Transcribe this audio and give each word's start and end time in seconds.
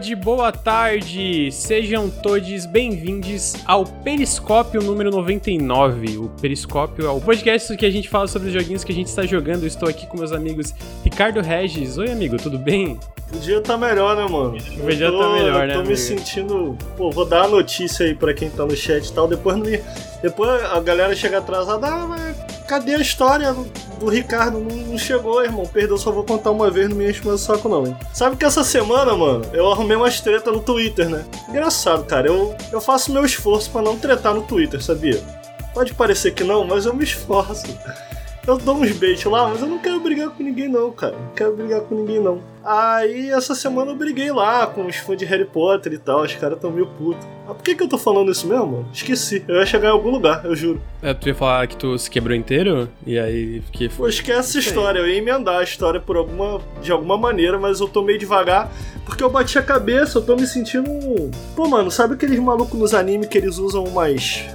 tarde, 0.00 0.14
boa 0.14 0.50
tarde! 0.50 1.52
Sejam 1.52 2.08
todos 2.08 2.64
bem-vindos 2.64 3.54
ao 3.66 3.84
Periscópio 3.84 4.80
número 4.80 5.10
99. 5.10 6.16
O 6.16 6.28
Periscópio 6.40 7.04
é 7.04 7.10
o 7.10 7.20
podcast 7.20 7.76
que 7.76 7.84
a 7.84 7.90
gente 7.90 8.08
fala 8.08 8.26
sobre 8.26 8.48
os 8.48 8.54
joguinhos 8.54 8.82
que 8.82 8.92
a 8.92 8.94
gente 8.94 9.08
está 9.08 9.26
jogando. 9.26 9.64
Eu 9.64 9.66
estou 9.66 9.86
aqui 9.86 10.06
com 10.06 10.16
meus 10.16 10.32
amigos 10.32 10.74
Ricardo 11.04 11.42
Regis. 11.42 11.98
Oi, 11.98 12.10
amigo, 12.10 12.38
tudo 12.38 12.58
bem? 12.58 12.98
O 13.30 13.38
dia 13.40 13.60
tá 13.60 13.76
melhor, 13.76 14.16
né, 14.16 14.22
mano? 14.22 14.56
O 14.56 14.90
dia 14.90 15.12
tá 15.12 15.32
melhor, 15.34 15.66
né? 15.66 15.74
Eu 15.74 15.82
tô 15.82 15.90
me 15.90 15.96
sentindo. 15.96 16.78
Pô, 16.96 17.10
vou 17.10 17.26
dar 17.26 17.44
a 17.44 17.48
notícia 17.48 18.06
aí 18.06 18.14
pra 18.14 18.32
quem 18.32 18.48
tá 18.48 18.64
no 18.64 18.74
chat 18.74 19.06
e 19.06 19.12
tal. 19.12 19.28
Depois, 19.28 19.58
depois 20.22 20.64
a 20.64 20.80
galera 20.80 21.14
chega 21.14 21.38
atrasada. 21.38 21.86
Ah, 21.86 22.06
mas 22.06 22.49
cadê 22.70 22.94
a 22.94 22.98
história 22.98 23.52
do 23.98 24.08
Ricardo? 24.08 24.60
Não, 24.60 24.76
não 24.76 24.96
chegou, 24.96 25.42
irmão. 25.42 25.66
Perdeu, 25.66 25.98
só 25.98 26.12
vou 26.12 26.22
contar 26.22 26.52
uma 26.52 26.70
vez, 26.70 26.88
não 26.88 26.96
me 26.96 27.10
enche 27.10 27.26
mais 27.26 27.42
o 27.42 27.44
saco, 27.44 27.68
não, 27.68 27.84
hein? 27.84 27.96
Sabe 28.14 28.36
que 28.36 28.44
essa 28.44 28.62
semana, 28.62 29.16
mano, 29.16 29.44
eu 29.52 29.68
arrumei 29.72 29.96
umas 29.96 30.20
treta 30.20 30.52
no 30.52 30.60
Twitter, 30.60 31.08
né? 31.08 31.24
Engraçado, 31.48 32.04
cara. 32.04 32.28
Eu, 32.28 32.54
eu 32.70 32.80
faço 32.80 33.12
meu 33.12 33.24
esforço 33.24 33.68
para 33.72 33.82
não 33.82 33.98
tretar 33.98 34.32
no 34.32 34.42
Twitter, 34.42 34.80
sabia? 34.80 35.20
Pode 35.74 35.94
parecer 35.94 36.32
que 36.32 36.44
não, 36.44 36.64
mas 36.64 36.86
eu 36.86 36.94
me 36.94 37.02
esforço. 37.02 37.66
Eu 38.46 38.56
dou 38.56 38.76
uns 38.76 38.92
beijos 38.92 39.30
lá, 39.30 39.48
mas 39.48 39.60
eu 39.60 39.68
não 39.68 39.78
quero 39.78 40.00
brigar 40.00 40.30
com 40.30 40.42
ninguém, 40.42 40.66
não, 40.66 40.90
cara. 40.90 41.14
Não 41.14 41.34
quero 41.34 41.54
brigar 41.54 41.82
com 41.82 41.94
ninguém, 41.94 42.18
não. 42.18 42.40
Aí, 42.64 43.30
essa 43.30 43.54
semana 43.54 43.90
eu 43.90 43.96
briguei 43.96 44.32
lá 44.32 44.66
com 44.66 44.86
os 44.86 44.96
fãs 44.96 45.16
de 45.16 45.24
Harry 45.24 45.44
Potter 45.44 45.92
e 45.92 45.98
tal. 45.98 46.22
Os 46.22 46.34
caras 46.34 46.58
tão 46.58 46.70
meio 46.70 46.86
putos. 46.86 47.26
Mas 47.46 47.56
por 47.56 47.62
que, 47.62 47.74
que 47.74 47.82
eu 47.82 47.88
tô 47.88 47.98
falando 47.98 48.32
isso 48.32 48.46
mesmo, 48.46 48.66
mano? 48.66 48.88
Esqueci. 48.92 49.44
Eu 49.46 49.56
ia 49.56 49.66
chegar 49.66 49.88
em 49.88 49.92
algum 49.92 50.10
lugar, 50.10 50.44
eu 50.44 50.56
juro. 50.56 50.80
É, 51.02 51.12
tu 51.12 51.28
ia 51.28 51.34
falar 51.34 51.66
que 51.66 51.76
tu 51.76 51.98
se 51.98 52.10
quebrou 52.10 52.34
inteiro? 52.34 52.88
E 53.06 53.18
aí, 53.18 53.62
que 53.72 53.88
foi? 53.88 54.06
Pô, 54.06 54.08
esquece 54.08 54.58
essa 54.58 54.58
história. 54.58 54.98
Eu 55.00 55.08
ia 55.08 55.18
emendar 55.18 55.60
a 55.60 55.62
história 55.62 56.00
por 56.00 56.16
alguma, 56.16 56.60
de 56.82 56.90
alguma 56.90 57.16
maneira, 57.18 57.58
mas 57.58 57.80
eu 57.80 57.88
tô 57.88 58.02
meio 58.02 58.18
devagar. 58.18 58.70
Porque 59.04 59.22
eu 59.22 59.30
bati 59.30 59.58
a 59.58 59.62
cabeça, 59.62 60.18
eu 60.18 60.22
tô 60.22 60.34
me 60.34 60.46
sentindo. 60.46 60.90
Pô, 61.54 61.68
mano, 61.68 61.90
sabe 61.90 62.14
aqueles 62.14 62.38
malucos 62.38 62.78
nos 62.78 62.94
animes 62.94 63.28
que 63.28 63.36
eles 63.36 63.58
usam 63.58 63.84
umas 63.84 64.46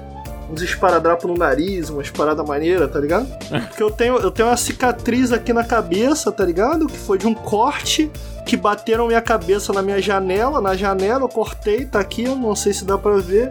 uns 0.49 0.61
esparadrapos 0.61 1.25
no 1.29 1.35
nariz, 1.35 1.89
umas 1.89 2.09
paradas 2.09 2.45
maneiras, 2.45 2.91
tá 2.91 2.99
ligado? 2.99 3.27
Porque 3.67 3.83
eu 3.83 3.91
tenho, 3.91 4.17
eu 4.17 4.31
tenho 4.31 4.47
uma 4.49 4.57
cicatriz 4.57 5.31
aqui 5.31 5.53
na 5.53 5.63
cabeça, 5.63 6.31
tá 6.31 6.45
ligado? 6.45 6.87
Que 6.87 6.97
foi 6.97 7.17
de 7.17 7.27
um 7.27 7.33
corte 7.33 8.11
que 8.45 8.55
bateram 8.55 9.07
minha 9.07 9.21
cabeça 9.21 9.73
na 9.73 9.81
minha 9.81 10.01
janela. 10.01 10.61
Na 10.61 10.75
janela 10.75 11.23
eu 11.23 11.29
cortei, 11.29 11.85
tá 11.85 11.99
aqui, 11.99 12.25
eu 12.25 12.35
não 12.35 12.55
sei 12.55 12.73
se 12.73 12.85
dá 12.85 12.97
pra 12.97 13.17
ver. 13.17 13.49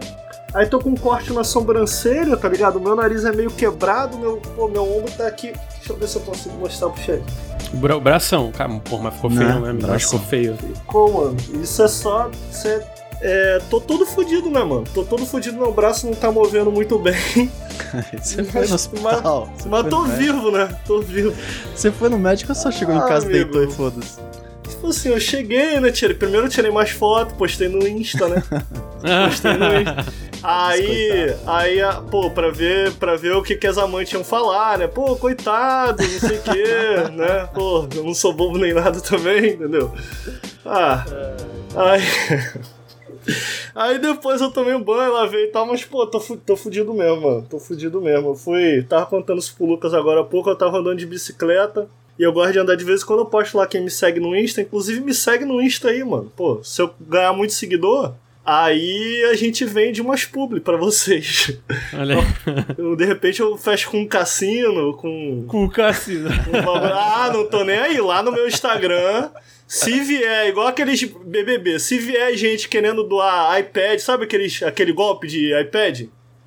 Aí 0.53 0.65
tô 0.67 0.79
com 0.79 0.91
um 0.91 0.95
corte 0.95 1.33
na 1.33 1.43
sobrancelha, 1.43 2.37
tá 2.37 2.47
ligado? 2.47 2.79
Meu 2.79 2.95
nariz 2.95 3.25
é 3.25 3.31
meio 3.31 3.51
quebrado, 3.51 4.17
meu, 4.17 4.37
pô, 4.37 4.69
meu 4.69 4.83
ombro 4.83 5.11
tá 5.11 5.27
aqui. 5.27 5.53
Deixa 5.77 5.91
eu 5.91 5.97
ver 5.97 6.07
se 6.07 6.15
eu 6.15 6.21
consigo 6.21 6.55
mostrar 6.57 6.89
pro 6.89 7.03
chat. 7.03 7.21
O 7.73 7.77
bra 7.77 7.99
bração, 7.99 8.53
cara, 8.53 8.69
porra, 8.79 9.03
mas 9.03 9.15
ficou 9.15 9.31
feio, 9.31 9.59
né? 9.59 9.79
Mas 9.85 10.03
ficou 10.03 10.19
feio. 10.19 10.55
Ficou, 10.55 11.13
mano. 11.13 11.37
Isso 11.61 11.83
é 11.83 11.87
só. 11.89 12.31
Isso 12.49 12.67
é 12.69 12.79
é, 13.27 13.59
tô 13.71 13.81
todo 13.81 14.05
fudido, 14.05 14.51
né, 14.51 14.63
mano? 14.63 14.83
Tô 14.93 15.03
todo 15.03 15.25
fudido, 15.25 15.57
meu 15.57 15.73
braço 15.73 16.05
não 16.05 16.13
tá 16.13 16.31
movendo 16.31 16.71
muito 16.71 16.99
bem. 16.99 17.15
Você 18.21 18.43
foi 18.43 18.67
no 18.67 18.75
hospital. 18.75 19.49
Mas, 19.51 19.65
mas 19.65 19.89
tô 19.89 20.03
vivo, 20.03 20.51
né? 20.51 20.69
Tô 20.85 21.01
vivo. 21.01 21.33
Você 21.75 21.91
foi 21.91 22.07
no 22.07 22.19
médico 22.19 22.51
ou 22.51 22.55
só 22.55 22.69
chegou 22.69 22.93
ah, 22.93 22.99
em 22.99 23.07
casa, 23.07 23.25
amigo. 23.25 23.51
deitou 23.51 23.63
e 23.63 23.71
foda-se? 23.71 24.19
Tipo 24.69 24.87
assim, 24.87 25.09
eu 25.09 25.19
cheguei, 25.19 25.79
né? 25.79 25.91
Tirei, 25.91 26.15
primeiro 26.15 26.45
eu 26.45 26.49
tirei 26.51 26.69
mais 26.69 26.91
fotos, 26.91 27.33
postei 27.35 27.67
no 27.67 27.87
Insta, 27.87 28.27
né? 28.27 28.43
postei 29.27 29.53
no 29.53 29.65
Insta. 29.73 30.05
Aí, 30.43 31.35
aí, 31.47 31.79
pô, 32.11 32.29
pra 32.29 32.51
ver, 32.51 32.93
pra 32.93 33.15
ver 33.15 33.31
o 33.31 33.41
que, 33.41 33.55
que 33.55 33.65
as 33.65 33.79
amantes 33.79 34.13
iam 34.13 34.23
falar, 34.23 34.77
né? 34.77 34.85
Pô, 34.85 35.15
coitado, 35.15 36.03
não 36.03 36.19
sei 36.19 36.37
o 36.37 36.41
quê, 36.43 37.09
né? 37.11 37.49
Pô, 37.55 37.87
eu 37.95 38.03
não 38.03 38.13
sou 38.13 38.31
bobo 38.33 38.59
nem 38.59 38.71
nada 38.71 39.01
também, 39.01 39.53
entendeu? 39.53 39.91
Ah, 40.63 41.03
aí... 41.75 42.03
Aí 43.73 43.99
depois 43.99 44.41
eu 44.41 44.51
tomei 44.51 44.73
um 44.73 44.81
banho, 44.81 45.13
lavei 45.13 45.45
e 45.45 45.47
tal, 45.47 45.65
mas 45.65 45.83
pô, 45.83 46.05
tô, 46.07 46.19
tô 46.19 46.55
fudido 46.55 46.93
mesmo, 46.93 47.21
mano. 47.21 47.47
Tô 47.49 47.59
fudido 47.59 48.01
mesmo. 48.01 48.29
Eu 48.29 48.35
fui. 48.35 48.83
Tava 48.83 49.05
contando 49.05 49.39
isso 49.39 49.55
pro 49.55 49.65
Lucas 49.65 49.93
agora 49.93 50.21
há 50.21 50.23
pouco, 50.23 50.49
eu 50.49 50.55
tava 50.55 50.77
andando 50.77 50.97
de 50.97 51.05
bicicleta. 51.05 51.87
E 52.17 52.23
eu 52.23 52.31
gosto 52.31 52.53
de 52.53 52.59
andar 52.59 52.75
de 52.75 52.85
vez 52.85 53.03
em 53.03 53.05
quando 53.05 53.19
eu 53.19 53.25
posto 53.25 53.57
lá 53.57 53.67
quem 53.67 53.81
me 53.81 53.91
segue 53.91 54.19
no 54.19 54.35
Insta. 54.35 54.61
Inclusive 54.61 55.01
me 55.01 55.13
segue 55.13 55.43
no 55.43 55.61
Insta 55.61 55.89
aí, 55.89 56.03
mano. 56.03 56.31
Pô, 56.35 56.63
se 56.63 56.81
eu 56.81 56.89
ganhar 57.01 57.33
muito 57.33 57.53
seguidor, 57.53 58.13
Aí 58.45 59.27
a 59.31 59.35
gente 59.35 59.65
vende 59.65 60.03
umas 60.03 60.23
publi 60.23 60.59
pra 60.59 60.77
vocês. 60.77 61.57
Olha 61.91 62.17
eu, 62.77 62.95
De 62.95 63.03
repente 63.03 63.39
eu 63.41 63.57
fecho 63.57 63.89
com 63.89 64.01
um 64.01 64.07
cassino, 64.07 64.93
com. 64.93 65.45
Com 65.47 65.65
o 65.65 65.69
cassino. 65.69 66.29
ah, 66.93 67.31
não 67.33 67.47
tô 67.47 67.63
nem 67.63 67.75
aí. 67.75 67.99
Lá 67.99 68.21
no 68.21 68.31
meu 68.31 68.47
Instagram, 68.47 69.31
se 69.67 69.99
vier, 69.99 70.47
igual 70.47 70.67
aqueles 70.67 71.03
BBB, 71.03 71.79
se 71.79 71.97
vier 71.97 72.35
gente 72.35 72.69
querendo 72.69 73.03
doar 73.03 73.59
iPad, 73.59 73.99
sabe 73.99 74.25
aqueles, 74.25 74.61
aquele 74.63 74.93
golpe 74.93 75.27
de 75.27 75.59
iPad? 75.59 76.03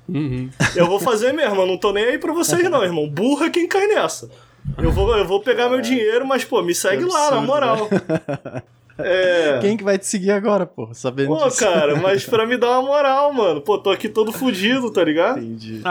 Uhum. 0.07 0.49
Eu 0.75 0.87
vou 0.87 0.99
fazer 0.99 1.33
mesmo, 1.33 1.61
eu 1.61 1.67
não 1.67 1.77
tô 1.77 1.91
nem 1.91 2.05
aí 2.05 2.17
pra 2.17 2.33
vocês 2.33 2.63
não, 2.69 2.83
irmão. 2.83 3.07
Burra 3.09 3.47
é 3.47 3.49
quem 3.49 3.67
cai 3.67 3.87
nessa. 3.87 4.29
Eu 4.77 4.91
vou, 4.91 5.15
eu 5.15 5.25
vou 5.25 5.41
pegar 5.41 5.69
meu 5.69 5.81
dinheiro, 5.81 6.25
mas, 6.25 6.43
pô, 6.43 6.61
me 6.61 6.73
segue 6.73 7.03
lá, 7.03 7.27
absurdo, 7.27 7.41
na 7.41 7.41
moral. 7.41 7.89
Né? 7.91 8.63
É... 9.01 9.59
Quem 9.61 9.77
que 9.77 9.83
vai 9.83 9.97
te 9.97 10.05
seguir 10.05 10.31
agora, 10.31 10.65
pô? 10.65 10.89
Sabendo 10.93 11.29
Pô, 11.29 11.45
disso. 11.45 11.59
cara, 11.59 11.95
mas 11.95 12.25
pra 12.25 12.45
me 12.45 12.57
dar 12.57 12.79
uma 12.79 12.81
moral, 12.81 13.31
mano. 13.33 13.61
Pô, 13.61 13.77
tô 13.77 13.89
aqui 13.89 14.09
todo 14.09 14.31
fudido, 14.31 14.91
tá 14.91 15.03
ligado? 15.03 15.39
Entendi. 15.39 15.81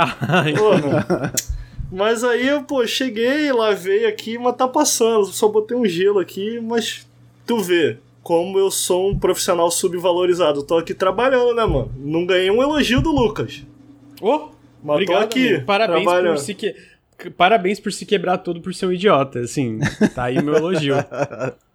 Porra. 0.58 1.32
Mas 1.90 2.22
aí, 2.22 2.46
pô, 2.68 2.86
cheguei, 2.86 3.50
lavei 3.50 4.04
aqui, 4.04 4.36
mas 4.36 4.56
tá 4.56 4.68
passando. 4.68 5.24
Só 5.24 5.48
botei 5.48 5.74
um 5.74 5.86
gelo 5.86 6.18
aqui, 6.18 6.60
mas 6.60 7.07
tu 7.48 7.58
vê 7.60 7.96
como 8.22 8.58
eu 8.58 8.70
sou 8.70 9.10
um 9.10 9.18
profissional 9.18 9.70
subvalorizado. 9.70 10.62
Tô 10.62 10.76
aqui 10.76 10.92
trabalhando, 10.92 11.54
né, 11.54 11.64
mano? 11.64 11.90
Não 11.96 12.26
ganhei 12.26 12.50
um 12.50 12.62
elogio 12.62 13.00
do 13.00 13.10
Lucas. 13.10 13.64
Ô! 14.20 14.30
Oh, 14.30 14.48
mas 14.84 14.94
obrigado, 14.96 15.18
tô 15.20 15.24
aqui. 15.24 15.48
Amigo. 15.48 15.64
Parabéns 15.64 16.04
por 16.04 16.38
se 16.38 16.54
que... 16.54 16.74
Parabéns 17.36 17.80
por 17.80 17.92
se 17.92 18.06
quebrar 18.06 18.38
todo 18.38 18.60
por 18.60 18.72
ser 18.74 18.86
um 18.86 18.92
idiota, 18.92 19.40
assim. 19.40 19.80
Tá 20.14 20.24
aí 20.24 20.40
meu 20.42 20.54
elogio. 20.54 20.94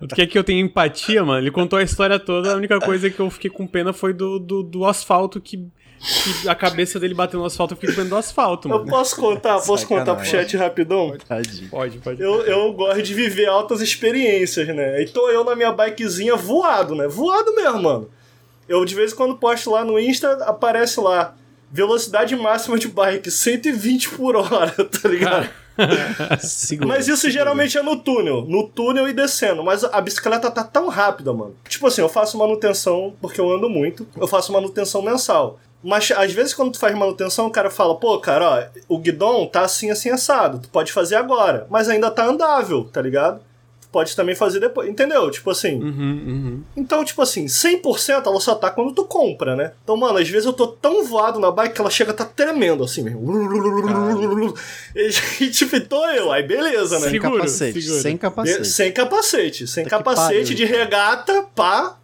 O 0.00 0.06
que 0.06 0.22
é 0.22 0.26
que 0.26 0.38
eu 0.38 0.44
tenho 0.44 0.64
empatia, 0.64 1.24
mano? 1.24 1.40
Ele 1.40 1.50
contou 1.50 1.76
a 1.76 1.82
história 1.82 2.16
toda, 2.16 2.52
a 2.52 2.56
única 2.56 2.78
coisa 2.78 3.10
que 3.10 3.18
eu 3.18 3.28
fiquei 3.28 3.50
com 3.50 3.66
pena 3.66 3.92
foi 3.92 4.12
do, 4.12 4.38
do, 4.38 4.62
do 4.62 4.84
asfalto 4.84 5.40
que, 5.40 5.66
que, 6.00 6.48
a 6.48 6.54
cabeça 6.54 6.98
dele 6.98 7.12
bateu 7.12 7.38
no 7.38 7.46
asfalto, 7.46 7.74
eu 7.74 7.76
fiquei 7.76 7.90
com 7.90 7.96
pena 7.96 8.08
do 8.08 8.16
asfalto, 8.16 8.68
mano. 8.68 8.82
Eu 8.82 8.86
posso 8.86 9.16
contar, 9.16 9.60
posso 9.60 9.86
contar 9.86 10.14
pro 10.14 10.24
chat 10.24 10.56
rapidão? 10.56 11.16
Pode, 11.28 11.62
pode. 11.68 11.98
pode. 11.98 12.22
Eu, 12.22 12.40
eu 12.46 12.72
gosto 12.72 13.02
de 13.02 13.12
viver 13.12 13.46
altas 13.46 13.80
experiências, 13.80 14.66
né? 14.68 15.02
E 15.02 15.06
tô 15.06 15.28
eu 15.28 15.44
na 15.44 15.54
minha 15.54 15.72
bikezinha 15.72 16.36
voado, 16.36 16.94
né? 16.94 17.06
Voado 17.06 17.54
mesmo, 17.54 17.82
mano. 17.82 18.10
Eu 18.68 18.84
de 18.84 18.94
vez 18.94 19.12
em 19.12 19.16
quando 19.16 19.36
posto 19.36 19.70
lá 19.70 19.84
no 19.84 19.98
Insta, 19.98 20.44
aparece 20.44 21.00
lá, 21.00 21.34
velocidade 21.70 22.34
máxima 22.34 22.78
de 22.78 22.88
bike, 22.88 23.30
120 23.30 24.10
por 24.10 24.36
hora, 24.36 24.72
tá 24.84 25.08
ligado? 25.08 25.50
segura, 26.40 26.88
mas 26.88 27.08
isso 27.08 27.22
segura. 27.22 27.32
geralmente 27.32 27.78
é 27.78 27.82
no 27.82 27.96
túnel. 27.96 28.42
No 28.42 28.68
túnel 28.68 29.08
e 29.08 29.12
descendo. 29.12 29.62
Mas 29.62 29.84
a 29.84 30.00
bicicleta 30.00 30.50
tá 30.50 30.62
tão 30.64 30.88
rápida, 30.88 31.32
mano. 31.32 31.56
Tipo 31.68 31.86
assim, 31.86 32.00
eu 32.00 32.08
faço 32.08 32.38
manutenção, 32.38 33.14
porque 33.20 33.40
eu 33.40 33.50
ando 33.50 33.68
muito, 33.68 34.06
eu 34.16 34.26
faço 34.26 34.52
manutenção 34.52 35.02
mensal. 35.02 35.58
Mas 35.82 36.10
às 36.10 36.32
vezes 36.32 36.54
quando 36.54 36.72
tu 36.72 36.78
faz 36.78 36.96
manutenção, 36.96 37.46
o 37.46 37.50
cara 37.50 37.70
fala, 37.70 37.96
pô, 37.96 38.18
cara, 38.18 38.70
ó, 38.88 38.94
o 38.94 38.98
guidão 38.98 39.46
tá 39.46 39.62
assim, 39.62 39.90
assim, 39.90 40.10
assado. 40.10 40.58
Tu 40.58 40.68
pode 40.68 40.92
fazer 40.92 41.16
agora. 41.16 41.66
Mas 41.70 41.88
ainda 41.88 42.10
tá 42.10 42.24
andável, 42.24 42.84
tá 42.84 43.00
ligado? 43.00 43.40
pode 43.90 44.14
também 44.14 44.34
fazer 44.34 44.60
depois. 44.60 44.88
Entendeu? 44.88 45.30
Tipo 45.30 45.50
assim. 45.50 45.82
Uhum, 45.82 46.22
uhum. 46.26 46.62
Então, 46.76 47.04
tipo 47.04 47.20
assim, 47.20 47.46
100% 47.46 48.26
ela 48.26 48.40
só 48.40 48.54
tá 48.54 48.70
quando 48.70 48.92
tu 48.92 49.04
compra, 49.04 49.56
né? 49.56 49.72
Então, 49.82 49.96
mano, 49.96 50.18
às 50.18 50.28
vezes 50.28 50.46
eu 50.46 50.52
tô 50.52 50.68
tão 50.68 51.04
voado 51.04 51.38
na 51.38 51.50
bike 51.50 51.74
que 51.74 51.80
ela 51.80 51.90
chega 51.90 52.12
a 52.12 52.14
tá 52.14 52.24
tremendo 52.24 52.84
assim 52.84 53.02
mesmo. 53.02 53.20
E, 55.40 55.50
tipo, 55.50 55.80
tô 55.80 56.04
eu. 56.10 56.32
Aí 56.32 56.42
beleza, 56.42 56.98
né? 56.98 57.08
Sem 57.08 57.12
seguro, 57.12 57.36
capacete. 57.36 57.82
Sem 57.82 58.16
capacete. 58.16 58.66
sem 58.66 58.92
capacete. 58.92 59.66
Sem 59.66 59.84
tá 59.84 59.90
capacete 59.90 60.54
de 60.54 60.64
regata, 60.64 61.44
pá. 61.54 61.96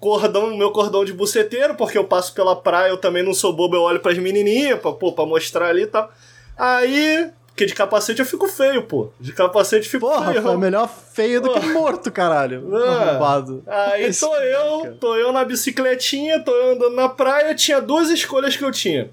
Cordão, 0.00 0.56
meu 0.56 0.70
cordão 0.70 1.04
de 1.04 1.12
buceteiro, 1.12 1.74
porque 1.74 1.98
eu 1.98 2.04
passo 2.04 2.32
pela 2.32 2.54
praia, 2.54 2.90
eu 2.90 2.96
também 2.96 3.22
não 3.22 3.34
sou 3.34 3.52
bobo, 3.52 3.74
eu 3.74 3.82
olho 3.82 4.00
pras 4.00 4.16
menininhas, 4.18 4.78
pra, 4.78 4.92
pô, 4.92 5.12
pra 5.12 5.26
mostrar 5.26 5.68
ali 5.68 5.82
e 5.82 5.86
tal. 5.86 6.10
Aí, 6.56 7.30
porque 7.48 7.66
de 7.66 7.74
capacete 7.74 8.20
eu 8.20 8.26
fico 8.26 8.46
feio, 8.46 8.84
pô. 8.84 9.10
De 9.18 9.32
capacete 9.32 9.86
eu 9.86 9.90
fico 9.90 10.08
Porra, 10.08 10.30
feio. 10.30 10.42
Porra, 10.42 10.56
melhor 10.56 10.88
feio 10.88 11.40
do 11.40 11.52
que 11.52 11.66
morto, 11.68 12.12
caralho. 12.12 12.72
Arrombado. 12.76 13.64
Aí 13.66 14.14
tô 14.14 14.36
eu, 14.36 14.96
tô 14.98 15.16
eu 15.16 15.32
na 15.32 15.44
bicicletinha, 15.44 16.40
tô 16.40 16.52
eu 16.52 16.76
andando 16.76 16.94
na 16.94 17.08
praia, 17.08 17.54
tinha 17.54 17.80
duas 17.80 18.10
escolhas 18.10 18.56
que 18.56 18.64
eu 18.64 18.70
tinha. 18.70 19.10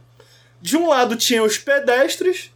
De 0.62 0.78
um 0.78 0.88
lado 0.88 1.16
tinha 1.16 1.44
os 1.44 1.58
pedestres, 1.58 2.52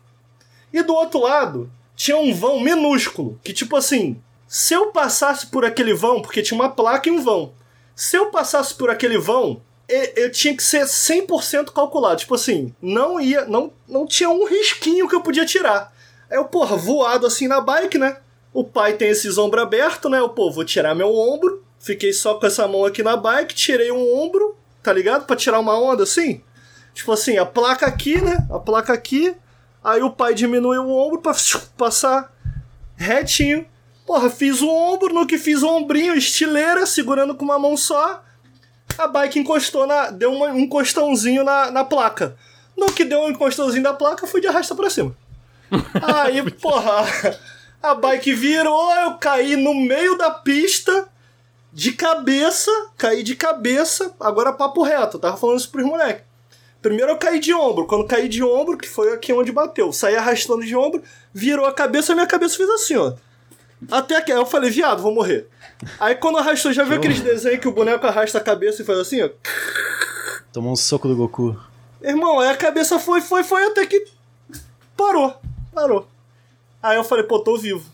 e 0.71 0.83
do 0.83 0.93
outro 0.93 1.21
lado 1.21 1.71
tinha 1.95 2.17
um 2.17 2.33
vão 2.33 2.59
minúsculo, 2.59 3.39
que 3.43 3.51
tipo 3.51 3.75
assim, 3.75 4.21
se 4.47 4.73
eu 4.73 4.91
passasse 4.91 5.47
por 5.47 5.65
aquele 5.65 5.93
vão, 5.93 6.21
porque 6.21 6.41
tinha 6.41 6.59
uma 6.59 6.69
placa 6.69 7.09
e 7.09 7.11
um 7.11 7.21
vão, 7.21 7.51
se 7.99 8.15
eu 8.15 8.27
passasse 8.27 8.73
por 8.73 8.89
aquele 8.89 9.17
vão, 9.17 9.61
eu 10.15 10.31
tinha 10.31 10.55
que 10.55 10.63
ser 10.63 10.83
100% 10.83 11.71
calculado. 11.71 12.19
Tipo 12.19 12.35
assim, 12.35 12.73
não 12.81 13.19
ia, 13.19 13.45
não, 13.45 13.71
não 13.87 14.05
tinha 14.05 14.29
um 14.29 14.45
risquinho 14.45 15.07
que 15.07 15.15
eu 15.15 15.21
podia 15.21 15.45
tirar. 15.45 15.93
Aí 16.29 16.37
eu, 16.37 16.45
porra, 16.45 16.75
voado 16.75 17.25
assim 17.25 17.47
na 17.47 17.59
bike, 17.59 17.97
né? 17.97 18.17
O 18.53 18.63
pai 18.63 18.93
tem 18.93 19.09
esses 19.09 19.37
ombros 19.37 19.63
abertos, 19.63 20.09
né? 20.09 20.19
Eu, 20.19 20.29
pô, 20.29 20.51
vou 20.51 20.63
tirar 20.63 20.95
meu 20.95 21.13
ombro, 21.15 21.63
Fiquei 21.79 22.11
só 22.11 22.35
com 22.35 22.45
essa 22.45 22.67
mão 22.67 22.83
aqui 22.85 23.01
na 23.01 23.15
bike, 23.15 23.55
tirei 23.55 23.91
um 23.91 24.21
ombro, 24.21 24.57
tá 24.83 24.91
ligado? 24.91 25.25
Pra 25.25 25.35
tirar 25.35 25.59
uma 25.59 25.79
onda 25.79 26.03
assim. 26.03 26.43
Tipo 26.93 27.13
assim, 27.13 27.37
a 27.37 27.45
placa 27.45 27.85
aqui, 27.85 28.19
né? 28.19 28.45
A 28.51 28.59
placa 28.59 28.91
aqui. 28.91 29.33
Aí 29.81 30.01
o 30.01 30.11
pai 30.11 30.33
diminui 30.33 30.77
o 30.77 30.89
ombro 30.89 31.21
pra 31.21 31.33
passar 31.77 32.35
retinho. 32.97 33.65
Porra, 34.09 34.27
fiz 34.27 34.59
o 34.63 34.67
ombro, 34.67 35.13
no 35.13 35.27
que 35.27 35.37
fiz 35.37 35.61
o 35.61 35.69
ombrinho, 35.69 36.15
estileira, 36.15 36.83
segurando 36.87 37.35
com 37.35 37.45
uma 37.45 37.59
mão 37.59 37.77
só. 37.77 38.23
A 38.97 39.05
bike 39.05 39.37
encostou 39.37 39.85
na. 39.85 40.09
Deu 40.09 40.33
uma, 40.33 40.47
um 40.47 40.61
encostãozinho 40.61 41.43
na, 41.43 41.69
na 41.69 41.83
placa. 41.83 42.35
No 42.75 42.91
que 42.91 43.05
deu 43.05 43.19
um 43.19 43.29
encostãozinho 43.29 43.83
da 43.83 43.93
placa, 43.93 44.25
fui 44.25 44.41
de 44.41 44.47
arrasta 44.47 44.73
pra 44.73 44.89
cima. 44.89 45.15
Aí, 46.01 46.41
porra, 46.53 47.05
a 47.83 47.93
bike 47.93 48.33
virou, 48.33 48.91
eu 48.95 49.13
caí 49.19 49.55
no 49.55 49.75
meio 49.75 50.17
da 50.17 50.31
pista, 50.31 51.07
de 51.71 51.91
cabeça, 51.91 52.71
caí 52.97 53.21
de 53.21 53.35
cabeça, 53.35 54.11
agora 54.19 54.51
papo 54.51 54.81
reto, 54.81 55.17
eu 55.17 55.21
tava 55.21 55.37
falando 55.37 55.59
isso 55.59 55.69
pros 55.69 55.85
moleques. 55.85 56.23
Primeiro 56.81 57.11
eu 57.11 57.17
caí 57.17 57.39
de 57.39 57.53
ombro, 57.53 57.85
quando 57.85 58.07
caí 58.07 58.27
de 58.27 58.43
ombro, 58.43 58.75
que 58.75 58.89
foi 58.89 59.13
aqui 59.13 59.31
onde 59.31 59.51
bateu, 59.51 59.93
saí 59.93 60.15
arrastando 60.15 60.65
de 60.65 60.75
ombro, 60.75 61.03
virou 61.31 61.67
a 61.67 61.71
cabeça, 61.71 62.13
a 62.13 62.15
minha 62.15 62.25
cabeça 62.25 62.57
fez 62.57 62.69
assim, 62.71 62.95
ó. 62.95 63.13
Até 63.89 64.21
que 64.21 64.31
aí 64.31 64.37
eu 64.37 64.45
falei, 64.45 64.69
viado, 64.69 65.01
vou 65.01 65.13
morrer. 65.13 65.47
Aí 65.99 66.15
quando 66.15 66.37
arrastou, 66.37 66.73
já 66.73 66.83
viu 66.83 66.97
aqueles 66.97 67.21
desenhos 67.21 67.59
que 67.59 67.67
o 67.67 67.71
boneco 67.71 68.05
arrasta 68.05 68.37
a 68.37 68.41
cabeça 68.41 68.81
e 68.81 68.85
faz 68.85 68.99
assim, 68.99 69.21
ó? 69.21 69.29
Tomou 70.51 70.73
um 70.73 70.75
soco 70.75 71.07
do 71.07 71.15
Goku. 71.15 71.57
Irmão, 72.01 72.39
aí 72.39 72.49
a 72.49 72.57
cabeça 72.57 72.99
foi, 72.99 73.21
foi, 73.21 73.43
foi, 73.43 73.63
até 73.65 73.85
que 73.85 74.05
parou, 74.97 75.33
parou. 75.73 76.07
Aí 76.81 76.97
eu 76.97 77.03
falei, 77.03 77.23
pô, 77.23 77.39
tô 77.39 77.57
vivo. 77.57 77.85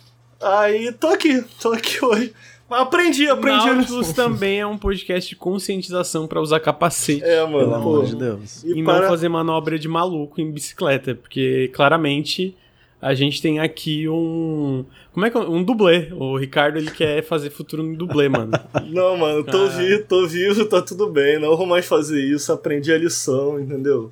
Aí 0.42 0.92
tô 0.94 1.08
aqui, 1.08 1.44
tô 1.62 1.72
aqui 1.72 2.04
hoje. 2.04 2.34
Aprendi, 2.70 3.28
aprendi. 3.30 3.68
Nautilus 3.68 4.12
também 4.12 4.60
é 4.60 4.66
um 4.66 4.78
podcast 4.78 5.30
de 5.30 5.36
conscientização 5.36 6.28
para 6.28 6.42
usar 6.42 6.60
capacete. 6.60 7.24
É, 7.24 7.44
mano. 7.44 7.60
Pelo 7.60 7.76
amor 7.76 8.06
de 8.06 8.16
Deus. 8.16 8.64
E, 8.64 8.80
e 8.80 8.84
para... 8.84 9.02
não 9.02 9.10
fazer 9.10 9.30
manobra 9.30 9.78
de 9.78 9.88
maluco 9.88 10.42
em 10.42 10.52
bicicleta, 10.52 11.14
porque 11.14 11.70
claramente 11.74 12.58
a 13.02 13.14
gente 13.14 13.42
tem 13.42 13.60
aqui 13.60 14.08
um. 14.08 14.86
Como 15.14 15.26
é 15.26 15.30
que 15.30 15.38
é? 15.38 15.40
Um 15.42 15.64
dublê. 15.64 16.10
O 16.14 16.38
Ricardo 16.38 16.78
ele 16.78 16.92
quer 16.92 17.24
fazer 17.24 17.50
futuro 17.50 17.84
no 17.84 17.96
dublê, 17.96 18.30
mano. 18.30 18.52
Não, 18.88 19.18
mano, 19.18 19.44
tô 19.44 19.66
ah. 19.66 19.68
vivo, 19.68 20.04
tô 20.06 20.28
vivo, 20.28 20.66
tá 20.66 20.82
tudo 20.82 21.08
bem. 21.10 21.40
Não 21.40 21.56
vou 21.56 21.66
mais 21.66 21.86
fazer 21.86 22.22
isso, 22.22 22.52
aprendi 22.52 22.92
a 22.92 22.98
lição, 22.98 23.60
entendeu? 23.60 24.12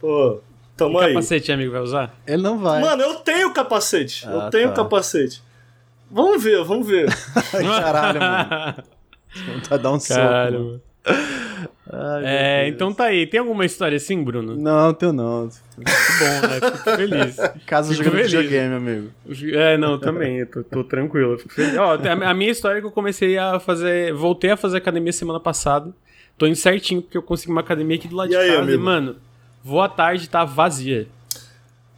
Pô, 0.00 0.40
tamo 0.76 0.98
aí. 0.98 1.14
capacete, 1.14 1.52
amigo, 1.52 1.72
vai 1.72 1.80
usar? 1.82 2.14
Ele 2.26 2.42
não 2.42 2.58
vai. 2.58 2.80
Mano, 2.80 3.02
eu 3.02 3.14
tenho 3.16 3.52
capacete. 3.52 4.26
Ah, 4.26 4.32
eu 4.32 4.50
tenho 4.50 4.68
tá. 4.70 4.76
capacete. 4.76 5.42
Vamos 6.10 6.42
ver, 6.42 6.62
vamos 6.64 6.86
ver. 6.86 7.06
Caralho, 7.50 8.20
mano. 8.20 8.84
Vontade 9.52 9.82
dar 9.82 9.92
um 9.92 9.98
Caralho, 9.98 10.58
soco. 10.58 10.64
Mano. 10.64 10.82
Ai, 11.92 12.24
é, 12.24 12.68
então 12.68 12.92
tá 12.92 13.04
aí. 13.04 13.26
Tem 13.26 13.38
alguma 13.38 13.64
história 13.64 13.96
assim, 13.96 14.22
Bruno? 14.22 14.56
Não, 14.56 14.92
tenho 14.92 15.12
não. 15.12 15.48
Que 15.48 15.84
bom, 15.84 16.48
né? 16.48 16.70
Fico 16.72 16.90
feliz. 16.96 17.36
Caso 17.64 17.92
Fico 17.92 18.04
jogando 18.04 18.22
videogame, 18.24 18.74
amigo. 18.74 19.10
É, 19.54 19.76
não, 19.78 19.98
também. 19.98 20.44
Tô, 20.46 20.64
tô 20.64 20.84
tranquilo. 20.84 21.38
Fico 21.38 21.54
feliz. 21.54 21.76
Ó, 21.78 21.94
a 21.94 22.34
minha 22.34 22.50
história 22.50 22.78
é 22.78 22.80
que 22.80 22.86
eu 22.86 22.92
comecei 22.92 23.38
a 23.38 23.60
fazer. 23.60 24.12
Voltei 24.12 24.50
a 24.50 24.56
fazer 24.56 24.78
academia 24.78 25.12
semana 25.12 25.38
passada. 25.38 25.92
Tô 26.36 26.46
indo 26.46 26.56
certinho, 26.56 27.00
porque 27.00 27.16
eu 27.16 27.22
consegui 27.22 27.52
uma 27.52 27.60
academia 27.60 27.96
aqui 27.96 28.08
do 28.08 28.16
lado 28.16 28.28
e 28.28 28.30
de 28.30 28.36
aí, 28.36 28.48
casa. 28.48 28.62
Amigo? 28.62 28.82
E, 28.82 28.84
mano, 28.84 29.16
vou 29.64 29.80
à 29.80 29.88
tarde, 29.88 30.28
tá 30.28 30.44
vazia. 30.44 31.06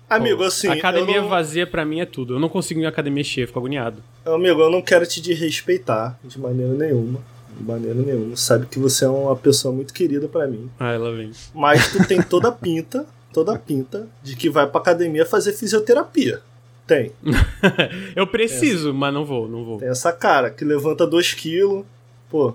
Amigo, 0.09 0.43
assim. 0.45 0.69
Academia 0.69 1.21
não... 1.21 1.29
vazia 1.29 1.67
para 1.67 1.85
mim 1.85 2.01
é 2.01 2.07
tudo. 2.07 2.35
Eu 2.35 2.39
não 2.39 2.49
consigo 2.49 2.81
ir 2.81 2.85
em 2.85 2.87
academia 2.87 3.25
cheia, 3.25 3.47
fico 3.47 3.59
agoniado. 3.59 4.03
Amigo, 4.25 4.61
eu 4.61 4.71
não 4.71 4.81
quero 4.81 5.07
te 5.07 5.21
desrespeitar 5.21 6.19
de 6.23 6.39
maneira 6.39 6.73
nenhuma. 6.73 7.21
De 7.57 7.65
maneira 7.65 8.01
nenhuma. 8.01 8.37
Sabe 8.37 8.67
que 8.67 8.79
você 8.79 9.05
é 9.05 9.09
uma 9.09 9.37
pessoa 9.37 9.75
muito 9.75 9.93
querida 9.93 10.29
para 10.29 10.47
mim. 10.47 10.71
Ah, 10.79 10.93
ela 10.93 11.15
vem. 11.15 11.31
Mas 11.55 11.93
tu 11.93 12.07
tem 12.07 12.21
toda 12.23 12.49
a 12.49 12.53
pinta, 12.53 13.07
toda 13.33 13.55
a 13.55 13.59
pinta 13.59 14.09
de 14.23 14.37
que 14.37 14.49
vai 14.49 14.67
pra 14.67 14.81
academia 14.81 15.27
fazer 15.27 15.53
fisioterapia. 15.53 16.41
Tem. 16.87 17.13
eu 18.17 18.27
preciso, 18.27 18.89
essa... 18.89 18.99
mas 18.99 19.13
não 19.13 19.25
vou, 19.25 19.49
não 19.49 19.65
vou. 19.65 19.79
Tem 19.79 19.89
essa 19.89 20.13
cara 20.13 20.51
que 20.51 20.65
levanta 20.65 21.07
2 21.07 21.35
quilos. 21.35 21.85
Pô, 22.31 22.55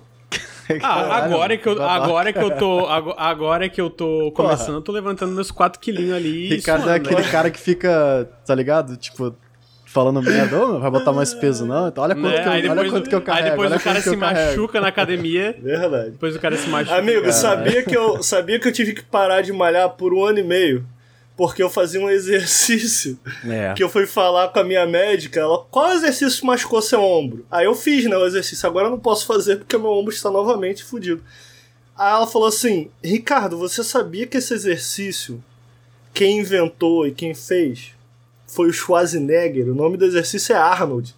ah, 0.82 1.18
agora 1.18 1.58
que 1.58 1.68
eu, 1.68 1.82
agora 1.84 2.32
que 2.32 2.40
eu 2.40 2.58
tô, 2.58 2.88
agora 2.88 3.70
que 3.70 3.82
eu 3.82 3.90
tô 3.90 4.32
começando, 4.32 4.68
Porra. 4.68 4.78
eu 4.78 4.82
tô 4.82 4.92
levantando 4.92 5.34
meus 5.34 5.52
4 5.52 5.80
quilinhos 5.80 6.16
ali. 6.16 6.48
Ricardo 6.48 6.90
é 6.90 6.96
aquele 6.96 7.24
cara 7.24 7.52
que 7.52 7.60
fica, 7.60 8.30
tá 8.46 8.56
ligado? 8.56 8.96
Tipo, 8.96 9.36
falando 9.94 10.24
merda, 10.24 10.60
oh, 10.60 10.80
vai 10.80 10.90
botar 10.90 11.14
mais 11.14 11.36
peso, 11.36 11.68
não? 11.68 11.88
Então 11.88 12.04
olha 12.04 12.16
quanto, 12.16 12.36
né? 12.36 12.62
que, 12.62 12.68
eu, 12.68 12.72
olha 12.72 12.90
quanto 12.90 13.10
que 13.10 13.16
eu 13.16 13.22
carrego. 13.22 13.46
Aí 13.46 13.52
depois 13.52 13.72
o 13.72 13.80
cara 13.80 14.02
se 14.02 14.16
machuca 14.16 14.82
na 14.82 14.88
academia. 14.88 15.56
Verdade. 15.62 16.10
Depois 16.10 16.36
o 16.36 16.40
cara 16.40 16.58
se 16.58 16.68
machuca. 16.68 16.98
Amigo, 16.98 17.32
sabia 17.32 17.84
que, 17.84 17.96
eu, 17.96 18.24
sabia 18.24 18.60
que 18.60 18.68
eu 18.68 18.72
tive 18.72 18.94
que 18.94 19.04
parar 19.04 19.42
de 19.42 19.54
malhar 19.54 19.92
por 19.92 20.12
um 20.12 20.26
ano 20.26 20.40
e 20.40 20.44
meio? 20.44 20.84
porque 21.36 21.64
eu 21.64 21.70
fazia 21.70 22.00
um 22.00 22.10
exercício 22.12 23.18
é. 23.44 23.74
que 23.74 23.84
eu 23.84 23.90
fui 23.90 24.06
falar 24.06 24.50
com 24.50 24.60
a 24.60 24.64
minha 24.64 24.86
médica, 24.86 25.40
ela, 25.40 25.66
qual 25.72 25.92
exercício 25.92 26.46
machucou 26.46 26.80
seu 26.80 27.02
ombro? 27.02 27.44
Aí 27.50 27.66
eu 27.66 27.74
fiz, 27.74 28.06
né, 28.06 28.16
o 28.16 28.26
exercício, 28.26 28.70
agora 28.70 28.86
eu 28.86 28.92
não 28.92 29.00
posso 29.00 29.26
fazer 29.26 29.56
porque 29.56 29.76
meu 29.76 29.90
ombro 29.90 30.14
está 30.14 30.30
novamente 30.30 30.84
fudido. 30.84 31.24
Aí 31.98 32.14
ela 32.14 32.28
falou 32.28 32.48
assim, 32.48 32.92
Ricardo, 33.04 33.58
você 33.58 33.84
sabia 33.84 34.28
que 34.28 34.38
esse 34.38 34.54
exercício, 34.54 35.44
quem 36.14 36.38
inventou 36.38 37.08
e 37.08 37.12
quem 37.12 37.34
fez 37.34 37.94
foi 38.54 38.70
o 38.70 38.74
Schwarzenegger, 38.74 39.70
o 39.70 39.76
nome 39.76 39.98
do 39.98 40.06
exercício 40.06 40.54
é 40.54 40.58
Arnold. 40.58 41.16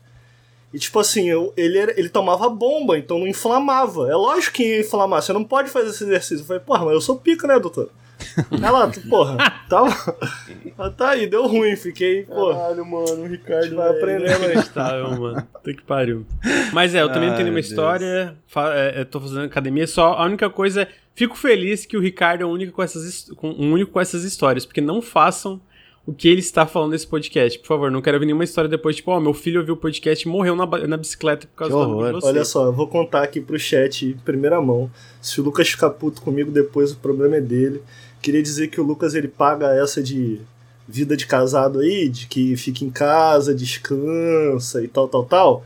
E 0.73 0.79
tipo 0.79 0.99
assim, 0.99 1.29
eu, 1.29 1.53
ele, 1.55 1.77
era, 1.77 1.97
ele 1.97 2.09
tomava 2.09 2.49
bomba, 2.49 2.97
então 2.97 3.17
não 3.17 3.27
inflamava. 3.27 4.09
É 4.09 4.15
lógico 4.15 4.57
que 4.57 4.63
ia 4.63 4.81
inflamar, 4.81 5.21
você 5.21 5.31
não 5.31 5.43
pode 5.43 5.69
fazer 5.69 5.89
esse 5.89 6.03
exercício. 6.03 6.41
Eu 6.41 6.45
falei, 6.45 6.61
porra, 6.61 6.85
mas 6.85 6.93
eu 6.95 7.01
sou 7.01 7.15
pica, 7.15 7.47
né, 7.47 7.57
doutor? 7.57 7.89
Ela, 8.61 8.91
porra, 9.09 9.37
tá, 9.69 10.91
tá 10.97 11.09
aí, 11.11 11.27
deu 11.27 11.47
ruim, 11.47 11.75
fiquei, 11.75 12.23
pô. 12.23 12.53
Caralho, 12.53 12.85
mano, 12.85 13.23
o 13.23 13.27
Ricardo 13.27 13.75
vai 13.75 13.89
aprendendo 13.89 14.45
aí. 14.45 14.63
Tá, 14.63 14.97
mano, 15.17 15.47
tem 15.63 15.75
que 15.75 15.83
pariu. 15.83 16.25
Mas 16.73 16.93
é, 16.95 17.01
eu 17.01 17.07
também 17.07 17.29
não 17.29 17.35
tenho 17.35 17.45
nenhuma 17.45 17.59
história, 17.59 18.35
é, 18.73 19.01
é, 19.01 19.03
tô 19.05 19.19
fazendo 19.19 19.43
academia, 19.43 19.87
só 19.87 20.13
a 20.13 20.25
única 20.25 20.49
coisa 20.49 20.83
é, 20.83 20.87
fico 21.13 21.37
feliz 21.37 21.85
que 21.85 21.97
o 21.97 22.01
Ricardo 22.01 22.41
é 22.41 22.45
o 22.45 22.49
único 22.49 22.73
com 22.73 22.83
essas, 22.83 23.29
com, 23.35 23.49
um 23.49 23.71
único 23.71 23.91
com 23.91 24.01
essas 24.01 24.23
histórias, 24.23 24.65
porque 24.65 24.81
não 24.81 25.01
façam 25.01 25.61
o 26.05 26.13
que 26.13 26.27
ele 26.27 26.39
está 26.39 26.67
falando 26.67 26.91
nesse 26.91 27.07
podcast. 27.07 27.57
Por 27.59 27.67
favor, 27.67 27.89
não 27.89 28.01
quero 28.01 28.19
ver 28.19 28.25
nenhuma 28.25 28.43
história 28.43 28.69
depois, 28.69 28.95
tipo, 28.95 29.11
ó, 29.11 29.17
oh, 29.17 29.19
meu 29.19 29.33
filho 29.33 29.59
ouviu 29.59 29.73
o 29.73 29.77
podcast 29.77 30.27
e 30.27 30.31
morreu 30.31 30.55
na, 30.55 30.65
na 30.87 30.97
bicicleta 30.97 31.47
por 31.47 31.55
causa 31.55 31.73
que 31.73 31.79
horror. 31.79 32.05
de 32.05 32.11
você. 32.13 32.27
Olha 32.27 32.45
só, 32.45 32.65
eu 32.65 32.73
vou 32.73 32.87
contar 32.87 33.23
aqui 33.23 33.41
pro 33.41 33.57
chat 33.57 34.05
em 34.05 34.13
primeira 34.13 34.61
mão. 34.61 34.89
Se 35.21 35.41
o 35.41 35.43
Lucas 35.43 35.67
ficar 35.67 35.89
puto 35.89 36.21
comigo 36.21 36.51
depois, 36.51 36.91
o 36.91 36.97
problema 36.97 37.37
é 37.37 37.41
dele. 37.41 37.81
Queria 38.21 38.41
dizer 38.41 38.67
que 38.67 38.79
o 38.79 38.83
Lucas 38.83 39.15
ele 39.15 39.27
paga 39.27 39.75
essa 39.75 40.01
de 40.01 40.39
vida 40.87 41.17
de 41.17 41.25
casado 41.25 41.79
aí, 41.79 42.07
de 42.07 42.27
que 42.27 42.55
fica 42.55 42.85
em 42.85 42.91
casa, 42.91 43.55
descansa 43.55 44.83
e 44.83 44.87
tal, 44.87 45.07
tal, 45.07 45.25
tal. 45.25 45.63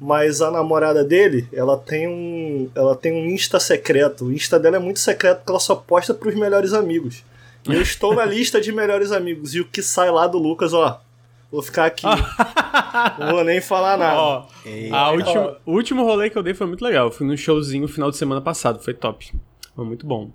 Mas 0.00 0.40
a 0.40 0.50
namorada 0.50 1.04
dele, 1.04 1.46
ela 1.52 1.76
tem 1.76 2.08
um, 2.08 2.70
ela 2.74 2.94
tem 2.94 3.12
um 3.12 3.28
Insta 3.28 3.58
secreto. 3.58 4.26
O 4.26 4.32
Insta 4.32 4.58
dela 4.58 4.76
é 4.76 4.80
muito 4.80 5.00
secreto 5.00 5.38
porque 5.38 5.50
ela 5.50 5.60
só 5.60 5.74
posta 5.74 6.14
pros 6.14 6.34
melhores 6.36 6.72
amigos. 6.72 7.24
E 7.68 7.74
eu 7.74 7.82
estou 7.82 8.14
na 8.14 8.24
lista 8.24 8.60
de 8.60 8.72
melhores 8.72 9.12
amigos. 9.12 9.54
E 9.54 9.60
o 9.60 9.64
que 9.64 9.82
sai 9.82 10.10
lá 10.10 10.26
do 10.26 10.38
Lucas, 10.38 10.72
ó, 10.72 11.00
Vou 11.50 11.62
ficar 11.62 11.86
aqui. 11.86 12.04
não 13.18 13.32
vou 13.32 13.44
nem 13.44 13.60
falar 13.60 13.96
nada. 13.96 14.20
Ó, 14.20 14.46
a 14.92 15.10
última, 15.10 15.56
o 15.66 15.72
último 15.72 16.04
rolê 16.04 16.30
que 16.30 16.38
eu 16.38 16.42
dei 16.42 16.54
foi 16.54 16.66
muito 16.66 16.84
legal. 16.84 17.06
Eu 17.06 17.10
fui 17.10 17.26
num 17.26 17.36
showzinho 17.36 17.82
no 17.82 17.88
final 17.88 18.10
de 18.10 18.16
semana 18.16 18.40
passado. 18.40 18.78
Foi 18.78 18.94
top. 18.94 19.32
Foi 19.74 19.84
muito 19.84 20.06
bom. 20.06 20.30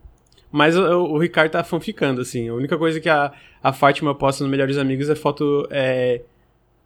Mas 0.52 0.76
o, 0.78 0.82
o, 0.82 1.18
Ricardo 1.18 1.52
tá 1.52 1.64
fanficando, 1.64 2.20
assim. 2.20 2.50
A 2.50 2.54
única 2.54 2.78
coisa 2.78 3.00
que 3.00 3.08
a, 3.08 3.32
a 3.64 3.72
Fátima 3.72 4.14
posta 4.14 4.44
no 4.44 4.50
Melhores 4.50 4.78
Amigos 4.78 5.10
é 5.10 5.16
foto 5.16 5.66
é, 5.72 6.22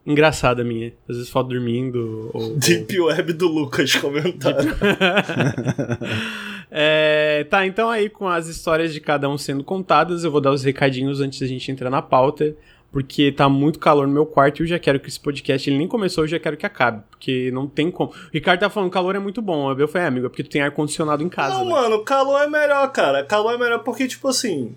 engraçada 0.06 0.64
minha. 0.64 0.94
Às 1.08 1.18
vezes 1.18 1.30
foto 1.30 1.50
dormindo. 1.50 2.32
Ou, 2.34 2.56
Deep 2.56 3.00
ou... 3.00 3.08
Web 3.08 3.34
do 3.34 3.48
Lucas 3.48 3.96
comentário. 3.96 4.76
é, 6.72 7.46
tá, 7.50 7.66
então 7.66 7.90
aí 7.90 8.10
com 8.10 8.28
as 8.28 8.48
histórias 8.48 8.94
de 8.94 9.00
cada 9.00 9.30
um 9.30 9.38
sendo 9.38 9.64
contadas, 9.64 10.24
eu 10.24 10.32
vou 10.32 10.42
dar 10.42 10.52
os 10.52 10.64
recadinhos 10.64 11.22
antes 11.22 11.40
da 11.40 11.48
gente 11.48 11.72
entrar 11.72 11.90
na 11.90 12.02
pauta 12.02 12.56
porque 12.92 13.32
tá 13.32 13.48
muito 13.48 13.80
calor 13.80 14.08
no 14.08 14.14
meu 14.14 14.26
quarto 14.26 14.60
e 14.60 14.64
eu 14.64 14.68
já 14.68 14.80
quero 14.80 15.00
que 15.00 15.08
esse 15.08 15.20
podcast, 15.20 15.70
ele 15.70 15.78
nem 15.78 15.88
começou, 15.88 16.24
eu 16.24 16.28
já 16.28 16.40
quero 16.40 16.58
que 16.58 16.66
acabe, 16.66 17.04
porque 17.10 17.52
não 17.52 17.68
tem 17.68 17.92
como. 17.92 18.12
O 18.12 18.14
Ricardo 18.34 18.60
tá 18.62 18.70
falando, 18.70 18.90
calor 18.90 19.16
é 19.16 19.20
muito 19.20 19.42
bom. 19.42 19.72
Eu 19.72 19.88
falei, 19.88 20.06
é, 20.06 20.08
amigo, 20.08 20.26
é 20.26 20.30
porque 20.30 20.44
tu 20.44 20.50
tem 20.50 20.62
ar-condicionado 20.62 21.24
em 21.24 21.30
casa. 21.30 21.56
Não, 21.56 21.66
né? 21.66 21.72
mano, 21.72 22.04
calor 22.04 22.42
é 22.42 22.48
melhor, 22.48 22.92
cara. 22.92 23.24
Calor 23.24 23.54
é 23.54 23.58
melhor 23.58 23.80
porque, 23.80 24.08
tipo 24.08 24.28
assim, 24.28 24.76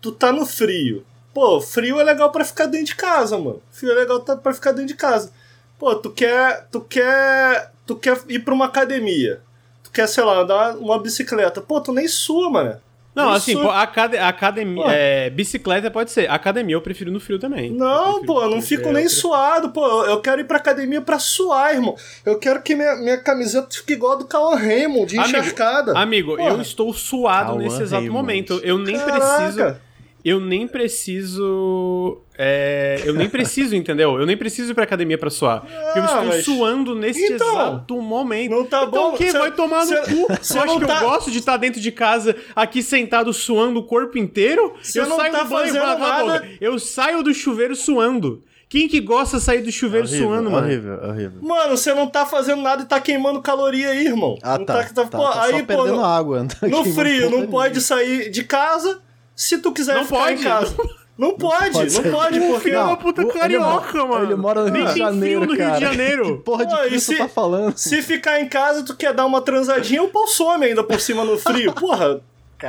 tu 0.00 0.10
tá 0.10 0.32
no 0.32 0.44
frio. 0.44 1.04
Pô, 1.38 1.60
frio 1.60 2.00
é 2.00 2.02
legal 2.02 2.32
para 2.32 2.44
ficar 2.44 2.66
dentro 2.66 2.86
de 2.86 2.96
casa, 2.96 3.38
mano. 3.38 3.62
Frio 3.70 3.92
é 3.92 3.94
legal 3.94 4.18
para 4.20 4.52
ficar 4.52 4.72
dentro 4.72 4.88
de 4.88 4.96
casa. 4.96 5.30
Pô, 5.78 5.94
tu 5.94 6.10
quer, 6.10 6.66
tu 6.68 6.80
quer, 6.80 7.70
tu 7.86 7.94
quer 7.94 8.18
ir 8.28 8.40
pra 8.40 8.52
uma 8.52 8.64
academia. 8.64 9.40
Tu 9.84 9.92
quer, 9.92 10.08
sei 10.08 10.24
lá, 10.24 10.40
andar 10.40 10.76
uma 10.76 10.98
bicicleta. 10.98 11.60
Pô, 11.60 11.80
tu 11.80 11.92
nem 11.92 12.08
sua, 12.08 12.50
mano. 12.50 12.80
Não, 13.14 13.30
assim, 13.30 13.56
acad 13.68 14.16
academia. 14.16 14.84
É, 14.88 15.30
bicicleta 15.30 15.88
pode 15.92 16.10
ser. 16.10 16.28
Academia 16.28 16.74
eu 16.74 16.82
prefiro 16.82 17.12
no 17.12 17.20
frio 17.20 17.38
também. 17.38 17.70
Não, 17.70 18.24
pô, 18.24 18.42
eu 18.42 18.50
não 18.50 18.60
fico 18.60 18.90
nem 18.90 19.08
suado, 19.08 19.68
pô. 19.68 20.04
Eu 20.06 20.20
quero 20.20 20.40
ir 20.40 20.44
pra 20.44 20.56
academia 20.56 21.00
pra 21.00 21.20
suar, 21.20 21.72
irmão. 21.72 21.94
Eu 22.26 22.40
quero 22.40 22.60
que 22.62 22.74
minha, 22.74 22.96
minha 22.96 23.16
camiseta 23.16 23.68
fique 23.70 23.92
igual 23.92 24.14
a 24.14 24.16
do 24.16 24.24
Cauã 24.24 24.56
Raymond, 24.56 25.06
de 25.06 25.20
encharcada. 25.20 25.96
Amigo, 25.96 26.34
amigo 26.34 26.48
eu 26.48 26.60
estou 26.60 26.92
suado 26.92 27.54
nesse 27.54 27.80
exato 27.80 28.02
Raymond. 28.02 28.22
momento. 28.22 28.60
Eu 28.64 28.76
nem 28.76 28.98
Caraca. 28.98 29.20
preciso 29.20 29.87
eu 30.28 30.40
nem 30.40 30.66
preciso. 30.66 32.18
É, 32.36 33.00
eu 33.04 33.14
nem 33.14 33.28
preciso, 33.28 33.74
entendeu? 33.74 34.18
Eu 34.18 34.26
nem 34.26 34.36
preciso 34.36 34.72
ir 34.72 34.74
pra 34.74 34.84
academia 34.84 35.16
pra 35.16 35.30
suar. 35.30 35.64
Ah, 35.66 35.92
eu 35.96 36.04
estou 36.04 36.24
mas... 36.24 36.44
suando 36.44 36.94
neste 36.94 37.22
então, 37.32 37.48
exato 37.48 38.02
momento. 38.02 38.50
Não 38.50 38.64
tá 38.64 38.84
então, 38.84 38.90
bom. 38.90 38.98
Então 38.98 39.14
o 39.14 39.16
que? 39.16 39.32
Vai 39.32 39.52
tomar 39.52 39.86
no 39.86 39.96
cu. 40.02 40.34
Você 40.42 40.58
acha 40.58 40.78
que 40.78 40.86
tá... 40.86 40.96
eu 40.96 41.08
gosto 41.08 41.30
de 41.30 41.38
estar 41.38 41.56
dentro 41.56 41.80
de 41.80 41.90
casa, 41.90 42.36
aqui 42.54 42.82
sentado, 42.82 43.32
suando 43.32 43.80
o 43.80 43.84
corpo 43.84 44.18
inteiro? 44.18 44.74
Eu 44.94 45.06
não 45.06 45.16
saio 45.16 45.32
tá 45.32 45.42
do 45.42 45.48
banho, 45.48 45.66
fazendo 45.66 45.98
nada. 45.98 46.48
Eu 46.60 46.78
saio 46.78 47.22
do 47.22 47.32
chuveiro 47.32 47.74
suando. 47.74 48.42
Quem 48.68 48.86
que 48.86 49.00
gosta 49.00 49.38
de 49.38 49.44
sair 49.44 49.62
do 49.62 49.72
chuveiro 49.72 50.06
horrível, 50.06 50.28
suando, 50.28 50.50
mano? 50.50 50.66
Horrível, 50.66 51.00
horrível. 51.02 51.42
Mano, 51.42 51.76
você 51.76 51.94
não 51.94 52.06
tá 52.06 52.26
fazendo 52.26 52.60
nada 52.60 52.82
e 52.82 52.86
tá 52.86 53.00
queimando 53.00 53.40
caloria 53.40 53.88
aí, 53.88 54.04
irmão. 54.04 54.36
Ah, 54.42 54.58
não 54.58 54.66
tá. 54.66 54.74
tá, 54.74 54.84
tá, 54.84 55.04
tá, 55.04 55.18
pô, 55.18 55.24
tá 55.24 55.42
aí, 55.44 55.62
pô, 55.62 55.86
no, 55.86 56.04
água. 56.04 56.46
Tá 56.60 56.68
no 56.68 56.84
frio, 56.84 57.30
não 57.30 57.46
pode 57.46 57.80
sair 57.80 58.30
de 58.30 58.44
casa 58.44 59.00
se 59.38 59.58
tu 59.58 59.70
quiser 59.70 59.94
não 59.94 60.04
ficar 60.04 60.18
pode. 60.18 60.40
em 60.40 60.44
casa. 60.44 60.76
Não 61.16 61.36
pode, 61.36 61.72
não 61.72 61.80
pode, 61.80 62.00
não 62.00 62.12
pode 62.12 62.40
porque... 62.40 62.70
é 62.70 62.80
uma 62.80 62.96
puta 62.96 63.26
carioca, 63.26 63.98
ele, 63.98 64.08
mano. 64.08 64.24
Ele 64.24 64.34
mora 64.36 64.64
no 64.64 64.76
Rio 64.76 64.86
de 64.86 64.98
Janeiro, 64.98 65.46
no 65.46 65.54
Rio 65.54 65.72
de 65.72 65.80
Janeiro. 65.80 66.24
que 66.24 66.42
porra 66.44 66.66
de 66.66 66.76
frio 66.76 67.00
você 67.00 67.16
tá 67.16 67.28
falando? 67.28 67.76
Se 67.76 68.02
ficar 68.02 68.40
em 68.40 68.48
casa, 68.48 68.84
tu 68.84 68.96
quer 68.96 69.14
dar 69.14 69.26
uma 69.26 69.40
transadinha, 69.40 70.02
o 70.02 70.08
pau 70.08 70.26
some 70.26 70.64
ainda 70.64 70.82
por 70.82 71.00
cima 71.00 71.24
no 71.24 71.38
frio. 71.38 71.72
Porra, 71.72 72.20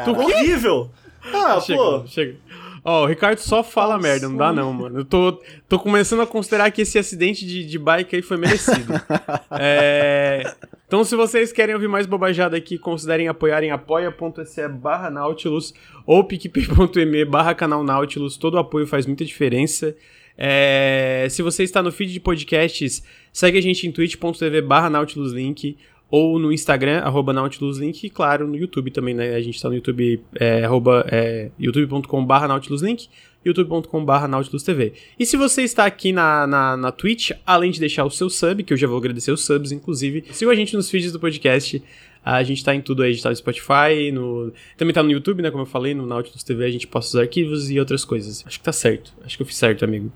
tu 0.03 0.11
horrível. 0.11 0.89
Ah, 1.33 1.59
chega, 1.59 1.79
pô. 1.79 2.07
Chega. 2.07 2.37
Ó, 2.83 3.01
oh, 3.01 3.03
o 3.03 3.07
Ricardo 3.07 3.39
só 3.39 3.63
fala 3.63 3.95
Nossa, 3.95 4.07
merda, 4.07 4.29
não 4.29 4.37
dá 4.37 4.53
não, 4.53 4.71
mano. 4.71 4.99
Eu 4.99 5.05
tô, 5.05 5.39
tô 5.67 5.79
começando 5.79 6.21
a 6.21 6.27
considerar 6.27 6.71
que 6.71 6.81
esse 6.83 6.97
acidente 6.97 7.45
de, 7.45 7.65
de 7.65 7.77
bike 7.77 8.15
aí 8.15 8.21
foi 8.21 8.37
merecido. 8.37 8.93
é... 9.59 10.55
Então, 10.89 11.03
se 11.03 11.15
vocês 11.15 11.51
querem 11.51 11.75
ouvir 11.75 11.87
mais 11.87 12.07
bobajada 12.07 12.57
aqui, 12.57 12.75
considerem 12.75 13.27
apoiar 13.27 13.63
em 13.63 13.69
apoia.se 13.69 14.67
barra 14.69 15.11
Nautilus 15.11 15.71
ou 16.03 16.23
picpay.me 16.23 17.25
barra 17.25 17.53
canal 17.53 17.83
Nautilus. 17.83 18.37
Todo 18.37 18.57
apoio 18.57 18.87
faz 18.87 19.05
muita 19.05 19.23
diferença. 19.23 19.95
É... 20.35 21.27
Se 21.29 21.43
você 21.43 21.61
está 21.61 21.83
no 21.83 21.91
feed 21.91 22.11
de 22.11 22.19
podcasts, 22.19 23.03
segue 23.31 23.59
a 23.59 23.61
gente 23.61 23.85
em 23.85 23.91
twitch.tv 23.91 24.63
barra 24.63 24.89
Nautilus 24.89 25.31
Link 25.31 25.77
ou 26.09 26.39
no 26.39 26.51
Instagram, 26.51 27.01
arroba 27.01 27.31
NautilusLink, 27.31 28.07
e 28.07 28.09
claro, 28.09 28.47
no 28.47 28.55
YouTube 28.55 28.89
também, 28.89 29.13
né? 29.13 29.35
A 29.35 29.41
gente 29.41 29.55
está 29.55 29.69
no 29.69 29.75
YouTube, 29.75 30.19
é, 30.39 30.63
arroba, 30.63 31.05
é, 31.11 31.51
youtube.com.br 31.59 32.47
NautilusLink, 32.47 33.07
youtube.com.br 33.45 34.27
NautilusTV. 34.27 34.93
E 35.17 35.25
se 35.25 35.37
você 35.37 35.63
está 35.63 35.85
aqui 35.85 36.11
na, 36.11 36.45
na, 36.45 36.77
na 36.77 36.91
Twitch, 36.91 37.31
além 37.45 37.71
de 37.71 37.79
deixar 37.79 38.05
o 38.05 38.11
seu 38.11 38.29
sub, 38.29 38.63
que 38.63 38.73
eu 38.73 38.77
já 38.77 38.87
vou 38.87 38.97
agradecer 38.97 39.31
os 39.31 39.45
subs, 39.45 39.71
inclusive, 39.71 40.25
siga 40.31 40.51
a 40.51 40.55
gente 40.55 40.75
nos 40.75 40.89
feeds 40.89 41.11
do 41.11 41.19
podcast, 41.19 41.81
a 42.23 42.43
gente 42.43 42.63
tá 42.63 42.75
em 42.75 42.81
tudo 42.81 43.01
aí, 43.01 43.11
a 43.11 43.13
gente 43.13 43.23
tá 43.23 43.29
no 43.29 43.35
Spotify, 43.35 44.11
no... 44.13 44.51
também 44.77 44.93
tá 44.93 45.01
no 45.01 45.11
YouTube, 45.11 45.41
né, 45.41 45.49
como 45.49 45.63
eu 45.63 45.67
falei, 45.67 45.93
no 45.93 46.05
Nautilus 46.05 46.43
TV 46.43 46.65
a 46.65 46.71
gente 46.71 46.85
posta 46.85 47.17
os 47.17 47.21
arquivos 47.21 47.71
e 47.71 47.79
outras 47.79 48.03
coisas. 48.03 48.43
Acho 48.45 48.59
que 48.59 48.63
tá 48.65 48.73
certo, 48.73 49.13
acho 49.23 49.37
que 49.37 49.43
eu 49.43 49.47
fiz 49.47 49.55
certo, 49.55 49.85
amigo. 49.85 50.11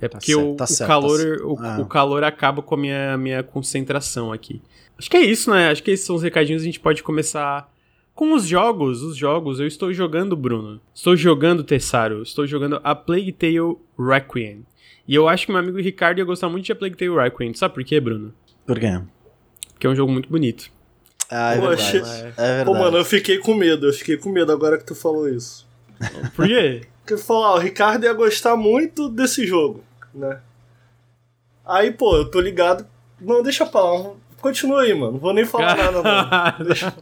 É 0.00 0.06
tá 0.06 0.18
porque 0.18 0.32
certo, 0.32 0.52
o, 0.52 0.54
tá 0.54 0.64
o 0.64 0.66
certo, 0.68 0.88
calor, 0.88 1.38
tá 1.38 1.44
o, 1.44 1.58
ah. 1.58 1.80
o 1.80 1.86
calor 1.86 2.22
acaba 2.22 2.62
com 2.62 2.74
a 2.74 2.78
minha, 2.78 3.16
minha 3.18 3.42
concentração 3.42 4.32
aqui. 4.32 4.62
Acho 4.96 5.10
que 5.10 5.16
é 5.16 5.24
isso, 5.24 5.50
né? 5.50 5.68
Acho 5.68 5.82
que 5.82 5.90
esses 5.90 6.04
são 6.04 6.16
os 6.16 6.22
recadinhos. 6.22 6.62
A 6.62 6.64
gente 6.64 6.80
pode 6.80 7.02
começar 7.04 7.70
com 8.18 8.34
os 8.34 8.44
jogos. 8.44 9.00
Os 9.00 9.16
jogos. 9.16 9.60
Eu 9.60 9.66
estou 9.68 9.92
jogando, 9.92 10.36
Bruno. 10.36 10.80
Estou 10.92 11.14
jogando 11.14 11.62
Tessaro. 11.62 12.20
Estou 12.20 12.48
jogando 12.48 12.80
a 12.82 12.92
Plague 12.92 13.30
Tale 13.30 13.76
Requiem. 13.96 14.66
E 15.06 15.14
eu 15.14 15.28
acho 15.28 15.46
que 15.46 15.52
meu 15.52 15.60
amigo 15.60 15.78
Ricardo 15.78 16.18
ia 16.18 16.24
gostar 16.24 16.48
muito 16.48 16.64
de 16.64 16.72
a 16.72 16.74
Plague 16.74 16.96
Tale 16.96 17.14
Requiem. 17.14 17.54
Sabe 17.54 17.74
por 17.74 17.84
quê, 17.84 18.00
Bruno? 18.00 18.34
Por 18.66 18.80
quê? 18.80 19.00
Porque 19.72 19.86
é 19.86 19.90
um 19.90 19.94
jogo 19.94 20.10
muito 20.10 20.28
bonito. 20.28 20.68
Ah, 21.30 21.54
é 21.54 21.60
Poxa, 21.60 21.92
verdade. 21.92 22.20
É 22.20 22.24
verdade. 22.24 22.64
Pô, 22.64 22.74
mano, 22.74 22.96
eu 22.96 23.04
fiquei 23.04 23.38
com 23.38 23.54
medo. 23.54 23.86
Eu 23.86 23.92
fiquei 23.92 24.16
com 24.16 24.30
medo 24.30 24.50
agora 24.50 24.76
que 24.76 24.84
tu 24.84 24.96
falou 24.96 25.28
isso. 25.28 25.64
Por 26.34 26.48
quê? 26.48 26.88
Porque 27.04 27.22
falou, 27.22 27.54
o 27.54 27.58
Ricardo 27.58 28.02
ia 28.02 28.12
gostar 28.12 28.56
muito 28.56 29.08
desse 29.08 29.46
jogo, 29.46 29.84
né? 30.12 30.40
Aí, 31.64 31.92
pô, 31.92 32.16
eu 32.16 32.28
tô 32.28 32.40
ligado. 32.40 32.84
Não, 33.20 33.44
deixa 33.44 33.62
eu 33.62 33.68
falar. 33.68 34.10
Continua 34.40 34.82
aí, 34.82 34.92
mano. 34.92 35.12
Não 35.12 35.18
vou 35.20 35.32
nem 35.32 35.44
falar 35.44 35.76
nada, 35.78 36.02
não. 36.02 36.66
Deixa... 36.66 36.92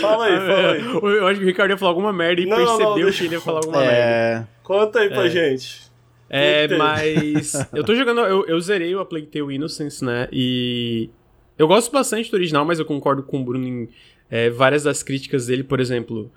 Fala 0.00 0.26
aí, 0.26 0.36
fala 0.36 0.72
aí. 0.72 0.80
Eu 1.18 1.26
acho 1.26 1.38
que 1.38 1.44
o 1.44 1.48
Ricardo 1.48 1.70
ia 1.70 1.78
falar 1.78 1.90
alguma 1.90 2.12
merda 2.12 2.40
e 2.40 2.46
não, 2.46 2.56
percebeu 2.56 3.06
não, 3.06 3.12
que 3.12 3.24
ele 3.24 3.34
ia 3.34 3.40
falar 3.40 3.58
alguma 3.58 3.82
é... 3.82 3.86
merda. 3.86 4.48
Conta 4.62 5.00
aí 5.00 5.06
é. 5.06 5.10
pra 5.10 5.28
gente. 5.28 5.90
É, 6.28 6.68
mas. 6.76 7.54
eu 7.74 7.82
tô 7.82 7.94
jogando. 7.94 8.20
Eu, 8.20 8.46
eu 8.46 8.60
zerei 8.60 8.94
o 8.94 9.00
A 9.00 9.04
Plague 9.04 9.26
Tale 9.26 9.54
Innocence, 9.54 10.04
né? 10.04 10.28
E. 10.32 11.10
Eu 11.58 11.66
gosto 11.66 11.90
bastante 11.90 12.30
do 12.30 12.34
original, 12.34 12.64
mas 12.64 12.78
eu 12.78 12.84
concordo 12.84 13.22
com 13.22 13.40
o 13.40 13.44
Bruno 13.44 13.66
em 13.66 13.88
é, 14.30 14.48
várias 14.48 14.84
das 14.84 15.02
críticas 15.02 15.46
dele. 15.46 15.64
Por 15.64 15.80
exemplo, 15.80 16.30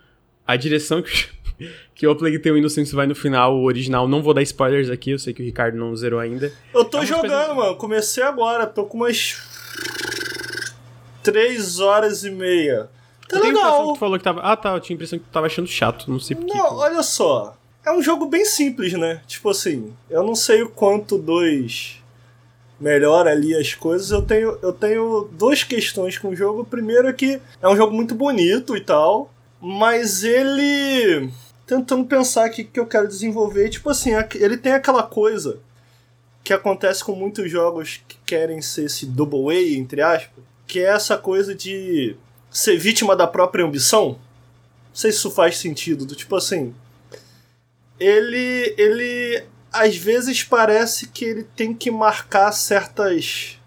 a 0.46 0.56
direção 0.56 1.02
que, 1.02 1.30
que 1.94 2.08
o 2.08 2.12
A 2.12 2.16
Plague 2.16 2.40
Tale 2.40 2.58
Innocence 2.58 2.94
vai 2.94 3.06
no 3.06 3.16
final, 3.16 3.56
o 3.56 3.64
original. 3.64 4.08
Não 4.08 4.22
vou 4.22 4.34
dar 4.34 4.42
spoilers 4.42 4.90
aqui, 4.90 5.12
eu 5.12 5.20
sei 5.20 5.34
que 5.34 5.42
o 5.42 5.46
Ricardo 5.46 5.78
não 5.78 5.96
zerou 5.96 6.20
ainda. 6.20 6.52
Eu 6.74 6.84
tô 6.84 7.04
é 7.04 7.06
jogando, 7.06 7.56
mano. 7.56 7.76
Comecei 7.76 8.24
agora, 8.24 8.66
tô 8.66 8.86
com 8.86 8.98
umas 8.98 9.38
três 11.22 11.80
horas 11.80 12.24
e 12.24 12.32
meia. 12.32 12.90
Tá 13.28 13.38
eu 13.38 13.44
legal. 13.44 13.88
Que 13.88 13.94
tu 13.94 14.00
falou 14.00 14.18
que 14.18 14.24
tava. 14.24 14.42
Ah, 14.42 14.56
tá. 14.56 14.74
Eu 14.74 14.80
tinha 14.80 14.96
a 14.96 14.98
impressão 14.98 15.20
que 15.20 15.26
tu 15.26 15.32
tava 15.32 15.48
achando 15.48 15.68
chato. 15.68 16.10
Não 16.10 16.20
sei 16.20 16.36
porquê. 16.36 16.58
Não, 16.58 16.78
olha 16.78 17.04
só. 17.04 17.56
É 17.86 17.92
um 17.92 18.02
jogo 18.02 18.26
bem 18.26 18.46
simples, 18.46 18.94
né? 18.94 19.22
Tipo 19.28 19.50
assim, 19.50 19.94
eu 20.10 20.24
não 20.24 20.36
sei 20.36 20.62
o 20.64 20.70
quanto 20.70 21.18
dois 21.18 22.02
melhora 22.80 23.32
ali 23.32 23.56
as 23.56 23.74
coisas. 23.74 24.12
Eu 24.12 24.22
tenho, 24.22 24.58
eu 24.62 24.74
tenho 24.74 25.30
duas 25.32 25.64
questões 25.64 26.18
com 26.18 26.30
o 26.30 26.36
jogo. 26.36 26.66
Primeiro 26.66 27.08
é 27.08 27.14
que 27.14 27.40
é 27.62 27.68
um 27.68 27.76
jogo 27.76 27.94
muito 27.94 28.14
bonito 28.14 28.76
e 28.76 28.82
tal, 28.82 29.32
mas 29.60 30.24
ele. 30.24 31.30
Tentando 31.66 32.06
pensar 32.06 32.46
aqui 32.46 32.66
que 32.66 32.80
eu 32.80 32.86
quero 32.86 33.08
desenvolver, 33.08 33.70
tipo 33.70 33.90
assim, 33.90 34.12
ele 34.36 34.58
tem 34.58 34.74
aquela 34.74 35.02
coisa 35.02 35.60
que 36.44 36.52
acontece 36.52 37.04
com 37.04 37.16
muitos 37.16 37.50
jogos 37.50 38.02
que 38.06 38.18
querem 38.26 38.62
ser 38.62 38.86
esse 38.86 39.06
double 39.06 39.50
A, 39.50 39.78
entre 39.78 40.02
aspas, 40.02 40.44
que 40.68 40.80
é 40.80 40.90
essa 40.90 41.18
coisa 41.18 41.56
de 41.56 42.18
ser 42.54 42.78
vítima 42.78 43.16
da 43.16 43.26
própria 43.26 43.66
ambição. 43.66 44.10
Não 44.10 44.96
sei 44.96 45.12
se 45.12 45.18
isso 45.18 45.32
faz 45.32 45.58
sentido, 45.58 46.06
do 46.06 46.16
tipo 46.16 46.36
assim, 46.36 46.74
ele 48.00 48.74
ele 48.78 49.44
às 49.72 49.98
vezes 49.98 50.44
parece 50.44 51.08
que 51.08 51.26
ele 51.26 51.44
tem 51.56 51.74
que 51.74 51.90
marcar 51.90 52.52
certas 52.52 53.58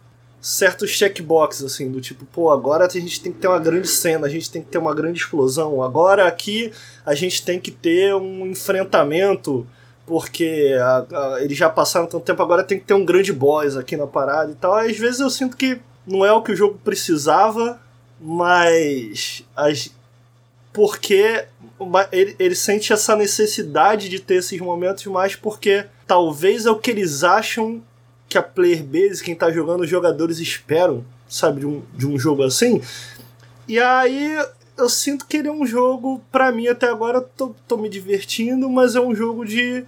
certos 0.41 0.91
checkboxes 0.91 1.65
assim, 1.65 1.91
do 1.91 2.01
tipo, 2.01 2.25
pô, 2.27 2.53
agora 2.53 2.87
a 2.87 2.89
gente 2.89 3.21
tem 3.21 3.33
que 3.33 3.41
ter 3.41 3.49
uma 3.49 3.59
grande 3.59 3.89
cena, 3.89 4.29
a 4.29 4.31
gente 4.31 4.49
tem 4.49 4.63
que 4.63 4.69
ter 4.69 4.79
uma 4.79 4.95
grande 4.95 5.19
explosão. 5.19 5.83
Agora 5.83 6.29
aqui 6.29 6.73
a 7.05 7.17
gente 7.17 7.45
tem 7.45 7.59
que 7.59 7.73
ter 7.73 8.15
um 8.15 8.47
enfrentamento 8.47 9.67
porque 10.07 10.73
a, 10.81 11.07
a, 11.35 11.43
eles 11.43 11.59
já 11.59 11.69
passaram 11.69 12.07
tanto 12.07 12.25
tempo, 12.25 12.41
agora 12.41 12.63
tem 12.63 12.79
que 12.79 12.85
ter 12.85 12.95
um 12.95 13.05
grande 13.05 13.33
boss 13.33 13.77
aqui 13.77 13.97
na 13.97 14.07
parada 14.07 14.53
e 14.53 14.55
tal. 14.55 14.75
Às 14.75 14.97
vezes 14.97 15.19
eu 15.19 15.29
sinto 15.29 15.57
que 15.57 15.81
não 16.07 16.25
é 16.25 16.33
o 16.33 16.43
que 16.43 16.53
o 16.53 16.57
jogo 16.57 16.79
precisava, 16.85 17.81
mas 18.21 19.45
as 19.55 19.91
porque 20.73 21.47
ele, 22.13 22.37
ele 22.39 22.55
sente 22.55 22.93
essa 22.93 23.17
necessidade 23.17 24.11
de 24.11 24.21
ter 24.21 24.37
esses 24.37 24.61
momentos 24.61 25.07
mais 25.07 25.35
porque 25.35 25.87
talvez 26.07 26.67
é 26.67 26.71
o 26.71 26.79
que 26.79 26.91
eles 26.91 27.25
acham 27.25 27.83
que 28.29 28.37
a 28.37 28.43
player 28.43 28.85
base, 28.85 29.23
quem 29.23 29.35
tá 29.35 29.51
jogando, 29.51 29.81
os 29.81 29.89
jogadores 29.89 30.39
esperam, 30.39 31.03
sabe, 31.27 31.61
de 31.61 31.67
um, 31.67 31.83
de 31.95 32.07
um 32.07 32.19
jogo 32.19 32.43
assim. 32.43 32.83
E 33.67 33.79
aí 33.81 34.37
eu 34.77 34.89
sinto 34.89 35.27
que 35.27 35.39
ele 35.39 35.49
é 35.49 35.53
um 35.53 35.65
jogo, 35.65 36.21
para 36.31 36.53
mim 36.53 36.69
até 36.69 36.89
agora, 36.89 37.21
tô, 37.23 37.55
tô 37.67 37.79
me 37.79 37.89
divertindo, 37.89 38.69
mas 38.69 38.95
é 38.95 39.01
um 39.01 39.15
jogo 39.15 39.47
de 39.47 39.85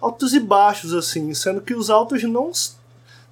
altos 0.00 0.34
e 0.34 0.40
baixos, 0.40 0.92
assim, 0.92 1.32
sendo 1.34 1.60
que 1.60 1.74
os 1.74 1.88
altos 1.88 2.22
não 2.24 2.50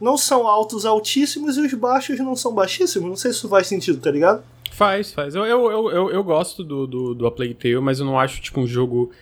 não 0.01 0.17
são 0.17 0.47
altos 0.47 0.85
altíssimos 0.85 1.57
e 1.57 1.61
os 1.61 1.75
baixos 1.75 2.19
não 2.19 2.37
são 2.37 2.55
baixíssimos. 2.55 3.09
Não 3.09 3.17
sei 3.17 3.33
se 3.33 3.39
isso 3.39 3.49
faz 3.49 3.67
sentido, 3.67 4.01
tá 4.01 4.11
ligado? 4.11 4.43
Faz, 4.71 5.13
faz. 5.13 5.35
Eu, 5.35 5.45
eu, 5.45 5.71
eu, 5.71 5.91
eu, 5.91 6.11
eu 6.11 6.25
gosto 6.25 6.65
do, 6.65 6.87
do, 6.87 7.15
do 7.15 7.27
A 7.27 7.31
Plague 7.31 7.55
Tale, 7.55 7.81
mas 7.81 8.01
eu 8.01 8.07
não 8.07 8.19
acho, 8.19 8.41
tipo, 8.41 8.61
um 8.61 8.67
jogo 8.67 9.13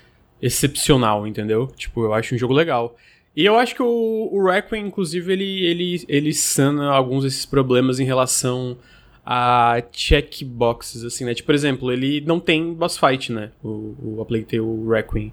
excepcional, 0.40 1.26
entendeu? 1.26 1.68
Tipo, 1.76 2.04
eu 2.04 2.14
acho 2.14 2.34
um 2.34 2.38
jogo 2.38 2.54
legal. 2.54 2.96
E 3.34 3.44
eu 3.44 3.58
acho 3.58 3.74
que 3.74 3.82
o, 3.82 4.28
o 4.32 4.44
Requiem, 4.44 4.86
inclusive, 4.86 5.32
ele, 5.32 5.64
ele, 5.64 6.04
ele 6.08 6.34
sana 6.34 6.90
alguns 6.90 7.24
desses 7.24 7.46
problemas 7.46 8.00
em 8.00 8.04
relação 8.04 8.76
a 9.24 9.82
checkboxes, 9.92 11.04
assim, 11.04 11.24
né? 11.24 11.34
Tipo, 11.34 11.46
por 11.46 11.54
exemplo, 11.54 11.92
ele 11.92 12.20
não 12.22 12.40
tem 12.40 12.74
boss 12.74 12.98
fight, 12.98 13.32
né? 13.32 13.50
O, 13.62 13.94
o 14.02 14.22
A 14.22 14.24
Plague 14.24 14.44
Tale 14.44 14.88
Requiem. 14.88 15.32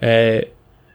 É, 0.00 0.48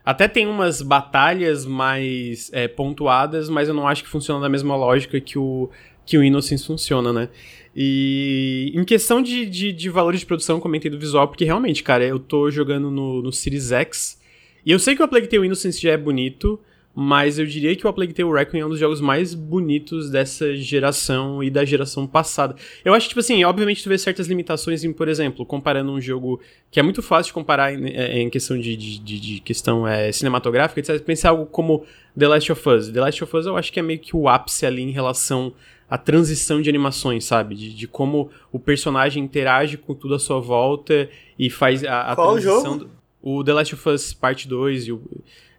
até 0.04 0.26
tem 0.26 0.46
umas 0.46 0.82
batalhas 0.82 1.64
mais 1.64 2.50
é, 2.52 2.66
pontuadas, 2.66 3.48
mas 3.48 3.68
eu 3.68 3.74
não 3.74 3.86
acho 3.86 4.02
que 4.02 4.08
funciona 4.08 4.40
da 4.40 4.48
mesma 4.48 4.76
lógica 4.76 5.20
que 5.20 5.38
o 5.38 5.70
que 6.04 6.18
o 6.18 6.24
Innocence 6.24 6.66
funciona, 6.66 7.12
né? 7.12 7.28
E 7.74 8.72
em 8.74 8.84
questão 8.84 9.22
de, 9.22 9.46
de, 9.46 9.72
de 9.72 9.88
valores 9.88 10.20
de 10.20 10.26
produção, 10.26 10.60
comentei 10.60 10.90
do 10.90 10.98
visual, 10.98 11.28
porque 11.28 11.44
realmente, 11.44 11.82
cara, 11.82 12.04
eu 12.04 12.18
tô 12.18 12.50
jogando 12.50 12.90
no, 12.90 13.22
no 13.22 13.32
Series 13.32 13.72
X. 13.72 14.20
E 14.66 14.70
eu 14.70 14.78
sei 14.78 14.94
que 14.94 15.02
o 15.02 15.08
Plague 15.08 15.28
Tale 15.28 15.46
Innocence 15.46 15.80
já 15.80 15.92
é 15.92 15.96
bonito, 15.96 16.60
mas 16.94 17.38
eu 17.38 17.46
diria 17.46 17.74
que 17.74 17.86
o 17.86 17.88
A 17.88 17.92
Plague 17.92 18.12
Tale 18.12 18.30
Requiem 18.30 18.60
é 18.60 18.66
um 18.66 18.68
dos 18.68 18.78
jogos 18.78 19.00
mais 19.00 19.34
bonitos 19.34 20.10
dessa 20.10 20.54
geração 20.54 21.42
e 21.42 21.50
da 21.50 21.64
geração 21.64 22.06
passada. 22.06 22.54
Eu 22.84 22.92
acho 22.92 23.06
que, 23.06 23.10
tipo 23.10 23.20
assim, 23.20 23.42
obviamente 23.44 23.82
tu 23.82 23.88
vê 23.88 23.96
certas 23.96 24.26
limitações 24.26 24.84
em, 24.84 24.92
por 24.92 25.08
exemplo, 25.08 25.46
comparando 25.46 25.90
um 25.90 26.00
jogo 26.00 26.40
que 26.70 26.78
é 26.78 26.82
muito 26.82 27.00
fácil 27.00 27.30
de 27.30 27.32
comparar 27.32 27.72
em, 27.72 27.86
é, 27.86 28.20
em 28.20 28.28
questão 28.28 28.58
de, 28.58 28.76
de, 28.76 28.98
de, 28.98 29.20
de 29.20 29.40
questão 29.40 29.88
é, 29.88 30.12
cinematográfica, 30.12 30.80
etc. 30.80 31.02
Pensar 31.02 31.30
algo 31.30 31.46
como 31.46 31.84
The 32.18 32.28
Last 32.28 32.52
of 32.52 32.68
Us. 32.68 32.88
The 32.90 33.00
Last 33.00 33.24
of 33.24 33.36
Us 33.36 33.46
eu 33.46 33.56
acho 33.56 33.72
que 33.72 33.80
é 33.80 33.82
meio 33.82 33.98
que 33.98 34.14
o 34.14 34.28
ápice 34.28 34.66
ali 34.66 34.82
em 34.82 34.90
relação 34.90 35.54
à 35.88 35.96
transição 35.96 36.60
de 36.60 36.68
animações, 36.68 37.24
sabe? 37.24 37.54
De, 37.54 37.72
de 37.72 37.86
como 37.86 38.30
o 38.52 38.58
personagem 38.58 39.24
interage 39.24 39.78
com 39.78 39.94
tudo 39.94 40.14
à 40.14 40.18
sua 40.18 40.40
volta 40.40 41.08
e 41.38 41.48
faz 41.48 41.82
a, 41.84 42.12
a 42.12 42.14
Qual 42.14 42.32
transição... 42.32 42.64
Jogo? 42.64 42.84
Do, 42.84 43.02
o 43.22 43.44
The 43.44 43.52
Last 43.52 43.74
of 43.74 43.88
Us 43.88 44.12
Parte 44.12 44.48
2 44.48 44.88
e 44.88 44.92
o 44.92 45.00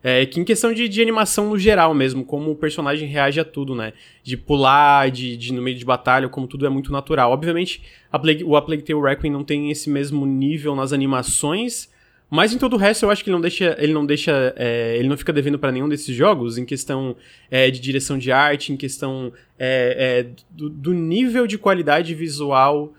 é, 0.03 0.25
que 0.25 0.37
em 0.39 0.43
questão 0.43 0.73
de, 0.73 0.89
de, 0.89 1.01
animação 1.01 1.49
no 1.49 1.57
geral 1.57 1.93
mesmo, 1.93 2.25
como 2.25 2.51
o 2.51 2.55
personagem 2.55 3.07
reage 3.07 3.39
a 3.39 3.45
tudo, 3.45 3.73
né? 3.73 3.93
De 4.21 4.35
pular, 4.35 5.09
de, 5.09 5.37
de 5.37 5.53
no 5.53 5.61
meio 5.61 5.77
de 5.77 5.85
batalha, 5.85 6.27
como 6.27 6.45
tudo 6.45 6.65
é 6.65 6.69
muito 6.69 6.91
natural. 6.91 7.31
Obviamente, 7.31 7.81
a 8.11 8.19
Plague, 8.19 8.43
o 8.43 8.57
A 8.57 8.61
Plague 8.61 8.83
Tale 8.83 9.01
Requiem 9.01 9.31
não 9.31 9.45
tem 9.45 9.71
esse 9.71 9.89
mesmo 9.89 10.25
nível 10.25 10.75
nas 10.75 10.91
animações, 10.91 11.89
mas 12.29 12.51
em 12.51 12.57
todo 12.57 12.73
o 12.73 12.77
resto 12.77 13.05
eu 13.05 13.11
acho 13.11 13.23
que 13.23 13.29
ele 13.29 13.35
não 13.35 13.41
deixa, 13.41 13.77
ele 13.79 13.93
não 13.93 14.05
deixa, 14.05 14.53
é, 14.57 14.97
ele 14.97 15.07
não 15.07 15.15
fica 15.15 15.31
devendo 15.31 15.57
para 15.57 15.71
nenhum 15.71 15.87
desses 15.87 16.15
jogos 16.15 16.57
em 16.57 16.65
questão 16.65 17.15
é, 17.49 17.71
de 17.71 17.79
direção 17.79 18.17
de 18.17 18.31
arte, 18.31 18.73
em 18.73 18.75
questão 18.75 19.31
é, 19.57 20.25
é 20.25 20.43
do, 20.49 20.69
do, 20.69 20.93
nível 20.93 21.47
de 21.47 21.57
qualidade 21.57 22.13
visual 22.13 22.93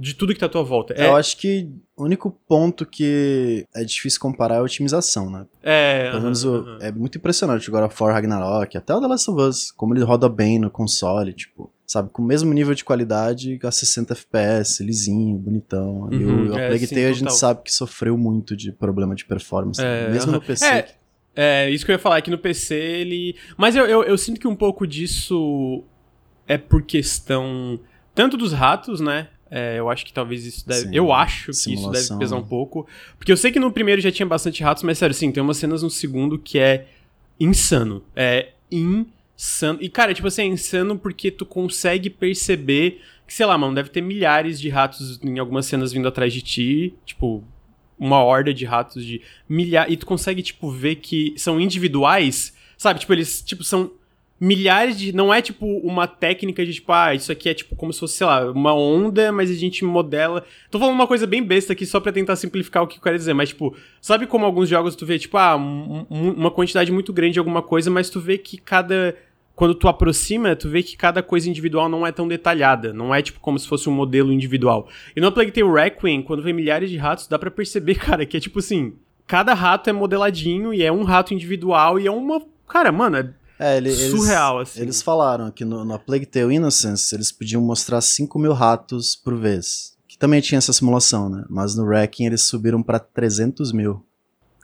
de 0.00 0.14
tudo 0.14 0.32
que 0.32 0.40
tá 0.40 0.46
à 0.46 0.48
tua 0.48 0.62
volta. 0.62 0.94
É, 0.96 1.06
eu 1.06 1.14
acho 1.14 1.36
que 1.36 1.68
o 1.94 2.04
único 2.04 2.30
ponto 2.48 2.86
que 2.86 3.66
é 3.74 3.84
difícil 3.84 4.18
comparar 4.18 4.54
é 4.54 4.58
a 4.58 4.62
otimização, 4.62 5.28
né? 5.30 5.44
É. 5.62 6.10
Pelo 6.10 6.22
menos 6.22 6.42
uh 6.42 6.64
-huh. 6.64 6.78
é 6.80 6.90
muito 6.90 7.18
impressionante 7.18 7.68
agora 7.68 7.90
For 7.90 8.10
Ragnarok, 8.10 8.78
até 8.78 8.94
o 8.94 9.00
The 9.00 9.06
Last 9.06 9.30
of 9.30 9.42
Us, 9.42 9.70
como 9.70 9.94
ele 9.94 10.02
roda 10.02 10.26
bem 10.26 10.58
no 10.58 10.70
console, 10.70 11.34
tipo, 11.34 11.70
sabe, 11.86 12.08
com 12.08 12.22
o 12.22 12.24
mesmo 12.24 12.50
nível 12.54 12.74
de 12.74 12.82
qualidade, 12.82 13.60
a 13.62 13.70
60 13.70 14.14
FPS, 14.14 14.82
lisinho, 14.82 15.36
bonitão. 15.36 16.04
Uhum, 16.04 16.12
e 16.12 16.24
o, 16.48 16.54
a 16.54 16.60
é, 16.60 16.68
Plague 16.68 16.86
Tale 16.86 17.04
a 17.04 17.12
gente 17.12 17.34
sabe 17.34 17.60
que 17.62 17.72
sofreu 17.72 18.16
muito 18.16 18.56
de 18.56 18.72
problema 18.72 19.14
de 19.14 19.26
performance, 19.26 19.82
é, 19.82 20.08
mesmo 20.08 20.32
uh 20.32 20.36
-huh. 20.36 20.40
no 20.40 20.46
PC. 20.46 20.64
É, 20.64 20.88
é, 21.36 21.70
isso 21.70 21.84
que 21.84 21.92
eu 21.92 21.94
ia 21.94 21.98
falar, 21.98 22.16
é 22.16 22.22
que 22.22 22.30
no 22.30 22.38
PC 22.38 22.74
ele. 22.74 23.36
Mas 23.54 23.76
eu, 23.76 23.84
eu, 23.84 24.02
eu 24.02 24.16
sinto 24.16 24.40
que 24.40 24.48
um 24.48 24.56
pouco 24.56 24.86
disso 24.86 25.84
é 26.48 26.56
por 26.56 26.82
questão 26.82 27.78
tanto 28.14 28.38
dos 28.38 28.54
ratos, 28.54 28.98
né? 28.98 29.28
É, 29.50 29.78
eu 29.78 29.90
acho 29.90 30.06
que 30.06 30.12
talvez 30.12 30.46
isso 30.46 30.66
deve. 30.66 30.82
Sim, 30.82 30.90
eu 30.92 31.12
acho 31.12 31.46
que 31.46 31.52
simulação. 31.54 31.92
isso 31.92 32.08
deve 32.10 32.20
pesar 32.20 32.36
um 32.36 32.46
pouco. 32.46 32.86
Porque 33.18 33.32
eu 33.32 33.36
sei 33.36 33.50
que 33.50 33.58
no 33.58 33.72
primeiro 33.72 34.00
já 34.00 34.12
tinha 34.12 34.26
bastante 34.26 34.62
ratos, 34.62 34.84
mas 34.84 34.96
sério, 34.96 35.14
sim, 35.14 35.32
tem 35.32 35.42
umas 35.42 35.56
cenas 35.56 35.82
no 35.82 35.90
segundo 35.90 36.38
que 36.38 36.58
é 36.58 36.86
insano. 37.38 38.02
É 38.14 38.50
insano. 38.70 39.78
E, 39.80 39.88
cara, 39.88 40.14
tipo 40.14 40.28
assim, 40.28 40.42
é 40.42 40.46
insano 40.46 40.96
porque 40.96 41.30
tu 41.30 41.44
consegue 41.44 42.08
perceber 42.08 43.00
que, 43.26 43.34
sei 43.34 43.44
lá, 43.44 43.58
mano, 43.58 43.74
deve 43.74 43.88
ter 43.88 44.00
milhares 44.00 44.60
de 44.60 44.68
ratos 44.68 45.18
em 45.22 45.38
algumas 45.38 45.66
cenas 45.66 45.92
vindo 45.92 46.06
atrás 46.06 46.32
de 46.32 46.42
ti. 46.42 46.94
Tipo, 47.04 47.42
uma 47.98 48.22
horda 48.22 48.54
de 48.54 48.64
ratos 48.64 49.04
de 49.04 49.20
milhares. 49.48 49.92
E 49.92 49.96
tu 49.96 50.06
consegue, 50.06 50.42
tipo, 50.42 50.70
ver 50.70 50.96
que 50.96 51.34
são 51.36 51.60
individuais. 51.60 52.54
Sabe? 52.78 53.00
Tipo, 53.00 53.14
eles, 53.14 53.42
tipo, 53.42 53.64
são 53.64 53.90
milhares 54.40 54.98
de. 54.98 55.12
Não 55.12 55.32
é 55.32 55.42
tipo 55.42 55.66
uma 55.66 56.08
técnica 56.08 56.64
de 56.64 56.72
tipo, 56.72 56.90
ah, 56.90 57.14
isso 57.14 57.30
aqui 57.30 57.48
é 57.50 57.54
tipo 57.54 57.76
como 57.76 57.92
se 57.92 58.00
fosse, 58.00 58.16
sei 58.16 58.26
lá, 58.26 58.50
uma 58.50 58.74
onda, 58.74 59.30
mas 59.30 59.50
a 59.50 59.54
gente 59.54 59.84
modela. 59.84 60.42
Tô 60.70 60.78
falando 60.78 60.94
uma 60.94 61.06
coisa 61.06 61.26
bem 61.26 61.42
besta 61.42 61.74
aqui 61.74 61.84
só 61.84 62.00
pra 62.00 62.10
tentar 62.10 62.36
simplificar 62.36 62.82
o 62.82 62.86
que 62.86 62.96
eu 62.96 63.02
quero 63.02 63.18
dizer, 63.18 63.34
mas 63.34 63.50
tipo, 63.50 63.76
sabe 64.00 64.26
como 64.26 64.46
alguns 64.46 64.68
jogos 64.68 64.96
tu 64.96 65.04
vê, 65.04 65.18
tipo, 65.18 65.36
ah, 65.36 65.56
um, 65.56 66.06
uma 66.08 66.50
quantidade 66.50 66.90
muito 66.90 67.12
grande 67.12 67.34
de 67.34 67.38
alguma 67.38 67.60
coisa, 67.60 67.90
mas 67.90 68.08
tu 68.08 68.18
vê 68.18 68.38
que 68.38 68.56
cada. 68.56 69.14
Quando 69.54 69.74
tu 69.74 69.88
aproxima, 69.88 70.56
tu 70.56 70.70
vê 70.70 70.82
que 70.82 70.96
cada 70.96 71.22
coisa 71.22 71.50
individual 71.50 71.86
não 71.86 72.06
é 72.06 72.10
tão 72.10 72.26
detalhada. 72.26 72.94
Não 72.94 73.14
é 73.14 73.20
tipo 73.20 73.40
como 73.40 73.58
se 73.58 73.68
fosse 73.68 73.90
um 73.90 73.92
modelo 73.92 74.32
individual. 74.32 74.88
E 75.14 75.20
no 75.20 75.30
Plague 75.30 75.52
Tale 75.52 75.70
Requiem, 75.70 76.22
quando 76.22 76.42
vem 76.42 76.54
milhares 76.54 76.88
de 76.88 76.96
ratos, 76.96 77.26
dá 77.26 77.38
para 77.38 77.50
perceber, 77.50 77.96
cara, 78.00 78.24
que 78.24 78.38
é 78.38 78.40
tipo 78.40 78.58
assim. 78.58 78.94
Cada 79.26 79.54
rato 79.54 79.88
é 79.88 79.92
modeladinho 79.92 80.74
e 80.74 80.82
é 80.82 80.90
um 80.90 81.04
rato 81.04 81.32
individual 81.34 82.00
e 82.00 82.06
é 82.06 82.10
uma. 82.10 82.42
Cara, 82.66 82.90
mano, 82.90 83.16
é 83.18 83.28
é, 83.60 83.76
ele, 83.76 83.92
surreal, 83.92 84.56
eles, 84.56 84.70
assim. 84.70 84.80
Eles 84.80 85.02
falaram 85.02 85.50
que 85.50 85.66
no, 85.66 85.84
no 85.84 85.98
Plague 85.98 86.24
Tale 86.24 86.54
Innocence 86.54 87.14
eles 87.14 87.30
podiam 87.30 87.60
mostrar 87.60 88.00
5 88.00 88.38
mil 88.38 88.54
ratos 88.54 89.14
por 89.14 89.36
vez. 89.36 89.96
Que 90.08 90.16
também 90.16 90.40
tinha 90.40 90.56
essa 90.56 90.72
simulação, 90.72 91.28
né? 91.28 91.44
Mas 91.50 91.76
no 91.76 91.84
Wrecking 91.84 92.24
eles 92.24 92.40
subiram 92.42 92.82
para 92.82 92.98
300 92.98 93.70
mil 93.72 94.02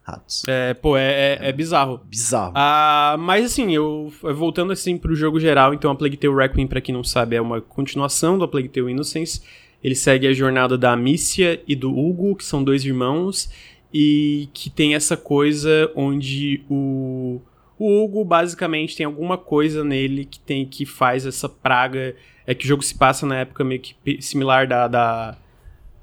ratos. 0.03 0.45
É, 0.49 0.73
pô, 0.73 0.97
é, 0.97 1.35
é, 1.35 1.49
é 1.49 1.53
bizarro. 1.53 2.01
Bizarro. 2.09 2.53
Ah, 2.55 3.17
mas 3.19 3.45
assim, 3.45 3.75
eu 3.75 4.11
voltando 4.35 4.73
assim 4.73 4.97
pro 4.97 5.15
jogo 5.15 5.39
geral, 5.39 5.75
então 5.75 5.91
a 5.91 5.95
Plague 5.95 6.17
Tale 6.17 6.35
Requiem, 6.35 6.67
pra 6.67 6.81
quem 6.81 6.95
não 6.95 7.05
sabe, 7.05 7.37
é 7.37 7.41
uma 7.41 7.61
continuação 7.61 8.39
do 8.39 8.49
Plague 8.49 8.71
Tale 8.71 8.93
Innocence. 8.93 9.43
Ele 9.85 9.95
segue 9.95 10.27
a 10.27 10.33
jornada 10.33 10.79
da 10.79 10.93
Amicia 10.93 11.63
e 11.69 11.77
do 11.77 11.97
Hugo, 11.97 12.35
que 12.35 12.45
são 12.45 12.65
dois 12.65 12.83
irmãos, 12.83 13.51
e 13.93 14.49
que 14.55 14.71
tem 14.71 14.95
essa 14.95 15.17
coisa 15.19 15.91
onde 15.95 16.65
o 16.71 17.43
o 17.79 18.03
Hugo 18.03 18.25
basicamente 18.25 18.97
tem 18.97 19.05
alguma 19.05 19.37
coisa 19.37 19.85
nele 19.85 20.25
que 20.25 20.41
tem 20.41 20.65
que 20.65 20.87
faz 20.87 21.27
essa 21.27 21.49
praga. 21.49 22.15
É 22.47 22.55
que 22.55 22.65
o 22.65 22.69
jogo 22.69 22.83
se 22.83 22.95
passa 22.95 23.27
na 23.27 23.39
época 23.39 23.65
meio 23.65 23.81
que 23.81 23.95
similar 24.21 24.67
da. 24.67 24.89
da 24.89 25.37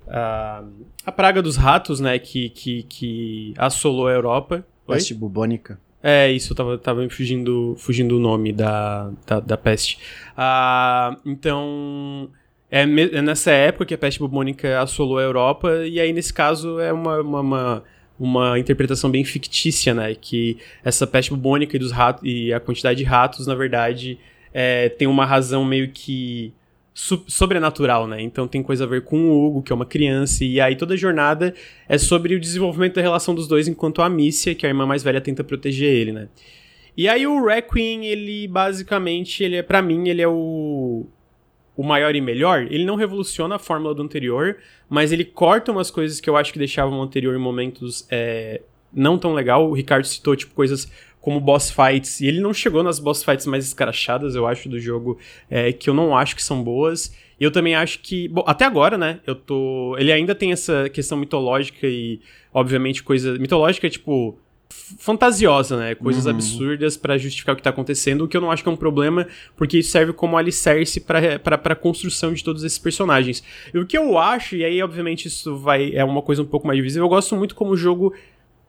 a, 0.08 0.64
a 1.06 1.12
praga 1.12 1.42
dos 1.42 1.56
ratos, 1.56 2.00
né? 2.00 2.20
Que, 2.20 2.50
que, 2.50 2.84
que 2.84 3.54
assolou 3.58 4.08
a 4.08 4.12
Europa. 4.12 4.66
Peste 4.86 5.14
bubônica. 5.14 5.80
É, 6.02 6.30
isso, 6.30 6.52
eu 6.52 6.58
tava, 6.58 6.78
tava 6.78 7.10
fugindo, 7.10 7.76
fugindo 7.78 8.18
o 8.18 8.20
nome 8.20 8.52
da, 8.52 9.10
da, 9.26 9.40
da 9.40 9.58
peste. 9.58 9.98
Ah, 10.36 11.18
então, 11.26 12.30
é, 12.70 12.82
é, 12.82 13.22
nessa 13.22 13.52
época 13.52 13.86
que 13.86 13.94
a 13.94 13.98
peste 13.98 14.20
bubônica 14.20 14.82
assolou 14.82 15.18
a 15.18 15.22
Europa, 15.22 15.86
e 15.88 16.02
aí, 16.02 16.12
nesse 16.12 16.34
caso, 16.34 16.78
é 16.82 16.92
uma, 16.92 17.22
uma, 17.22 17.40
uma 17.40 17.84
uma 18.20 18.60
interpretação 18.60 19.10
bem 19.10 19.24
fictícia, 19.24 19.94
né? 19.94 20.16
Que 20.16 20.58
essa 20.84 21.06
peste 21.08 21.32
bubônica 21.32 21.76
e, 21.76 21.80
dos 21.80 21.92
ratos, 21.92 22.24
e 22.24 22.54
a 22.54 22.60
quantidade 22.60 22.98
de 22.98 23.04
ratos, 23.04 23.48
na 23.48 23.56
verdade, 23.56 24.18
é, 24.54 24.90
tem 24.90 25.08
uma 25.08 25.26
razão 25.26 25.66
meio 25.66 25.90
que 25.90 26.54
sobrenatural, 26.94 28.08
né? 28.08 28.22
Então 28.22 28.48
tem 28.48 28.62
coisa 28.62 28.84
a 28.84 28.88
ver 28.88 29.02
com 29.02 29.30
o 29.30 29.46
Hugo, 29.46 29.64
que 29.64 29.74
é 29.74 29.76
uma 29.76 29.86
criança, 29.86 30.46
e 30.46 30.62
aí 30.62 30.76
toda 30.76 30.94
a 30.94 30.98
jornada 30.98 31.54
é 31.90 31.98
sobre 31.98 32.36
o 32.36 32.40
desenvolvimento 32.40 32.96
da 32.96 33.02
relação 33.02 33.34
dos 33.34 33.48
dois 33.48 33.68
enquanto 33.68 34.02
a 34.02 34.06
Amicia, 34.06 34.54
que 34.54 34.66
é 34.66 34.70
a 34.70 34.72
irmã 34.72 34.86
mais 34.86 35.02
velha, 35.02 35.20
tenta 35.20 35.44
proteger 35.44 35.90
ele, 35.90 36.12
né? 36.12 36.28
E 36.96 37.08
aí 37.10 37.26
o 37.26 37.44
Requiem, 37.44 38.06
ele 38.06 38.48
basicamente, 38.48 39.44
ele 39.44 39.56
é 39.56 39.64
para 39.64 39.82
mim, 39.82 40.08
ele 40.08 40.22
é 40.22 40.28
o 40.28 41.08
o 41.76 41.84
maior 41.84 42.16
e 42.16 42.22
melhor, 42.22 42.68
ele 42.70 42.86
não 42.86 42.96
revoluciona 42.96 43.56
a 43.56 43.60
fórmula 43.60 43.96
do 43.96 44.02
anterior, 44.04 44.58
mas 44.90 45.12
ele 45.12 45.26
corta 45.26 45.72
umas 45.72 45.90
coisas 45.90 46.20
que 46.20 46.30
eu 46.30 46.38
acho 46.38 46.54
que 46.54 46.60
deixavam 46.60 47.00
o 47.00 47.02
anterior 47.02 47.36
em 47.36 47.40
momentos 47.40 48.08
é, 48.12 48.62
não 48.94 49.18
tão 49.18 49.34
legal. 49.34 49.70
O 49.70 49.74
Ricardo 49.74 50.06
citou, 50.06 50.36
tipo, 50.36 50.54
coisas 50.54 50.92
como 51.20 51.40
boss 51.40 51.72
fights, 51.72 52.20
e 52.20 52.28
ele 52.28 52.42
não 52.42 52.54
chegou 52.54 52.84
nas 52.84 53.00
boss 53.00 53.24
fights 53.24 53.46
mais 53.46 53.66
escarachadas, 53.66 54.36
eu 54.36 54.46
acho, 54.46 54.68
do 54.68 54.78
jogo, 54.78 55.18
é, 55.50 55.72
que 55.72 55.90
eu 55.90 55.94
não 55.94 56.16
acho 56.16 56.36
que 56.36 56.44
são 56.44 56.62
boas. 56.62 57.16
Eu 57.40 57.50
também 57.50 57.76
acho 57.76 58.00
que, 58.00 58.28
bom, 58.28 58.44
até 58.46 58.66
agora, 58.66 58.98
né, 58.98 59.20
eu 59.26 59.34
tô... 59.34 59.96
Ele 59.98 60.12
ainda 60.12 60.36
tem 60.36 60.52
essa 60.52 60.90
questão 60.90 61.18
mitológica 61.18 61.88
e, 61.88 62.20
obviamente, 62.54 63.02
coisa... 63.02 63.40
Mitológica, 63.40 63.90
tipo 63.90 64.38
fantasiosa, 64.98 65.78
né? 65.78 65.96
Coisas 65.96 66.26
uhum. 66.26 66.32
absurdas 66.32 66.98
para 66.98 67.18
justificar 67.18 67.54
o 67.54 67.56
que 67.56 67.64
tá 67.64 67.70
acontecendo, 67.70 68.24
o 68.24 68.28
que 68.28 68.36
eu 68.36 68.42
não 68.42 68.52
acho 68.52 68.64
que 68.64 68.70
é 68.70 68.72
um 68.72 68.78
problema, 68.78 69.28
porque 69.56 69.80
isso 69.80 69.92
serve 69.92 70.14
como 70.14 70.38
alicerce 70.38 71.00
pra, 71.00 71.40
pra, 71.40 71.58
pra 71.58 71.76
construção 71.76 72.34
de 72.34 72.44
todos 72.44 72.64
esses 72.64 72.78
personagens. 72.78 73.44
E 73.74 73.78
o 73.78 73.86
que 73.86 73.98
eu 73.98 74.18
acho, 74.18 74.56
e 74.56 74.64
aí 74.64 74.82
obviamente 74.82 75.28
isso 75.28 75.56
vai 75.58 75.94
é 75.96 76.04
uma 76.04 76.22
coisa 76.22 76.42
um 76.42 76.46
pouco 76.46 76.68
mais 76.68 76.80
visível, 76.80 77.06
eu 77.06 77.10
gosto 77.10 77.36
muito 77.36 77.56
como 77.56 77.72
o 77.72 77.78
jogo 77.78 78.14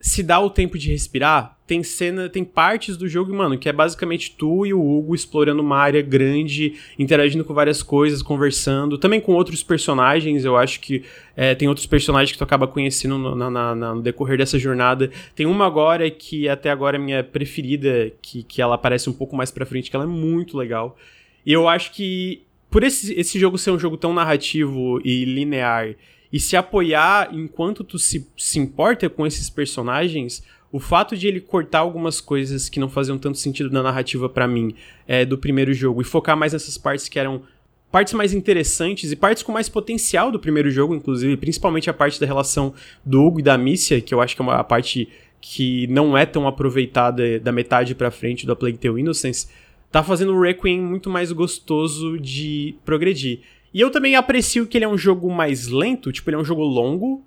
se 0.05 0.23
dá 0.23 0.39
o 0.39 0.51
tempo 0.51 0.77
de 0.77 0.91
respirar, 0.91 1.59
tem 1.67 1.83
cena, 1.83 2.29
tem 2.29 2.45
partes 2.45 2.95
do 2.95 3.09
jogo, 3.09 3.35
mano, 3.35 3.57
que 3.57 3.71
é 3.71 3.73
basicamente 3.73 4.35
tu 4.37 4.67
e 4.67 4.75
o 4.75 4.79
Hugo 4.79 5.15
explorando 5.15 5.63
uma 5.63 5.79
área 5.79 6.03
grande, 6.03 6.75
interagindo 6.99 7.43
com 7.43 7.55
várias 7.55 7.83
coisas, 7.83 8.21
conversando, 8.21 8.99
também 8.99 9.19
com 9.19 9.33
outros 9.33 9.63
personagens, 9.63 10.45
eu 10.45 10.59
acho 10.59 10.79
que 10.81 11.05
é, 11.35 11.55
tem 11.55 11.69
outros 11.69 11.87
personagens 11.87 12.33
que 12.33 12.37
tu 12.37 12.45
acaba 12.45 12.69
conhecendo 12.69 13.17
no, 13.17 13.35
na, 13.35 13.75
na, 13.75 13.95
no 13.95 14.03
decorrer 14.03 14.37
dessa 14.37 14.59
jornada. 14.59 15.11
Tem 15.35 15.47
uma 15.47 15.67
agora 15.67 16.11
que 16.11 16.51
até 16.51 16.71
agora 16.71 16.99
é 16.99 17.01
minha 17.01 17.25
preferida, 17.25 18.13
que, 18.21 18.43
que 18.43 18.61
ela 18.61 18.75
aparece 18.75 19.09
um 19.09 19.15
pouco 19.15 19.35
mais 19.35 19.51
pra 19.51 19.65
frente, 19.65 19.89
que 19.89 19.97
ela 19.97 20.05
é 20.05 20.09
muito 20.09 20.59
legal. 20.59 20.99
E 21.47 21.53
eu 21.55 21.67
acho 21.67 21.93
que 21.93 22.43
por 22.71 22.85
esse, 22.85 23.19
esse 23.19 23.39
jogo 23.39 23.57
ser 23.57 23.71
um 23.71 23.79
jogo 23.79 23.97
tão 23.97 24.13
narrativo 24.13 25.01
e 25.03 25.25
linear 25.25 25.95
e 26.35 26.41
se 26.41 26.57
apoiar 26.57 27.29
enquanto 27.33 27.85
tu 27.85 27.97
se, 27.97 28.29
se 28.37 28.59
importa 28.59 29.09
com 29.09 29.25
esses 29.25 29.49
personagens, 29.49 30.43
o 30.73 30.81
fato 30.81 31.17
de 31.17 31.29
ele 31.29 31.41
cortar 31.41 31.79
algumas 31.79 32.21
coisas 32.21 32.69
que 32.69 32.81
não 32.81 32.89
faziam 32.89 33.17
tanto 33.17 33.39
sentido 33.39 33.71
na 33.71 33.85
narrativa 33.85 34.29
para 34.29 34.49
mim 34.49 34.75
é, 35.07 35.25
do 35.25 35.39
primeiro 35.39 35.73
jogo 35.73 36.03
e 36.03 36.05
focar 36.05 36.37
mais 36.37 36.53
nessas 36.53 36.77
partes 36.77 37.09
que 37.09 37.21
eram 37.21 37.43
partes 37.89 38.15
mais 38.15 38.35
interessantes 38.35 39.13
e 39.13 39.15
partes 39.15 39.45
com 39.45 39.53
mais 39.53 39.69
potencial 39.69 40.33
do 40.33 40.41
primeiro 40.41 40.73
jogo, 40.73 40.93
inclusive, 40.93 41.37
principalmente 41.37 41.89
a 41.89 41.95
parte 41.95 42.19
da 42.19 42.27
relação 42.27 42.75
do 43.05 43.23
Hugo 43.23 43.39
e 43.39 43.43
da 43.45 43.57
Missia, 43.57 44.01
que 44.01 44.13
eu 44.13 44.21
acho 44.21 44.35
que 44.35 44.43
é 44.43 44.45
uma 44.45 44.65
parte 44.65 45.09
que 45.41 45.87
não 45.87 46.19
é 46.19 46.27
tão 46.27 46.49
aproveitada 46.49 47.39
da 47.39 47.53
metade 47.53 47.95
para 47.95 48.11
frente 48.11 48.45
do 48.45 48.57
Plague 48.57 48.79
Tale 48.79 49.01
Innocence, 49.01 49.47
tá 49.89 50.03
fazendo 50.03 50.35
o 50.35 50.41
Requiem 50.41 50.81
muito 50.81 51.09
mais 51.09 51.31
gostoso 51.31 52.19
de 52.19 52.75
progredir. 52.85 53.39
E 53.75 53.81
eu 53.81 53.91
também 53.91 54.15
aprecio 54.15 54.67
que 54.69 54.79
ele 54.79 54.85
é 54.85 54.89
um 54.89 54.97
jogo 54.97 55.29
mais 55.29 55.67
lento, 55.67 56.13
tipo, 56.13 56.31
ele 56.31 56.37
é 56.37 56.41
um 56.41 56.45
jogo 56.45 56.63
longo, 56.63 57.25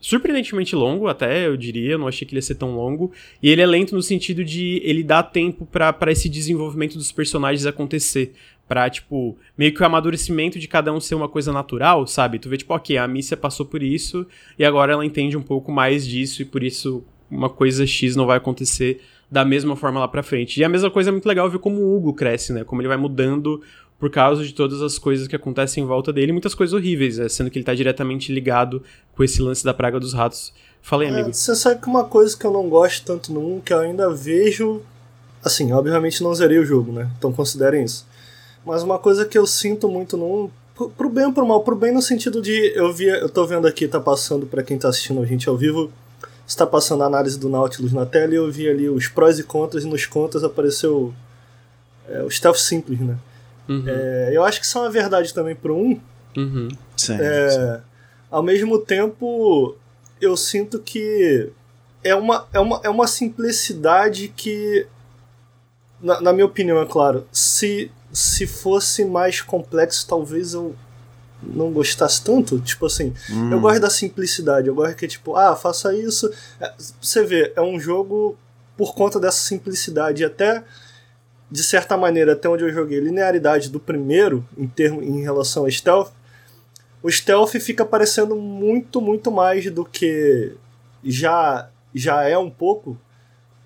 surpreendentemente 0.00 0.74
longo, 0.74 1.06
até 1.06 1.46
eu 1.46 1.56
diria, 1.56 1.92
eu 1.92 1.98
não 1.98 2.08
achei 2.08 2.26
que 2.26 2.34
ele 2.34 2.38
ia 2.38 2.42
ser 2.42 2.56
tão 2.56 2.74
longo. 2.74 3.12
E 3.40 3.48
ele 3.48 3.62
é 3.62 3.66
lento 3.66 3.94
no 3.94 4.02
sentido 4.02 4.44
de 4.44 4.82
ele 4.84 5.04
dá 5.04 5.22
tempo 5.22 5.64
para 5.66 6.10
esse 6.10 6.28
desenvolvimento 6.28 6.98
dos 6.98 7.12
personagens 7.12 7.64
acontecer. 7.64 8.34
Pra, 8.66 8.90
tipo, 8.90 9.34
meio 9.56 9.72
que 9.72 9.80
o 9.80 9.86
amadurecimento 9.86 10.58
de 10.58 10.68
cada 10.68 10.92
um 10.92 11.00
ser 11.00 11.14
uma 11.14 11.26
coisa 11.26 11.50
natural, 11.50 12.06
sabe? 12.06 12.38
Tu 12.38 12.50
vê, 12.50 12.58
tipo, 12.58 12.74
ok, 12.74 12.98
a 12.98 13.08
Missia 13.08 13.34
passou 13.34 13.64
por 13.64 13.82
isso 13.82 14.26
e 14.58 14.64
agora 14.64 14.92
ela 14.92 15.06
entende 15.06 15.38
um 15.38 15.42
pouco 15.42 15.72
mais 15.72 16.06
disso 16.06 16.42
e 16.42 16.44
por 16.44 16.62
isso 16.62 17.02
uma 17.30 17.48
coisa 17.48 17.86
X 17.86 18.14
não 18.14 18.26
vai 18.26 18.36
acontecer 18.36 19.00
da 19.30 19.42
mesma 19.42 19.74
forma 19.74 20.00
lá 20.00 20.08
pra 20.08 20.22
frente. 20.22 20.60
E 20.60 20.64
a 20.64 20.68
mesma 20.68 20.90
coisa 20.90 21.08
é 21.08 21.12
muito 21.12 21.26
legal 21.26 21.48
ver 21.48 21.58
como 21.58 21.80
o 21.80 21.96
Hugo 21.96 22.12
cresce, 22.12 22.52
né? 22.52 22.62
Como 22.62 22.82
ele 22.82 22.88
vai 22.88 22.98
mudando 22.98 23.62
por 23.98 24.10
causa 24.10 24.44
de 24.44 24.54
todas 24.54 24.80
as 24.80 24.98
coisas 24.98 25.26
que 25.26 25.34
acontecem 25.34 25.82
em 25.82 25.86
volta 25.86 26.12
dele, 26.12 26.30
muitas 26.30 26.54
coisas 26.54 26.72
horríveis, 26.72 27.18
né? 27.18 27.28
sendo 27.28 27.50
que 27.50 27.58
ele 27.58 27.64
tá 27.64 27.74
diretamente 27.74 28.32
ligado 28.32 28.82
com 29.14 29.24
esse 29.24 29.42
lance 29.42 29.64
da 29.64 29.74
praga 29.74 29.98
dos 29.98 30.12
ratos. 30.14 30.52
Falei, 30.80 31.08
é, 31.08 31.12
amigo. 31.12 31.34
Você 31.34 31.54
sabe 31.56 31.80
que 31.80 31.88
uma 31.88 32.04
coisa 32.04 32.36
que 32.36 32.46
eu 32.46 32.52
não 32.52 32.68
gosto 32.68 33.04
tanto 33.04 33.32
no 33.32 33.56
1, 33.56 33.60
que 33.60 33.72
eu 33.72 33.80
ainda 33.80 34.08
vejo. 34.10 34.80
Assim, 35.44 35.72
obviamente 35.72 36.22
não 36.22 36.34
zerei 36.34 36.58
o 36.58 36.64
jogo, 36.64 36.92
né? 36.92 37.10
Então 37.18 37.32
considerem 37.32 37.84
isso. 37.84 38.06
Mas 38.64 38.82
uma 38.82 38.98
coisa 38.98 39.24
que 39.24 39.36
eu 39.36 39.46
sinto 39.46 39.88
muito 39.88 40.16
no 40.16 40.44
1, 40.44 40.50
pro 40.96 41.08
bem 41.08 41.26
ou 41.26 41.32
pro 41.32 41.46
mal, 41.46 41.62
pro 41.62 41.74
bem 41.74 41.92
no 41.92 42.00
sentido 42.00 42.40
de. 42.40 42.72
Eu 42.74 42.92
vi, 42.92 43.06
eu 43.06 43.28
tô 43.28 43.46
vendo 43.46 43.66
aqui, 43.66 43.88
tá 43.88 44.00
passando 44.00 44.46
para 44.46 44.62
quem 44.62 44.78
tá 44.78 44.88
assistindo 44.88 45.20
a 45.20 45.26
gente 45.26 45.48
ao 45.48 45.56
vivo, 45.56 45.90
está 46.46 46.66
passando 46.66 47.02
a 47.02 47.06
análise 47.06 47.38
do 47.38 47.48
Nautilus 47.48 47.92
na 47.92 48.06
tela 48.06 48.32
e 48.32 48.36
eu 48.36 48.50
vi 48.50 48.68
ali 48.68 48.88
os 48.88 49.08
prós 49.08 49.38
e 49.38 49.42
contras, 49.42 49.84
e 49.84 49.88
nos 49.88 50.06
contras 50.06 50.44
apareceu 50.44 51.12
é, 52.08 52.22
o 52.22 52.30
stealth 52.30 52.58
simples, 52.58 53.00
né? 53.00 53.16
Uhum. 53.68 53.84
É, 53.86 54.30
eu 54.32 54.44
acho 54.44 54.60
que 54.60 54.66
isso 54.66 54.78
é 54.78 54.80
uma 54.82 54.90
verdade 54.90 55.32
também 55.34 55.54
pro 55.54 55.76
1. 55.76 56.00
Uhum. 56.36 56.68
Sim, 56.96 57.16
é, 57.20 57.50
sim. 57.50 57.82
Ao 58.30 58.42
mesmo 58.42 58.78
tempo, 58.78 59.76
eu 60.20 60.36
sinto 60.36 60.78
que 60.78 61.50
é 62.02 62.14
uma, 62.14 62.46
é 62.52 62.60
uma, 62.60 62.80
é 62.84 62.88
uma 62.88 63.06
simplicidade 63.06 64.28
que, 64.28 64.86
na, 66.00 66.20
na 66.20 66.32
minha 66.32 66.46
opinião, 66.46 66.80
é 66.80 66.86
claro, 66.86 67.26
se, 67.32 67.90
se 68.12 68.46
fosse 68.46 69.04
mais 69.04 69.40
complexo, 69.40 70.06
talvez 70.06 70.54
eu 70.54 70.74
não 71.42 71.70
gostasse 71.70 72.22
tanto. 72.22 72.60
Tipo 72.60 72.86
assim, 72.86 73.14
hum. 73.30 73.52
eu 73.52 73.60
gosto 73.60 73.80
da 73.80 73.90
simplicidade, 73.90 74.68
eu 74.68 74.74
gosto 74.74 74.96
que, 74.96 75.08
tipo, 75.08 75.36
ah, 75.36 75.54
faça 75.56 75.94
isso. 75.94 76.30
É, 76.60 76.72
você 77.00 77.24
vê, 77.24 77.52
é 77.56 77.62
um 77.62 77.78
jogo 77.78 78.36
por 78.76 78.94
conta 78.94 79.18
dessa 79.18 79.38
simplicidade. 79.38 80.22
E 80.22 80.26
até, 80.26 80.62
de 81.50 81.62
certa 81.62 81.96
maneira, 81.96 82.32
até 82.32 82.48
onde 82.48 82.64
eu 82.64 82.72
joguei, 82.72 83.00
linearidade 83.00 83.70
do 83.70 83.80
primeiro, 83.80 84.46
em, 84.56 84.66
termo, 84.66 85.02
em 85.02 85.22
relação 85.22 85.64
a 85.64 85.70
stealth, 85.70 86.10
o 87.02 87.10
stealth 87.10 87.52
fica 87.60 87.84
parecendo 87.84 88.36
muito, 88.36 89.00
muito 89.00 89.30
mais 89.30 89.70
do 89.70 89.84
que 89.84 90.52
já, 91.02 91.68
já 91.94 92.22
é 92.24 92.36
um 92.36 92.50
pouco 92.50 92.98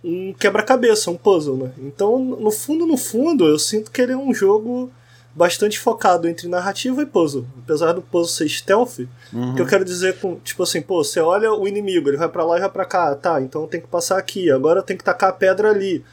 um 0.04 0.32
quebra-cabeça, 0.32 1.10
um 1.10 1.16
puzzle, 1.16 1.56
né? 1.56 1.72
Então, 1.78 2.18
no 2.18 2.50
fundo, 2.50 2.86
no 2.86 2.96
fundo, 2.96 3.46
eu 3.46 3.58
sinto 3.58 3.90
que 3.90 4.02
ele 4.02 4.12
é 4.12 4.16
um 4.16 4.34
jogo 4.34 4.90
bastante 5.34 5.78
focado 5.78 6.28
entre 6.28 6.48
narrativa 6.48 7.02
e 7.02 7.06
puzzle. 7.06 7.46
Apesar 7.64 7.92
do 7.92 8.02
puzzle 8.02 8.28
ser 8.28 8.48
stealth, 8.48 9.00
uhum. 9.32 9.54
que 9.54 9.62
eu 9.62 9.66
quero 9.66 9.84
dizer 9.84 10.18
com, 10.18 10.36
tipo 10.36 10.62
assim, 10.62 10.82
pô, 10.82 11.02
você 11.02 11.20
olha 11.20 11.52
o 11.52 11.66
inimigo, 11.66 12.08
ele 12.08 12.16
vai 12.16 12.28
para 12.28 12.44
lá 12.44 12.56
e 12.56 12.60
vai 12.60 12.70
para 12.70 12.84
cá, 12.84 13.14
tá, 13.14 13.40
então 13.40 13.66
tem 13.66 13.80
que 13.80 13.86
passar 13.86 14.18
aqui, 14.18 14.50
agora 14.50 14.82
tem 14.82 14.96
que 14.96 15.04
tacar 15.04 15.30
a 15.30 15.32
pedra 15.32 15.70
ali. 15.70 16.04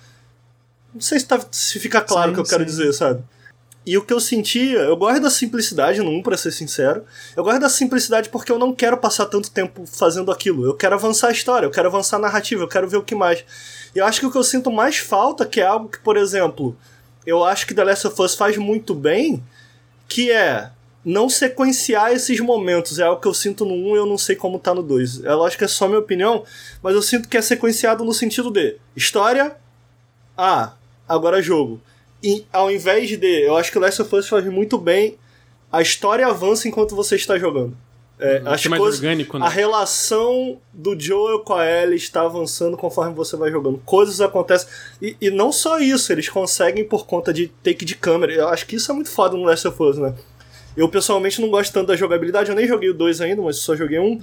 Não 0.94 1.02
sei 1.02 1.20
se, 1.20 1.26
tá, 1.26 1.40
se 1.52 1.80
fica 1.80 2.02
claro 2.02 2.32
o 2.32 2.34
que 2.34 2.40
eu 2.40 2.46
sim. 2.46 2.52
quero 2.52 2.66
dizer, 2.66 2.92
sabe? 2.94 3.24
E 3.86 3.98
o 3.98 4.04
que 4.04 4.14
eu 4.14 4.20
sentia, 4.20 4.80
eu 4.80 4.96
gosto 4.98 5.22
da 5.22 5.30
simplicidade 5.30 6.00
no 6.00 6.12
1, 6.12 6.22
pra 6.22 6.38
ser 6.38 6.52
sincero. 6.52 7.04
Eu 7.36 7.44
gosto 7.44 7.60
da 7.60 7.70
simplicidade 7.70 8.30
porque 8.30 8.52
eu 8.52 8.60
não 8.60 8.74
quero 8.74 8.98
passar 8.98 9.26
tanto 9.26 9.50
tempo 9.50 9.86
fazendo 9.86 10.32
aquilo. 10.32 10.66
Eu 10.66 10.76
quero 10.76 10.96
avançar 10.96 11.30
a 11.30 11.32
história, 11.32 11.66
eu 11.66 11.72
quero 11.72 11.88
avançar 11.88 12.18
a 12.18 12.20
narrativa, 12.20 12.64
eu 12.64 12.68
quero 12.68 12.88
ver 12.88 12.98
o 12.98 13.04
que 13.04 13.16
mais. 13.16 13.44
E 13.96 14.00
eu 14.00 14.06
acho 14.06 14.20
que 14.20 14.26
o 14.26 14.32
que 14.32 14.38
eu 14.38 14.44
sinto 14.44 14.70
mais 14.72 14.98
falta, 14.98 15.46
que 15.46 15.62
é 15.62 15.66
algo 15.66 15.90
que, 15.90 16.00
por 16.00 16.18
exemplo, 16.18 16.78
eu 17.26 17.44
acho 17.44 17.66
que 17.66 17.74
The 17.74 17.84
Last 17.84 18.08
of 18.08 18.22
Us 18.22 18.36
faz 18.36 18.58
muito 18.58 18.94
bem, 18.94 19.44
que 20.08 20.30
é 20.30 20.72
não 21.04 21.30
sequenciar 21.30 22.12
esses 22.12 22.40
momentos. 22.40 23.00
É 23.00 23.04
algo 23.04 23.22
que 23.22 23.28
eu 23.28 23.34
sinto 23.34 23.66
no 23.66 23.74
1 23.74 23.96
e 23.96 23.98
eu 23.98 24.06
não 24.06 24.18
sei 24.18 24.36
como 24.36 24.60
tá 24.60 24.74
no 24.74 24.84
2. 24.84 25.24
Eu 25.24 25.44
acho 25.44 25.58
que 25.58 25.64
é 25.64 25.68
só 25.68 25.88
minha 25.88 26.00
opinião, 26.00 26.44
mas 26.84 26.94
eu 26.94 27.02
sinto 27.02 27.28
que 27.28 27.38
é 27.38 27.42
sequenciado 27.42 28.04
no 28.04 28.14
sentido 28.14 28.52
de 28.52 28.78
história, 28.96 29.56
ah, 30.38 30.74
agora 31.10 31.42
jogo. 31.42 31.82
E 32.24 32.46
ao 32.54 32.72
invés 32.72 33.10
de. 33.10 33.18
Eu 33.26 33.58
acho 33.58 33.72
que 33.72 33.78
o 33.78 33.82
Last 33.82 34.02
of 34.02 34.16
Us 34.16 34.30
faz 34.30 34.46
muito 34.46 34.78
bem. 34.78 35.18
A 35.72 35.82
história 35.82 36.28
avança 36.28 36.68
enquanto 36.68 36.96
você 36.96 37.16
está 37.16 37.38
jogando. 37.38 37.76
É, 38.20 38.42
as 38.46 38.66
mais 38.66 38.82
coisas, 38.82 39.00
orgânico, 39.00 39.40
né? 39.40 39.46
A 39.46 39.50
relação 39.50 40.58
do 40.74 41.00
Joel 41.00 41.40
com 41.40 41.54
a 41.54 41.66
Ellie 41.66 41.96
está 41.96 42.22
avançando 42.22 42.76
conforme 42.76 43.16
você 43.16 43.38
vai 43.38 43.50
jogando. 43.50 43.82
Coisas 43.86 44.20
acontecem. 44.20 44.68
E, 45.02 45.16
e 45.22 45.32
não 45.32 45.54
só 45.54 45.80
isso, 45.80 46.12
eles 46.12 46.28
conseguem 46.28 46.84
por 46.84 47.06
conta 47.06 47.32
de 47.32 47.48
take 47.64 47.86
de 47.86 47.96
câmera. 47.96 48.34
Eu 48.34 48.50
acho 48.50 48.66
que 48.66 48.76
isso 48.76 48.92
é 48.92 48.96
muito 48.96 49.10
foda 49.10 49.38
no 49.38 49.44
Last 49.44 49.66
of 49.68 49.82
Us, 49.82 49.98
né? 49.98 50.14
Eu 50.76 50.90
pessoalmente 50.90 51.40
não 51.40 51.50
gosto 51.50 51.72
tanto 51.72 51.88
da 51.88 51.96
jogabilidade. 51.96 52.50
Eu 52.50 52.56
nem 52.56 52.68
joguei 52.68 52.90
o 52.90 52.94
2 52.94 53.22
ainda, 53.22 53.42
mas 53.42 53.58
só 53.58 53.74
joguei 53.74 54.00
um. 54.00 54.22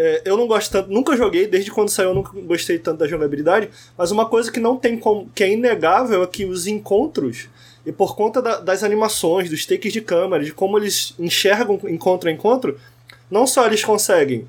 É, 0.00 0.22
eu 0.24 0.36
não 0.36 0.46
gosto 0.46 0.70
tanto, 0.70 0.92
nunca 0.92 1.16
joguei, 1.16 1.48
desde 1.48 1.72
quando 1.72 1.88
saiu 1.88 2.10
eu 2.10 2.14
nunca 2.14 2.30
gostei 2.42 2.78
tanto 2.78 2.98
da 2.98 3.08
jogabilidade, 3.08 3.68
mas 3.96 4.12
uma 4.12 4.28
coisa 4.28 4.52
que 4.52 4.60
não 4.60 4.76
tem 4.76 4.96
como, 4.96 5.28
que 5.34 5.42
é 5.42 5.50
inegável 5.50 6.22
é 6.22 6.26
que 6.28 6.44
os 6.44 6.68
encontros, 6.68 7.48
e 7.84 7.90
por 7.90 8.14
conta 8.14 8.40
da, 8.40 8.60
das 8.60 8.84
animações, 8.84 9.50
dos 9.50 9.66
takes 9.66 9.92
de 9.92 10.00
câmera, 10.00 10.44
de 10.44 10.52
como 10.52 10.78
eles 10.78 11.16
enxergam 11.18 11.80
encontro 11.88 12.28
a 12.28 12.32
encontro, 12.32 12.78
não 13.28 13.44
só 13.44 13.66
eles 13.66 13.84
conseguem, 13.84 14.46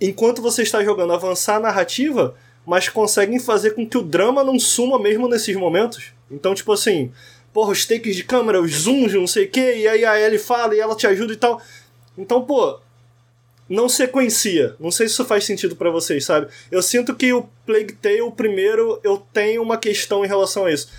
enquanto 0.00 0.42
você 0.42 0.62
está 0.62 0.82
jogando, 0.82 1.12
avançar 1.12 1.56
a 1.56 1.60
narrativa, 1.60 2.34
mas 2.66 2.88
conseguem 2.88 3.38
fazer 3.38 3.76
com 3.76 3.86
que 3.86 3.96
o 3.96 4.02
drama 4.02 4.42
não 4.42 4.58
suma 4.58 4.98
mesmo 4.98 5.28
nesses 5.28 5.54
momentos. 5.54 6.12
Então, 6.28 6.52
tipo 6.52 6.72
assim, 6.72 7.12
porra, 7.52 7.70
os 7.70 7.86
takes 7.86 8.16
de 8.16 8.24
câmera, 8.24 8.60
os 8.60 8.72
zooms, 8.72 9.14
não 9.14 9.28
sei 9.28 9.44
o 9.44 9.50
que, 9.50 9.60
e 9.60 9.86
aí 9.86 10.04
a 10.04 10.18
Ellie 10.18 10.38
fala 10.38 10.74
e 10.74 10.80
ela 10.80 10.96
te 10.96 11.06
ajuda 11.06 11.32
e 11.32 11.36
tal. 11.36 11.62
Então, 12.18 12.42
pô, 12.42 12.80
não 13.68 13.88
sequencia. 13.88 14.76
Não 14.78 14.90
sei 14.90 15.08
se 15.08 15.14
isso 15.14 15.24
faz 15.24 15.44
sentido 15.44 15.76
para 15.76 15.90
vocês, 15.90 16.24
sabe? 16.24 16.48
Eu 16.70 16.82
sinto 16.82 17.14
que 17.14 17.32
o 17.32 17.48
Plague 17.66 17.94
Tale, 17.94 18.30
primeiro, 18.36 19.00
eu 19.02 19.18
tenho 19.32 19.62
uma 19.62 19.76
questão 19.76 20.24
em 20.24 20.28
relação 20.28 20.66
a 20.66 20.72
isso. 20.72 20.90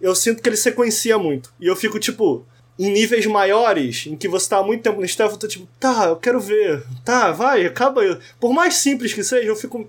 Eu 0.00 0.14
sinto 0.14 0.42
que 0.42 0.48
ele 0.48 0.56
sequencia 0.56 1.18
muito. 1.18 1.52
E 1.60 1.66
eu 1.66 1.74
fico, 1.74 1.98
tipo, 1.98 2.46
em 2.78 2.90
níveis 2.90 3.26
maiores, 3.26 4.06
em 4.06 4.16
que 4.16 4.28
você 4.28 4.48
tá 4.48 4.58
há 4.58 4.62
muito 4.62 4.82
tempo 4.82 5.00
no 5.00 5.08
stealth, 5.08 5.32
eu 5.32 5.38
tô 5.38 5.48
tipo, 5.48 5.68
tá, 5.78 6.06
eu 6.06 6.16
quero 6.16 6.40
ver. 6.40 6.84
Tá, 7.04 7.32
vai, 7.32 7.66
acaba. 7.66 8.02
Por 8.38 8.52
mais 8.52 8.74
simples 8.74 9.12
que 9.12 9.22
seja, 9.22 9.48
eu 9.48 9.56
fico. 9.56 9.88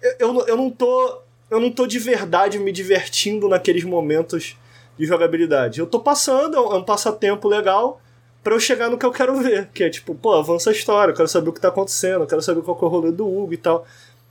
Eu, 0.00 0.14
eu, 0.18 0.46
eu 0.48 0.56
não 0.56 0.70
tô. 0.70 1.22
Eu 1.50 1.58
não 1.58 1.70
tô 1.70 1.86
de 1.86 1.98
verdade 1.98 2.58
me 2.58 2.70
divertindo 2.70 3.48
naqueles 3.48 3.82
momentos 3.82 4.56
de 4.98 5.06
jogabilidade. 5.06 5.80
Eu 5.80 5.86
tô 5.86 5.98
passando, 5.98 6.56
é 6.56 6.60
um 6.60 6.80
é 6.80 6.84
passatempo 6.84 7.48
legal 7.48 8.00
para 8.42 8.54
eu 8.54 8.60
chegar 8.60 8.88
no 8.88 8.98
que 8.98 9.04
eu 9.04 9.12
quero 9.12 9.36
ver, 9.36 9.68
que 9.74 9.84
é 9.84 9.90
tipo, 9.90 10.14
pô, 10.14 10.32
avança 10.32 10.70
a 10.70 10.72
história, 10.72 11.12
eu 11.12 11.16
quero 11.16 11.28
saber 11.28 11.50
o 11.50 11.52
que 11.52 11.60
tá 11.60 11.68
acontecendo, 11.68 12.22
eu 12.22 12.26
quero 12.26 12.42
saber 12.42 12.62
qual 12.62 12.78
é 12.80 12.84
o 12.84 12.88
rolê 12.88 13.12
do 13.12 13.26
Hugo 13.26 13.52
e 13.52 13.56
tal. 13.56 13.86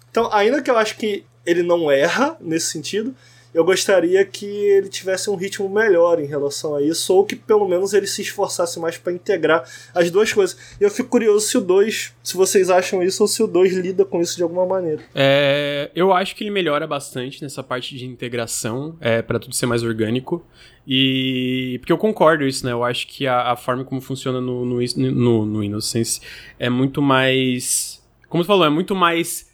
Então, 0.09 0.29
ainda 0.33 0.61
que 0.61 0.71
eu 0.71 0.77
acho 0.77 0.97
que 0.97 1.25
ele 1.45 1.63
não 1.63 1.91
erra 1.91 2.35
nesse 2.39 2.67
sentido, 2.67 3.13
eu 3.53 3.63
gostaria 3.63 4.23
que 4.25 4.45
ele 4.45 4.89
tivesse 4.89 5.29
um 5.29 5.35
ritmo 5.35 5.69
melhor 5.69 6.19
em 6.19 6.25
relação 6.25 6.75
a 6.75 6.81
isso, 6.81 7.13
ou 7.13 7.25
que 7.25 7.35
pelo 7.35 7.67
menos 7.67 7.93
ele 7.93 8.07
se 8.07 8.21
esforçasse 8.21 8.79
mais 8.79 8.97
para 8.97 9.13
integrar 9.13 9.63
as 9.93 10.11
duas 10.11 10.31
coisas. 10.31 10.57
E 10.79 10.83
eu 10.83 10.89
fico 10.89 11.09
curioso 11.09 11.47
se 11.47 11.57
o 11.57 11.61
2, 11.61 12.13
se 12.23 12.37
vocês 12.37 12.69
acham 12.69 13.01
isso, 13.01 13.23
ou 13.23 13.27
se 13.27 13.41
o 13.41 13.47
2 13.47 13.73
lida 13.77 14.05
com 14.05 14.21
isso 14.21 14.35
de 14.35 14.43
alguma 14.43 14.65
maneira. 14.65 15.01
É, 15.15 15.89
eu 15.95 16.13
acho 16.13 16.35
que 16.35 16.43
ele 16.43 16.51
melhora 16.51 16.85
bastante 16.85 17.41
nessa 17.41 17.63
parte 17.63 17.95
de 17.95 18.05
integração, 18.05 18.95
é, 18.99 19.21
para 19.21 19.39
tudo 19.39 19.55
ser 19.55 19.65
mais 19.65 19.83
orgânico. 19.83 20.45
E. 20.87 21.77
Porque 21.79 21.91
eu 21.91 21.97
concordo 21.97 22.45
isso, 22.45 22.65
né? 22.65 22.71
Eu 22.71 22.83
acho 22.83 23.07
que 23.07 23.27
a, 23.27 23.51
a 23.51 23.55
forma 23.57 23.83
como 23.83 23.99
funciona 23.99 24.39
no, 24.39 24.65
no, 24.65 24.79
no, 24.79 25.45
no 25.45 25.63
Innocence 25.63 26.21
é 26.57 26.69
muito 26.69 27.01
mais. 27.01 28.01
Como 28.29 28.41
tu 28.43 28.47
falou, 28.47 28.65
é 28.65 28.69
muito 28.69 28.95
mais 28.95 29.47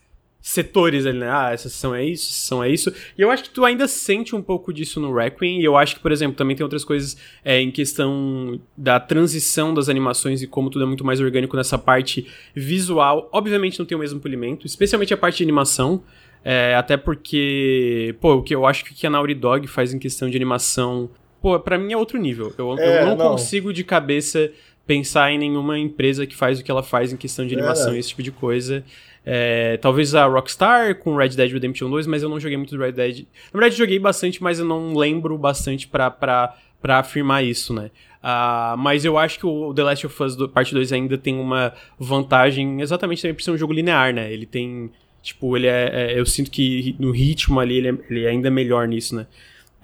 setores 0.43 1.05
ali, 1.05 1.19
né? 1.19 1.29
Ah, 1.31 1.51
essa 1.53 1.69
sessão 1.69 1.95
é 1.95 2.03
isso, 2.03 2.25
essa 2.25 2.33
sessão 2.33 2.61
é 2.61 2.69
isso. 2.69 2.93
E 3.17 3.21
eu 3.21 3.31
acho 3.31 3.43
que 3.43 3.49
tu 3.49 3.63
ainda 3.63 3.87
sente 3.87 4.35
um 4.35 4.41
pouco 4.41 4.73
disso 4.73 4.99
no 4.99 5.15
Requiem. 5.15 5.61
E 5.61 5.63
eu 5.63 5.77
acho 5.77 5.95
que, 5.95 6.01
por 6.01 6.11
exemplo, 6.11 6.35
também 6.35 6.53
tem 6.53 6.65
outras 6.65 6.83
coisas 6.83 7.15
é, 7.45 7.61
em 7.61 7.71
questão 7.71 8.59
da 8.75 8.99
transição 8.99 9.73
das 9.73 9.87
animações 9.87 10.43
e 10.43 10.47
como 10.47 10.69
tudo 10.69 10.83
é 10.83 10.85
muito 10.85 11.05
mais 11.05 11.21
orgânico 11.21 11.55
nessa 11.55 11.77
parte 11.77 12.27
visual. 12.53 13.29
Obviamente 13.31 13.79
não 13.79 13.85
tem 13.85 13.95
o 13.95 13.99
mesmo 14.01 14.19
polimento, 14.19 14.67
especialmente 14.67 15.13
a 15.13 15.17
parte 15.17 15.37
de 15.37 15.43
animação. 15.43 16.03
É, 16.43 16.75
até 16.75 16.97
porque, 16.97 18.13
pô, 18.19 18.33
o 18.33 18.43
que 18.43 18.53
eu 18.53 18.65
acho 18.65 18.83
que 18.83 19.07
a 19.07 19.09
Naughty 19.09 19.35
Dog 19.35 19.65
faz 19.67 19.93
em 19.93 19.97
questão 19.97 20.29
de 20.29 20.35
animação 20.35 21.09
pô, 21.41 21.57
pra 21.57 21.77
mim 21.77 21.93
é 21.93 21.97
outro 21.97 22.17
nível. 22.17 22.53
Eu, 22.57 22.77
é, 22.77 23.01
eu 23.01 23.05
não, 23.05 23.15
não, 23.15 23.31
consigo 23.31 23.71
de 23.71 23.83
cabeça 23.83 24.51
pensar 24.85 25.31
em 25.31 25.37
nenhuma 25.37 25.79
empresa 25.79 26.25
que 26.27 26.35
faz 26.35 26.59
o 26.59 26.63
que 26.63 26.69
ela 26.69 26.83
faz 26.83 27.13
em 27.13 27.17
questão 27.17 27.47
de 27.47 27.53
animação 27.53 27.95
e 27.95 27.99
esse 27.99 28.09
tipo 28.09 28.23
de 28.23 28.31
coisa. 28.31 28.83
É, 29.25 29.77
talvez 29.77 30.13
a 30.13 30.25
Rockstar 30.25 30.95
com 30.95 31.15
Red 31.15 31.29
Dead 31.29 31.51
Redemption 31.51 31.89
2, 31.89 32.07
mas 32.07 32.23
eu 32.23 32.29
não 32.29 32.39
joguei 32.39 32.57
muito 32.57 32.77
Red 32.77 32.91
Dead. 32.91 33.25
Na 33.53 33.59
verdade, 33.59 33.77
joguei 33.77 33.97
bastante, 33.99 34.43
mas 34.43 34.59
eu 34.59 34.65
não 34.65 34.95
lembro 34.95 35.37
bastante 35.37 35.87
pra, 35.87 36.55
afirmar 36.89 37.43
isso, 37.43 37.73
né? 37.73 37.89
Uh, 38.21 38.77
mas 38.77 39.03
eu 39.03 39.17
acho 39.17 39.39
que 39.39 39.45
o 39.45 39.73
The 39.73 39.83
Last 39.83 40.05
of 40.05 40.23
Us 40.23 40.35
do, 40.35 40.47
Parte 40.47 40.73
2 40.73 40.93
ainda 40.93 41.17
tem 41.17 41.35
uma 41.35 41.73
vantagem 41.99 42.81
exatamente 42.81 43.21
também 43.21 43.35
por 43.35 43.43
ser 43.43 43.51
um 43.51 43.57
jogo 43.57 43.73
linear, 43.73 44.13
né? 44.13 44.31
Ele 44.31 44.45
tem. 44.45 44.91
Tipo, 45.21 45.55
ele 45.55 45.67
é. 45.67 45.89
é 45.93 46.19
eu 46.19 46.25
sinto 46.25 46.51
que 46.51 46.95
no 46.99 47.11
ritmo 47.11 47.59
ali 47.59 47.77
ele 47.77 47.89
é, 47.89 47.97
ele 48.09 48.25
é 48.25 48.29
ainda 48.29 48.49
melhor 48.49 48.87
nisso, 48.87 49.15
né? 49.15 49.27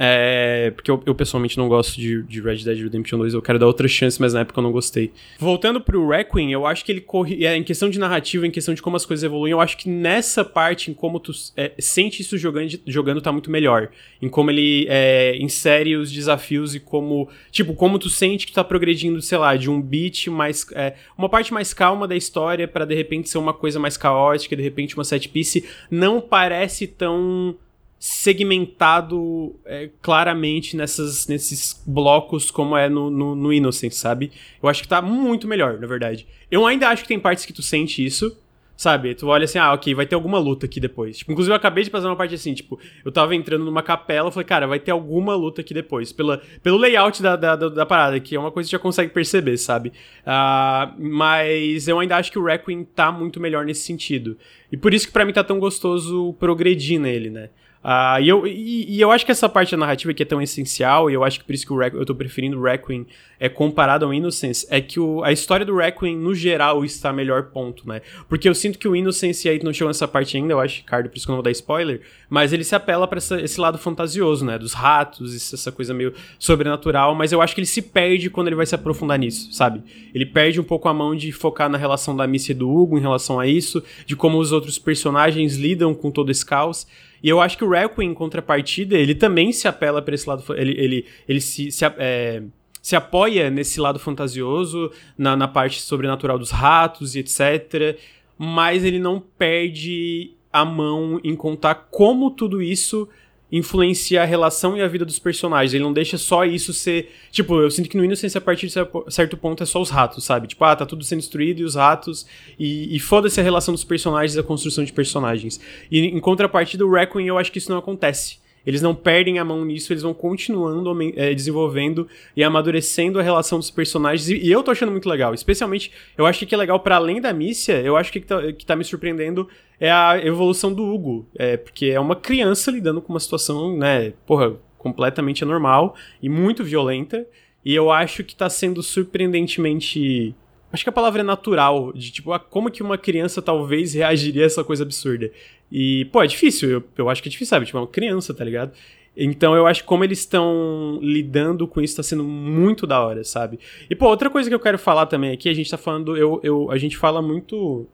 É, 0.01 0.71
porque 0.71 0.89
eu, 0.89 1.03
eu, 1.05 1.13
pessoalmente 1.13 1.57
não 1.57 1.67
gosto 1.67 1.99
de, 1.99 2.23
de, 2.23 2.39
Red 2.39 2.63
Dead 2.63 2.81
Redemption 2.83 3.17
2, 3.17 3.33
eu 3.33 3.41
quero 3.41 3.59
dar 3.59 3.67
outra 3.67 3.85
chance, 3.85 4.19
mas 4.21 4.33
na 4.33 4.39
época 4.39 4.57
eu 4.57 4.63
não 4.63 4.71
gostei. 4.71 5.11
Voltando 5.37 5.81
pro 5.81 6.07
Requiem, 6.07 6.53
eu 6.53 6.65
acho 6.65 6.85
que 6.85 6.91
ele 6.93 7.01
corre. 7.01 7.45
É, 7.45 7.53
em 7.57 7.63
questão 7.63 7.89
de 7.89 7.99
narrativa, 7.99 8.47
em 8.47 8.51
questão 8.51 8.73
de 8.73 8.81
como 8.81 8.95
as 8.95 9.05
coisas 9.05 9.25
evoluem, 9.25 9.51
eu 9.51 9.59
acho 9.59 9.75
que 9.75 9.89
nessa 9.89 10.45
parte, 10.45 10.89
em 10.89 10.93
como 10.93 11.19
tu 11.19 11.33
é, 11.57 11.73
sente 11.79 12.21
isso 12.21 12.37
jogando, 12.37 12.79
jogando, 12.87 13.19
tá 13.19 13.29
muito 13.33 13.51
melhor. 13.51 13.89
Em 14.21 14.29
como 14.29 14.49
ele 14.49 14.87
é, 14.87 15.35
insere 15.37 15.97
os 15.97 16.09
desafios 16.09 16.73
e 16.73 16.79
como. 16.79 17.27
Tipo, 17.51 17.73
como 17.73 17.99
tu 17.99 18.09
sente 18.09 18.45
que 18.45 18.53
tu 18.53 18.55
tá 18.55 18.63
progredindo, 18.63 19.21
sei 19.21 19.37
lá, 19.37 19.57
de 19.57 19.69
um 19.69 19.81
beat 19.81 20.27
mais. 20.27 20.65
É, 20.75 20.93
uma 21.17 21.27
parte 21.27 21.53
mais 21.53 21.73
calma 21.73 22.07
da 22.07 22.15
história 22.15 22.69
para 22.69 22.85
de 22.85 22.95
repente 22.95 23.27
ser 23.27 23.37
uma 23.37 23.53
coisa 23.53 23.77
mais 23.77 23.97
caótica, 23.97 24.55
de 24.55 24.63
repente 24.63 24.95
uma 24.95 25.03
set 25.03 25.27
piece, 25.27 25.65
não 25.91 26.21
parece 26.21 26.87
tão 26.87 27.57
segmentado 27.99 29.53
é, 29.65 29.89
claramente 30.01 30.77
nessas, 30.77 31.27
nesses 31.27 31.83
blocos 31.85 32.49
como 32.49 32.77
é 32.77 32.87
no, 32.87 33.09
no, 33.09 33.35
no 33.35 33.51
Innocent, 33.51 33.91
sabe? 33.91 34.31
Eu 34.63 34.69
acho 34.69 34.81
que 34.81 34.87
tá 34.87 35.01
muito 35.01 35.45
melhor, 35.45 35.77
na 35.77 35.85
verdade. 35.85 36.25
Eu 36.49 36.65
ainda 36.65 36.87
acho 36.87 37.03
que 37.03 37.09
tem 37.09 37.19
partes 37.19 37.45
que 37.45 37.51
tu 37.51 37.61
sente 37.61 38.03
isso, 38.03 38.37
sabe? 38.77 39.13
Tu 39.13 39.27
olha 39.27 39.43
assim, 39.43 39.57
ah, 39.57 39.73
ok, 39.73 39.93
vai 39.93 40.05
ter 40.05 40.15
alguma 40.15 40.39
luta 40.39 40.65
aqui 40.65 40.79
depois. 40.79 41.17
Tipo, 41.17 41.33
inclusive 41.33 41.51
eu 41.51 41.57
acabei 41.57 41.83
de 41.83 41.89
fazer 41.89 42.07
uma 42.07 42.15
parte 42.15 42.33
assim, 42.33 42.53
tipo, 42.53 42.79
eu 43.03 43.11
tava 43.11 43.35
entrando 43.35 43.65
numa 43.65 43.83
capela, 43.83 44.31
falei, 44.31 44.45
cara, 44.45 44.65
vai 44.65 44.79
ter 44.79 44.91
alguma 44.91 45.35
luta 45.35 45.59
aqui 45.59 45.73
depois. 45.73 46.13
Pela, 46.13 46.41
pelo 46.63 46.77
layout 46.77 47.21
da, 47.21 47.35
da, 47.35 47.57
da, 47.57 47.85
parada, 47.85 48.17
que 48.21 48.33
é 48.33 48.39
uma 48.39 48.49
coisa 48.49 48.69
que 48.69 48.71
já 48.71 48.79
consegue 48.79 49.11
perceber, 49.11 49.57
sabe? 49.57 49.91
Uh, 50.21 50.95
mas 50.97 51.89
eu 51.89 51.99
ainda 51.99 52.15
acho 52.15 52.31
que 52.31 52.39
o 52.39 52.45
Requiem 52.45 52.85
tá 52.85 53.11
muito 53.11 53.41
melhor 53.41 53.65
nesse 53.65 53.81
sentido. 53.81 54.37
E 54.71 54.77
por 54.77 54.93
isso 54.93 55.05
que 55.05 55.11
para 55.11 55.25
mim 55.25 55.33
tá 55.33 55.43
tão 55.43 55.59
gostoso 55.59 56.33
progredir 56.39 56.97
nele, 56.97 57.29
né? 57.29 57.49
Uh, 57.83 58.19
e, 58.21 58.27
eu, 58.27 58.45
e, 58.45 58.97
e, 58.97 58.99
eu 59.01 59.09
acho 59.09 59.25
que 59.25 59.31
essa 59.31 59.47
parte 59.47 59.71
da 59.71 59.77
narrativa 59.77 60.13
que 60.13 60.21
é 60.21 60.25
tão 60.25 60.41
essencial, 60.41 61.09
e 61.09 61.13
eu 61.13 61.23
acho 61.23 61.39
que 61.39 61.45
por 61.45 61.53
isso 61.53 61.65
que 61.65 61.71
o 61.71 61.81
eu 61.81 62.05
tô 62.05 62.13
preferindo 62.13 62.59
o 62.59 62.63
Requiem 62.63 63.07
é 63.39 63.47
comparado 63.47 64.03
ao 64.03 64.13
Innocence, 64.13 64.67
é 64.69 64.81
que 64.81 64.99
o, 64.99 65.23
a 65.23 65.31
história 65.31 65.65
do 65.65 65.77
Requiem, 65.77 66.17
no 66.17 66.35
geral, 66.35 66.83
está 66.83 67.13
melhor 67.13 67.43
ponto, 67.43 67.87
né? 67.87 68.01
Porque 68.27 68.49
eu 68.49 68.53
sinto 68.53 68.77
que 68.77 68.85
o 68.85 68.97
Innocence, 68.97 69.47
e 69.47 69.51
aí 69.51 69.63
não 69.63 69.71
chegou 69.71 69.87
nessa 69.87 70.09
parte 70.09 70.35
ainda, 70.35 70.51
eu 70.51 70.59
acho, 70.59 70.81
Ricardo, 70.81 71.09
por 71.09 71.15
isso 71.15 71.25
que 71.25 71.31
eu 71.31 71.33
não 71.33 71.37
vou 71.37 71.43
dar 71.43 71.51
spoiler, 71.51 72.01
mas 72.29 72.51
ele 72.51 72.65
se 72.65 72.75
apela 72.75 73.07
para 73.07 73.17
esse 73.17 73.61
lado 73.61 73.77
fantasioso, 73.77 74.43
né? 74.43 74.57
Dos 74.57 74.73
ratos, 74.73 75.53
essa 75.53 75.71
coisa 75.71 75.93
meio 75.93 76.13
sobrenatural, 76.37 77.15
mas 77.15 77.31
eu 77.31 77.41
acho 77.41 77.55
que 77.55 77.61
ele 77.61 77.65
se 77.65 77.81
perde 77.81 78.29
quando 78.29 78.47
ele 78.47 78.57
vai 78.57 78.65
se 78.65 78.75
aprofundar 78.75 79.17
nisso, 79.17 79.53
sabe? 79.53 79.81
Ele 80.13 80.25
perde 80.25 80.59
um 80.59 80.65
pouco 80.65 80.89
a 80.89 80.93
mão 80.93 81.15
de 81.15 81.31
focar 81.31 81.69
na 81.69 81.77
relação 81.77 82.13
da 82.13 82.27
Missy 82.27 82.51
e 82.51 82.55
do 82.55 82.69
Hugo 82.69 82.97
em 82.97 83.01
relação 83.01 83.39
a 83.39 83.47
isso, 83.47 83.81
de 84.05 84.17
como 84.17 84.37
os 84.37 84.51
outros 84.51 84.77
personagens 84.77 85.55
lidam 85.55 85.93
com 85.93 86.11
todo 86.11 86.29
esse 86.29 86.45
caos. 86.45 86.85
E 87.21 87.29
eu 87.29 87.41
acho 87.41 87.57
que 87.57 87.63
o 87.63 87.69
Requiem, 87.69 88.11
em 88.11 88.13
contrapartida, 88.13 88.97
ele 88.97 89.13
também 89.13 89.51
se 89.51 89.67
apela 89.67 90.01
para 90.01 90.15
esse 90.15 90.27
lado. 90.27 90.43
Ele, 90.55 90.71
ele, 90.79 91.05
ele 91.27 91.41
se, 91.41 91.71
se, 91.71 91.85
é, 91.85 92.43
se 92.81 92.95
apoia 92.95 93.49
nesse 93.49 93.79
lado 93.79 93.99
fantasioso, 93.99 94.91
na, 95.17 95.35
na 95.35 95.47
parte 95.47 95.81
sobrenatural 95.81 96.39
dos 96.39 96.51
ratos 96.51 97.15
e 97.15 97.19
etc. 97.19 97.97
Mas 98.37 98.83
ele 98.83 98.99
não 98.99 99.19
perde 99.19 100.31
a 100.51 100.65
mão 100.65 101.19
em 101.23 101.35
contar 101.35 101.75
como 101.91 102.31
tudo 102.31 102.61
isso 102.61 103.07
influencia 103.51 104.21
a 104.21 104.25
relação 104.25 104.77
e 104.77 104.81
a 104.81 104.87
vida 104.87 105.05
dos 105.05 105.19
personagens. 105.19 105.73
Ele 105.73 105.83
não 105.83 105.93
deixa 105.93 106.17
só 106.17 106.45
isso 106.45 106.73
ser. 106.73 107.11
Tipo, 107.31 107.59
eu 107.61 107.69
sinto 107.69 107.89
que 107.89 107.97
no 107.97 108.03
Innocence, 108.03 108.37
a 108.37 108.41
partir 108.41 108.67
de 108.67 108.73
certo 109.09 109.37
ponto, 109.37 109.63
é 109.63 109.65
só 109.65 109.81
os 109.81 109.89
ratos, 109.89 110.23
sabe? 110.23 110.47
Tipo, 110.47 110.63
ah, 110.65 110.75
tá 110.75 110.85
tudo 110.85 111.03
sendo 111.03 111.19
destruído 111.19 111.59
e 111.59 111.63
os 111.63 111.75
ratos. 111.75 112.25
E, 112.57 112.95
e 112.95 112.99
foda-se 112.99 113.39
a 113.39 113.43
relação 113.43 113.73
dos 113.73 113.83
personagens 113.83 114.37
a 114.37 114.43
construção 114.43 114.83
de 114.83 114.91
personagens. 114.91 115.59
E 115.91 115.99
em 115.99 116.19
contrapartida, 116.19 116.85
o 116.85 116.91
Requiem, 116.91 117.27
eu 117.27 117.37
acho 117.37 117.51
que 117.51 117.57
isso 117.57 117.71
não 117.71 117.77
acontece. 117.77 118.38
Eles 118.65 118.81
não 118.81 118.93
perdem 118.93 119.39
a 119.39 119.45
mão 119.45 119.63
nisso, 119.65 119.91
eles 119.93 120.03
vão 120.03 120.13
continuando 120.13 120.95
é, 121.15 121.33
desenvolvendo 121.33 122.07
e 122.35 122.43
amadurecendo 122.43 123.19
a 123.19 123.23
relação 123.23 123.59
dos 123.59 123.71
personagens. 123.71 124.29
E, 124.29 124.37
e, 124.37 124.51
eu 124.51 124.63
tô 124.63 124.71
achando 124.71 124.91
muito 124.91 125.09
legal. 125.09 125.33
Especialmente, 125.33 125.91
eu 126.17 126.25
acho 126.25 126.45
que 126.45 126.53
é 126.53 126.57
legal 126.57 126.79
para 126.79 126.95
além 126.95 127.21
da 127.21 127.33
Mícia, 127.33 127.81
eu 127.81 127.95
acho 127.95 128.11
que, 128.11 128.19
que 128.19 128.27
tá, 128.27 128.53
que 128.53 128.65
tá 128.65 128.75
me 128.75 128.83
surpreendendo 128.83 129.47
é 129.79 129.89
a 129.89 130.19
evolução 130.23 130.73
do 130.73 130.83
Hugo. 130.83 131.27
É, 131.35 131.57
porque 131.57 131.87
é 131.87 131.99
uma 131.99 132.15
criança 132.15 132.69
lidando 132.71 133.01
com 133.01 133.13
uma 133.13 133.19
situação, 133.19 133.77
né, 133.77 134.13
porra, 134.25 134.55
completamente 134.77 135.43
anormal 135.43 135.95
e 136.21 136.29
muito 136.29 136.63
violenta. 136.63 137.25
E 137.63 137.75
eu 137.75 137.91
acho 137.91 138.23
que 138.23 138.35
tá 138.35 138.49
sendo 138.49 138.81
surpreendentemente 138.81 140.35
Acho 140.71 140.83
que 140.83 140.89
a 140.89 140.93
palavra 140.93 141.21
é 141.21 141.23
natural, 141.23 141.91
de 141.93 142.11
tipo, 142.11 142.37
como 142.41 142.69
que 142.69 142.83
uma 142.83 142.97
criança 142.97 143.41
talvez 143.41 143.93
reagiria 143.93 144.43
a 144.43 144.45
essa 144.45 144.63
coisa 144.63 144.83
absurda. 144.83 145.31
E, 145.71 146.05
pô, 146.05 146.21
é 146.21 146.27
difícil, 146.27 146.69
eu, 146.69 146.83
eu 146.97 147.09
acho 147.09 147.23
que 147.23 147.29
é 147.29 147.31
difícil, 147.31 147.49
sabe? 147.49 147.65
Tipo, 147.65 147.79
é 147.79 147.81
uma 147.81 147.87
criança, 147.87 148.33
tá 148.33 148.43
ligado? 148.43 148.71
Então 149.17 149.55
eu 149.55 149.67
acho 149.67 149.81
que 149.81 149.87
como 149.87 150.03
eles 150.03 150.19
estão 150.19 150.99
lidando 151.01 151.67
com 151.67 151.81
isso 151.81 151.95
tá 151.97 152.03
sendo 152.03 152.23
muito 152.23 152.87
da 152.87 153.05
hora, 153.05 153.23
sabe? 153.23 153.59
E, 153.89 153.95
pô, 153.95 154.07
outra 154.07 154.29
coisa 154.29 154.47
que 154.49 154.55
eu 154.55 154.59
quero 154.59 154.77
falar 154.77 155.07
também 155.07 155.31
aqui, 155.31 155.49
a 155.49 155.53
gente 155.53 155.69
tá 155.69 155.77
falando, 155.77 156.15
eu, 156.15 156.39
eu, 156.43 156.71
a 156.71 156.77
gente 156.77 156.95
fala 156.95 157.21
muito. 157.21 157.85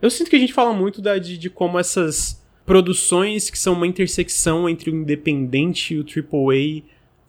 Eu 0.00 0.08
sinto 0.08 0.30
que 0.30 0.36
a 0.36 0.38
gente 0.38 0.52
fala 0.52 0.72
muito 0.72 1.02
da, 1.02 1.18
de, 1.18 1.36
de 1.36 1.50
como 1.50 1.78
essas 1.78 2.42
produções 2.64 3.50
que 3.50 3.58
são 3.58 3.74
uma 3.74 3.86
intersecção 3.86 4.68
entre 4.68 4.90
o 4.90 4.94
independente 4.94 5.94
e 5.94 6.00
o 6.00 6.04
AAA 6.04 6.82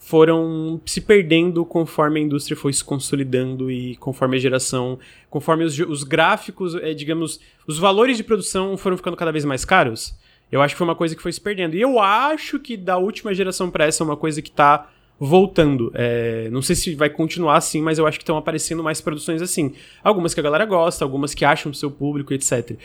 foram 0.06 0.80
se 0.86 1.02
perdendo 1.02 1.66
conforme 1.66 2.20
a 2.20 2.24
indústria 2.24 2.56
foi 2.56 2.72
se 2.72 2.84
consolidando 2.84 3.72
e 3.72 3.96
conforme 3.96 4.38
a 4.38 4.40
geração, 4.40 5.00
conforme 5.32 5.64
os, 5.64 5.80
os 5.80 6.04
gráficos, 6.04 6.76
é, 6.76 6.94
digamos, 6.94 7.40
os 7.66 7.80
valores 7.80 8.16
de 8.16 8.24
produção 8.24 8.78
foram 8.78 8.98
ficando 8.98 9.18
cada 9.18 9.32
vez 9.32 9.44
mais 9.44 9.66
caros. 9.66 10.16
Eu 10.52 10.62
acho 10.62 10.76
que 10.76 10.78
foi 10.78 10.86
uma 10.86 10.96
coisa 10.96 11.16
que 11.16 11.22
foi 11.24 11.32
se 11.32 11.42
perdendo. 11.42 11.76
E 11.76 11.82
eu 11.82 12.00
acho 12.00 12.60
que 12.60 12.78
da 12.78 12.98
última 12.98 13.34
geração 13.34 13.72
para 13.72 13.86
essa 13.86 14.04
é 14.04 14.06
uma 14.06 14.16
coisa 14.16 14.44
que 14.44 14.52
tá 14.52 14.92
voltando. 15.20 15.92
É, 15.96 16.50
não 16.52 16.62
sei 16.62 16.76
se 16.76 16.94
vai 16.94 17.10
continuar 17.10 17.58
assim, 17.58 17.82
mas 17.82 17.98
eu 17.98 18.06
acho 18.06 18.20
que 18.20 18.24
estão 18.24 18.38
aparecendo 18.38 18.84
mais 18.84 19.02
produções 19.02 19.42
assim. 19.42 19.74
Algumas 20.04 20.36
que 20.36 20.40
a 20.40 20.44
galera 20.44 20.66
gosta, 20.66 21.04
algumas 21.04 21.34
que 21.34 21.44
acham 21.44 21.72
do 21.72 21.78
seu 21.78 21.90
público, 21.90 22.32
etc. 22.32 22.78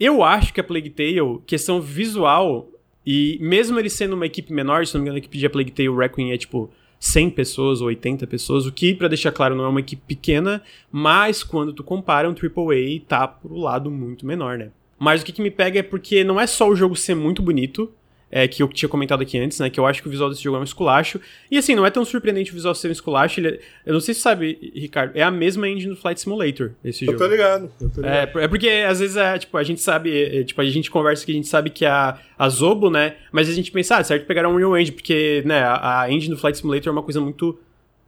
Eu 0.00 0.24
acho 0.24 0.52
que 0.52 0.60
a 0.60 0.64
Plague 0.64 0.90
Tale, 0.90 1.38
questão 1.46 1.80
visual, 1.80 2.68
e 3.06 3.38
mesmo 3.40 3.78
ele 3.78 3.90
sendo 3.90 4.14
uma 4.14 4.26
equipe 4.26 4.52
menor, 4.52 4.86
se 4.86 4.94
não 4.94 5.00
me 5.00 5.06
engano, 5.06 5.16
a 5.16 5.18
equipe 5.18 5.38
de 5.38 5.46
A 5.46 5.50
Plague 5.50 5.70
Tale 5.70 5.96
Requiem 5.96 6.32
é 6.32 6.38
tipo 6.38 6.70
100 6.98 7.30
pessoas 7.30 7.80
ou 7.80 7.88
80 7.88 8.26
pessoas, 8.26 8.66
o 8.66 8.72
que, 8.72 8.94
para 8.94 9.08
deixar 9.08 9.30
claro, 9.30 9.54
não 9.54 9.64
é 9.64 9.68
uma 9.68 9.80
equipe 9.80 10.02
pequena, 10.06 10.62
mas 10.90 11.42
quando 11.42 11.72
tu 11.72 11.84
compara 11.84 12.28
um 12.28 12.32
AAA, 12.32 13.00
tá 13.06 13.28
pro 13.28 13.56
lado 13.56 13.90
muito 13.90 14.26
menor, 14.26 14.56
né? 14.56 14.70
Mas 14.98 15.20
o 15.20 15.24
que, 15.24 15.32
que 15.32 15.42
me 15.42 15.50
pega 15.50 15.80
é 15.80 15.82
porque 15.82 16.24
não 16.24 16.40
é 16.40 16.46
só 16.46 16.68
o 16.68 16.74
jogo 16.74 16.96
ser 16.96 17.14
muito 17.14 17.42
bonito, 17.42 17.92
é, 18.34 18.48
que 18.48 18.60
eu 18.60 18.66
tinha 18.66 18.88
comentado 18.88 19.22
aqui 19.22 19.38
antes, 19.38 19.60
né? 19.60 19.70
Que 19.70 19.78
eu 19.78 19.86
acho 19.86 20.02
que 20.02 20.08
o 20.08 20.10
visual 20.10 20.28
desse 20.28 20.42
jogo 20.42 20.56
é 20.56 20.60
um 20.60 20.64
esculacho. 20.64 21.20
E 21.48 21.56
assim, 21.56 21.76
não 21.76 21.86
é 21.86 21.90
tão 21.90 22.04
surpreendente 22.04 22.50
o 22.50 22.54
visual 22.54 22.74
ser 22.74 22.88
um 22.88 22.90
esculacho. 22.90 23.38
Ele 23.38 23.46
é, 23.46 23.60
eu 23.86 23.92
não 23.92 24.00
sei 24.00 24.12
se 24.12 24.18
você 24.18 24.24
sabe, 24.24 24.72
Ricardo, 24.74 25.12
é 25.14 25.22
a 25.22 25.30
mesma 25.30 25.68
engine 25.68 25.94
do 25.94 25.96
Flight 25.96 26.20
Simulator, 26.20 26.72
esse 26.84 27.04
eu 27.04 27.12
jogo. 27.12 27.18
Tô 27.18 27.30
ligado, 27.30 27.70
eu 27.80 27.88
tô 27.88 28.00
ligado. 28.00 28.38
É, 28.40 28.44
é 28.44 28.48
porque 28.48 28.68
às 28.68 28.98
vezes 28.98 29.16
é, 29.16 29.38
tipo, 29.38 29.56
a 29.56 29.62
gente 29.62 29.80
sabe, 29.80 30.40
é, 30.40 30.42
tipo, 30.42 30.60
a 30.60 30.64
gente 30.64 30.90
conversa 30.90 31.24
que 31.24 31.30
a 31.30 31.34
gente 31.36 31.46
sabe 31.46 31.70
que 31.70 31.86
a, 31.86 32.18
a 32.36 32.48
Zobo, 32.48 32.90
né? 32.90 33.14
Mas 33.30 33.48
a 33.48 33.52
gente 33.52 33.70
pensa, 33.70 33.98
ah, 33.98 34.02
certo 34.02 34.26
pegar 34.26 34.48
um 34.48 34.56
Real 34.56 34.76
Engine, 34.76 34.96
porque, 34.96 35.44
né, 35.46 35.62
a, 35.62 36.00
a 36.00 36.10
engine 36.10 36.34
do 36.34 36.40
Flight 36.40 36.58
Simulator 36.58 36.88
é 36.88 36.92
uma 36.92 37.04
coisa 37.04 37.20
muito 37.20 37.56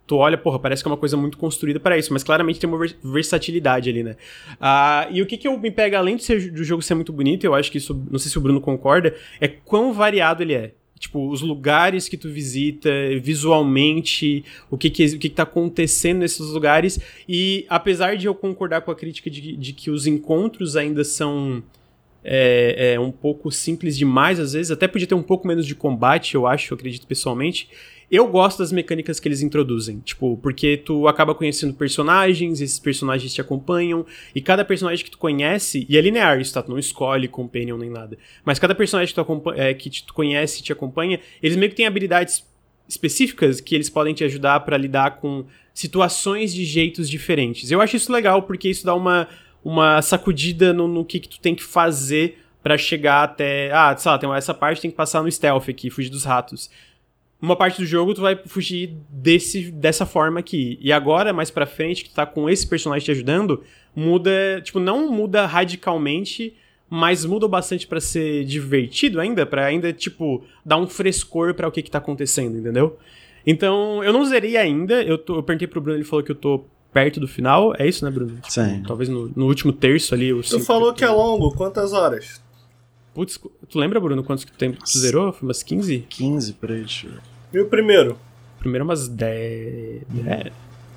tu 0.07 0.17
olha, 0.17 0.39
porra, 0.39 0.59
parece 0.59 0.83
que 0.83 0.89
é 0.89 0.91
uma 0.91 0.97
coisa 0.97 1.17
muito 1.17 1.37
construída 1.37 1.81
para 1.81 1.99
isso, 1.99 2.13
mas 2.13 2.23
claramente 2.23 2.61
tem 2.61 2.69
uma 2.69 2.79
versatilidade 3.03 3.91
ali, 3.91 4.03
né? 4.03 4.17
Ah, 4.61 5.09
e 5.11 5.21
o 5.21 5.27
que 5.27 5.37
que 5.37 5.49
eu 5.49 5.59
me 5.59 5.71
pega, 5.71 5.99
além 5.99 6.17
ser, 6.19 6.51
do 6.51 6.63
jogo 6.63 6.83
ser 6.83 6.95
muito 6.95 7.13
bonito, 7.13 7.45
eu 7.45 7.55
acho 7.55 7.71
que 7.71 7.79
isso, 7.79 7.95
não 8.11 8.19
sei 8.19 8.31
se 8.31 8.39
o 8.39 8.41
Bruno 8.41 8.61
concorda, 8.61 9.15
é 9.41 9.49
quão 9.49 9.93
variado 9.93 10.43
ele 10.43 10.55
é. 10.55 10.73
Tipo, 10.99 11.29
os 11.31 11.43
lugares 11.43 12.09
que 12.09 12.17
tu 12.17 12.31
visita, 12.31 12.89
visualmente, 13.21 14.45
o 14.71 14.79
que 14.79 14.89
que, 14.89 15.05
o 15.05 15.19
que 15.19 15.29
que 15.29 15.35
tá 15.35 15.43
acontecendo 15.43 16.21
nesses 16.21 16.47
lugares. 16.49 16.99
E 17.29 17.67
apesar 17.69 18.17
de 18.17 18.27
eu 18.27 18.35
concordar 18.35 18.81
com 18.81 18.91
a 18.91 18.95
crítica 18.95 19.29
de, 19.29 19.57
de 19.57 19.73
que 19.75 19.91
os 19.91 20.07
encontros 20.07 20.75
ainda 20.75 21.05
são 21.05 21.63
é, 22.25 22.95
é, 22.95 23.01
um 23.01 23.13
pouco 23.13 23.53
simples 23.53 23.97
demais, 23.97 24.41
às 24.41 24.55
vezes, 24.55 24.71
até 24.71 24.89
podia 24.89 25.07
ter 25.07 25.15
um 25.15 25.23
pouco 25.23 25.47
menos 25.47 25.67
de 25.67 25.75
combate, 25.75 26.35
eu 26.35 26.47
acho, 26.47 26.73
eu 26.73 26.77
acredito 26.77 27.07
pessoalmente. 27.07 27.69
Eu 28.11 28.29
gosto 28.29 28.59
das 28.59 28.71
mecânicas 28.71 29.19
que 29.19 29.27
eles 29.27 29.43
introduzem, 29.43 29.99
tipo, 29.99 30.37
porque 30.41 30.77
tu 30.77 31.09
acaba 31.09 31.35
conhecendo 31.35 31.75
personagens, 31.75 32.61
esses 32.61 32.79
personagens 32.79 33.35
te 33.35 33.41
acompanham, 33.41 34.07
e 34.35 34.41
cada 34.41 34.65
personagem 34.65 35.05
que 35.05 35.11
tu 35.11 35.19
conhece, 35.19 35.85
e 35.89 35.97
é 35.97 36.01
linear 36.01 36.41
isso, 36.41 36.55
tá? 36.55 36.63
Tu 36.63 36.71
não 36.71 36.79
escolhe 36.79 37.27
companion 37.27 37.77
nem 37.77 37.91
nada. 37.91 38.17
Mas 38.45 38.59
cada 38.61 38.75
personagem 38.75 39.13
que 39.13 39.21
tu, 39.21 39.53
é, 39.53 39.75
que 39.75 39.91
tu 40.05 40.15
conhece 40.15 40.61
e 40.61 40.63
te 40.63 40.73
acompanha, 40.73 41.19
eles 41.43 41.57
meio 41.57 41.71
que 41.71 41.77
têm 41.77 41.87
habilidades 41.87 42.45
específicas 42.89 43.61
que 43.61 43.75
eles 43.75 43.91
podem 43.91 44.15
te 44.15 44.23
ajudar 44.23 44.61
para 44.61 44.77
lidar 44.77 45.17
com 45.17 45.45
situações 45.75 46.55
de 46.55 46.65
jeitos 46.65 47.11
diferentes. 47.11 47.71
Eu 47.71 47.81
acho 47.81 47.97
isso 47.97 48.13
legal 48.13 48.43
porque 48.43 48.69
isso 48.69 48.87
dá 48.87 48.95
uma, 48.95 49.29
uma 49.65 50.01
sacudida 50.01 50.73
no, 50.73 50.87
no 50.87 51.05
que, 51.05 51.19
que 51.19 51.29
tu 51.29 51.41
tem 51.41 51.55
que 51.55 51.65
fazer 51.65 52.39
para 52.63 52.79
chegar 52.79 53.23
até. 53.23 53.71
Ah, 53.73 53.97
sei 53.97 54.11
lá, 54.11 54.19
tem 54.19 54.33
essa 54.35 54.55
parte 54.55 54.81
tem 54.81 54.91
que 54.91 54.97
passar 54.97 55.23
no 55.23 55.31
stealth 55.31 55.69
aqui, 55.69 55.91
fugir 55.91 56.09
dos 56.09 56.25
ratos. 56.25 56.71
Uma 57.41 57.55
parte 57.55 57.81
do 57.81 57.87
jogo 57.87 58.15
tu 58.15 58.23
vai 58.23 58.37
fugir 58.47 58.97
desse, 59.11 59.71
dessa 59.71 60.07
forma 60.07 60.41
aqui. 60.41 60.79
E 60.81 60.93
agora, 60.93 61.33
mais 61.33 61.51
pra 61.51 61.67
frente, 61.67 62.05
que 62.05 62.11
tu 62.11 62.15
tá 62.15 62.25
com 62.25 62.49
esse 62.49 62.67
personagem 62.67 63.05
te 63.05 63.11
ajudando, 63.11 63.63
muda. 63.95 64.61
Tipo, 64.63 64.81
não 64.81 65.11
muda 65.13 65.45
radicalmente, 65.45 66.55
mas 66.89 67.25
muda 67.25 67.47
bastante 67.47 67.87
para 67.87 68.01
ser 68.01 68.45
divertido 68.45 69.21
ainda, 69.21 69.45
para 69.45 69.67
ainda, 69.67 69.93
tipo, 69.93 70.45
dar 70.65 70.79
um 70.79 70.87
frescor 70.87 71.53
para 71.55 71.69
o 71.69 71.73
que 71.73 71.83
que 71.83 71.91
tá 71.91 71.99
acontecendo, 71.99 72.59
entendeu? 72.59 72.99
Então, 73.47 74.03
eu 74.03 74.13
não 74.13 74.25
zerei 74.25 74.57
ainda. 74.57 75.03
Eu, 75.03 75.19
tô, 75.19 75.37
eu 75.37 75.43
perguntei 75.43 75.69
pro 75.69 75.81
Bruno, 75.81 75.99
ele 75.99 76.05
falou 76.05 76.25
que 76.25 76.33
eu 76.33 76.37
tô 76.37 76.65
perto 76.93 77.21
do 77.21 77.29
final. 77.29 77.75
É 77.79 77.87
isso, 77.87 78.05
né, 78.05 78.11
Bruno? 78.11 78.35
Tipo, 78.37 78.51
Sim. 78.51 78.83
Talvez 78.87 79.09
no, 79.09 79.31
no, 79.37 79.47
último 79.47 79.73
terço 79.73 80.15
ali. 80.15 80.33
Tu 80.43 80.61
falou 80.61 80.95
que 80.95 81.05
é 81.05 81.11
longo. 81.11 81.55
Quantas 81.55 81.93
horas? 81.93 82.43
Putz, 83.17 83.41
tu 83.71 83.79
lembra, 83.79 83.99
Bruno, 83.99 84.23
quantos 84.23 84.45
tempo 84.45 84.77
tu 84.79 84.99
zerou? 84.99 85.33
Foi 85.33 85.49
umas 85.49 85.63
15? 85.63 86.05
15, 86.07 86.53
peraí, 86.53 86.81
deixa 86.81 87.07
eu 87.07 87.13
ver. 87.13 87.21
E 87.55 87.61
o 87.61 87.67
primeiro? 87.67 88.19
Primeiro 88.59 88.85
umas 88.85 89.09
10. 89.09 90.03
É, 90.27 90.53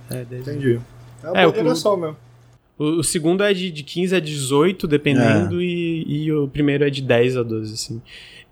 é 0.10 0.26
10. 0.26 0.42
Entendi. 0.42 0.82
É 1.24 1.28
uma 1.30 1.42
é, 1.42 1.48
o, 1.48 1.64
mesmo. 1.64 2.18
O, 2.78 2.84
o, 3.00 3.04
segundo 3.06 3.42
é 3.42 3.54
de, 3.54 3.72
de 3.72 3.84
15 3.84 4.18
a 4.18 4.20
18, 4.20 4.86
dependendo, 4.86 5.62
é. 5.62 5.64
e, 5.64 6.26
e 6.26 6.34
o 6.34 6.50
primeiro 6.50 6.84
é 6.84 6.90
de 6.90 7.02
10 7.02 7.38
a 7.38 7.44
12, 7.44 7.74
assim. 7.74 8.02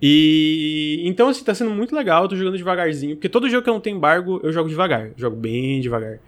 E 0.02 1.02
então, 1.04 1.28
assim, 1.28 1.44
tá 1.44 1.54
sendo 1.54 1.72
muito 1.72 1.94
legal, 1.94 2.24
eu 2.24 2.30
tô 2.30 2.38
jogando 2.38 2.56
devagarzinho, 2.56 3.18
porque 3.18 3.28
todo 3.28 3.50
jogo 3.50 3.64
que 3.64 3.70
eu 3.70 3.74
não 3.74 3.82
tenho 3.82 3.98
embargo, 3.98 4.40
eu 4.44 4.54
jogo 4.54 4.70
devagar. 4.70 5.08
Eu 5.08 5.14
jogo 5.18 5.36
bem 5.36 5.82
devagar. 5.82 6.20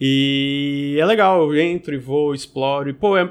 E 0.00 0.96
é 0.98 1.04
legal, 1.04 1.52
eu 1.52 1.60
entro 1.60 1.94
e 1.94 1.98
vou, 1.98 2.34
exploro, 2.34 2.88
e 2.88 2.94
pô, 2.94 3.18
é, 3.18 3.30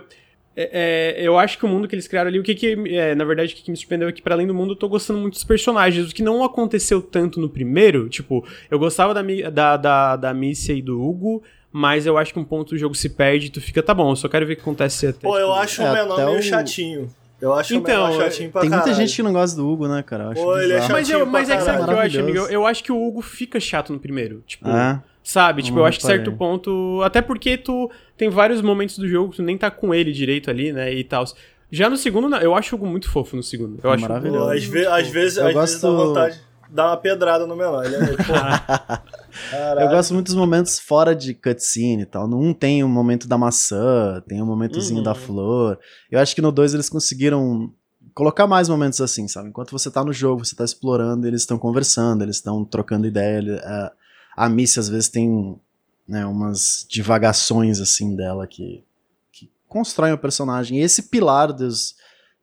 é, 0.56 1.16
é, 1.18 1.28
eu 1.28 1.38
acho 1.38 1.58
que 1.58 1.66
o 1.66 1.68
mundo 1.68 1.88
que 1.88 1.94
eles 1.94 2.08
criaram 2.08 2.30
ali, 2.30 2.40
o 2.40 2.44
que 2.44 2.56
que, 2.56 2.78
é, 2.96 3.14
na 3.14 3.26
verdade, 3.26 3.54
o 3.54 3.56
que, 3.56 3.64
que 3.64 3.72
me 3.72 3.76
surpreendeu 3.76 4.08
é 4.08 4.12
que, 4.12 4.22
para 4.22 4.36
além 4.36 4.48
do 4.48 4.54
mundo, 4.54 4.72
eu 4.72 4.76
tô 4.76 4.88
gostando 4.88 5.20
muito 5.20 5.34
dos 5.34 5.44
personagens, 5.44 6.10
o 6.10 6.16
que 6.16 6.24
não 6.24 6.44
aconteceu 6.44 7.02
tanto 7.02 7.40
no 7.40 7.50
primeiro, 7.50 8.08
tipo, 8.08 8.46
eu 8.72 8.80
gostava 8.80 9.14
da, 9.14 9.22
da, 9.52 9.78
da, 9.78 10.16
da 10.16 10.34
Missy 10.34 10.78
e 10.78 10.82
do 10.82 11.02
Hugo, 11.02 11.44
mas 11.72 12.06
eu 12.06 12.18
acho 12.18 12.32
que 12.32 12.40
um 12.40 12.46
ponto 12.46 12.70
do 12.70 12.78
jogo 12.78 12.96
se 12.96 13.10
perde 13.10 13.48
e 13.48 13.50
tu 13.50 13.60
fica, 13.60 13.84
tá 13.84 13.94
bom, 13.94 14.12
eu 14.12 14.16
só 14.16 14.30
quero 14.30 14.46
ver 14.46 14.54
o 14.54 14.56
que 14.56 14.62
acontece 14.62 15.08
até. 15.08 15.20
Pô, 15.20 15.38
eu 15.38 15.48
tipo, 15.48 15.60
acho 15.60 15.82
o 15.82 15.86
é, 15.86 15.94
menor 15.94 16.26
meio 16.26 16.40
o... 16.40 16.42
chatinho. 16.42 17.14
Eu 17.42 17.54
acho 17.54 17.76
então, 17.76 18.12
o 18.12 18.18
chatinho 18.18 18.50
pra 18.50 18.62
Tem 18.62 18.70
caralho. 18.70 18.88
muita 18.88 19.02
gente 19.02 19.14
que 19.14 19.22
não 19.22 19.34
gosta 19.34 19.58
do 19.58 19.70
Hugo, 19.70 19.90
né, 19.90 20.02
cara? 20.02 20.24
Eu 20.24 20.30
acho 20.30 20.42
Pô, 20.42 20.58
ele 20.58 20.72
é 20.72 20.88
mas 20.88 21.10
eu, 21.10 21.26
mas 21.26 21.50
é 21.50 21.58
que 21.58 21.64
sabe 21.64 21.82
o 21.82 21.86
que 21.86 21.92
eu 21.92 22.00
acho, 22.00 22.20
amigo? 22.22 22.38
Eu, 22.38 22.48
eu, 22.48 22.66
acho 22.66 22.82
que 22.82 22.94
o 22.94 23.06
Hugo 23.06 23.22
fica 23.22 23.60
chato 23.60 23.92
no 23.92 24.00
primeiro. 24.00 24.42
Tipo, 24.48 24.70
ah. 24.70 25.04
Sabe? 25.26 25.64
Tipo, 25.64 25.80
eu 25.80 25.86
acho 25.86 26.00
que 26.00 26.06
certo 26.06 26.32
ponto. 26.32 27.02
Até 27.04 27.22
porque 27.22 27.58
tu 27.58 27.92
tem 28.16 28.30
vários 28.30 28.62
momentos 28.62 28.98
do 28.98 29.08
jogo 29.08 29.32
que 29.32 29.38
tu 29.38 29.44
nem 29.44 29.58
tá 29.58 29.70
com 29.70 29.94
ele 29.94 30.14
direito 30.14 30.50
ali, 30.50 30.72
né? 30.72 30.94
E 30.94 31.04
tal. 31.04 31.26
Já 31.72 31.90
no 31.90 31.98
segundo, 31.98 32.34
eu 32.38 32.56
acho 32.56 32.76
o 32.76 32.78
Hugo 32.78 32.88
muito 32.88 33.10
fofo 33.10 33.36
no 33.36 33.44
segundo. 33.44 33.80
Eu 33.84 33.90
é 33.90 33.94
acho 33.96 34.02
maravilhoso. 34.02 34.52
Às, 34.52 34.64
ve 34.64 34.86
às 34.86 35.08
vezes, 35.10 35.38
eu 35.38 35.48
às 35.48 35.54
gosto... 35.54 35.66
vezes 35.66 35.82
dá 35.82 35.90
vontade 35.90 36.40
dar 36.70 36.88
uma 36.88 36.98
pedrada 36.98 37.48
no 37.48 37.56
menor. 37.56 37.86
Ele 37.86 37.96
é, 37.96 39.84
eu 39.84 39.90
gosto 39.90 40.14
muito 40.14 40.28
dos 40.28 40.36
momentos 40.36 40.80
fora 40.80 41.16
de 41.16 41.34
cutscene 41.34 42.04
e 42.04 42.06
tal. 42.06 42.28
No 42.28 42.40
1 42.40 42.54
tem 42.54 42.84
o 42.84 42.90
momento 42.90 43.28
da 43.28 43.38
maçã, 43.38 44.22
tem 44.28 44.42
o 44.42 44.46
momentozinho 44.46 45.00
uhum. 45.00 45.04
da 45.04 45.16
flor. 45.16 45.80
Eu 46.12 46.20
acho 46.20 46.36
que 46.36 46.42
no 46.42 46.52
2 46.52 46.74
eles 46.74 46.90
conseguiram 46.90 47.72
colocar 48.14 48.48
mais 48.48 48.70
momentos 48.70 49.02
assim, 49.02 49.28
sabe? 49.28 49.50
Enquanto 49.50 49.72
você 49.72 49.90
tá 49.90 50.04
no 50.04 50.14
jogo, 50.14 50.46
você 50.46 50.56
tá 50.56 50.64
explorando, 50.64 51.28
eles 51.28 51.42
estão 51.42 51.58
conversando, 51.58 52.24
eles 52.24 52.38
estão 52.38 52.64
trocando 52.66 53.08
ideia. 53.08 53.38
Ele, 53.38 53.54
a, 53.60 53.92
a 54.36 54.50
Missy 54.50 54.80
às 54.80 54.90
vezes 54.90 55.10
tem 55.10 55.60
né, 56.08 56.26
umas 56.26 56.86
divagações 56.90 57.80
assim 57.80 58.16
dela 58.16 58.46
que, 58.46 58.84
que 59.32 59.50
constroem 59.68 60.14
o 60.14 60.18
personagem. 60.18 60.80
E 60.80 60.82
esse 60.82 61.04
pilar 61.04 61.52
dos. 61.54 61.96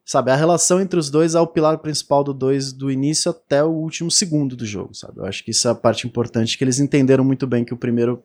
Sabe, 0.05 0.31
a 0.31 0.35
relação 0.35 0.81
entre 0.81 0.99
os 0.99 1.09
dois 1.09 1.33
é 1.33 1.39
o 1.39 1.47
pilar 1.47 1.77
principal 1.77 2.25
do 2.25 2.33
dois 2.33 2.73
do 2.73 2.91
início 2.91 3.31
até 3.31 3.63
o 3.63 3.69
último 3.69 4.11
segundo 4.11 4.53
do 4.53 4.65
jogo, 4.65 4.93
sabe? 4.93 5.19
Eu 5.19 5.25
acho 5.25 5.41
que 5.45 5.51
isso 5.51 5.65
é 5.65 5.71
a 5.71 5.75
parte 5.75 6.05
importante, 6.05 6.57
que 6.57 6.63
eles 6.63 6.77
entenderam 6.77 7.23
muito 7.23 7.47
bem 7.47 7.63
que 7.63 7.73
o 7.73 7.77
primeiro 7.77 8.21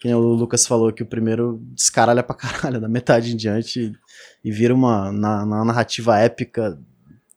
que 0.00 0.12
o 0.14 0.18
Lucas 0.18 0.66
falou 0.66 0.92
que 0.92 1.02
o 1.02 1.06
primeiro 1.06 1.60
descaralha 1.74 2.22
pra 2.22 2.34
caralho, 2.34 2.80
da 2.80 2.88
metade 2.88 3.34
em 3.34 3.36
diante, 3.36 3.92
e, 4.44 4.48
e 4.48 4.50
vira 4.50 4.74
uma 4.74 5.12
na, 5.12 5.44
na, 5.44 5.64
narrativa 5.64 6.18
épica 6.18 6.78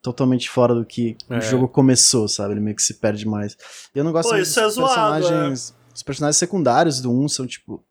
totalmente 0.03 0.49
fora 0.49 0.75
do 0.75 0.85
que 0.85 1.17
é. 1.29 1.37
o 1.37 1.41
jogo 1.41 1.67
começou, 1.67 2.27
sabe? 2.27 2.53
Ele 2.53 2.59
meio 2.59 2.75
que 2.75 2.83
se 2.83 2.95
perde 2.95 3.25
mais. 3.25 3.57
Eu 3.95 4.03
não 4.03 4.11
gosto 4.11 4.29
Pô, 4.29 4.37
dos 4.37 4.55
é 4.55 4.61
personagens. 4.61 5.25
Zoado, 5.25 5.45
é. 5.45 5.53
Os 5.95 6.03
personagens 6.03 6.37
secundários 6.37 7.01
do 7.01 7.09
1 7.09 7.29
são, 7.29 7.47
tipo. 7.47 7.83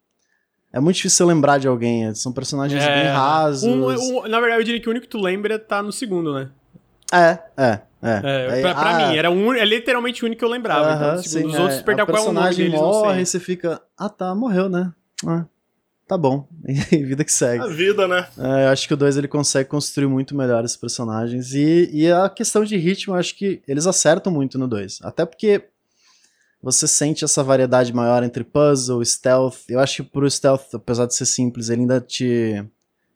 É 0.71 0.79
muito 0.79 0.97
difícil 0.97 1.25
lembrar 1.25 1.57
de 1.57 1.67
alguém. 1.67 2.13
São 2.13 2.31
personagens 2.31 2.81
é. 2.81 3.03
bem 3.03 3.11
rasos. 3.11 3.63
Um, 3.63 3.89
um, 3.89 4.27
na 4.27 4.39
verdade, 4.39 4.61
eu 4.61 4.63
diria 4.63 4.81
que 4.81 4.87
o 4.87 4.91
único 4.91 5.05
que 5.05 5.09
tu 5.11 5.19
lembra 5.19 5.57
tá 5.57 5.81
no 5.81 5.91
segundo, 5.91 6.33
né? 6.33 6.49
É, 7.11 7.39
é. 7.57 7.81
É, 8.05 8.59
é 8.59 8.61
pra, 8.61 8.75
pra 8.75 8.89
ah, 8.89 9.07
mim, 9.07 9.15
era 9.15 9.31
um, 9.31 9.53
é 9.53 9.63
literalmente 9.63 10.23
o 10.23 10.25
único 10.25 10.39
que 10.39 10.45
eu 10.45 10.49
lembrava. 10.49 10.89
Uh 10.89 10.91
-huh, 10.91 11.11
então, 11.11 11.23
sim, 11.23 11.45
os 11.45 11.57
outros 11.57 11.79
é, 11.79 11.83
perderam 11.83 12.05
qual 12.05 12.25
é 12.25 12.29
o 12.29 12.33
nome 12.33 12.53
deles, 12.53 12.73
morre 12.73 13.21
e 13.21 13.25
você 13.25 13.39
fica, 13.39 13.81
ah 13.97 14.09
tá, 14.09 14.35
morreu, 14.35 14.67
né? 14.67 14.91
Ah, 15.25 15.45
tá 16.07 16.17
bom. 16.17 16.47
E 16.91 17.03
vida 17.03 17.23
que 17.23 17.31
segue. 17.31 17.63
A 17.63 17.67
vida, 17.67 18.07
né? 18.07 18.27
É, 18.37 18.65
eu 18.65 18.69
acho 18.69 18.87
que 18.87 18.93
o 18.93 18.97
2 18.97 19.17
ele 19.17 19.27
consegue 19.27 19.69
construir 19.69 20.07
muito 20.07 20.35
melhor 20.35 20.63
esses 20.63 20.77
personagens. 20.77 21.53
E, 21.53 21.89
e 21.91 22.11
a 22.11 22.29
questão 22.29 22.63
de 22.63 22.77
ritmo, 22.77 23.13
eu 23.13 23.19
acho 23.19 23.35
que 23.35 23.61
eles 23.67 23.85
acertam 23.85 24.31
muito 24.31 24.57
no 24.57 24.67
2. 24.67 24.99
Até 25.03 25.25
porque 25.25 25.63
você 26.61 26.87
sente 26.87 27.25
essa 27.25 27.43
variedade 27.43 27.91
maior 27.93 28.23
entre 28.23 28.43
puzzle, 28.43 29.03
stealth. 29.03 29.65
Eu 29.67 29.79
acho 29.79 30.03
que 30.03 30.09
pro 30.09 30.29
stealth, 30.29 30.73
apesar 30.73 31.05
de 31.05 31.15
ser 31.15 31.25
simples, 31.25 31.69
ele 31.69 31.81
ainda 31.81 31.99
te 31.99 32.63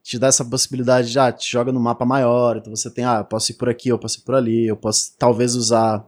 te 0.08 0.18
dá 0.18 0.28
essa 0.28 0.46
possibilidade 0.46 1.12
de, 1.12 1.20
ah, 1.20 1.34
te 1.34 1.52
joga 1.52 1.70
no 1.70 1.82
mapa 1.82 2.06
maior, 2.06 2.56
então 2.56 2.74
você 2.74 2.90
tem, 2.90 3.04
ah, 3.04 3.18
eu 3.18 3.26
posso 3.26 3.52
ir 3.52 3.56
por 3.56 3.68
aqui, 3.68 3.90
eu 3.90 4.00
posso 4.00 4.20
ir 4.20 4.24
por 4.24 4.36
ali, 4.36 4.66
eu 4.66 4.78
posso 4.78 5.14
talvez 5.18 5.54
usar 5.54 6.08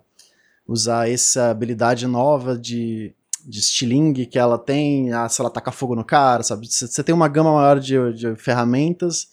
usar 0.65 1.09
essa 1.09 1.49
habilidade 1.49 2.07
nova 2.07 2.57
de, 2.57 3.13
de 3.45 3.60
estilingue 3.60 4.25
que 4.25 4.38
ela 4.38 4.58
tem, 4.58 5.12
ah, 5.13 5.28
se 5.28 5.41
ela 5.41 5.49
taca 5.49 5.71
fogo 5.71 5.95
no 5.95 6.04
cara, 6.04 6.43
sabe? 6.43 6.67
Você 6.67 7.04
tem 7.04 7.13
uma 7.13 7.28
gama 7.28 7.54
maior 7.54 7.80
de, 7.80 8.13
de 8.13 8.36
ferramentas 8.36 9.28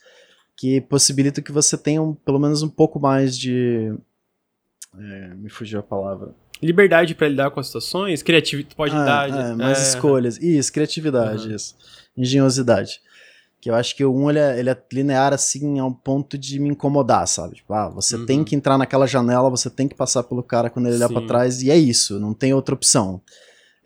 que 0.57 0.81
possibilita 0.81 1.43
que 1.43 1.53
você 1.53 1.77
tenha 1.77 2.03
um, 2.03 2.15
pelo 2.15 2.39
menos 2.39 2.63
um 2.63 2.69
pouco 2.69 2.99
mais 2.99 3.37
de... 3.37 3.95
É, 4.99 5.35
me 5.35 5.51
fugiu 5.51 5.81
a 5.81 5.83
palavra. 5.83 6.35
Liberdade 6.63 7.15
para 7.15 7.29
lidar 7.29 7.51
com 7.51 7.61
as 7.61 7.67
situações, 7.67 8.23
criatividade, 8.23 8.75
pode 8.75 8.97
ah, 8.97 9.05
dar... 9.05 9.29
É, 9.29 9.55
mais 9.55 9.79
é... 9.79 9.83
escolhas. 9.83 10.39
Isso, 10.39 10.73
criatividade, 10.73 11.49
uhum. 11.49 11.55
isso. 11.55 11.77
Engenhosidade. 12.17 13.01
Que 13.61 13.69
eu 13.69 13.75
acho 13.75 13.95
que 13.95 14.05
o 14.05 14.15
1 14.15 14.31
ele 14.31 14.39
é, 14.39 14.59
ele 14.59 14.71
é 14.71 14.83
linear 14.91 15.35
assim 15.35 15.79
a 15.79 15.85
um 15.85 15.93
ponto 15.93 16.39
de 16.39 16.59
me 16.59 16.71
incomodar, 16.71 17.29
sabe? 17.29 17.57
Tipo, 17.57 17.75
ah, 17.75 17.91
você 17.91 18.17
uhum. 18.17 18.25
tem 18.25 18.43
que 18.43 18.57
entrar 18.57 18.79
naquela 18.79 19.07
janela, 19.07 19.51
você 19.51 19.69
tem 19.69 19.87
que 19.87 19.95
passar 19.95 20.23
pelo 20.23 20.43
cara 20.43 20.71
quando 20.71 20.87
ele 20.87 20.97
olhar 20.97 21.11
pra 21.11 21.27
trás, 21.27 21.63
e 21.63 21.71
é 21.71 21.77
isso, 21.77 22.19
não 22.19 22.33
tem 22.33 22.55
outra 22.55 22.75
opção. 22.75 23.21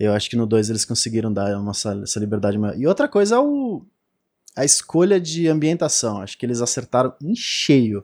Eu 0.00 0.14
acho 0.14 0.30
que 0.30 0.36
no 0.36 0.46
2 0.46 0.70
eles 0.70 0.86
conseguiram 0.86 1.30
dar 1.30 1.54
uma, 1.58 1.72
essa 1.72 2.18
liberdade 2.18 2.56
maior. 2.56 2.74
E 2.74 2.86
outra 2.86 3.06
coisa 3.06 3.36
é 3.36 3.38
o, 3.38 3.82
a 4.56 4.64
escolha 4.64 5.20
de 5.20 5.46
ambientação. 5.46 6.22
Acho 6.22 6.38
que 6.38 6.46
eles 6.46 6.62
acertaram 6.62 7.12
em 7.22 7.34
cheio. 7.34 8.02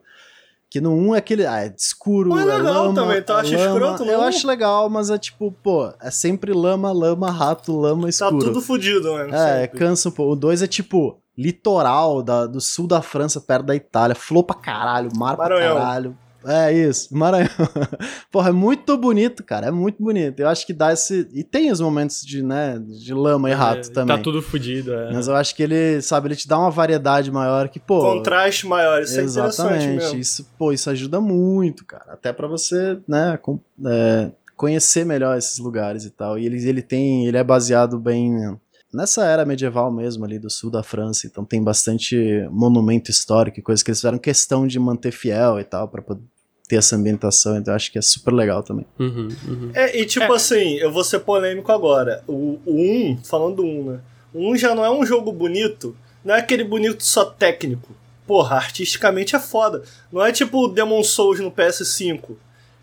Que 0.69 0.79
no 0.79 0.93
1 0.93 1.15
é 1.15 1.19
aquele. 1.19 1.47
Ah, 1.47 1.65
é 1.65 1.75
escuro. 1.75 2.31
Mas 2.31 2.47
é 2.47 2.57
legal 2.59 2.85
lama, 2.89 2.95
também, 2.95 3.23
tu 3.23 3.33
acha 3.33 3.57
é 3.57 3.67
escroto, 3.67 4.05
não? 4.05 4.13
Eu 4.13 4.21
acho 4.21 4.47
legal, 4.47 4.91
mas 4.91 5.09
é 5.09 5.17
tipo, 5.17 5.51
pô, 5.63 5.91
é 5.99 6.11
sempre 6.11 6.53
lama, 6.53 6.93
lama, 6.93 7.31
rato, 7.31 7.75
lama, 7.75 8.03
tá 8.03 8.09
escuro. 8.11 8.39
Tá 8.41 8.45
tudo 8.45 8.61
fodido, 8.61 9.13
mano. 9.13 9.35
É, 9.35 9.63
sempre. 9.63 9.79
cansa 9.79 10.11
um 10.11 10.13
pouco. 10.13 10.33
O 10.33 10.37
2 10.37 10.63
é 10.63 10.67
tipo, 10.67 11.19
litoral 11.39 12.23
da, 12.23 12.47
do 12.47 12.61
sul 12.61 12.87
da 12.87 13.01
França, 13.01 13.41
perto 13.41 13.67
da 13.67 13.75
Itália, 13.75 14.15
flor 14.15 14.45
pra 14.45 14.57
caralho, 14.57 15.09
mar 15.17 15.37
Maranhão. 15.37 15.77
pra 15.77 15.85
caralho. 15.85 16.19
É 16.47 16.73
isso, 16.73 17.09
Maranhão. 17.17 17.49
Porra, 18.31 18.51
é 18.51 18.53
muito 18.53 18.97
bonito, 18.97 19.43
cara. 19.43 19.67
É 19.67 19.71
muito 19.73 20.01
bonito. 20.01 20.39
Eu 20.39 20.49
acho 20.49 20.65
que 20.65 20.73
dá 20.73 20.93
esse. 20.93 21.29
E 21.33 21.43
tem 21.43 21.73
os 21.73 21.81
momentos 21.81 22.21
de, 22.23 22.41
né, 22.41 22.79
de 22.79 23.13
lama 23.13 23.49
e 23.49 23.53
é, 23.53 23.55
rato 23.55 23.89
é, 23.89 23.93
também. 23.93 24.17
Tá 24.17 24.23
tudo 24.23 24.41
fodido, 24.41 24.95
é. 24.95 25.13
Mas 25.13 25.27
eu 25.27 25.35
acho 25.35 25.55
que 25.57 25.63
ele, 25.65 26.01
sabe, 26.01 26.29
ele 26.29 26.37
te 26.37 26.47
dá 26.47 26.57
uma 26.57 26.71
variedade 26.71 27.33
maior 27.33 27.69
que, 27.69 27.81
pô. 27.81 28.01
Contraste 28.01 28.65
maior, 28.65 29.03
isso 29.03 29.19
exatamente, 29.19 29.87
é 29.87 29.95
interessante. 29.95 30.21
Isso, 30.21 30.49
pô, 30.57 30.73
isso 30.73 30.89
ajuda 30.89 31.21
muito, 31.21 31.85
cara. 31.85 32.13
Até 32.13 32.33
para 32.33 32.47
você, 32.47 32.97
né, 33.09 33.37
com, 33.43 33.59
é, 33.85 34.31
conhecer 34.57 35.05
melhor 35.05 35.37
esses 35.37 35.59
lugares 35.59 36.05
e 36.05 36.11
tal. 36.11 36.39
E 36.39 36.47
ele, 36.47 36.65
ele 36.69 36.83
tem. 36.83 37.27
Ele 37.27 37.37
é 37.37 37.43
baseado 37.43 37.99
bem 37.99 38.57
nessa 38.95 39.25
era 39.25 39.45
medieval 39.45 39.93
mesmo, 39.93 40.25
ali 40.25 40.39
do 40.39 40.49
sul 40.49 40.71
da 40.71 40.85
França. 40.85 41.27
Então 41.27 41.45
tem 41.45 41.61
bastante 41.61 42.17
monumento 42.53 43.11
histórico 43.11 43.59
e 43.59 43.63
coisas 43.63 43.83
que 43.83 43.91
eles 43.91 43.99
fizeram 43.99 44.17
questão 44.17 44.65
de 44.65 44.79
manter 44.79 45.11
fiel 45.11 45.59
e 45.59 45.65
tal, 45.65 45.89
para 45.89 46.01
poder 46.01 46.23
ter 46.69 46.77
essa 46.77 46.97
ambientação. 46.97 47.57
Então 47.57 47.75
acho 47.75 47.91
que 47.91 47.99
é 47.99 48.03
super 48.03 48.33
legal 48.33 48.63
também. 48.63 48.87
Uhum, 48.99 49.29
uhum. 49.47 49.71
É, 49.75 49.99
e 49.99 50.05
tipo 50.05 50.33
é. 50.33 50.37
assim, 50.37 50.75
eu 50.75 50.91
vou 50.91 51.05
ser 51.05 51.21
polêmico 51.21 51.71
agora. 51.73 52.23
O, 52.27 52.59
o 52.65 52.75
1, 53.13 53.19
falando 53.25 53.57
do 53.57 53.65
1, 53.65 53.91
né? 53.91 54.01
O 54.35 54.53
1 54.53 54.57
já 54.57 54.75
não 54.75 54.85
é 54.85 54.91
um 54.91 55.05
jogo 55.05 55.33
bonito, 55.33 55.97
não 56.25 56.35
é 56.35 56.39
aquele 56.41 56.65
bonito 56.65 57.03
só 57.03 57.25
técnico. 57.25 57.95
Porra, 58.27 58.57
artisticamente 58.57 59.37
é 59.37 59.39
foda. 59.39 59.83
Não 60.13 60.25
é 60.25 60.33
tipo 60.33 60.65
o 60.65 60.69
Demon 60.69 61.03
Souls 61.05 61.39
no 61.39 61.51
PS5 61.51 62.37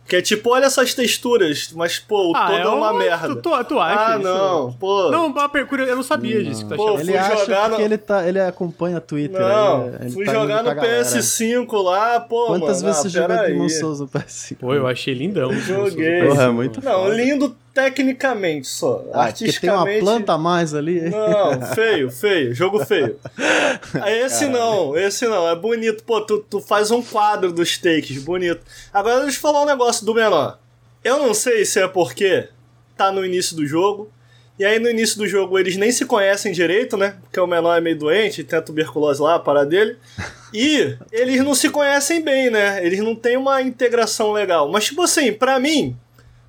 Que 0.07 0.17
é 0.17 0.21
tipo, 0.21 0.49
olha 0.49 0.65
essas 0.65 0.93
texturas, 0.93 1.71
mas, 1.73 1.97
pô, 1.97 2.31
o 2.31 2.35
ah, 2.35 2.47
todo 2.47 2.57
é, 2.57 2.61
é 2.61 2.67
uma 2.67 2.91
um... 2.91 2.97
merda. 2.97 3.27
Tu, 3.29 3.35
tu, 3.41 3.63
tu 3.63 3.79
acha 3.79 4.13
Ah, 4.13 4.17
isso? 4.17 4.23
não, 4.27 4.73
pô. 4.73 5.09
Não, 5.09 5.33
eu 5.87 5.95
não 5.95 6.03
sabia 6.03 6.35
não. 6.35 6.43
disso 6.43 6.63
que 6.63 6.69
tu 6.71 6.75
pô, 6.75 6.99
Ele 6.99 7.17
acha 7.17 7.69
no... 7.69 7.79
ele, 7.79 7.97
tá, 7.97 8.27
ele 8.27 8.39
acompanha 8.39 8.99
Twitter. 8.99 9.39
Não, 9.39 9.87
ele, 10.01 10.11
fui 10.11 10.25
tá 10.25 10.33
jogar 10.33 10.61
no 10.61 10.71
PS5 10.71 11.83
lá, 11.83 12.19
pô, 12.19 12.47
Quantas 12.47 12.83
mano, 12.83 12.93
vezes 12.93 12.99
ah, 12.99 13.01
você 13.03 13.09
jogou 13.09 13.37
Demon 13.47 13.69
Souls 13.69 13.99
no 14.01 14.07
PS5? 14.07 14.57
Pô, 14.57 14.73
eu 14.73 14.87
achei 14.87 15.13
lindão. 15.13 15.53
Joguei. 15.53 16.27
Porra, 16.27 16.43
é 16.43 16.49
muito 16.49 16.83
Não, 16.83 17.03
foda. 17.03 17.15
lindo 17.15 17.55
tecnicamente 17.73 18.67
só. 18.67 19.03
Ah, 19.11 19.23
artisticamente. 19.23 19.99
tem 19.99 20.01
uma 20.01 20.11
planta 20.11 20.33
a 20.33 20.37
mais 20.37 20.73
ali. 20.73 21.09
Não, 21.09 21.61
feio, 21.73 22.09
feio. 22.11 22.53
Jogo 22.53 22.85
feio. 22.85 23.17
Esse 24.07 24.45
Caralho. 24.45 24.51
não, 24.51 24.97
esse 24.97 25.27
não. 25.27 25.49
É 25.49 25.55
bonito. 25.55 26.03
Pô, 26.03 26.21
tu, 26.21 26.39
tu 26.49 26.61
faz 26.61 26.91
um 26.91 27.01
quadro 27.01 27.51
dos 27.51 27.77
takes, 27.77 28.17
bonito. 28.23 28.61
Agora 28.93 29.21
deixa 29.21 29.37
eu 29.37 29.41
falar 29.41 29.63
um 29.63 29.65
negócio 29.65 30.05
do 30.05 30.13
menor. 30.13 30.59
Eu 31.03 31.17
não 31.19 31.33
sei 31.33 31.65
se 31.65 31.79
é 31.79 31.87
porque 31.87 32.47
tá 32.95 33.11
no 33.11 33.25
início 33.25 33.55
do 33.55 33.65
jogo. 33.65 34.11
E 34.57 34.63
aí 34.63 34.77
no 34.77 34.87
início 34.87 35.17
do 35.17 35.27
jogo 35.27 35.57
eles 35.57 35.75
nem 35.75 35.91
se 35.91 36.05
conhecem 36.05 36.51
direito, 36.53 36.95
né? 36.95 37.17
Porque 37.23 37.39
o 37.39 37.47
menor 37.47 37.75
é 37.75 37.81
meio 37.81 37.97
doente, 37.97 38.43
tem 38.43 38.59
a 38.59 38.61
tuberculose 38.61 39.19
lá, 39.19 39.35
a 39.35 39.39
parada 39.39 39.65
dele. 39.69 39.97
E 40.55 40.95
eles 41.11 41.43
não 41.43 41.55
se 41.55 41.67
conhecem 41.67 42.21
bem, 42.21 42.51
né? 42.51 42.85
Eles 42.85 42.99
não 42.99 43.15
têm 43.15 43.35
uma 43.35 43.59
integração 43.59 44.31
legal. 44.31 44.69
Mas 44.71 44.85
tipo 44.85 45.01
assim, 45.01 45.33
pra 45.33 45.59
mim, 45.59 45.97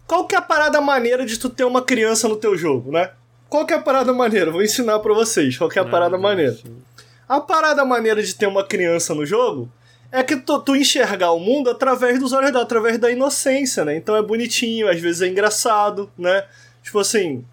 qual 0.06 0.26
que 0.26 0.34
é 0.34 0.38
a 0.38 0.42
parada 0.42 0.80
maneira 0.80 1.24
de 1.24 1.38
tu 1.38 1.48
ter 1.48 1.64
uma 1.64 1.82
criança 1.82 2.28
no 2.28 2.36
teu 2.36 2.56
jogo, 2.56 2.92
né? 2.92 3.10
Qual 3.48 3.64
que 3.64 3.72
é 3.72 3.76
a 3.76 3.80
parada 3.80 4.12
maneira? 4.12 4.50
Vou 4.50 4.62
ensinar 4.62 4.98
pra 4.98 5.14
vocês 5.14 5.56
qual 5.56 5.70
que 5.70 5.78
é 5.78 5.82
a 5.82 5.84
parada 5.84 6.18
maneira. 6.18 6.56
A 7.28 7.40
parada 7.40 7.84
maneira 7.84 8.22
de 8.22 8.34
ter 8.34 8.46
uma 8.46 8.64
criança 8.64 9.14
no 9.14 9.24
jogo 9.24 9.70
é 10.10 10.22
que 10.22 10.36
tu, 10.36 10.60
tu, 10.60 10.76
enxergar 10.76 11.32
o 11.32 11.40
mundo 11.40 11.70
através 11.70 12.20
dos 12.20 12.32
olhos 12.32 12.52
dela, 12.52 12.64
através 12.64 12.98
da 12.98 13.10
inocência, 13.10 13.84
né? 13.84 13.96
Então 13.96 14.14
é 14.16 14.22
bonitinho, 14.22 14.88
às 14.88 15.00
vezes 15.00 15.22
é 15.22 15.28
engraçado, 15.28 16.10
né? 16.16 16.44
Tipo 16.82 16.98
assim, 16.98 17.44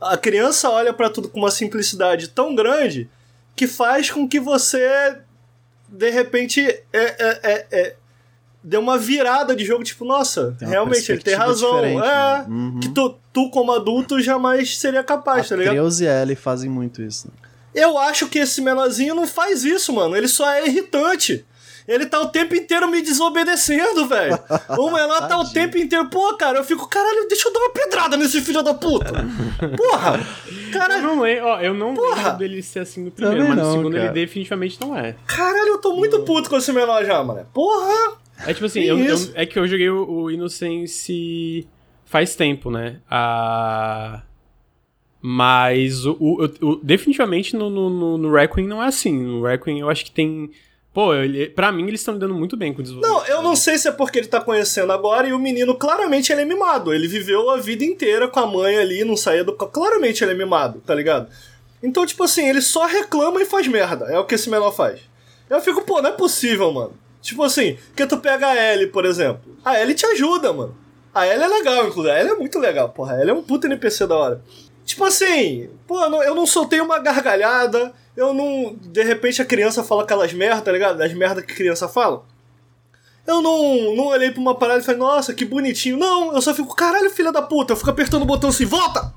a 0.00 0.16
criança 0.16 0.70
olha 0.70 0.92
para 0.92 1.10
tudo 1.10 1.28
com 1.28 1.38
uma 1.38 1.50
simplicidade 1.50 2.28
tão 2.28 2.54
grande 2.54 3.10
que 3.56 3.66
faz 3.66 4.10
com 4.10 4.28
que 4.28 4.38
você, 4.38 5.18
de 5.88 6.10
repente, 6.10 6.60
é, 6.62 6.84
é, 6.92 7.40
é, 7.42 7.66
é 7.70 7.96
deu 8.68 8.80
uma 8.80 8.98
virada 8.98 9.56
de 9.56 9.64
jogo, 9.64 9.82
tipo, 9.82 10.04
nossa, 10.04 10.54
realmente, 10.60 11.10
ele 11.10 11.22
tem 11.22 11.34
razão. 11.34 11.78
É, 11.78 11.94
né? 11.94 12.46
uhum. 12.46 12.80
que 12.80 12.90
tu, 12.90 13.14
tu, 13.32 13.50
como 13.50 13.72
adulto, 13.72 14.20
jamais 14.20 14.78
seria 14.78 15.02
capaz, 15.02 15.46
a 15.46 15.48
tá 15.48 15.56
ligado? 15.56 15.74
Creus 15.74 16.00
e 16.00 16.04
Ellie 16.04 16.36
fazem 16.36 16.68
muito 16.68 17.00
isso. 17.00 17.28
Né? 17.28 17.48
Eu 17.74 17.96
acho 17.96 18.26
que 18.28 18.38
esse 18.38 18.60
menorzinho 18.60 19.14
não 19.14 19.26
faz 19.26 19.64
isso, 19.64 19.92
mano. 19.92 20.14
Ele 20.16 20.28
só 20.28 20.50
é 20.50 20.66
irritante. 20.66 21.46
Ele 21.86 22.04
tá 22.04 22.20
o 22.20 22.28
tempo 22.28 22.54
inteiro 22.54 22.86
me 22.88 23.00
desobedecendo, 23.00 24.06
velho. 24.06 24.38
O 24.76 24.90
menor 24.90 25.26
tá 25.26 25.38
o 25.38 25.48
tempo 25.50 25.78
inteiro. 25.78 26.06
Pô, 26.10 26.34
cara, 26.34 26.58
eu 26.58 26.64
fico, 26.64 26.86
caralho, 26.86 27.26
deixa 27.26 27.48
eu 27.48 27.52
dar 27.52 27.60
uma 27.60 27.70
pedrada 27.70 28.16
nesse 28.18 28.42
filho 28.42 28.62
da 28.62 28.74
puta. 28.74 29.24
Porra! 29.74 30.20
Caralho. 30.70 31.02
Eu 31.02 31.14
não 31.14 31.22
lembro, 31.22 31.46
ó, 31.46 31.60
eu 31.60 31.72
não 31.72 31.94
Porra. 31.94 32.16
lembro 32.16 32.38
dele 32.38 32.62
ser 32.62 32.80
assim 32.80 33.04
no 33.04 33.10
primeiro, 33.10 33.40
Também 33.40 33.56
mas 33.56 33.66
no 33.66 33.72
segundo 33.72 33.94
cara. 33.94 34.04
ele 34.04 34.12
definitivamente 34.12 34.78
não 34.78 34.94
é. 34.94 35.14
Caralho, 35.26 35.68
eu 35.68 35.78
tô 35.78 35.94
muito 35.94 36.20
puto 36.24 36.50
com 36.50 36.58
esse 36.58 36.70
menor 36.72 37.02
já, 37.06 37.24
mano. 37.24 37.46
Porra! 37.54 38.18
É 38.46 38.54
tipo 38.54 38.66
assim, 38.66 38.82
eu, 38.82 38.98
eu, 38.98 39.16
é 39.34 39.44
que 39.44 39.58
eu 39.58 39.66
joguei 39.66 39.90
o, 39.90 40.08
o 40.08 40.30
Innocence 40.30 41.66
faz 42.04 42.34
tempo, 42.34 42.70
né? 42.70 43.00
Ah. 43.10 44.22
Mas 45.20 46.06
o, 46.06 46.16
o, 46.20 46.44
o 46.44 46.76
definitivamente 46.76 47.56
no, 47.56 47.68
no, 47.68 48.16
no 48.16 48.32
Requiem 48.32 48.66
não 48.66 48.82
é 48.82 48.86
assim. 48.86 49.12
No 49.12 49.42
Requiem 49.44 49.80
eu 49.80 49.90
acho 49.90 50.04
que 50.04 50.12
tem 50.12 50.50
Pô, 50.98 51.14
ele, 51.14 51.48
pra 51.50 51.70
mim 51.70 51.86
eles 51.86 52.00
estão 52.00 52.14
lidando 52.14 52.34
muito 52.34 52.56
bem 52.56 52.72
com 52.72 52.80
o 52.80 52.82
desenvolvimento. 52.82 53.28
Não, 53.28 53.36
eu 53.36 53.40
não 53.40 53.54
sei 53.54 53.78
se 53.78 53.86
é 53.86 53.92
porque 53.92 54.18
ele 54.18 54.26
tá 54.26 54.40
conhecendo 54.40 54.92
agora 54.92 55.28
e 55.28 55.32
o 55.32 55.38
menino 55.38 55.76
claramente 55.76 56.32
ele 56.32 56.40
é 56.40 56.44
mimado. 56.44 56.92
Ele 56.92 57.06
viveu 57.06 57.50
a 57.50 57.56
vida 57.58 57.84
inteira 57.84 58.26
com 58.26 58.40
a 58.40 58.46
mãe 58.46 58.76
ali, 58.76 59.04
não 59.04 59.16
saía 59.16 59.44
do. 59.44 59.52
Claramente 59.52 60.24
ele 60.24 60.32
é 60.32 60.34
mimado, 60.34 60.82
tá 60.84 60.94
ligado? 60.94 61.28
Então, 61.80 62.04
tipo 62.04 62.24
assim, 62.24 62.48
ele 62.48 62.60
só 62.60 62.86
reclama 62.86 63.40
e 63.40 63.44
faz 63.44 63.68
merda. 63.68 64.06
É 64.06 64.18
o 64.18 64.24
que 64.24 64.34
esse 64.34 64.50
menor 64.50 64.72
faz. 64.72 65.00
Eu 65.48 65.60
fico, 65.60 65.82
pô, 65.82 66.02
não 66.02 66.10
é 66.10 66.12
possível, 66.12 66.72
mano. 66.72 66.94
Tipo 67.28 67.42
assim, 67.42 67.76
que 67.94 68.06
tu 68.06 68.16
pega 68.16 68.46
a 68.46 68.72
Ellie, 68.72 68.86
por 68.86 69.04
exemplo. 69.04 69.54
A 69.62 69.78
Ellie 69.78 69.94
te 69.94 70.06
ajuda, 70.06 70.50
mano. 70.50 70.74
A 71.14 71.26
Ellie 71.26 71.44
é 71.44 71.46
legal, 71.46 71.86
inclusive. 71.86 72.10
A 72.10 72.18
Ellie 72.18 72.32
é 72.32 72.36
muito 72.36 72.58
legal, 72.58 72.88
porra. 72.88 73.16
A 73.16 73.20
Ellie 73.20 73.30
é 73.32 73.34
um 73.34 73.42
puta 73.42 73.66
NPC 73.66 74.06
da 74.06 74.16
hora. 74.16 74.42
Tipo 74.86 75.04
assim, 75.04 75.68
pô, 75.86 76.02
eu 76.22 76.34
não 76.34 76.46
soltei 76.46 76.80
uma 76.80 76.98
gargalhada, 76.98 77.92
eu 78.16 78.32
não. 78.32 78.74
De 78.80 79.02
repente 79.02 79.42
a 79.42 79.44
criança 79.44 79.84
fala 79.84 80.04
aquelas 80.04 80.32
merdas, 80.32 80.64
tá 80.64 80.72
ligado? 80.72 81.02
As 81.02 81.12
merdas 81.12 81.44
que 81.44 81.54
criança 81.54 81.86
fala. 81.86 82.24
Eu 83.26 83.42
não, 83.42 83.94
não 83.94 84.06
olhei 84.06 84.30
pra 84.30 84.40
uma 84.40 84.54
parada 84.54 84.80
e 84.80 84.82
falei, 84.82 84.98
nossa, 84.98 85.34
que 85.34 85.44
bonitinho. 85.44 85.98
Não, 85.98 86.34
eu 86.34 86.40
só 86.40 86.54
fico, 86.54 86.74
caralho, 86.74 87.10
filha 87.10 87.30
da 87.30 87.42
puta. 87.42 87.74
Eu 87.74 87.76
fico 87.76 87.90
apertando 87.90 88.22
o 88.22 88.24
botão 88.24 88.48
assim, 88.48 88.64
volta! 88.64 89.12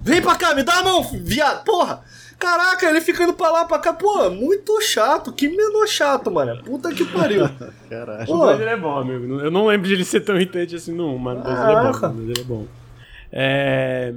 Vem 0.00 0.22
pra 0.22 0.34
cá, 0.34 0.54
me 0.54 0.62
dá 0.62 0.78
a 0.78 0.82
mão, 0.82 1.02
viado, 1.02 1.62
porra! 1.62 2.02
Caraca, 2.40 2.88
ele 2.88 3.02
fica 3.02 3.22
indo 3.22 3.34
pra 3.34 3.50
lá, 3.50 3.66
pra 3.66 3.78
cá. 3.78 3.92
Pô, 3.92 4.30
muito 4.30 4.80
chato. 4.80 5.30
Que 5.30 5.46
menor 5.46 5.86
chato, 5.86 6.30
mano. 6.30 6.62
Puta 6.64 6.90
que 6.90 7.04
pariu. 7.04 7.46
Caralho. 7.90 8.26
Pô. 8.26 8.46
Mas 8.46 8.58
ele 8.58 8.70
é 8.70 8.76
bom, 8.78 8.96
amigo. 8.96 9.40
Eu 9.40 9.50
não 9.50 9.66
lembro 9.66 9.86
de 9.86 9.92
ele 9.92 10.04
ser 10.06 10.20
tão 10.22 10.36
irritante 10.36 10.74
assim, 10.74 10.94
não, 10.94 11.18
mano. 11.18 11.42
Mas 11.44 11.60
ele 11.60 11.70
é 11.70 11.82
bom. 11.82 11.98
Mas 12.00 12.18
ele 12.18 12.40
é 12.40 12.44
bom. 12.44 12.66
É... 13.30 14.14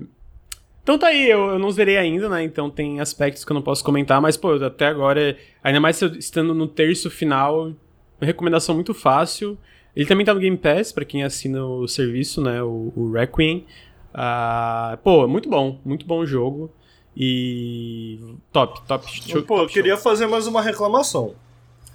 Então 0.82 0.98
tá 0.98 1.08
aí, 1.08 1.30
eu, 1.30 1.50
eu 1.50 1.60
não 1.60 1.70
zerei 1.70 1.98
ainda, 1.98 2.30
né? 2.30 2.44
Então 2.44 2.70
tem 2.70 3.02
aspectos 3.02 3.44
que 3.44 3.52
eu 3.52 3.56
não 3.56 3.62
posso 3.62 3.84
comentar, 3.84 4.22
mas, 4.22 4.38
pô, 4.38 4.54
até 4.54 4.88
agora, 4.88 5.38
ainda 5.62 5.80
mais 5.82 6.02
estando 6.02 6.54
no 6.54 6.68
terço 6.68 7.10
final, 7.10 7.74
recomendação 8.22 8.74
muito 8.74 8.94
fácil. 8.94 9.58
Ele 9.94 10.06
também 10.06 10.26
tá 10.26 10.34
no 10.34 10.40
Game 10.40 10.58
Pass, 10.58 10.94
para 10.94 11.04
quem 11.04 11.24
assina 11.24 11.64
o 11.64 11.88
serviço, 11.90 12.42
né? 12.42 12.64
O, 12.64 12.94
o 12.96 13.12
Requiem. 13.12 13.66
Uh, 14.14 14.98
pô, 15.04 15.28
muito 15.28 15.50
bom, 15.50 15.80
muito 15.84 16.06
bom 16.06 16.26
jogo. 16.26 16.72
E. 17.16 18.20
Top, 18.52 18.82
top. 18.88 19.06
Show, 19.30 19.44
pô, 19.44 19.60
eu 19.62 19.68
queria 19.68 19.98
fazer 19.98 20.28
mais 20.28 20.48
uma 20.48 20.62
reclamação. 20.62 21.36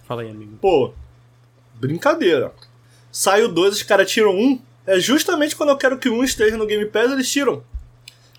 Fala 0.06 0.22
aí, 0.22 0.30
amigo. 0.30 0.56
Pô, 0.60 0.92
brincadeira. 1.74 2.52
Sai 3.10 3.42
o 3.42 3.48
2, 3.48 3.74
os 3.74 3.82
caras 3.82 4.10
tiram 4.10 4.34
um. 4.34 4.60
É 4.86 4.98
justamente 4.98 5.56
quando 5.56 5.70
eu 5.70 5.76
quero 5.76 5.98
que 5.98 6.08
um 6.08 6.24
esteja 6.24 6.56
no 6.56 6.66
Game 6.66 6.86
Pass, 6.86 7.12
eles 7.12 7.30
tiram. 7.30 7.62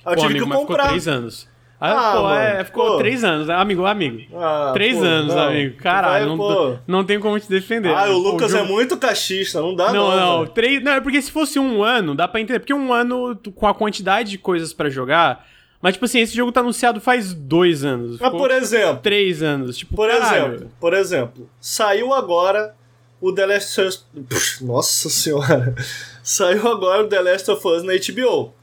Eu 0.05 0.15
pô, 0.15 0.15
tive 0.15 0.25
amigo, 0.25 0.45
que 0.45 0.51
comprar. 0.51 0.83
ficou 0.83 0.89
três 0.89 1.07
anos. 1.07 1.47
Ah, 1.81 1.91
ah 1.91 2.13
pô, 2.13 2.23
mano, 2.23 2.35
é, 2.35 2.63
ficou 2.65 2.85
pô. 2.87 2.97
três 2.97 3.23
anos, 3.23 3.49
amigo, 3.49 3.85
amigo. 3.85 4.35
Ah, 4.35 4.71
três 4.73 4.97
pô, 4.97 5.03
anos, 5.03 5.33
não. 5.33 5.47
amigo. 5.47 5.77
Caralho, 5.77 6.35
não, 6.35 6.79
não 6.87 7.03
tem 7.05 7.19
como 7.19 7.39
te 7.39 7.47
defender. 7.47 7.93
Ah, 7.93 8.09
o 8.09 8.17
Lucas 8.17 8.51
jogo... 8.51 8.63
é 8.63 8.67
muito 8.67 8.97
cachista, 8.97 9.61
não 9.61 9.75
dá 9.75 9.93
não. 9.93 10.09
Não, 10.09 10.39
não. 10.39 10.47
Três, 10.47 10.83
não, 10.83 10.93
é 10.93 11.01
porque 11.01 11.21
se 11.21 11.31
fosse 11.31 11.57
um 11.57 11.83
ano, 11.83 12.15
dá 12.15 12.27
pra 12.27 12.41
entender. 12.41 12.59
Porque 12.59 12.73
um 12.73 12.91
ano, 12.91 13.39
com 13.55 13.67
a 13.67 13.73
quantidade 13.73 14.31
de 14.31 14.37
coisas 14.37 14.73
para 14.73 14.89
jogar. 14.89 15.45
Mas, 15.81 15.93
tipo 15.93 16.05
assim, 16.05 16.19
esse 16.19 16.35
jogo 16.35 16.51
tá 16.51 16.59
anunciado 16.59 16.99
faz 16.99 17.33
dois 17.33 17.85
anos. 17.85 18.19
Mas, 18.19 18.31
por 18.31 18.51
exemplo. 18.51 19.01
Três 19.01 19.41
anos. 19.41 19.77
Tipo, 19.77 19.95
por 19.95 20.09
caralho. 20.09 20.53
exemplo, 20.53 20.71
por 20.79 20.93
exemplo, 20.93 21.49
saiu 21.59 22.13
agora 22.13 22.75
o 23.21 23.33
The 23.33 23.45
Last 23.45 23.81
of 23.81 23.87
Us. 23.89 24.61
Nossa 24.61 25.09
senhora! 25.09 25.75
Saiu 26.21 26.67
agora 26.67 27.03
o 27.03 27.07
The 27.07 27.21
Last 27.21 27.49
of 27.49 27.67
Us 27.67 27.83
na 27.83 27.93
HBO. 27.93 28.53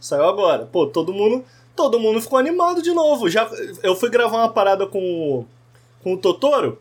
Saiu 0.00 0.24
agora. 0.24 0.64
Pô, 0.64 0.86
todo 0.86 1.12
mundo, 1.12 1.44
todo 1.76 2.00
mundo 2.00 2.20
ficou 2.20 2.38
animado 2.38 2.80
de 2.80 2.92
novo. 2.92 3.28
Já 3.28 3.48
eu 3.82 3.94
fui 3.94 4.08
gravar 4.08 4.38
uma 4.38 4.48
parada 4.48 4.86
com 4.86 5.44
com 6.02 6.14
o 6.14 6.16
Totoro 6.16 6.78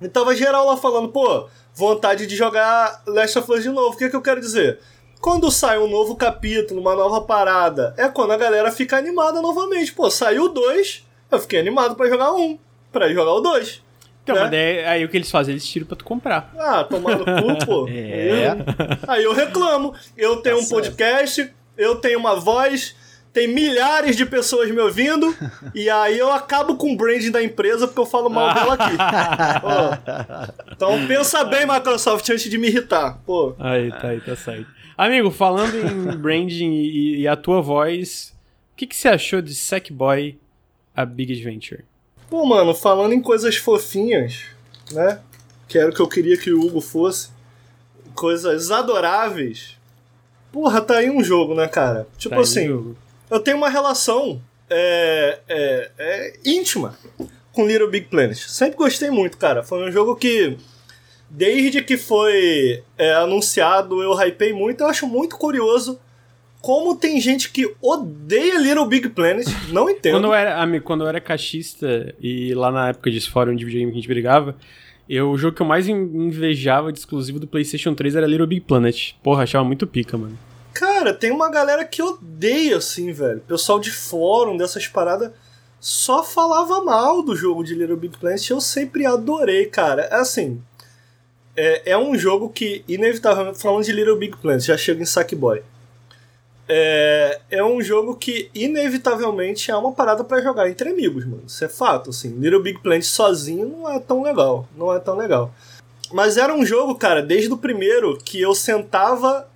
e 0.00 0.08
tava 0.08 0.34
geral 0.34 0.66
lá 0.66 0.76
falando, 0.76 1.08
pô, 1.08 1.46
vontade 1.74 2.26
de 2.26 2.34
jogar 2.36 3.02
Last 3.06 3.38
of 3.38 3.52
Us 3.52 3.62
de 3.62 3.68
novo. 3.68 3.94
O 3.94 3.98
que 3.98 4.04
é 4.04 4.08
que 4.08 4.16
eu 4.16 4.22
quero 4.22 4.40
dizer? 4.40 4.78
Quando 5.20 5.50
sai 5.50 5.78
um 5.78 5.88
novo 5.88 6.14
capítulo, 6.16 6.80
uma 6.80 6.94
nova 6.94 7.20
parada, 7.20 7.94
é 7.96 8.08
quando 8.08 8.32
a 8.32 8.36
galera 8.36 8.70
fica 8.70 8.96
animada 8.96 9.42
novamente. 9.42 9.92
Pô, 9.92 10.10
saiu 10.10 10.48
dois, 10.48 11.04
eu 11.30 11.38
fiquei 11.38 11.58
animado 11.58 11.96
para 11.96 12.08
jogar 12.08 12.32
um, 12.32 12.58
para 12.92 13.12
jogar 13.12 13.32
o 13.32 13.40
dois. 13.40 13.82
Então, 14.22 14.36
né? 14.36 14.42
mas 14.42 14.50
daí, 14.50 14.84
aí 14.84 15.04
o 15.04 15.08
que 15.08 15.16
eles 15.16 15.30
fazem? 15.30 15.52
Eles 15.52 15.66
tiram 15.66 15.86
pra 15.86 15.96
tu 15.96 16.04
comprar. 16.04 16.52
Ah, 16.58 16.84
tomar 16.84 17.16
no 17.16 17.24
cu, 17.24 17.66
pô. 17.66 17.88
é. 17.90 18.56
Aí 19.06 19.24
eu 19.24 19.32
reclamo. 19.32 19.94
Eu 20.16 20.36
tenho 20.36 20.56
tá 20.56 20.62
um 20.62 20.64
certo. 20.64 20.82
podcast, 20.82 21.54
eu 21.76 21.96
tenho 21.96 22.18
uma 22.18 22.36
voz, 22.36 22.94
tem 23.32 23.48
milhares 23.48 24.16
de 24.16 24.26
pessoas 24.26 24.70
me 24.70 24.80
ouvindo, 24.80 25.34
e 25.74 25.88
aí 25.88 26.18
eu 26.18 26.30
acabo 26.30 26.76
com 26.76 26.92
o 26.92 26.96
branding 26.96 27.30
da 27.30 27.42
empresa 27.42 27.86
porque 27.86 28.00
eu 28.00 28.06
falo 28.06 28.28
mal 28.28 28.52
dela 28.54 28.74
aqui. 28.74 28.96
Pô. 29.62 30.72
Então 30.72 31.06
pensa 31.06 31.44
bem, 31.44 31.66
Microsoft, 31.66 32.28
antes 32.28 32.50
de 32.50 32.58
me 32.58 32.68
irritar. 32.68 33.18
Pô. 33.24 33.54
Aí, 33.58 33.90
tá 33.90 34.08
aí, 34.08 34.20
tá 34.20 34.36
certo. 34.36 34.77
Amigo, 34.98 35.30
falando 35.30 35.74
em 35.76 36.16
branding 36.18 36.72
e, 36.72 37.20
e, 37.20 37.28
a 37.28 37.36
tua 37.36 37.62
voz, 37.62 38.34
o 38.72 38.76
que, 38.76 38.86
que 38.86 38.96
você 38.96 39.08
achou 39.08 39.40
de 39.40 39.54
Sackboy 39.54 40.38
a 40.94 41.06
Big 41.06 41.32
Adventure? 41.32 41.84
Pô, 42.28 42.44
mano, 42.44 42.74
falando 42.74 43.14
em 43.14 43.22
coisas 43.22 43.56
fofinhas, 43.56 44.42
né? 44.92 45.22
Que 45.66 45.78
era 45.78 45.90
o 45.90 45.94
que 45.94 46.00
eu 46.00 46.08
queria 46.08 46.36
que 46.36 46.52
o 46.52 46.60
Hugo 46.60 46.80
fosse. 46.80 47.30
Coisas 48.14 48.72
adoráveis 48.72 49.78
Porra, 50.52 50.80
tá 50.80 50.98
aí 50.98 51.10
um 51.10 51.22
jogo, 51.22 51.54
né, 51.54 51.68
cara? 51.68 52.06
Tipo 52.16 52.36
tá 52.36 52.40
assim, 52.40 52.94
eu 53.30 53.40
tenho 53.40 53.56
uma 53.56 53.68
relação 53.68 54.40
é, 54.68 55.38
é, 55.46 55.90
é, 55.98 56.32
íntima 56.44 56.98
com 57.52 57.66
Little 57.66 57.90
Big 57.90 58.06
Planet. 58.06 58.38
Sempre 58.38 58.76
gostei 58.76 59.10
muito, 59.10 59.36
cara. 59.36 59.62
Foi 59.62 59.86
um 59.86 59.92
jogo 59.92 60.16
que 60.16 60.56
desde 61.30 61.82
que 61.82 61.96
foi 61.96 62.82
é, 62.96 63.14
anunciado, 63.14 64.02
eu 64.02 64.12
hypei 64.20 64.52
muito. 64.52 64.82
Eu 64.82 64.88
acho 64.88 65.06
muito 65.06 65.36
curioso 65.36 65.98
como 66.60 66.96
tem 66.96 67.20
gente 67.20 67.50
que 67.50 67.74
odeia 67.80 68.58
Little 68.58 68.86
Big 68.86 69.08
Planet, 69.10 69.46
não 69.70 69.88
entendo. 69.90 70.14
quando, 70.14 70.26
eu 70.26 70.34
era, 70.34 70.80
quando 70.80 71.04
eu 71.04 71.08
era 71.08 71.20
caixista 71.20 72.14
e 72.20 72.52
lá 72.54 72.70
na 72.70 72.88
época 72.88 73.10
de 73.10 73.20
fórum 73.20 73.54
de 73.54 73.64
videogame 73.64 73.92
que 73.92 73.98
a 73.98 74.00
gente 74.00 74.08
brigava, 74.08 74.56
eu, 75.08 75.30
o 75.30 75.38
jogo 75.38 75.56
que 75.56 75.62
eu 75.62 75.66
mais 75.66 75.88
invejava 75.88 76.92
de 76.92 76.98
exclusivo 76.98 77.38
do 77.38 77.46
PlayStation 77.46 77.94
3 77.94 78.16
era 78.16 78.26
Little 78.26 78.46
Big 78.46 78.60
Planet. 78.60 79.14
Porra, 79.22 79.44
achava 79.44 79.64
muito 79.64 79.86
pica, 79.86 80.18
mano. 80.18 80.38
Cara, 80.74 81.14
tem 81.14 81.30
uma 81.30 81.50
galera 81.50 81.84
que 81.84 82.02
odeia, 82.02 82.76
assim, 82.76 83.10
velho. 83.10 83.40
Pessoal 83.40 83.80
de 83.80 83.90
fórum, 83.90 84.56
dessas 84.56 84.86
paradas, 84.86 85.32
só 85.80 86.22
falava 86.22 86.84
mal 86.84 87.22
do 87.22 87.34
jogo 87.34 87.64
de 87.64 87.74
Little 87.74 87.96
Big 87.96 88.18
Planet. 88.18 88.50
Eu 88.50 88.60
sempre 88.60 89.06
adorei, 89.06 89.66
cara. 89.66 90.02
É 90.02 90.16
assim, 90.16 90.60
é, 91.60 91.90
é 91.90 91.98
um 91.98 92.16
jogo 92.16 92.48
que, 92.48 92.84
inevitavelmente, 92.86 93.58
falando 93.58 93.84
de 93.84 93.90
Little 93.90 94.16
Big 94.16 94.36
Planet, 94.36 94.62
já 94.62 94.76
chega 94.76 95.02
em 95.02 95.04
Sackboy. 95.04 95.60
É, 96.68 97.40
é 97.50 97.64
um 97.64 97.82
jogo 97.82 98.14
que, 98.14 98.48
inevitavelmente, 98.54 99.68
é 99.68 99.76
uma 99.76 99.90
parada 99.90 100.22
para 100.22 100.40
jogar 100.40 100.70
entre 100.70 100.90
amigos, 100.90 101.24
mano. 101.24 101.42
Isso 101.48 101.64
é 101.64 101.68
fato, 101.68 102.10
assim. 102.10 102.38
Little 102.38 102.62
Big 102.62 102.78
Planet 102.80 103.02
sozinho 103.02 103.66
não 103.66 103.90
é 103.90 103.98
tão 103.98 104.22
legal. 104.22 104.68
Não 104.76 104.94
é 104.94 105.00
tão 105.00 105.16
legal. 105.16 105.52
Mas 106.12 106.36
era 106.36 106.54
um 106.54 106.64
jogo, 106.64 106.94
cara, 106.94 107.20
desde 107.20 107.52
o 107.52 107.58
primeiro, 107.58 108.16
que 108.18 108.40
eu 108.40 108.54
sentava 108.54 109.48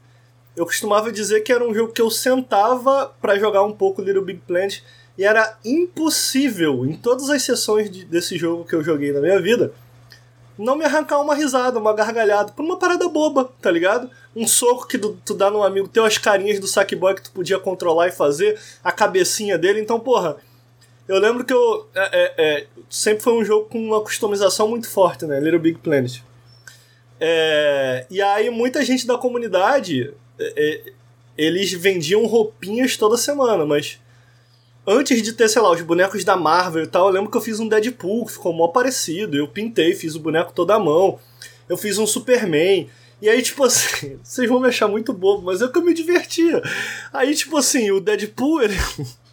eu 0.56 0.66
costumava 0.66 1.10
dizer 1.10 1.40
que 1.40 1.52
era 1.52 1.66
um 1.66 1.72
jogo 1.72 1.94
que 1.94 2.02
eu 2.02 2.10
sentava 2.10 3.10
para 3.22 3.38
jogar 3.38 3.62
um 3.62 3.72
pouco 3.72 4.02
Little 4.02 4.22
Big 4.22 4.42
Planet 4.46 4.82
e 5.16 5.24
era 5.24 5.56
impossível 5.64 6.84
em 6.84 6.94
todas 6.94 7.30
as 7.30 7.42
sessões 7.42 7.90
de, 7.90 8.04
desse 8.04 8.36
jogo 8.36 8.64
que 8.64 8.74
eu 8.74 8.82
joguei 8.82 9.12
na 9.12 9.20
minha 9.20 9.40
vida 9.40 9.72
não 10.58 10.76
me 10.76 10.84
arrancar 10.84 11.20
uma 11.20 11.34
risada, 11.34 11.78
uma 11.78 11.94
gargalhada 11.94 12.52
por 12.52 12.64
uma 12.64 12.78
parada 12.78 13.08
boba, 13.08 13.50
tá 13.60 13.70
ligado? 13.70 14.10
Um 14.34 14.46
soco 14.46 14.86
que 14.86 14.98
tu, 14.98 15.18
tu 15.24 15.34
dá 15.34 15.50
no 15.50 15.62
amigo 15.62 15.88
teu, 15.88 16.04
as 16.04 16.18
carinhas 16.18 16.60
do 16.60 16.66
Sackboy 16.66 17.14
que 17.14 17.22
tu 17.22 17.32
podia 17.32 17.58
controlar 17.58 18.08
e 18.08 18.12
fazer, 18.12 18.58
a 18.82 18.92
cabecinha 18.92 19.58
dele. 19.58 19.80
Então, 19.80 19.98
porra, 19.98 20.36
eu 21.08 21.18
lembro 21.18 21.44
que 21.44 21.52
eu. 21.52 21.88
É, 21.94 22.00
é, 22.00 22.34
é, 22.38 22.66
sempre 22.88 23.22
foi 23.22 23.34
um 23.34 23.44
jogo 23.44 23.68
com 23.68 23.78
uma 23.78 24.00
customização 24.00 24.68
muito 24.68 24.88
forte, 24.88 25.26
né? 25.26 25.40
Little 25.40 25.58
Big 25.58 25.78
Planet. 25.78 26.20
É, 27.20 28.06
e 28.10 28.20
aí, 28.20 28.50
muita 28.50 28.84
gente 28.84 29.06
da 29.06 29.16
comunidade 29.16 30.12
é, 30.38 30.54
é, 30.56 30.92
eles 31.36 31.72
vendiam 31.72 32.26
roupinhas 32.26 32.96
toda 32.96 33.16
semana, 33.16 33.64
mas 33.64 34.00
antes 34.86 35.22
de 35.22 35.32
ter, 35.32 35.48
sei 35.48 35.62
lá, 35.62 35.70
os 35.70 35.80
bonecos 35.82 36.24
da 36.24 36.36
Marvel 36.36 36.84
e 36.84 36.86
tal, 36.86 37.06
eu 37.06 37.12
lembro 37.12 37.30
que 37.30 37.36
eu 37.36 37.40
fiz 37.40 37.60
um 37.60 37.68
Deadpool 37.68 38.26
que 38.26 38.32
ficou 38.32 38.52
mó 38.52 38.68
parecido. 38.68 39.36
Eu 39.36 39.48
pintei, 39.48 39.94
fiz 39.94 40.14
o 40.14 40.20
boneco 40.20 40.52
toda 40.52 40.74
a 40.74 40.78
mão. 40.78 41.18
Eu 41.68 41.76
fiz 41.76 41.98
um 41.98 42.06
Superman. 42.06 42.88
E 43.20 43.28
aí, 43.28 43.40
tipo 43.40 43.64
assim, 43.64 44.18
vocês 44.22 44.48
vão 44.48 44.60
me 44.60 44.68
achar 44.68 44.88
muito 44.88 45.12
bobo, 45.12 45.42
mas 45.42 45.62
é 45.62 45.68
que 45.68 45.78
eu 45.78 45.82
me 45.82 45.94
divertia. 45.94 46.60
Aí, 47.12 47.34
tipo 47.34 47.56
assim, 47.56 47.90
o 47.90 48.00
Deadpool, 48.00 48.62
ele, 48.62 48.76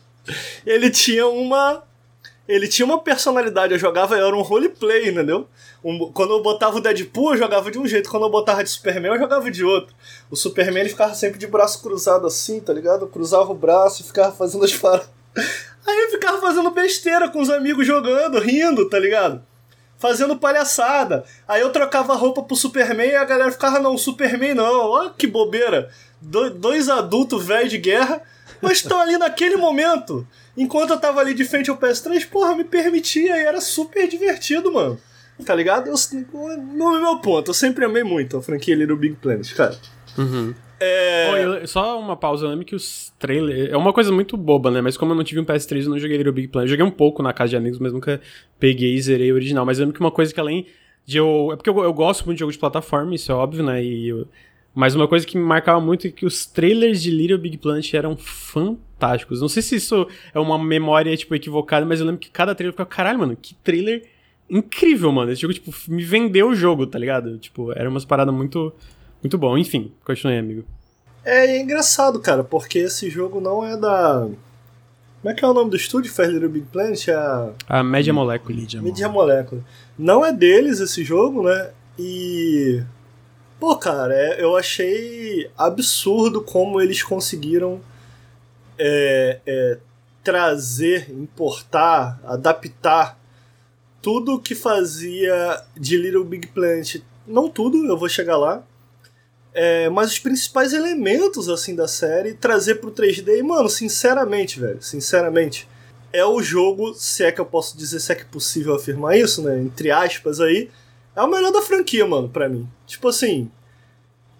ele 0.66 0.90
tinha 0.90 1.28
uma. 1.28 1.84
Ele 2.48 2.68
tinha 2.68 2.84
uma 2.84 3.00
personalidade, 3.00 3.74
eu 3.74 3.80
jogava, 3.80 4.18
era 4.18 4.36
um 4.36 4.42
roleplay, 4.42 5.10
entendeu? 5.10 5.48
Um, 5.84 6.12
quando 6.12 6.34
eu 6.34 6.42
botava 6.42 6.78
o 6.78 6.82
Deadpool, 6.82 7.34
eu 7.34 7.38
jogava 7.38 7.70
de 7.70 7.78
um 7.78 7.86
jeito. 7.86 8.10
Quando 8.10 8.24
eu 8.24 8.30
botava 8.30 8.64
de 8.64 8.72
Superman, 8.72 9.12
eu 9.12 9.20
jogava 9.20 9.52
de 9.52 9.64
outro. 9.64 9.94
O 10.32 10.36
Superman 10.36 10.82
ele 10.82 10.90
ficava 10.90 11.14
sempre 11.14 11.38
de 11.38 11.46
braço 11.46 11.80
cruzado 11.80 12.26
assim, 12.26 12.60
tá 12.60 12.74
ligado? 12.74 13.04
Eu 13.06 13.08
cruzava 13.08 13.52
o 13.52 13.56
braço 13.56 14.02
e 14.02 14.06
ficava 14.06 14.36
fazendo 14.36 14.66
as 14.66 14.74
paradas. 14.76 15.19
Aí 15.36 15.98
eu 16.04 16.12
ficava 16.12 16.40
fazendo 16.40 16.70
besteira 16.72 17.30
com 17.30 17.42
os 17.42 17.50
amigos 17.50 17.86
jogando, 17.86 18.40
rindo, 18.40 18.88
tá 18.90 19.00
ligado? 19.00 19.44
Fazendo 19.98 20.38
palhaçada. 20.38 21.26
Aí 21.48 21.62
eu 21.62 21.72
trocava 21.72 22.16
roupa 22.16 22.44
pro 22.44 22.56
Superman 22.56 23.10
e 23.10 23.16
a 23.16 23.26
galera 23.26 23.52
ficava, 23.52 23.80
não, 23.80 23.98
Superman 23.98 24.54
não. 24.54 24.90
Olha 24.90 25.10
que 25.10 25.28
bobeira. 25.28 25.90
Do, 26.22 26.50
dois 26.50 26.90
adultos 26.90 27.46
velhos 27.46 27.72
de 27.72 27.78
guerra, 27.78 28.22
mas 28.62 28.74
estão 28.74 29.00
ali 29.00 29.18
naquele 29.18 29.58
momento. 29.58 30.28
Enquanto 30.56 30.92
eu 30.92 31.00
tava 31.00 31.22
ali 31.22 31.34
de 31.34 31.46
frente 31.46 31.70
ao 31.70 31.78
PS3, 31.78 32.28
porra, 32.28 32.56
me 32.56 32.64
permitia 32.64 33.38
e 33.38 33.46
era 33.46 33.62
super 33.62 34.08
divertido, 34.08 34.72
mano. 34.72 35.00
Tá 35.46 35.56
ligado? 35.56 35.88
Eu, 35.88 35.96
não 36.58 36.96
é 36.98 37.00
meu 37.00 37.18
ponto. 37.20 37.50
Eu 37.50 37.54
sempre 37.54 37.86
amei 37.86 38.04
muito 38.04 38.38
a 38.38 38.42
franquia 38.42 38.86
do 38.86 38.98
Big 38.98 39.16
Planet, 39.16 39.54
cara. 39.56 39.78
Uhum. 40.18 40.54
É... 40.80 41.66
só 41.66 42.00
uma 42.00 42.16
pausa, 42.16 42.46
eu 42.46 42.50
lembro 42.50 42.66
que 42.66 42.76
os 42.76 43.12
trailers. 43.20 43.72
É 43.72 43.78
uma 43.78 43.92
coisa 43.92 44.12
muito 44.12 44.38
boba, 44.38 44.72
né? 44.72 44.82
Mas 44.82 44.98
como 44.98 45.12
eu 45.12 45.16
não 45.16 45.24
tive 45.24 45.42
um 45.42 45.46
PS3, 45.46 45.84
eu 45.84 45.90
não 45.90 46.00
joguei 46.00 46.18
Little 46.18 46.34
Big 46.34 46.48
Planet. 46.48 46.68
Eu 46.68 46.72
joguei 46.72 46.86
um 46.86 46.92
pouco 46.92 47.22
na 47.22 47.34
casa 47.34 47.50
de 47.50 47.58
amigos, 47.58 47.80
mas 47.80 47.94
nunca 47.94 48.22
peguei 48.60 48.94
e 48.94 49.02
zerei 49.02 49.32
o 49.32 49.36
original. 49.36 49.66
Mas 49.66 49.80
eu 49.80 49.84
lembro 49.84 49.96
que 49.96 50.02
uma 50.02 50.12
coisa 50.12 50.34
que 50.34 50.40
além 50.40 50.66
de 51.06 51.18
eu. 51.18 51.50
É 51.52 51.56
porque 51.56 51.70
eu, 51.70 51.78
eu 51.84 51.94
gosto 51.94 52.26
muito 52.26 52.38
de 52.38 52.40
jogo 52.42 52.52
de 52.52 52.58
plataforma, 52.58 53.16
isso 53.16 53.32
é 53.32 53.36
óbvio, 53.36 53.64
né? 53.64 53.84
E 53.84 54.10
eu... 54.10 54.28
Mas 54.74 54.96
uma 54.96 55.08
coisa 55.08 55.26
que 55.26 55.38
me 55.38 55.44
marcava 55.44 55.82
muito 55.82 56.08
é 56.08 56.12
que 56.12 56.26
os 56.26 56.46
trailers 56.46 57.02
de 57.02 57.10
Little 57.10 57.38
Big 57.40 57.58
Planet 57.58 57.94
eram 57.94 58.16
fantásticos. 58.16 59.42
Não 59.42 59.50
sei 59.50 59.64
se 59.64 59.76
isso 59.76 60.08
é 60.34 60.40
uma 60.40 60.64
memória, 60.64 61.16
tipo, 61.18 61.34
equivocada, 61.34 61.86
mas 61.86 62.00
eu 62.00 62.06
lembro 62.06 62.22
que 62.22 62.30
cada 62.30 62.54
trailer 62.54 62.74
ficava, 62.74 62.90
caralho, 62.90 63.20
mano, 63.20 63.36
que 63.36 63.56
trailer 63.56 64.04
incrível, 64.50 65.12
mano. 65.12 65.32
Esse 65.32 65.42
jogo, 65.42 65.54
tipo, 65.54 65.72
me 65.88 66.04
vendeu 66.04 66.50
o 66.50 66.56
jogo, 66.56 66.88
tá 66.88 66.98
ligado? 66.98 67.38
Tipo, 67.38 67.72
era 67.72 67.90
umas 67.90 68.06
paradas 68.06 68.34
muito, 68.34 68.74
muito 69.22 69.38
bom. 69.38 69.58
Enfim, 69.58 69.92
continue, 70.04 70.38
amigo. 70.38 70.64
É, 71.24 71.46
é 71.46 71.62
engraçado, 71.62 72.20
cara, 72.20 72.44
porque 72.44 72.80
esse 72.80 73.10
jogo 73.10 73.40
não 73.40 73.66
é 73.66 73.78
da. 73.78 74.28
Como 75.22 75.32
é 75.32 75.34
que 75.34 75.44
é 75.44 75.48
o 75.48 75.54
nome 75.54 75.70
do 75.70 75.76
estúdio 75.76 76.12
faz 76.12 76.30
Little 76.30 76.50
Big 76.50 76.66
Planet? 76.68 77.08
É 77.10 77.14
a, 77.14 77.52
a 77.68 77.84
Media 77.84 78.14
Molecule. 78.14 78.62
Media, 78.62 78.82
Media 78.82 79.10
Molecule. 79.10 79.64
Não 79.98 80.26
é 80.26 80.32
deles 80.32 80.80
esse 80.80 81.04
jogo, 81.04 81.44
né? 81.44 81.72
E. 81.98 82.82
Pô, 83.60 83.76
cara, 83.76 84.16
é, 84.16 84.42
eu 84.42 84.56
achei 84.56 85.52
absurdo 85.58 86.42
como 86.42 86.80
eles 86.80 87.04
conseguiram 87.04 87.82
é, 88.78 89.42
é, 89.46 89.78
trazer, 90.24 91.12
importar, 91.12 92.22
adaptar 92.24 93.20
tudo 94.02 94.40
que 94.40 94.56
fazia 94.56 95.62
de 95.78 95.98
Little 95.98 96.24
Big 96.24 96.48
Planet. 96.48 97.02
Não 97.28 97.50
tudo, 97.50 97.86
eu 97.86 97.98
vou 97.98 98.08
chegar 98.08 98.38
lá. 98.38 98.64
É, 99.54 99.90
mas 99.90 100.12
os 100.12 100.20
principais 100.20 100.74
elementos 100.74 101.50
assim 101.50 101.76
da 101.76 101.88
série 101.88 102.34
trazer 102.34 102.76
pro 102.76 102.92
3D. 102.92 103.38
E, 103.38 103.44
mano, 103.44 103.70
sinceramente, 103.70 104.60
velho, 104.60 104.82
sinceramente, 104.82 105.68
é 106.14 106.26
o 106.26 106.42
jogo, 106.42 106.94
se 106.94 107.24
é 107.24 107.32
que 107.32 107.42
eu 107.42 107.46
posso 107.46 107.78
dizer, 107.78 108.00
se 108.00 108.12
é 108.12 108.16
que 108.16 108.22
é 108.24 108.26
possível 108.26 108.76
afirmar 108.76 109.18
isso, 109.18 109.42
né? 109.42 109.60
Entre 109.60 109.92
aspas 109.92 110.40
aí, 110.40 110.70
é 111.16 111.22
o 111.22 111.28
melhor 111.28 111.52
da 111.52 111.62
franquia, 111.62 112.06
mano, 112.06 112.30
pra 112.30 112.48
mim. 112.48 112.68
Tipo 112.86 113.08
assim, 113.08 113.50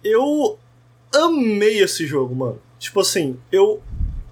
eu 0.02 0.58
amei 1.14 1.80
esse 1.80 2.06
jogo, 2.06 2.34
mano. 2.34 2.60
Tipo 2.78 3.00
assim, 3.00 3.36
eu 3.52 3.82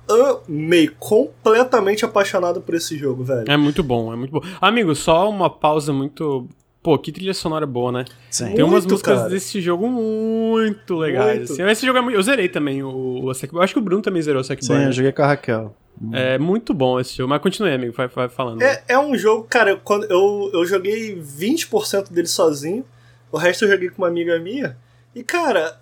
amei, 0.08 0.88
completamente 0.98 2.04
apaixonado 2.04 2.60
por 2.60 2.74
esse 2.74 2.96
jogo, 2.96 3.22
velho. 3.22 3.50
É 3.50 3.56
muito 3.56 3.82
bom, 3.82 4.12
é 4.12 4.16
muito 4.16 4.30
bom. 4.30 4.40
Amigo, 4.60 4.94
só 4.94 5.28
uma 5.28 5.50
pausa 5.50 5.92
muito. 5.92 6.48
Pô, 6.88 6.98
que 6.98 7.12
trilha 7.12 7.34
sonora 7.34 7.66
boa, 7.66 7.92
né? 7.92 8.06
Sim. 8.30 8.46
Tem 8.46 8.54
muito, 8.54 8.68
umas 8.68 8.86
músicas 8.86 9.18
cara. 9.18 9.28
desse 9.28 9.60
jogo 9.60 9.86
muito 9.88 10.96
legais. 10.96 11.40
Muito. 11.40 11.52
Assim. 11.52 11.62
Esse 11.64 11.84
jogo 11.84 11.98
é 11.98 12.00
muito... 12.00 12.16
Eu 12.16 12.22
zerei 12.22 12.48
também 12.48 12.82
o, 12.82 12.88
o 12.88 13.30
Eu 13.30 13.60
acho 13.60 13.74
que 13.74 13.78
o 13.78 13.82
Bruno 13.82 14.00
também 14.00 14.22
zerou 14.22 14.40
o 14.40 14.44
Sackboy. 14.44 14.78
Sim, 14.78 14.84
eu 14.86 14.92
joguei 14.92 15.12
com 15.12 15.20
a 15.20 15.26
Raquel. 15.26 15.76
É 16.14 16.38
muito 16.38 16.72
bom 16.72 16.98
esse 16.98 17.14
jogo, 17.14 17.28
mas 17.28 17.42
continue, 17.42 17.74
amigo, 17.74 17.92
vai, 17.92 18.08
vai 18.08 18.30
falando. 18.30 18.62
É, 18.62 18.82
é 18.88 18.98
um 18.98 19.14
jogo, 19.18 19.46
cara, 19.50 19.76
quando 19.76 20.04
eu, 20.04 20.50
eu 20.54 20.64
joguei 20.64 21.14
20% 21.14 22.10
dele 22.10 22.26
sozinho, 22.26 22.86
o 23.30 23.36
resto 23.36 23.66
eu 23.66 23.70
joguei 23.70 23.90
com 23.90 24.00
uma 24.00 24.08
amiga 24.08 24.38
minha, 24.38 24.74
e 25.14 25.22
cara, 25.22 25.78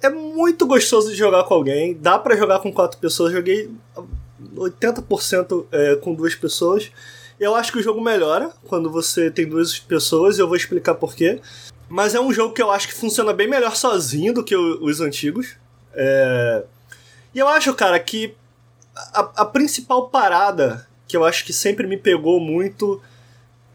é 0.00 0.08
muito 0.08 0.68
gostoso 0.68 1.10
de 1.10 1.16
jogar 1.16 1.42
com 1.42 1.54
alguém. 1.54 1.98
Dá 2.00 2.16
para 2.16 2.36
jogar 2.36 2.60
com 2.60 2.72
quatro 2.72 3.00
pessoas. 3.00 3.32
Joguei 3.32 3.70
80% 4.56 5.64
é, 5.72 5.96
com 5.96 6.14
duas 6.14 6.36
pessoas. 6.36 6.92
Eu 7.38 7.54
acho 7.54 7.72
que 7.72 7.78
o 7.78 7.82
jogo 7.82 8.00
melhora 8.00 8.50
quando 8.66 8.90
você 8.90 9.30
tem 9.30 9.46
duas 9.46 9.78
pessoas, 9.78 10.38
e 10.38 10.40
eu 10.40 10.46
vou 10.46 10.56
explicar 10.56 10.94
porquê. 10.94 11.40
Mas 11.88 12.14
é 12.14 12.20
um 12.20 12.32
jogo 12.32 12.54
que 12.54 12.62
eu 12.62 12.70
acho 12.70 12.88
que 12.88 12.94
funciona 12.94 13.32
bem 13.32 13.48
melhor 13.48 13.76
sozinho 13.76 14.32
do 14.32 14.44
que 14.44 14.56
os 14.56 15.00
antigos. 15.00 15.56
É... 15.92 16.64
E 17.34 17.38
eu 17.38 17.48
acho, 17.48 17.74
cara, 17.74 17.98
que 17.98 18.34
a, 18.94 19.42
a, 19.42 19.44
principal 19.44 20.08
parada 20.08 20.86
que 21.06 21.16
eu 21.16 21.24
acho 21.24 21.44
que 21.44 21.52
sempre 21.52 21.86
me 21.86 21.96
pegou 21.96 22.40
muito 22.40 23.00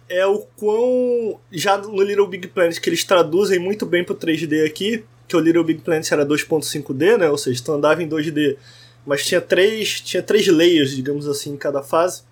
é 0.08 0.26
o 0.26 0.40
quão. 0.58 1.40
Já 1.52 1.78
no 1.78 2.02
Little 2.02 2.28
Big 2.28 2.48
Planet, 2.48 2.80
que 2.80 2.90
eles 2.90 3.04
traduzem 3.04 3.60
muito 3.60 3.86
bem 3.86 4.04
pro 4.04 4.16
3D 4.16 4.66
aqui, 4.66 5.04
que 5.28 5.36
o 5.36 5.40
Little 5.40 5.64
Big 5.64 5.82
Planet 5.82 6.12
era 6.12 6.26
2.5D, 6.26 7.18
né? 7.18 7.30
Ou 7.30 7.38
seja, 7.38 7.64
tu 7.64 7.72
andava 7.72 8.02
em 8.02 8.10
2D, 8.10 8.58
mas 9.06 9.26
tinha 9.26 9.42
três, 9.42 10.02
tinha 10.02 10.24
três 10.24 10.48
layers, 10.48 10.96
digamos 10.96 11.28
assim, 11.28 11.54
em 11.54 11.58
cada 11.58 11.84
fase. 11.84 12.24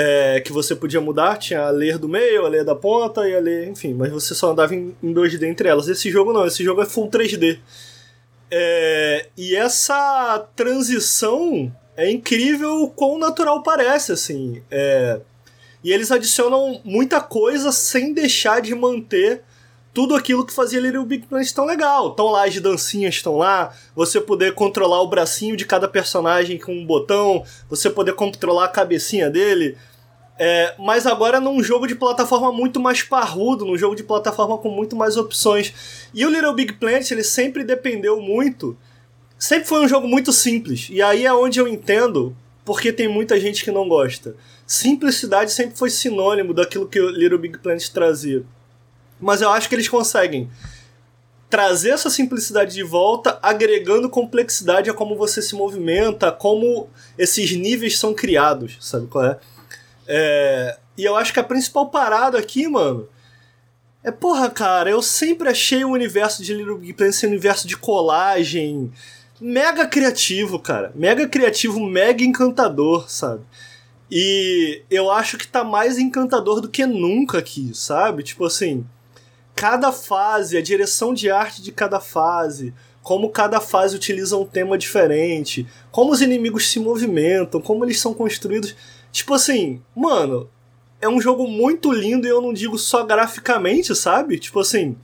É, 0.00 0.40
que 0.40 0.52
você 0.52 0.76
podia 0.76 1.00
mudar, 1.00 1.38
tinha 1.38 1.62
a 1.62 1.70
layer 1.70 1.98
do 1.98 2.08
meio, 2.08 2.46
a 2.46 2.48
layer 2.48 2.64
da 2.64 2.74
ponta 2.76 3.28
e 3.28 3.34
a 3.34 3.40
layer, 3.40 3.68
enfim, 3.68 3.94
mas 3.94 4.12
você 4.12 4.32
só 4.32 4.52
andava 4.52 4.72
em, 4.72 4.94
em 5.02 5.12
2D 5.12 5.42
entre 5.42 5.68
elas. 5.68 5.88
Esse 5.88 6.08
jogo 6.08 6.32
não, 6.32 6.46
esse 6.46 6.62
jogo 6.62 6.80
é 6.80 6.86
full 6.86 7.10
3D. 7.10 7.58
É, 8.48 9.26
e 9.36 9.56
essa 9.56 10.46
transição 10.54 11.74
é 11.96 12.08
incrível 12.08 12.82
o 12.82 12.90
quão 12.90 13.18
natural 13.18 13.60
parece, 13.64 14.12
assim. 14.12 14.62
É, 14.70 15.20
e 15.82 15.92
eles 15.92 16.12
adicionam 16.12 16.80
muita 16.84 17.20
coisa 17.20 17.72
sem 17.72 18.12
deixar 18.12 18.60
de 18.60 18.76
manter 18.76 19.42
tudo 19.98 20.14
aquilo 20.14 20.46
que 20.46 20.52
fazia 20.52 20.78
Little 20.78 21.04
Big 21.04 21.26
Planet 21.26 21.52
tão 21.52 21.64
legal. 21.64 22.10
Estão 22.10 22.26
lá 22.26 22.44
as 22.44 22.60
dancinhas, 22.60 23.16
estão 23.16 23.36
lá, 23.36 23.74
você 23.96 24.20
poder 24.20 24.54
controlar 24.54 25.02
o 25.02 25.08
bracinho 25.08 25.56
de 25.56 25.64
cada 25.64 25.88
personagem 25.88 26.56
com 26.56 26.72
um 26.72 26.86
botão, 26.86 27.42
você 27.68 27.90
poder 27.90 28.12
controlar 28.12 28.66
a 28.66 28.68
cabecinha 28.68 29.28
dele. 29.28 29.76
É, 30.38 30.72
mas 30.78 31.04
agora 31.04 31.40
num 31.40 31.60
jogo 31.60 31.84
de 31.84 31.96
plataforma 31.96 32.52
muito 32.52 32.78
mais 32.78 33.02
parrudo, 33.02 33.64
num 33.64 33.76
jogo 33.76 33.96
de 33.96 34.04
plataforma 34.04 34.56
com 34.58 34.70
muito 34.70 34.94
mais 34.94 35.16
opções. 35.16 35.74
E 36.14 36.24
o 36.24 36.30
Little 36.30 36.54
Big 36.54 36.74
Planet, 36.74 37.10
ele 37.10 37.24
sempre 37.24 37.64
dependeu 37.64 38.20
muito. 38.20 38.78
Sempre 39.36 39.66
foi 39.66 39.84
um 39.84 39.88
jogo 39.88 40.06
muito 40.06 40.32
simples. 40.32 40.86
E 40.92 41.02
aí 41.02 41.26
é 41.26 41.34
onde 41.34 41.58
eu 41.58 41.66
entendo 41.66 42.36
porque 42.64 42.92
tem 42.92 43.08
muita 43.08 43.40
gente 43.40 43.64
que 43.64 43.72
não 43.72 43.88
gosta. 43.88 44.36
Simplicidade 44.64 45.50
sempre 45.50 45.76
foi 45.76 45.90
sinônimo 45.90 46.54
daquilo 46.54 46.86
que 46.86 47.00
o 47.00 47.10
Little 47.10 47.38
Big 47.38 47.58
Planet 47.58 47.88
trazia. 47.88 48.44
Mas 49.20 49.40
eu 49.40 49.50
acho 49.50 49.68
que 49.68 49.74
eles 49.74 49.88
conseguem 49.88 50.48
trazer 51.50 51.90
essa 51.90 52.10
simplicidade 52.10 52.74
de 52.74 52.82
volta, 52.82 53.38
agregando 53.42 54.10
complexidade 54.10 54.90
a 54.90 54.94
como 54.94 55.16
você 55.16 55.40
se 55.40 55.54
movimenta, 55.54 56.28
a 56.28 56.32
como 56.32 56.88
esses 57.16 57.52
níveis 57.52 57.98
são 57.98 58.12
criados, 58.12 58.76
sabe 58.80 59.06
qual 59.06 59.24
é? 59.24 59.38
é? 60.06 60.78
E 60.96 61.04
eu 61.04 61.16
acho 61.16 61.32
que 61.32 61.40
a 61.40 61.44
principal 61.44 61.88
parada 61.88 62.38
aqui, 62.38 62.68
mano, 62.68 63.08
é 64.04 64.10
porra, 64.10 64.50
cara, 64.50 64.90
eu 64.90 65.00
sempre 65.00 65.48
achei 65.48 65.84
o 65.84 65.90
universo 65.90 66.42
de 66.42 66.52
Little 66.52 66.78
Big 66.78 66.92
Planet 66.92 67.24
um 67.24 67.28
universo 67.28 67.66
de 67.66 67.76
colagem, 67.76 68.92
mega 69.40 69.86
criativo, 69.86 70.58
cara. 70.58 70.92
Mega 70.94 71.26
criativo, 71.26 71.80
mega 71.80 72.22
encantador, 72.22 73.08
sabe? 73.10 73.42
E 74.10 74.82
eu 74.90 75.10
acho 75.10 75.36
que 75.36 75.46
tá 75.46 75.62
mais 75.62 75.98
encantador 75.98 76.60
do 76.60 76.68
que 76.68 76.86
nunca 76.86 77.38
aqui, 77.38 77.72
sabe? 77.74 78.22
Tipo 78.22 78.44
assim, 78.46 78.86
cada 79.58 79.90
fase, 79.90 80.56
a 80.56 80.62
direção 80.62 81.12
de 81.12 81.28
arte 81.28 81.60
de 81.60 81.72
cada 81.72 81.98
fase, 81.98 82.72
como 83.02 83.28
cada 83.28 83.60
fase 83.60 83.96
utiliza 83.96 84.36
um 84.36 84.44
tema 84.44 84.78
diferente, 84.78 85.66
como 85.90 86.12
os 86.12 86.22
inimigos 86.22 86.70
se 86.70 86.78
movimentam, 86.78 87.60
como 87.60 87.84
eles 87.84 87.98
são 87.98 88.14
construídos. 88.14 88.76
Tipo 89.10 89.34
assim, 89.34 89.82
mano, 89.96 90.48
é 91.00 91.08
um 91.08 91.20
jogo 91.20 91.48
muito 91.48 91.90
lindo 91.90 92.24
e 92.24 92.30
eu 92.30 92.40
não 92.40 92.52
digo 92.52 92.78
só 92.78 93.02
graficamente, 93.02 93.96
sabe? 93.96 94.38
Tipo 94.38 94.60
assim, 94.60 94.96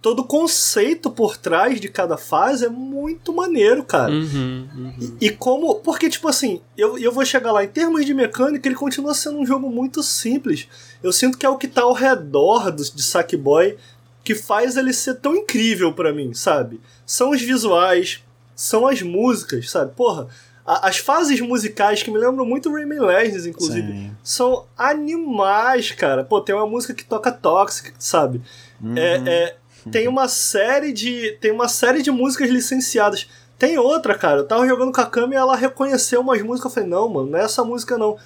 todo 0.00 0.20
o 0.20 0.24
conceito 0.24 1.10
por 1.10 1.36
trás 1.36 1.80
de 1.80 1.88
cada 1.88 2.16
fase 2.16 2.64
é 2.64 2.68
muito 2.68 3.32
maneiro, 3.32 3.84
cara. 3.84 4.12
Uhum, 4.12 4.68
uhum. 4.74 4.94
E, 5.20 5.26
e, 5.26 5.30
como. 5.30 5.76
Porque, 5.76 6.08
tipo 6.08 6.28
assim, 6.28 6.60
eu, 6.76 6.98
eu 6.98 7.12
vou 7.12 7.24
chegar 7.24 7.52
lá. 7.52 7.64
Em 7.64 7.68
termos 7.68 8.04
de 8.04 8.14
mecânica, 8.14 8.68
ele 8.68 8.76
continua 8.76 9.14
sendo 9.14 9.38
um 9.38 9.46
jogo 9.46 9.68
muito 9.68 10.02
simples. 10.02 10.68
Eu 11.02 11.12
sinto 11.12 11.36
que 11.36 11.44
é 11.44 11.48
o 11.48 11.58
que 11.58 11.68
tá 11.68 11.82
ao 11.82 11.92
redor 11.92 12.70
do, 12.70 12.82
de 12.82 13.02
Sackboy 13.02 13.76
que 14.22 14.34
faz 14.34 14.76
ele 14.76 14.92
ser 14.92 15.14
tão 15.14 15.34
incrível 15.34 15.92
para 15.92 16.12
mim, 16.12 16.34
sabe? 16.34 16.78
São 17.06 17.30
os 17.30 17.40
visuais, 17.40 18.22
são 18.54 18.86
as 18.86 19.00
músicas, 19.00 19.70
sabe? 19.70 19.92
Porra, 19.94 20.28
a, 20.66 20.86
as 20.88 20.98
fases 20.98 21.40
musicais 21.40 22.02
que 22.02 22.10
me 22.10 22.18
lembram 22.18 22.44
muito 22.44 22.70
Rayman 22.70 23.00
Legends, 23.00 23.46
inclusive, 23.46 23.90
Sim. 23.90 24.16
são 24.22 24.66
animais, 24.76 25.92
cara. 25.92 26.22
Pô, 26.22 26.42
tem 26.42 26.54
uma 26.54 26.66
música 26.66 26.92
que 26.92 27.06
toca 27.06 27.32
Toxic, 27.32 27.94
sabe? 27.98 28.42
Uhum. 28.78 28.98
É, 28.98 29.22
é, 29.26 29.56
tem 29.90 30.08
uma 30.08 30.28
série 30.28 30.92
de 30.92 31.36
tem 31.40 31.52
uma 31.52 31.68
série 31.68 32.02
de 32.02 32.10
músicas 32.10 32.50
licenciadas. 32.50 33.28
Tem 33.58 33.76
outra, 33.76 34.14
cara. 34.14 34.38
Eu 34.40 34.46
tava 34.46 34.66
jogando 34.66 34.92
com 34.92 35.00
a 35.00 35.06
Kami 35.06 35.34
e 35.34 35.36
ela 35.36 35.56
reconheceu 35.56 36.20
umas 36.20 36.40
músicas. 36.42 36.70
Eu 36.70 36.74
falei, 36.74 36.88
não, 36.88 37.08
mano, 37.08 37.30
não 37.30 37.38
é 37.38 37.42
essa 37.42 37.64
música 37.64 37.98
não. 37.98 38.16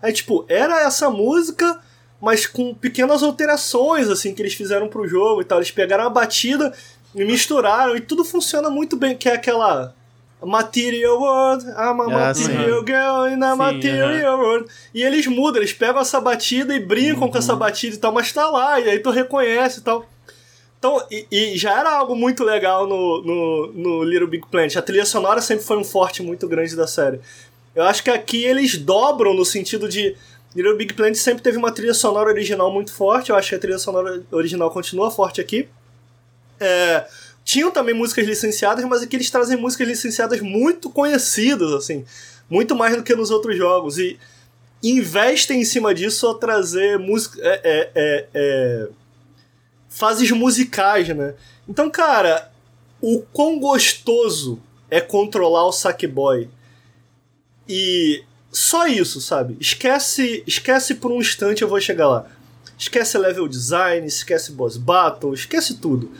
Aí, 0.00 0.12
tipo, 0.12 0.44
era 0.48 0.82
essa 0.82 1.10
música, 1.10 1.80
mas 2.20 2.46
com 2.46 2.72
pequenas 2.72 3.22
alterações, 3.22 4.08
assim, 4.08 4.32
que 4.32 4.40
eles 4.40 4.54
fizeram 4.54 4.88
pro 4.88 5.08
jogo 5.08 5.40
e 5.40 5.44
tal. 5.44 5.58
Eles 5.58 5.72
pegaram 5.72 6.04
a 6.04 6.10
batida 6.10 6.72
e 7.14 7.24
misturaram 7.24 7.96
e 7.96 8.00
tudo 8.00 8.24
funciona 8.24 8.70
muito 8.70 8.96
bem, 8.96 9.16
que 9.16 9.28
é 9.28 9.34
aquela. 9.34 9.94
Material 10.42 11.18
World, 11.18 11.64
I'm 11.64 11.74
a 11.74 11.88
ah, 11.88 11.94
Material 11.94 12.80
sim. 12.80 12.86
Girl 12.86 13.26
in 13.26 13.42
a 13.42 13.52
sim, 13.52 13.56
Material 13.56 14.38
World. 14.38 14.70
E 14.94 15.02
eles 15.02 15.26
mudam, 15.26 15.60
eles 15.60 15.72
pegam 15.72 16.00
essa 16.00 16.20
batida 16.20 16.74
e 16.74 16.78
brincam 16.78 17.24
uhum. 17.24 17.30
com 17.30 17.38
essa 17.38 17.56
batida 17.56 17.96
e 17.96 17.98
tal, 17.98 18.12
mas 18.12 18.30
tá 18.32 18.48
lá, 18.48 18.78
e 18.78 18.88
aí 18.88 18.98
tu 18.98 19.10
reconhece 19.10 19.80
e 19.80 19.82
tal. 19.82 20.06
Então, 20.78 21.04
e, 21.10 21.26
e, 21.30 21.56
já 21.56 21.78
era 21.80 21.90
algo 21.90 22.14
muito 22.14 22.44
legal 22.44 22.86
no, 22.86 23.22
no, 23.22 23.72
no 23.72 24.04
Little 24.04 24.28
Big 24.28 24.46
Planet. 24.48 24.76
A 24.76 24.82
trilha 24.82 25.06
sonora 25.06 25.40
sempre 25.40 25.64
foi 25.64 25.76
um 25.76 25.84
forte 25.84 26.22
muito 26.22 26.46
grande 26.46 26.76
da 26.76 26.86
série. 26.86 27.20
Eu 27.74 27.82
acho 27.84 28.02
que 28.02 28.10
aqui 28.10 28.44
eles 28.44 28.76
dobram 28.76 29.34
no 29.34 29.44
sentido 29.44 29.88
de. 29.88 30.16
Little 30.54 30.76
Big 30.76 30.94
Planet 30.94 31.16
sempre 31.16 31.42
teve 31.42 31.58
uma 31.58 31.70
trilha 31.70 31.92
sonora 31.92 32.30
original 32.30 32.72
muito 32.72 32.92
forte. 32.92 33.30
Eu 33.30 33.36
acho 33.36 33.50
que 33.50 33.54
a 33.54 33.58
trilha 33.58 33.78
sonora 33.78 34.22
original 34.30 34.70
continua 34.70 35.10
forte 35.10 35.40
aqui. 35.40 35.68
É, 36.58 37.06
tinham 37.44 37.70
também 37.70 37.94
músicas 37.94 38.26
licenciadas, 38.26 38.82
mas 38.86 39.02
aqui 39.02 39.16
eles 39.16 39.30
trazem 39.30 39.58
músicas 39.58 39.86
licenciadas 39.86 40.40
muito 40.40 40.88
conhecidas, 40.88 41.72
assim. 41.72 42.06
Muito 42.48 42.74
mais 42.74 42.96
do 42.96 43.02
que 43.02 43.14
nos 43.14 43.30
outros 43.30 43.56
jogos. 43.56 43.98
E 43.98 44.18
investem 44.82 45.60
em 45.60 45.64
cima 45.64 45.94
disso 45.94 46.26
a 46.28 46.34
trazer 46.34 46.98
música. 46.98 47.38
É, 47.42 47.60
é, 47.62 47.90
é, 47.94 48.28
é 48.32 48.88
fases 49.96 50.30
musicais, 50.30 51.08
né? 51.08 51.32
Então, 51.66 51.88
cara, 51.88 52.52
o 53.00 53.22
quão 53.32 53.58
gostoso 53.58 54.60
é 54.90 55.00
controlar 55.00 55.64
o 55.64 55.72
Sackboy. 55.72 56.50
E 57.66 58.22
só 58.52 58.86
isso, 58.86 59.22
sabe? 59.22 59.56
Esquece, 59.58 60.44
esquece 60.46 60.96
por 60.96 61.10
um 61.10 61.18
instante, 61.18 61.62
eu 61.62 61.68
vou 61.68 61.80
chegar 61.80 62.08
lá. 62.08 62.26
Esquece 62.78 63.16
level 63.16 63.48
design, 63.48 64.06
esquece 64.06 64.52
boss 64.52 64.76
battle, 64.76 65.32
esquece 65.32 65.78
tudo. 65.78 66.12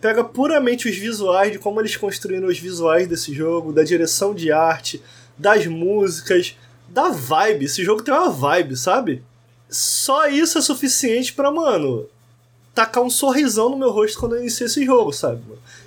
Pega 0.00 0.22
puramente 0.22 0.88
os 0.88 0.96
visuais, 0.96 1.50
de 1.50 1.58
como 1.58 1.80
eles 1.80 1.96
construíram 1.96 2.46
os 2.46 2.60
visuais 2.60 3.08
desse 3.08 3.34
jogo, 3.34 3.72
da 3.72 3.82
direção 3.82 4.32
de 4.32 4.52
arte, 4.52 5.02
das 5.36 5.66
músicas, 5.66 6.56
da 6.88 7.08
vibe. 7.08 7.64
Esse 7.64 7.82
jogo 7.82 8.00
tem 8.00 8.14
uma 8.14 8.30
vibe, 8.30 8.76
sabe? 8.76 9.24
Só 9.68 10.28
isso 10.28 10.56
é 10.56 10.62
suficiente 10.62 11.32
para 11.32 11.50
mano, 11.50 12.08
tacar 12.74 13.02
um 13.02 13.10
sorrisão 13.10 13.68
no 13.70 13.76
meu 13.76 13.90
rosto 13.90 14.18
quando 14.18 14.34
eu 14.34 14.40
inicio 14.40 14.66
esse 14.66 14.84
jogo, 14.84 15.12
sabe? 15.12 15.40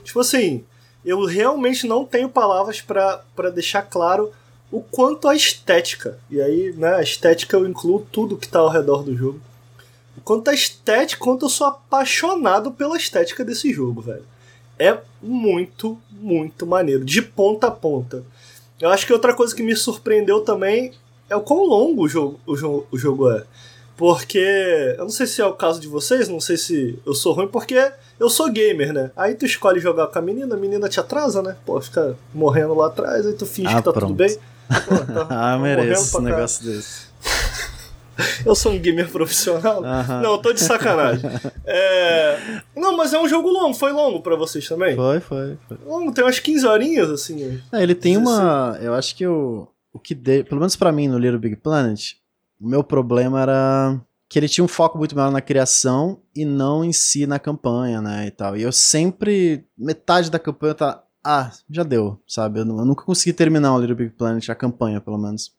Tipo 0.04 0.22
assim, 0.22 0.64
eu 1.06 1.26
realmente 1.26 1.86
não 1.86 2.06
tenho 2.06 2.30
palavras 2.30 2.82
para 2.82 3.50
deixar 3.54 3.82
claro 3.84 4.32
o 4.72 4.82
quanto 4.82 5.28
a 5.28 5.36
estética, 5.36 6.20
e 6.30 6.42
aí, 6.42 6.74
né, 6.74 6.96
a 6.96 7.02
estética 7.02 7.56
eu 7.56 7.66
incluo 7.66 8.06
tudo 8.12 8.38
que 8.38 8.48
tá 8.48 8.60
ao 8.60 8.70
redor 8.70 9.04
do 9.04 9.16
jogo. 9.16 9.40
O 10.18 10.22
quanto 10.22 10.50
a 10.50 10.54
estética, 10.54 11.24
quanto 11.24 11.46
eu 11.46 11.50
sou 11.50 11.68
apaixonado 11.68 12.72
pela 12.72 12.98
estética 12.98 13.46
desse 13.46 13.72
jogo, 13.72 14.02
velho. 14.02 14.26
É 14.78 14.98
muito, 15.22 15.98
muito 16.12 16.66
maneiro, 16.66 17.06
de 17.06 17.22
ponta 17.22 17.68
a 17.68 17.72
ponta. 17.72 18.24
Eu 18.80 18.90
acho 18.90 19.06
que 19.06 19.14
outra 19.14 19.34
coisa 19.34 19.56
que 19.56 19.64
me 19.64 19.76
surpreendeu 19.76 20.42
também 20.42 20.92
é 21.30 21.36
o 21.36 21.42
quão 21.42 21.66
longo 21.66 22.04
o 22.04 22.08
jogo, 22.08 22.40
o 22.46 22.56
jogo, 22.56 22.88
o 22.92 22.98
jogo 22.98 23.32
é. 23.32 23.46
Porque 23.98 24.38
eu 24.96 25.04
não 25.04 25.10
sei 25.10 25.26
se 25.26 25.42
é 25.42 25.46
o 25.46 25.54
caso 25.54 25.82
de 25.82 25.88
vocês, 25.88 26.30
não 26.30 26.40
sei 26.40 26.56
se 26.56 27.00
eu 27.04 27.16
sou 27.16 27.34
ruim, 27.34 27.48
porque 27.48 27.92
eu 28.20 28.30
sou 28.30 28.48
gamer, 28.52 28.94
né? 28.94 29.12
Aí 29.16 29.34
tu 29.34 29.44
escolhe 29.44 29.80
jogar 29.80 30.06
com 30.08 30.20
a 30.20 30.22
menina, 30.22 30.56
a 30.56 30.58
menina 30.58 30.88
te 30.88 31.00
atrasa, 31.00 31.42
né? 31.42 31.58
Pô, 31.66 31.82
fica 31.82 32.16
morrendo 32.32 32.76
lá 32.76 32.88
atrás, 32.88 33.26
aí 33.26 33.34
tu 33.34 33.48
finge 33.48 33.74
ah, 33.74 33.78
que 33.78 33.84
tá 33.84 33.92
pronto. 33.92 34.10
tudo 34.10 34.18
bem. 34.18 34.38
Pô, 34.70 35.14
tá, 35.14 35.28
ah, 35.30 35.58
mereço 35.58 36.20
um 36.20 36.22
negócio 36.22 36.64
desse. 36.64 37.08
eu 38.46 38.54
sou 38.54 38.74
um 38.74 38.80
gamer 38.80 39.10
profissional? 39.10 39.82
Não, 39.82 40.34
eu 40.34 40.38
tô 40.38 40.54
de 40.54 40.62
sacanagem. 40.62 41.30
É... 41.70 42.62
Não, 42.76 42.96
mas 42.96 43.14
é 43.14 43.20
um 43.20 43.28
jogo 43.28 43.50
longo, 43.50 43.74
foi 43.74 43.92
longo 43.92 44.22
para 44.22 44.36
vocês 44.36 44.66
também? 44.68 44.96
Foi, 44.96 45.20
foi, 45.20 45.58
foi. 45.68 45.78
Longo, 45.86 46.14
tem 46.14 46.24
umas 46.24 46.40
15 46.40 46.66
horinhas, 46.66 47.10
assim. 47.10 47.62
É, 47.74 47.84
ele 47.84 47.94
tem 47.94 48.16
uma. 48.16 48.78
Eu 48.82 48.94
acho 48.94 49.14
que 49.16 49.28
o, 49.28 49.68
o 49.92 50.00
que 50.00 50.16
deu, 50.16 50.46
pelo 50.46 50.60
menos 50.62 50.78
para 50.78 50.94
mim 50.94 51.10
no 51.10 51.18
Little 51.18 51.40
Big 51.40 51.58
Planet, 51.58 52.14
o 52.60 52.68
meu 52.68 52.84
problema 52.84 53.42
era 53.42 54.02
que 54.30 54.38
ele 54.38 54.50
tinha 54.50 54.64
um 54.64 54.68
foco 54.68 54.98
muito 54.98 55.16
maior 55.16 55.32
na 55.32 55.42
criação 55.42 56.22
e 56.36 56.44
não 56.44 56.84
em 56.84 56.92
si 56.92 57.26
na 57.26 57.40
campanha, 57.40 58.02
né, 58.02 58.28
e 58.28 58.32
tal. 58.32 58.58
E 58.58 58.62
eu 58.62 58.72
sempre, 58.72 59.66
metade 59.78 60.30
da 60.30 60.38
campanha 60.38 60.74
tá, 60.74 61.04
ah, 61.24 61.52
já 61.70 61.84
deu, 61.84 62.22
sabe? 62.28 62.60
Eu, 62.60 62.66
eu 62.66 62.86
nunca 62.86 63.04
consegui 63.04 63.34
terminar 63.34 63.76
o 63.76 63.80
Little 63.80 63.96
Big 63.96 64.12
Planet, 64.12 64.50
a 64.50 64.56
campanha, 64.56 65.00
pelo 65.00 65.18
menos. 65.18 65.54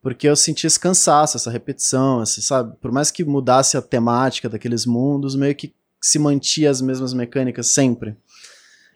Porque 0.00 0.28
eu 0.28 0.34
sentia 0.34 0.66
esse 0.66 0.80
cansaço, 0.80 1.36
essa 1.36 1.50
repetição, 1.50 2.22
esse, 2.22 2.42
sabe? 2.42 2.76
Por 2.80 2.90
mais 2.90 3.10
que 3.10 3.24
mudasse 3.24 3.76
a 3.76 3.82
temática 3.82 4.48
daqueles 4.48 4.84
mundos, 4.84 5.36
meio 5.36 5.54
que 5.54 5.74
se 6.00 6.18
mantia 6.18 6.70
as 6.70 6.80
mesmas 6.80 7.14
mecânicas 7.14 7.68
sempre. 7.68 8.16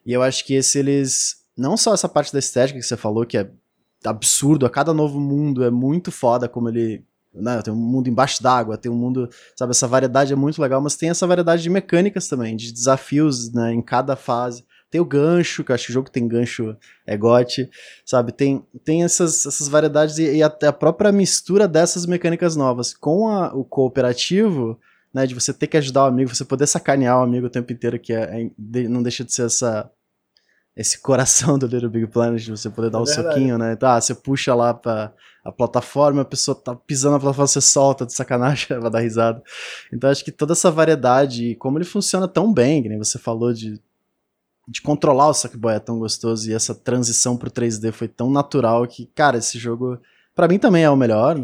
E 0.05 0.13
eu 0.13 0.23
acho 0.23 0.45
que 0.45 0.55
esse 0.55 0.79
eles. 0.79 1.45
Não 1.57 1.77
só 1.77 1.95
essa 1.95 2.09
parte 2.09 2.33
da 2.33 2.39
estética 2.39 2.79
que 2.79 2.85
você 2.85 2.97
falou, 2.97 3.25
que 3.25 3.39
é 3.39 3.51
absurdo, 4.05 4.67
a 4.67 4.71
cada 4.71 4.93
novo 4.93 5.19
mundo 5.21 5.65
é 5.65 5.71
muito 5.71 6.13
foda 6.13 6.49
como 6.49 6.69
ele 6.69 7.05
né? 7.37 7.61
Tem 7.63 7.73
um 7.73 7.77
mundo 7.77 8.09
embaixo 8.09 8.43
d'água, 8.43 8.77
tem 8.77 8.91
um 8.91 8.97
mundo, 8.97 9.29
sabe, 9.57 9.71
essa 9.71 9.87
variedade 9.87 10.33
é 10.33 10.37
muito 10.37 10.61
legal, 10.61 10.81
mas 10.81 10.97
tem 10.97 11.11
essa 11.11 11.27
variedade 11.27 11.63
de 11.63 11.71
mecânicas 11.71 12.29
também, 12.29 12.57
de 12.57 12.73
desafios, 12.73 13.53
né, 13.53 13.73
em 13.73 13.83
cada 13.83 14.17
fase. 14.17 14.65
Tem 14.91 15.01
o 15.01 15.05
gancho, 15.05 15.65
que 15.65 15.73
eu 15.73 15.75
acho 15.75 15.87
que 15.87 15.91
o 15.91 15.95
jogo 15.95 16.11
tem 16.11 16.29
gancho 16.29 16.77
é 17.07 17.17
gote, 17.17 17.69
sabe? 18.05 18.33
Tem, 18.33 18.65
tem 18.85 19.03
essas, 19.03 19.45
essas 19.45 19.69
variedades 19.69 20.19
e, 20.19 20.37
e 20.37 20.43
até 20.43 20.69
a 20.69 20.73
própria 20.73 21.11
mistura 21.11 21.67
dessas 21.67 22.07
mecânicas 22.07 22.57
novas 22.57 22.95
com 22.95 23.29
a, 23.29 23.53
o 23.55 23.65
cooperativo, 23.65 24.79
né, 25.13 25.27
de 25.27 25.35
você 25.35 25.53
ter 25.53 25.67
que 25.67 25.77
ajudar 25.77 26.05
o 26.05 26.09
amigo, 26.09 26.35
você 26.35 26.45
poder 26.45 26.67
sacanear 26.67 27.19
o 27.19 27.23
amigo 27.23 27.47
o 27.47 27.51
tempo 27.51 27.73
inteiro, 27.73 27.99
que 27.99 28.13
é, 28.13 28.43
é 28.43 28.89
não 28.89 29.03
deixa 29.03 29.25
de 29.25 29.33
ser 29.33 29.47
essa 29.47 29.91
esse 30.77 31.01
coração 31.01 31.59
do 31.59 31.67
Little 31.67 31.89
Big 31.89 32.07
Planet, 32.07 32.43
de 32.43 32.51
você 32.51 32.69
poder 32.69 32.91
dar 32.91 32.99
é 32.99 33.03
um 33.03 33.05
verdade. 33.05 33.29
soquinho, 33.29 33.57
né? 33.57 33.75
Tá, 33.77 33.99
você 34.01 34.15
puxa 34.15 34.55
lá 34.55 34.75
pra 34.75 35.13
a 35.43 35.53
plataforma, 35.53 36.23
a 36.23 36.25
pessoa 36.25 36.57
tá 36.57 36.75
pisando 36.75 37.13
na 37.13 37.21
plataforma, 37.21 37.47
você 37.47 37.61
solta 37.61 38.05
de 38.05 38.13
sacanagem, 38.13 38.67
vai 38.81 38.91
dar 38.91 39.01
risada. 39.01 39.43
Então 39.93 40.11
acho 40.11 40.25
que 40.25 40.33
toda 40.33 40.53
essa 40.53 40.71
variedade, 40.71 41.51
e 41.51 41.55
como 41.55 41.79
ele 41.79 41.85
funciona 41.85 42.27
tão 42.27 42.53
bem, 42.53 42.83
que 42.83 42.89
nem 42.89 42.99
você 42.99 43.17
falou 43.17 43.53
de, 43.53 43.81
de 44.69 44.83
controlar 44.83 45.29
o 45.29 45.35
Sackboy 45.35 45.77
é 45.77 45.79
tão 45.79 46.01
gostoso, 46.01 46.51
e 46.51 46.53
essa 46.53 46.75
transição 46.75 47.37
pro 47.37 47.51
3D 47.51 47.93
foi 47.93 48.09
tão 48.09 48.29
natural 48.29 48.87
que, 48.89 49.07
cara, 49.15 49.39
esse 49.39 49.57
jogo, 49.57 49.99
para 50.35 50.49
mim 50.49 50.59
também 50.59 50.83
é 50.83 50.91
o 50.91 50.97
melhor, 50.97 51.37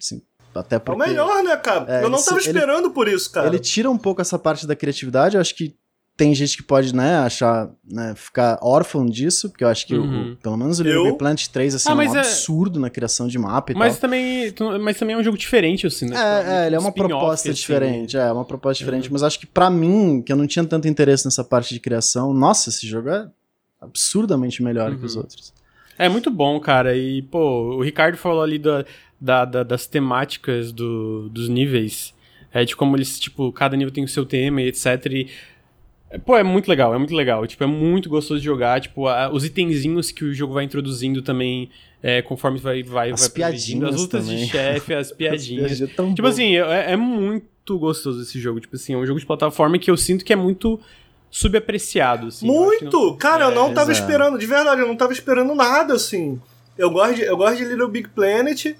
assim, 0.00 0.22
até 0.54 0.78
porque, 0.78 1.00
é 1.00 1.04
o 1.04 1.08
melhor, 1.08 1.44
né, 1.44 1.54
cara? 1.58 1.84
É, 1.86 2.02
eu 2.02 2.08
não 2.08 2.22
tava 2.22 2.40
esperando 2.40 2.86
ele, 2.86 2.94
por 2.94 3.08
isso, 3.08 3.30
cara. 3.30 3.46
Ele 3.46 3.58
tira 3.58 3.90
um 3.90 3.98
pouco 3.98 4.22
essa 4.22 4.38
parte 4.38 4.66
da 4.66 4.74
criatividade, 4.74 5.36
eu 5.36 5.40
acho 5.40 5.54
que 5.54 5.76
tem 6.20 6.34
gente 6.34 6.54
que 6.58 6.62
pode, 6.62 6.94
né, 6.94 7.16
achar, 7.16 7.70
né, 7.90 8.12
ficar 8.14 8.58
órfão 8.60 9.06
disso, 9.06 9.48
porque 9.48 9.64
eu 9.64 9.68
acho 9.68 9.86
que 9.86 9.94
uhum. 9.94 10.32
o, 10.32 10.36
pelo 10.36 10.54
menos 10.54 10.78
o 10.78 10.82
Little 10.82 11.04
Big 11.04 11.16
Planet 11.16 11.46
3 11.46 11.76
assim, 11.76 11.88
ah, 11.88 11.92
é 11.92 11.94
um 11.94 12.14
é... 12.14 12.18
absurdo 12.18 12.78
na 12.78 12.90
criação 12.90 13.26
de 13.26 13.38
mapa 13.38 13.72
e 13.72 13.74
mas 13.74 13.94
tal. 13.94 14.02
Também, 14.02 14.52
mas 14.82 14.98
também 14.98 15.16
é 15.16 15.18
um 15.18 15.24
jogo 15.24 15.38
diferente, 15.38 15.86
assim, 15.86 16.10
né? 16.10 16.14
É, 16.14 16.38
tipo, 16.40 16.50
é 16.50 16.66
ele 16.66 16.76
é 16.76 16.78
uma 16.78 16.92
proposta 16.92 17.48
assim. 17.48 17.58
diferente, 17.58 18.18
é, 18.18 18.30
uma 18.30 18.44
proposta 18.44 18.84
diferente, 18.84 19.06
uhum. 19.06 19.14
mas 19.14 19.22
acho 19.22 19.40
que 19.40 19.46
para 19.46 19.70
mim, 19.70 20.20
que 20.20 20.30
eu 20.30 20.36
não 20.36 20.46
tinha 20.46 20.62
tanto 20.62 20.86
interesse 20.86 21.24
nessa 21.24 21.42
parte 21.42 21.72
de 21.72 21.80
criação, 21.80 22.34
nossa, 22.34 22.68
esse 22.68 22.86
jogo 22.86 23.08
é 23.08 23.26
absurdamente 23.80 24.62
melhor 24.62 24.90
uhum. 24.90 24.98
que 24.98 25.06
os 25.06 25.14
uhum. 25.14 25.22
outros. 25.22 25.54
É 25.98 26.06
muito 26.06 26.30
bom, 26.30 26.60
cara, 26.60 26.94
e, 26.94 27.22
pô, 27.22 27.76
o 27.76 27.82
Ricardo 27.82 28.18
falou 28.18 28.42
ali 28.42 28.58
da, 28.58 28.84
da, 29.18 29.46
da 29.46 29.62
das 29.62 29.86
temáticas 29.86 30.70
do, 30.70 31.30
dos 31.30 31.48
níveis, 31.48 32.12
é, 32.52 32.62
de 32.62 32.76
como 32.76 32.94
eles, 32.94 33.18
tipo, 33.18 33.50
cada 33.52 33.74
nível 33.74 33.90
tem 33.90 34.04
o 34.04 34.08
seu 34.08 34.26
tema 34.26 34.60
e 34.60 34.66
etc, 34.68 34.86
e 35.06 35.30
Pô, 36.18 36.36
é 36.36 36.42
muito 36.42 36.68
legal, 36.68 36.92
é 36.92 36.98
muito 36.98 37.14
legal. 37.14 37.46
Tipo, 37.46 37.62
é 37.62 37.66
muito 37.68 38.08
gostoso 38.08 38.40
de 38.40 38.44
jogar. 38.44 38.80
Tipo, 38.80 39.06
a, 39.06 39.30
os 39.32 39.44
itenzinhos 39.44 40.10
que 40.10 40.24
o 40.24 40.34
jogo 40.34 40.54
vai 40.54 40.64
introduzindo 40.64 41.22
também, 41.22 41.70
é, 42.02 42.20
conforme 42.20 42.58
vai 42.58 42.82
vai 42.82 43.12
As 43.12 43.20
vai 43.20 43.30
piadinhas 43.30 43.94
as 43.94 44.00
lutas 44.00 44.24
também. 44.24 44.44
de 44.44 44.50
chefe, 44.50 44.94
as 44.94 45.12
piadinhas. 45.12 45.70
as 45.80 45.88
tipo 45.88 46.22
bom. 46.22 46.26
assim, 46.26 46.56
é, 46.56 46.92
é, 46.92 46.96
muito 46.96 47.78
gostoso 47.78 48.22
esse 48.22 48.40
jogo. 48.40 48.58
Tipo 48.58 48.74
assim, 48.74 48.94
é 48.94 48.96
um 48.96 49.06
jogo 49.06 49.20
de 49.20 49.26
plataforma 49.26 49.78
que 49.78 49.88
eu 49.88 49.96
sinto 49.96 50.24
que 50.24 50.32
é 50.32 50.36
muito 50.36 50.80
subapreciado, 51.30 52.26
assim. 52.26 52.44
Muito! 52.44 52.98
Não... 52.98 53.16
Cara, 53.16 53.44
é, 53.44 53.48
eu 53.48 53.54
não 53.54 53.72
tava 53.72 53.92
exato. 53.92 54.04
esperando, 54.04 54.36
de 54.36 54.46
verdade, 54.46 54.80
eu 54.80 54.88
não 54.88 54.96
tava 54.96 55.12
esperando 55.12 55.54
nada, 55.54 55.94
assim. 55.94 56.40
Eu 56.76 56.90
gosto 56.90 57.14
de, 57.14 57.22
eu 57.22 57.36
gosto 57.36 57.56
de 57.56 57.64
Little 57.66 57.88
Big 57.88 58.08
Planet. 58.08 58.74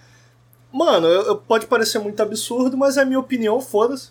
Mano, 0.73 1.07
eu, 1.07 1.23
eu 1.23 1.37
pode 1.37 1.67
parecer 1.67 2.01
muito 2.01 2.21
absurdo, 2.21 2.77
mas 2.77 2.97
é 2.97 3.03
a 3.03 3.05
minha 3.05 3.21
opinião, 3.21 3.61
foda-se 3.61 4.11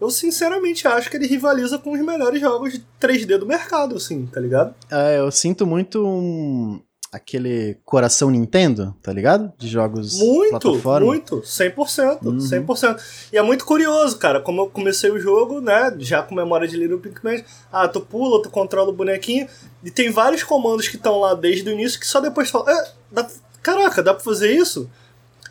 eu 0.00 0.10
sinceramente 0.10 0.86
acho 0.86 1.10
que 1.10 1.16
ele 1.16 1.26
rivaliza 1.26 1.78
com 1.78 1.92
os 1.92 2.00
melhores 2.00 2.40
jogos 2.40 2.72
de 2.72 2.84
3D 3.00 3.38
do 3.38 3.46
mercado, 3.46 3.96
assim, 3.96 4.26
tá 4.26 4.40
ligado? 4.40 4.74
É, 4.90 5.18
eu 5.18 5.30
sinto 5.30 5.66
muito 5.66 6.06
um, 6.06 6.80
aquele 7.12 7.78
coração 7.84 8.30
Nintendo, 8.30 8.94
tá 9.02 9.12
ligado? 9.12 9.52
De 9.58 9.66
jogos 9.66 10.18
Muito, 10.18 10.60
plataforma. 10.60 11.06
muito, 11.06 11.40
100%, 11.40 12.24
uhum. 12.24 12.38
100%. 12.38 13.00
E 13.32 13.38
é 13.38 13.42
muito 13.42 13.64
curioso, 13.64 14.18
cara, 14.18 14.40
como 14.40 14.62
eu 14.62 14.70
comecei 14.70 15.10
o 15.10 15.18
jogo, 15.18 15.60
né, 15.60 15.94
já 15.98 16.22
com 16.22 16.34
memória 16.34 16.68
de 16.68 16.76
Little 16.76 16.98
Big 16.98 17.16
Man, 17.22 17.42
ah, 17.72 17.88
tu 17.88 18.00
pula, 18.00 18.42
tu 18.42 18.50
controla 18.50 18.90
o 18.90 18.94
bonequinho, 18.94 19.48
e 19.82 19.90
tem 19.90 20.10
vários 20.10 20.42
comandos 20.42 20.88
que 20.88 20.96
estão 20.96 21.18
lá 21.20 21.34
desde 21.34 21.68
o 21.68 21.72
início 21.72 21.98
que 21.98 22.06
só 22.06 22.20
depois 22.20 22.50
falam, 22.50 22.68
é, 22.68 22.90
dá, 23.10 23.26
caraca, 23.62 24.02
dá 24.02 24.12
pra 24.12 24.22
fazer 24.22 24.52
isso? 24.52 24.90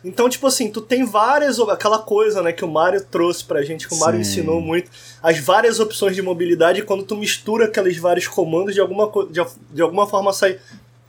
Então, 0.04 0.28
tipo 0.28 0.46
assim, 0.46 0.70
tu 0.70 0.80
tem 0.80 1.04
várias. 1.04 1.58
Aquela 1.58 1.98
coisa, 1.98 2.42
né, 2.42 2.52
que 2.52 2.64
o 2.64 2.68
Mario 2.68 3.04
trouxe 3.04 3.44
pra 3.44 3.62
gente, 3.62 3.86
que 3.86 3.94
o 3.94 3.96
Sim. 3.96 4.04
Mario 4.04 4.20
ensinou 4.20 4.60
muito. 4.60 4.90
As 5.22 5.38
várias 5.38 5.80
opções 5.80 6.14
de 6.14 6.22
mobilidade, 6.22 6.82
quando 6.82 7.02
tu 7.02 7.16
mistura 7.16 7.66
aqueles 7.66 7.96
vários 7.98 8.28
comandos, 8.28 8.74
de 8.74 8.80
alguma, 8.80 9.10
de, 9.30 9.44
de 9.72 9.82
alguma 9.82 10.06
forma 10.06 10.32
sai 10.32 10.58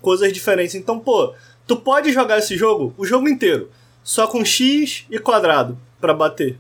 coisas 0.02 0.32
diferentes. 0.34 0.76
Então, 0.76 1.00
pô, 1.00 1.34
tu 1.68 1.76
pode 1.76 2.12
jogar 2.12 2.40
esse 2.40 2.58
jogo, 2.58 2.94
o 2.98 3.06
jogo 3.06 3.28
inteiro, 3.30 3.70
só 4.04 4.28
com 4.28 4.44
X 4.44 5.06
e 5.10 5.20
quadrado 5.20 5.78
para 6.00 6.14
bater. 6.14 6.58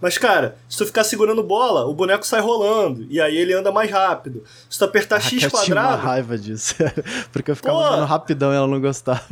Mas, 0.00 0.18
cara, 0.18 0.58
se 0.68 0.76
tu 0.76 0.86
ficar 0.86 1.04
segurando 1.04 1.42
bola, 1.42 1.86
o 1.86 1.94
boneco 1.94 2.26
sai 2.26 2.40
rolando. 2.40 3.06
E 3.08 3.20
aí 3.20 3.36
ele 3.36 3.54
anda 3.54 3.72
mais 3.72 3.90
rápido. 3.90 4.44
Se 4.68 4.78
tu 4.78 4.84
apertar 4.84 5.20
X 5.20 5.46
quadrado. 5.46 5.94
Eu 5.94 5.98
tinha 5.98 6.06
raiva 6.06 6.38
disso. 6.38 6.74
porque 7.32 7.50
eu 7.50 7.56
ficava 7.56 7.78
andando 7.78 8.04
rapidão 8.06 8.52
e 8.52 8.56
ela 8.56 8.66
não 8.66 8.80
gostava. 8.80 9.24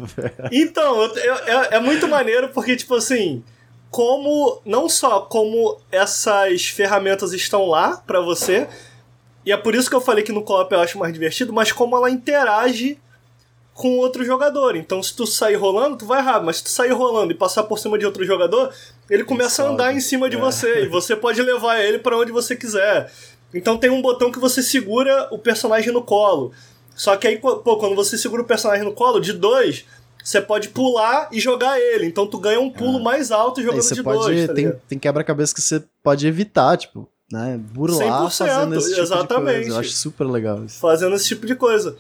então, 0.51 1.03
eu, 1.03 1.17
eu, 1.17 1.35
é, 1.35 1.69
é 1.73 1.81
muito 1.81 2.09
maneiro 2.09 2.49
porque, 2.49 2.77
tipo 2.77 2.95
assim. 2.95 3.45
Como. 3.91 4.61
Não 4.65 4.89
só 4.89 5.21
como 5.21 5.79
essas 5.93 6.67
ferramentas 6.67 7.33
estão 7.33 7.67
lá 7.67 7.99
para 7.99 8.21
você. 8.21 8.67
E 9.45 9.53
é 9.53 9.57
por 9.59 9.75
isso 9.75 9.91
que 9.91 9.97
eu 9.97 10.01
falei 10.01 10.25
que 10.25 10.33
no 10.33 10.43
co-op 10.43 10.73
eu 10.73 10.81
acho 10.81 10.99
mais 10.99 11.13
divertido, 11.13 11.53
mas 11.53 11.71
como 11.71 11.95
ela 11.95 12.11
interage 12.11 12.99
com 13.75 13.99
outro 13.99 14.25
jogador. 14.25 14.77
Então, 14.77 15.03
se 15.03 15.15
tu 15.15 15.27
sair 15.27 15.57
rolando, 15.57 15.99
tu 15.99 16.07
vai 16.07 16.23
rápido, 16.23 16.47
mas 16.47 16.57
se 16.57 16.65
tu 16.65 16.71
sair 16.71 16.93
rolando 16.93 17.33
e 17.33 17.37
passar 17.37 17.65
por 17.65 17.79
cima 17.79 17.99
de 17.99 18.07
outro 18.07 18.25
jogador, 18.25 18.73
ele 19.09 19.25
começa 19.25 19.63
a 19.63 19.69
andar 19.69 19.95
em 19.95 20.01
cima 20.01 20.29
de 20.31 20.37
é. 20.37 20.41
você 20.41 20.85
e 20.85 20.89
você 20.89 21.15
pode 21.15 21.41
levar 21.43 21.81
ele 21.81 21.99
para 21.99 22.17
onde 22.17 22.33
você 22.33 22.57
quiser. 22.57 23.11
Então 23.53 23.77
tem 23.77 23.91
um 23.91 24.03
botão 24.03 24.33
que 24.33 24.39
você 24.39 24.63
segura 24.63 25.29
o 25.31 25.39
personagem 25.39 25.93
no 25.93 26.03
colo. 26.03 26.53
Só 26.95 27.17
que 27.17 27.27
aí, 27.27 27.39
pô, 27.39 27.77
quando 27.77 27.95
você 27.95 28.17
segura 28.17 28.43
o 28.43 28.45
personagem 28.45 28.85
no 28.85 28.93
colo, 28.93 29.21
de 29.21 29.33
dois, 29.33 29.85
você 30.23 30.41
pode 30.41 30.69
pular 30.69 31.29
e 31.31 31.41
jogar 31.41 31.79
ele. 31.79 32.07
Então 32.07 32.27
tu 32.27 32.39
ganha 32.39 32.61
um 32.61 32.71
pulo 32.71 32.99
é. 32.99 33.03
mais 33.03 33.31
alto 33.31 33.63
jogando 33.63 33.83
de 33.83 34.03
pode, 34.03 34.19
dois. 34.21 34.47
Tá 34.47 34.55
tem, 34.55 34.73
tem 34.89 34.99
quebra-cabeça 34.99 35.55
que 35.55 35.61
você 35.61 35.83
pode 36.03 36.27
evitar, 36.27 36.77
tipo, 36.77 37.09
né? 37.31 37.59
Burlar 37.59 38.27
100%, 38.27 38.31
fazendo 38.31 38.75
esse 38.77 38.89
tipo 38.91 39.03
exatamente. 39.03 39.47
de 39.47 39.61
coisa. 39.61 39.71
Eu 39.71 39.79
acho 39.81 39.91
super 39.91 40.25
legal 40.25 40.65
isso. 40.65 40.79
Fazendo 40.79 41.15
esse 41.15 41.29
tipo 41.29 41.47
de 41.47 41.55
coisa. 41.55 41.97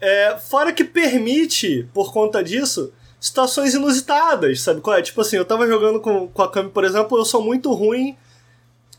É, 0.00 0.36
fora 0.36 0.72
que 0.72 0.84
permite, 0.84 1.88
por 1.94 2.12
conta 2.12 2.44
disso, 2.44 2.92
situações 3.24 3.72
inusitadas, 3.72 4.60
sabe 4.60 4.82
qual 4.82 4.98
é? 4.98 5.00
Tipo 5.00 5.22
assim, 5.22 5.36
eu 5.36 5.46
tava 5.46 5.66
jogando 5.66 5.98
com, 5.98 6.28
com 6.28 6.42
a 6.42 6.50
Kami, 6.50 6.68
por 6.68 6.84
exemplo, 6.84 7.16
eu 7.16 7.24
sou 7.24 7.42
muito 7.42 7.72
ruim. 7.72 8.14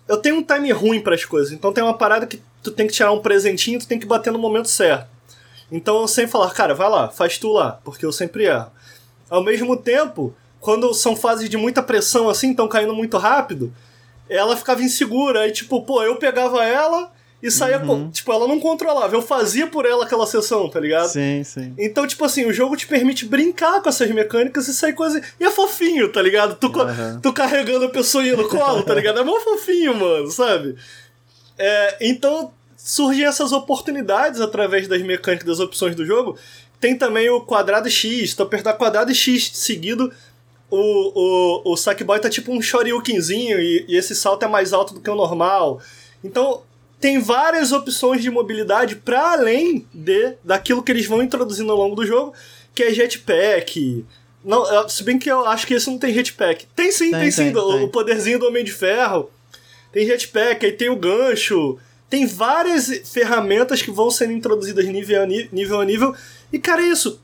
Eu 0.07 0.17
tenho 0.17 0.37
um 0.37 0.43
time 0.43 0.71
ruim 0.71 0.99
para 0.99 1.13
as 1.13 1.23
coisas. 1.23 1.53
Então 1.53 1.71
tem 1.71 1.83
uma 1.83 1.95
parada 1.95 2.25
que 2.25 2.41
tu 2.63 2.71
tem 2.71 2.87
que 2.87 2.93
tirar 2.93 3.11
um 3.11 3.19
presentinho, 3.19 3.77
tu 3.77 3.87
tem 3.87 3.99
que 3.99 4.05
bater 4.07 4.33
no 4.33 4.39
momento 4.39 4.67
certo. 4.67 5.07
Então 5.71 6.01
eu 6.01 6.07
sempre 6.07 6.31
falar, 6.31 6.49
cara, 6.49 6.73
vai 6.73 6.89
lá, 6.89 7.07
faz 7.09 7.37
tu 7.37 7.53
lá, 7.53 7.79
porque 7.83 8.03
eu 8.03 8.11
sempre 8.11 8.45
erro. 8.45 8.71
Ao 9.29 9.43
mesmo 9.43 9.77
tempo, 9.77 10.35
quando 10.59 10.91
são 10.95 11.15
fases 11.15 11.47
de 11.47 11.55
muita 11.55 11.83
pressão 11.83 12.27
assim, 12.27 12.49
estão 12.49 12.67
caindo 12.67 12.95
muito 12.95 13.19
rápido, 13.19 13.71
ela 14.27 14.57
ficava 14.57 14.81
insegura. 14.81 15.41
Aí, 15.41 15.51
tipo, 15.51 15.83
pô, 15.83 16.01
eu 16.01 16.15
pegava 16.15 16.65
ela, 16.65 17.11
e 17.41 17.51
saía. 17.51 17.79
Uhum. 17.79 18.09
Tipo, 18.09 18.31
ela 18.31 18.47
não 18.47 18.59
controlava. 18.59 19.15
Eu 19.15 19.21
fazia 19.21 19.67
por 19.67 19.85
ela 19.85 20.05
aquela 20.05 20.25
sessão, 20.25 20.69
tá 20.69 20.79
ligado? 20.79 21.09
Sim, 21.09 21.43
sim. 21.43 21.73
Então, 21.77 22.07
tipo 22.07 22.23
assim, 22.25 22.45
o 22.45 22.53
jogo 22.53 22.75
te 22.75 22.87
permite 22.87 23.25
brincar 23.25 23.81
com 23.81 23.89
essas 23.89 24.09
mecânicas 24.11 24.67
e 24.67 24.73
sair 24.73 24.93
coisa. 24.93 25.21
E 25.39 25.43
é 25.43 25.51
fofinho, 25.51 26.11
tá 26.11 26.21
ligado? 26.21 26.55
Tu, 26.55 26.67
uhum. 26.67 27.19
tu 27.21 27.33
carregando 27.33 27.85
a 27.85 27.89
pessoinha 27.89 28.35
no 28.35 28.47
colo, 28.47 28.83
tá 28.83 28.93
ligado? 28.93 29.19
É 29.19 29.23
mó 29.23 29.39
fofinho, 29.39 29.95
mano, 29.95 30.29
sabe? 30.31 30.75
É, 31.57 31.97
então, 32.01 32.51
surgem 32.75 33.25
essas 33.25 33.51
oportunidades 33.51 34.41
através 34.41 34.87
das 34.87 35.01
mecânicas, 35.01 35.47
das 35.47 35.59
opções 35.59 35.95
do 35.95 36.05
jogo. 36.05 36.37
Tem 36.79 36.97
também 36.97 37.29
o 37.29 37.41
quadrado 37.41 37.89
X. 37.89 38.33
Tu 38.33 38.43
apertar 38.43 38.73
quadrado 38.73 39.13
X 39.13 39.51
seguido 39.53 40.11
o, 40.69 41.61
o, 41.67 41.73
o 41.73 41.77
Sackboy 41.77 42.19
tá 42.19 42.29
tipo 42.29 42.51
um 42.51 42.61
shoryukenzinho 42.61 43.59
e, 43.59 43.85
e, 43.87 43.95
esse 43.95 44.15
salto 44.15 44.43
é 44.43 44.47
mais 44.47 44.73
alto 44.73 44.93
do 44.93 44.99
que 44.99 45.09
o 45.09 45.15
normal. 45.15 45.79
Então, 46.23 46.63
tem 46.99 47.19
várias 47.19 47.71
opções 47.71 48.21
de 48.21 48.29
mobilidade 48.29 48.95
para 48.95 49.33
além 49.33 49.85
de 49.93 50.33
daquilo 50.43 50.81
que 50.81 50.91
eles 50.91 51.05
vão 51.05 51.21
introduzindo 51.21 51.71
ao 51.71 51.77
longo 51.77 51.95
do 51.95 52.05
jogo, 52.05 52.33
que 52.73 52.83
é 52.83 52.93
jetpack. 52.93 54.05
Não, 54.43 54.87
se 54.87 55.03
bem 55.03 55.17
que 55.17 55.29
eu 55.29 55.45
acho 55.45 55.65
que 55.65 55.73
esse 55.73 55.89
não 55.89 55.97
tem 55.97 56.13
jetpack. 56.13 56.67
Tem 56.75 56.91
sim, 56.91 57.11
tem, 57.11 57.21
tem 57.21 57.31
sim, 57.31 57.53
tem, 57.53 57.57
o, 57.57 57.87
poderzinho 57.89 58.39
do 58.39 58.47
Homem 58.47 58.63
de 58.63 58.71
Ferro. 58.71 59.29
Tem 59.91 60.05
jetpack, 60.05 60.65
aí 60.65 60.71
tem 60.71 60.89
o 60.89 60.95
gancho. 60.95 61.77
Tem 62.09 62.25
várias 62.27 62.87
ferramentas 63.11 63.81
que 63.81 63.91
vão 63.91 64.11
sendo 64.11 64.33
introduzidas 64.33 64.85
nível 64.85 65.23
a 65.23 65.25
nível. 65.25 65.79
A 65.79 65.85
nível 65.85 66.15
e, 66.51 66.59
cara, 66.59 66.81
é 66.81 66.87
isso. 66.87 67.21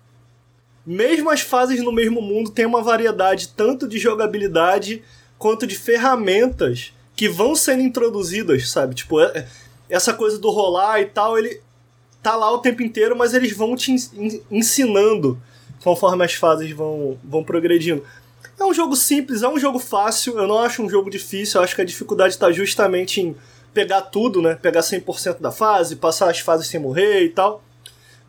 Mesmo 0.85 1.29
as 1.29 1.41
fases 1.41 1.81
no 1.83 1.91
mesmo 1.91 2.21
mundo 2.21 2.49
tem 2.51 2.65
uma 2.65 2.81
variedade 2.81 3.49
tanto 3.49 3.87
de 3.87 3.99
jogabilidade 3.99 5.03
quanto 5.37 5.67
de 5.67 5.77
ferramentas 5.77 6.91
que 7.15 7.29
vão 7.29 7.55
sendo 7.55 7.81
introduzidas, 7.81 8.69
sabe? 8.69 8.95
Tipo, 8.95 9.19
é, 9.19 9.25
é, 9.35 9.47
essa 9.89 10.13
coisa 10.13 10.39
do 10.39 10.49
rolar 10.49 11.01
e 11.01 11.05
tal, 11.05 11.37
ele 11.37 11.61
tá 12.21 12.35
lá 12.35 12.51
o 12.51 12.59
tempo 12.59 12.81
inteiro, 12.81 13.15
mas 13.15 13.33
eles 13.33 13.51
vão 13.55 13.75
te 13.75 13.93
ensinando 14.49 15.41
conforme 15.83 16.23
as 16.23 16.33
fases 16.33 16.71
vão, 16.71 17.17
vão 17.23 17.43
progredindo. 17.43 18.03
É 18.59 18.63
um 18.63 18.73
jogo 18.73 18.95
simples, 18.95 19.41
é 19.41 19.49
um 19.49 19.57
jogo 19.57 19.79
fácil, 19.79 20.37
eu 20.37 20.47
não 20.47 20.59
acho 20.59 20.83
um 20.83 20.89
jogo 20.89 21.09
difícil, 21.09 21.59
eu 21.59 21.63
acho 21.63 21.75
que 21.75 21.81
a 21.81 21.85
dificuldade 21.85 22.33
está 22.33 22.51
justamente 22.51 23.19
em 23.19 23.35
pegar 23.73 24.01
tudo, 24.01 24.41
né? 24.41 24.55
Pegar 24.55 24.81
100% 24.81 25.39
da 25.39 25.51
fase, 25.51 25.95
passar 25.95 26.29
as 26.29 26.39
fases 26.39 26.67
sem 26.67 26.79
morrer 26.79 27.23
e 27.23 27.29
tal. 27.29 27.63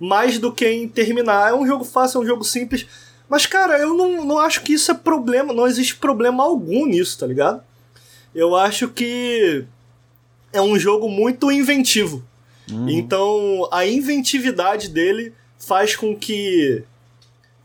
Mais 0.00 0.38
do 0.38 0.52
que 0.52 0.66
em 0.66 0.88
terminar. 0.88 1.50
É 1.50 1.54
um 1.54 1.66
jogo 1.66 1.84
fácil, 1.84 2.18
é 2.18 2.24
um 2.24 2.26
jogo 2.26 2.44
simples. 2.44 2.86
Mas, 3.28 3.46
cara, 3.46 3.78
eu 3.78 3.94
não, 3.94 4.24
não 4.24 4.38
acho 4.38 4.62
que 4.62 4.72
isso 4.72 4.90
é 4.90 4.94
problema, 4.94 5.52
não 5.52 5.66
existe 5.66 5.96
problema 5.96 6.44
algum 6.44 6.86
nisso, 6.86 7.18
tá 7.18 7.26
ligado? 7.26 7.62
Eu 8.34 8.56
acho 8.56 8.88
que 8.88 9.64
é 10.52 10.60
um 10.60 10.78
jogo 10.78 11.08
muito 11.08 11.50
inventivo. 11.50 12.22
Uhum. 12.70 12.88
Então, 12.88 13.68
a 13.70 13.86
inventividade 13.86 14.88
dele 14.88 15.32
faz 15.58 15.96
com 15.96 16.16
que 16.16 16.82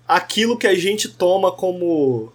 aquilo 0.08 0.58
que 0.58 0.68
a 0.68 0.76
gente 0.76 1.10
toma 1.10 1.52
como 1.52 2.32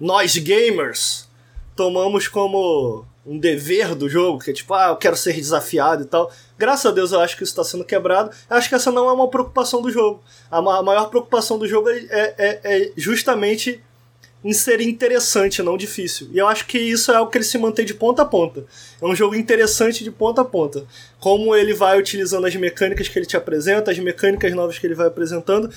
nós 0.00 0.36
gamers 0.36 1.28
tomamos 1.76 2.28
como 2.28 3.04
um 3.26 3.38
dever 3.38 3.94
do 3.94 4.08
jogo, 4.08 4.38
que 4.38 4.50
é 4.50 4.54
tipo, 4.54 4.74
ah, 4.74 4.88
eu 4.88 4.96
quero 4.96 5.16
ser 5.16 5.34
desafiado 5.34 6.02
e 6.02 6.06
tal. 6.06 6.30
Graças 6.58 6.86
a 6.86 6.94
Deus 6.94 7.12
eu 7.12 7.20
acho 7.20 7.36
que 7.36 7.42
isso 7.42 7.52
está 7.52 7.64
sendo 7.64 7.84
quebrado. 7.84 8.30
Eu 8.48 8.56
acho 8.56 8.68
que 8.68 8.74
essa 8.74 8.90
não 8.90 9.08
é 9.08 9.12
uma 9.12 9.28
preocupação 9.28 9.80
do 9.80 9.90
jogo. 9.90 10.22
A, 10.50 10.60
maior 10.60 11.06
preocupação 11.08 11.58
do 11.58 11.66
jogo 11.66 11.88
é, 11.88 11.98
é, 11.98 12.34
é, 12.38 12.60
é 12.82 12.92
justamente 12.96 13.80
em 14.42 14.52
ser 14.52 14.80
interessante, 14.80 15.62
não 15.62 15.76
difícil. 15.76 16.28
E 16.32 16.38
eu 16.38 16.48
acho 16.48 16.66
que 16.66 16.78
isso 16.78 17.12
é 17.12 17.20
o 17.20 17.26
que 17.26 17.38
ele 17.38 17.44
se 17.44 17.58
mantém 17.58 17.84
de 17.84 17.92
ponta 17.92 18.22
a 18.22 18.24
ponta. 18.24 18.64
É 19.00 19.04
um 19.04 19.14
jogo 19.14 19.34
interessante 19.34 20.02
de 20.02 20.10
ponta 20.10 20.40
a 20.40 20.44
ponta. 20.44 20.84
Como 21.18 21.54
ele 21.54 21.74
vai 21.74 21.98
utilizando 21.98 22.46
as 22.46 22.56
mecânicas 22.56 23.08
que 23.08 23.18
ele 23.18 23.26
te 23.26 23.36
apresenta, 23.36 23.90
as 23.90 23.98
mecânicas 23.98 24.52
novas 24.54 24.78
que 24.78 24.86
ele 24.86 24.94
vai 24.94 25.08
apresentando, 25.08 25.70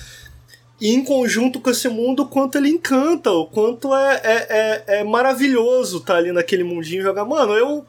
e 0.80 0.94
em 0.94 1.04
conjunto 1.04 1.60
com 1.60 1.70
esse 1.70 1.88
mundo, 1.88 2.22
o 2.22 2.26
quanto 2.26 2.56
ele 2.56 2.68
encanta, 2.68 3.30
o 3.30 3.46
quanto 3.46 3.94
é, 3.94 4.20
é, 4.24 4.32
é, 4.48 5.00
é 5.00 5.04
maravilhoso 5.04 5.98
estar 5.98 6.14
tá 6.14 6.18
ali 6.18 6.32
naquele 6.32 6.64
mundinho 6.64 7.00
e 7.00 7.04
jogar. 7.04 7.24
Mano, 7.24 7.52
eu. 7.52 7.84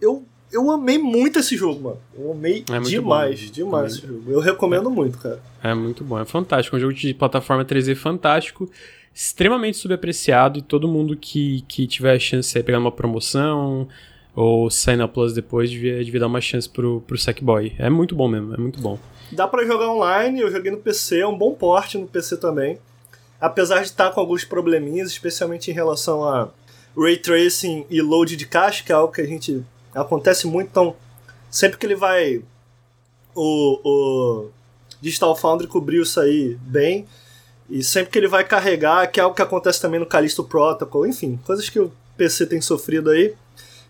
Eu 0.00 0.24
eu 0.52 0.68
amei 0.68 0.98
muito 0.98 1.38
esse 1.38 1.56
jogo, 1.56 1.80
mano. 1.80 1.98
Eu 2.18 2.32
amei 2.32 2.64
é 2.68 2.80
demais, 2.80 3.40
bom. 3.40 3.52
demais 3.52 3.92
esse 3.92 4.04
jogo. 4.04 4.32
Eu 4.32 4.40
recomendo 4.40 4.88
é, 4.88 4.92
muito, 4.92 5.16
cara. 5.18 5.40
É 5.62 5.72
muito 5.74 6.02
bom, 6.02 6.18
é 6.18 6.24
fantástico. 6.24 6.74
É 6.74 6.78
um 6.78 6.80
jogo 6.80 6.92
de 6.92 7.14
plataforma 7.14 7.64
3D 7.64 7.94
fantástico 7.94 8.68
extremamente 9.20 9.76
subapreciado 9.76 10.58
e 10.58 10.62
todo 10.62 10.88
mundo 10.88 11.14
que, 11.14 11.62
que 11.68 11.86
tiver 11.86 12.16
a 12.16 12.18
chance 12.18 12.54
de 12.54 12.62
pegar 12.62 12.78
uma 12.78 12.90
promoção 12.90 13.86
ou 14.34 14.70
sair 14.70 14.96
na 14.96 15.06
Plus 15.06 15.34
depois 15.34 15.70
devia, 15.70 16.02
devia 16.02 16.20
dar 16.20 16.26
uma 16.26 16.40
chance 16.40 16.66
pro, 16.66 17.02
pro 17.06 17.18
Sackboy. 17.18 17.74
É 17.78 17.90
muito 17.90 18.14
bom 18.14 18.26
mesmo, 18.26 18.54
é 18.54 18.56
muito 18.56 18.80
bom. 18.80 18.98
Dá 19.30 19.46
para 19.46 19.66
jogar 19.66 19.90
online, 19.90 20.40
eu 20.40 20.50
joguei 20.50 20.70
no 20.70 20.78
PC, 20.78 21.20
é 21.20 21.26
um 21.26 21.36
bom 21.36 21.52
porte 21.52 21.98
no 21.98 22.06
PC 22.06 22.38
também. 22.38 22.78
Apesar 23.38 23.80
de 23.80 23.88
estar 23.88 24.10
com 24.10 24.20
alguns 24.20 24.42
probleminhas, 24.42 25.10
especialmente 25.10 25.70
em 25.70 25.74
relação 25.74 26.24
a 26.24 26.48
Ray 26.96 27.18
Tracing 27.18 27.84
e 27.90 28.00
load 28.00 28.34
de 28.36 28.46
caixa, 28.46 28.82
que 28.82 28.90
é 28.90 28.94
algo 28.94 29.12
que 29.12 29.20
a 29.20 29.26
gente 29.26 29.62
acontece 29.94 30.46
muito, 30.46 30.68
então 30.70 30.96
sempre 31.50 31.76
que 31.76 31.84
ele 31.84 31.94
vai 31.94 32.42
o, 33.34 33.80
o 33.84 34.50
Digital 34.98 35.36
Foundry 35.36 35.66
cobriu 35.66 36.04
isso 36.04 36.18
aí 36.18 36.56
bem. 36.62 37.06
E 37.70 37.84
sempre 37.84 38.10
que 38.10 38.18
ele 38.18 38.26
vai 38.26 38.42
carregar, 38.42 39.06
que 39.06 39.20
é 39.20 39.22
algo 39.22 39.34
que 39.34 39.40
acontece 39.40 39.80
também 39.80 40.00
no 40.00 40.06
Callisto 40.06 40.42
Protocol, 40.42 41.06
enfim, 41.06 41.38
coisas 41.46 41.68
que 41.68 41.78
o 41.78 41.92
PC 42.16 42.44
tem 42.46 42.60
sofrido 42.60 43.10
aí, 43.10 43.32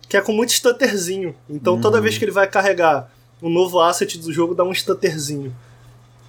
que 0.07 0.15
é 0.15 0.21
com 0.21 0.31
muito 0.31 0.51
stutterzinho. 0.51 1.35
Então 1.49 1.73
uhum. 1.73 1.81
toda 1.81 1.99
vez 1.99 2.15
que 2.15 2.23
ele 2.23 2.31
vai 2.31 2.47
carregar 2.47 3.11
um 3.41 3.49
novo 3.49 3.79
asset 3.79 4.19
do 4.19 4.31
jogo, 4.31 4.53
dá 4.53 4.63
um 4.63 4.71
stutterzinho. 4.71 5.55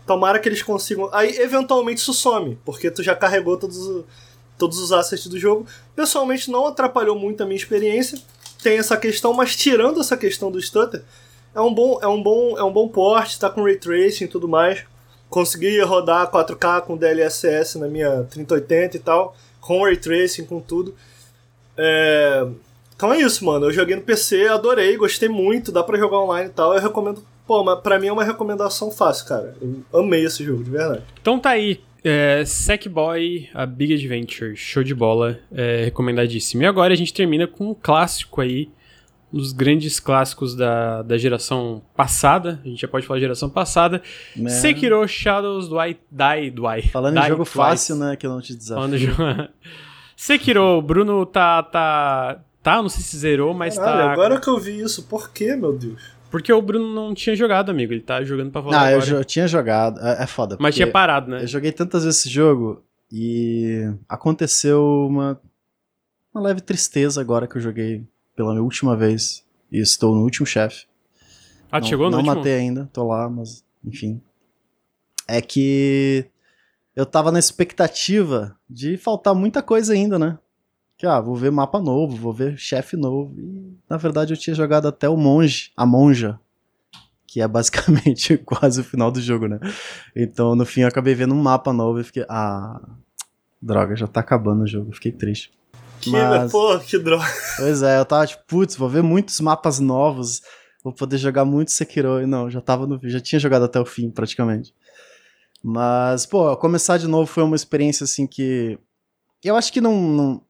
Tomara 0.07 0.39
que 0.39 0.49
eles 0.49 0.63
consigam. 0.63 1.11
Aí 1.13 1.37
eventualmente 1.37 2.01
isso 2.01 2.15
some, 2.15 2.59
porque 2.65 2.91
tu 2.91 3.03
já 3.03 3.15
carregou 3.15 3.59
todos, 3.59 4.03
todos 4.57 4.79
os 4.79 4.91
assets 4.91 5.27
do 5.27 5.39
jogo. 5.39 5.67
Pessoalmente 5.95 6.51
não 6.51 6.67
atrapalhou 6.67 7.19
muito 7.19 7.43
a 7.43 7.47
minha 7.47 7.57
experiência. 7.57 8.19
Tem 8.63 8.79
essa 8.79 8.97
questão, 8.97 9.35
mas 9.35 9.55
tirando 9.55 10.01
essa 10.01 10.17
questão 10.17 10.51
do 10.51 10.61
stutter, 10.61 11.03
é 11.55 11.61
um 11.61 11.73
bom, 11.73 11.99
é 12.01 12.09
um 12.09 12.23
bom, 12.23 12.57
é 12.57 12.65
um 12.65 12.73
bom 12.73 12.89
porte, 12.89 13.39
tá 13.39 13.51
com 13.51 13.63
ray 13.63 13.77
tracing 13.77 14.25
e 14.25 14.29
tudo 14.29 14.49
mais 14.49 14.85
consegui 15.33 15.81
rodar 15.81 16.31
4K 16.31 16.83
com 16.83 16.95
DLSS 16.95 17.79
na 17.79 17.89
minha 17.89 18.25
3080 18.25 18.99
e 18.99 19.01
tal, 19.01 19.35
com 19.63 19.83
Ray 19.83 19.97
Tracing, 19.97 20.45
com 20.45 20.61
tudo. 20.61 20.95
É... 21.77 22.47
Então 22.95 23.13
é 23.13 23.21
isso, 23.21 23.43
mano. 23.45 23.67
Eu 23.67 23.73
joguei 23.73 23.97
no 23.97 24.03
PC, 24.03 24.47
adorei, 24.47 24.95
gostei 24.97 25.31
muito, 25.31 25.73
dá 25.73 25.83
pra 25.83 25.99
jogar 25.99 26.19
online 26.19 26.51
e 26.51 26.53
tal. 26.53 26.75
Eu 26.75 26.83
recomendo. 26.83 27.25
Pô, 27.47 27.65
mas 27.65 27.81
pra 27.81 27.99
mim 27.99 28.09
é 28.09 28.13
uma 28.13 28.23
recomendação 28.23 28.91
fácil, 28.91 29.27
cara. 29.27 29.57
Eu 29.93 30.01
amei 30.01 30.25
esse 30.25 30.45
jogo, 30.45 30.63
de 30.63 30.71
verdade. 30.71 31.03
Então 31.21 31.41
tá 31.41 31.51
aí. 31.51 31.81
É, 32.05 32.45
Sackboy, 32.45 33.49
a 33.55 33.65
Big 33.65 33.95
Adventure, 33.95 34.55
show 34.57 34.83
de 34.83 34.95
bola, 34.95 35.39
é, 35.53 35.85
recomendadíssimo. 35.85 36.63
E 36.63 36.67
agora 36.67 36.93
a 36.93 36.97
gente 36.97 37.15
termina 37.15 37.47
com 37.47 37.71
um 37.71 37.75
clássico 37.75 38.41
aí 38.41 38.69
dos 39.33 39.53
grandes 39.53 39.99
clássicos 39.99 40.55
da, 40.55 41.03
da 41.03 41.17
geração 41.17 41.83
passada, 41.97 42.61
a 42.63 42.69
gente 42.69 42.83
já 42.83 42.89
pode 42.89 43.07
falar 43.07 43.19
geração 43.19 43.49
passada, 43.49 44.03
né? 44.37 44.51
Sekiro 44.51 45.07
Shadows 45.09 45.69
Die, 45.69 45.99
Die, 46.11 46.51
Die. 46.51 46.89
Falando 46.91 47.15
Die, 47.15 47.25
em 47.25 47.29
jogo 47.29 47.45
fácil, 47.45 47.97
né, 47.97 48.15
que 48.15 48.27
eu 48.27 48.31
não 48.31 48.41
te 48.41 48.55
desafio. 48.55 48.77
Falando 48.77 48.95
em 48.95 48.99
jogo... 48.99 49.23
Sekiro, 50.15 50.83
Bruno 50.83 51.25
tá, 51.25 51.63
tá, 51.63 52.41
tá, 52.63 52.83
não 52.83 52.89
sei 52.89 53.03
se 53.03 53.17
zerou, 53.17 53.55
mas 53.55 53.77
Caralho, 53.77 54.03
tá... 54.03 54.13
agora 54.13 54.41
que 54.41 54.49
eu 54.49 54.59
vi 54.61 54.81
isso, 54.81 55.05
por 55.05 55.33
que, 55.33 55.57
meu 55.57 55.77
Deus? 55.77 56.01
Porque 56.31 56.53
o 56.53 56.63
Bruno 56.63 56.95
não 56.95 57.15
tinha 57.15 57.35
jogado, 57.35 57.71
amigo, 57.71 57.93
ele 57.93 58.03
tá 58.03 58.23
jogando 58.23 58.51
pra 58.51 58.63
falar 58.63 58.73
Não, 58.73 58.97
agora. 58.97 59.11
eu 59.11 59.25
tinha 59.25 59.49
jogado, 59.49 59.99
é, 60.01 60.23
é 60.23 60.27
foda. 60.27 60.57
Mas 60.61 60.75
tinha 60.75 60.87
parado, 60.87 61.31
né? 61.31 61.43
Eu 61.43 61.47
joguei 61.47 61.73
tantas 61.73 62.05
vezes 62.05 62.21
esse 62.21 62.31
jogo 62.31 62.83
e 63.11 63.91
aconteceu 64.09 65.07
uma, 65.09 65.41
uma 66.35 66.43
leve 66.43 66.61
tristeza 66.61 67.21
agora 67.21 67.47
que 67.47 67.57
eu 67.57 67.61
joguei 67.61 68.07
pela 68.35 68.61
última 68.61 68.97
vez 68.97 69.45
e 69.71 69.79
estou 69.81 70.15
no 70.15 70.23
último 70.23 70.47
chefe. 70.47 70.87
Ah, 71.71 71.81
não, 71.81 71.87
chegou 71.87 72.07
no 72.07 72.13
Não 72.13 72.19
último? 72.19 72.37
matei 72.37 72.55
ainda, 72.55 72.89
tô 72.93 73.07
lá, 73.07 73.29
mas 73.29 73.65
enfim. 73.85 74.21
É 75.27 75.41
que 75.41 76.27
eu 76.95 77.07
tava 77.07 77.33
na 77.33 77.39
expectativa 77.39 78.57
de 78.69 78.97
faltar 78.97 79.35
muita 79.35 79.63
coisa 79.63 79.93
ainda, 79.95 80.19
né? 80.19 80.39
Que, 80.99 81.07
ah, 81.07 81.21
vou 81.21 81.35
ver 81.35 81.51
mapa 81.51 81.81
novo, 81.81 82.17
vou 82.17 82.33
ver 82.33 82.57
chefe 82.59 82.97
novo. 82.97 83.35
E, 83.41 83.77
na 83.89 83.97
verdade, 83.97 84.33
eu 84.33 84.37
tinha 84.37 84.55
jogado 84.55 84.87
até 84.87 85.09
o 85.09 85.17
monge, 85.17 85.73
a 85.77 85.87
monja, 85.87 86.39
que 87.27 87.41
é 87.41 87.49
basicamente 87.49 88.37
quase 88.45 88.81
o 88.81 88.85
final 88.85 89.11
do 89.11 89.21
jogo, 89.21 89.49
né? 89.49 89.59
Então, 90.15 90.55
no 90.55 90.67
fim, 90.67 90.83
eu 90.83 90.89
acabei 90.89 91.15
vendo 91.15 91.35
um 91.35 91.43
mapa 91.43 91.73
novo 91.73 91.99
e 92.01 92.05
fiquei, 92.05 92.25
ah, 92.29 92.81
droga, 93.61 93.97
já 93.97 94.07
tá 94.07 94.21
acabando 94.21 94.63
o 94.65 94.67
jogo, 94.67 94.93
fiquei 94.93 95.11
triste. 95.13 95.51
Que, 96.03 96.11
Mas... 96.11 96.51
Pô, 96.51 96.77
que 96.81 96.99
droga. 96.99 97.25
Pois 97.57 97.81
é, 97.81 97.99
eu 97.99 98.05
tava 98.05 98.27
tipo, 98.27 98.43
putz, 98.49 98.75
vou 98.75 98.89
ver 98.89 99.05
muitos 99.05 99.39
mapas 99.41 99.79
novos, 99.79 100.43
vou 100.83 100.93
poder 100.93 101.17
jogar 101.17 101.45
muito 101.45 101.71
Sekiro. 101.71 102.21
E 102.21 102.27
não, 102.27 102.51
já 102.51 102.61
tava 102.61 102.89
no. 102.89 102.99
Já 103.05 103.21
tinha 103.21 103.39
jogado 103.39 103.65
até 103.65 103.79
o 103.79 103.87
fim, 103.87 104.11
praticamente. 104.11 104.75
Mas, 105.63 106.27
pô, 106.27 106.57
começar 106.57 106.99
de 106.99 107.07
novo 107.07 107.27
foi 107.27 107.45
uma 107.45 107.55
experiência 107.55 108.03
assim 108.03 108.27
que. 108.27 108.77
Eu 109.45 109.55
acho 109.55 109.73
que 109.73 109.81
não. 109.81 109.95
não 109.95 110.43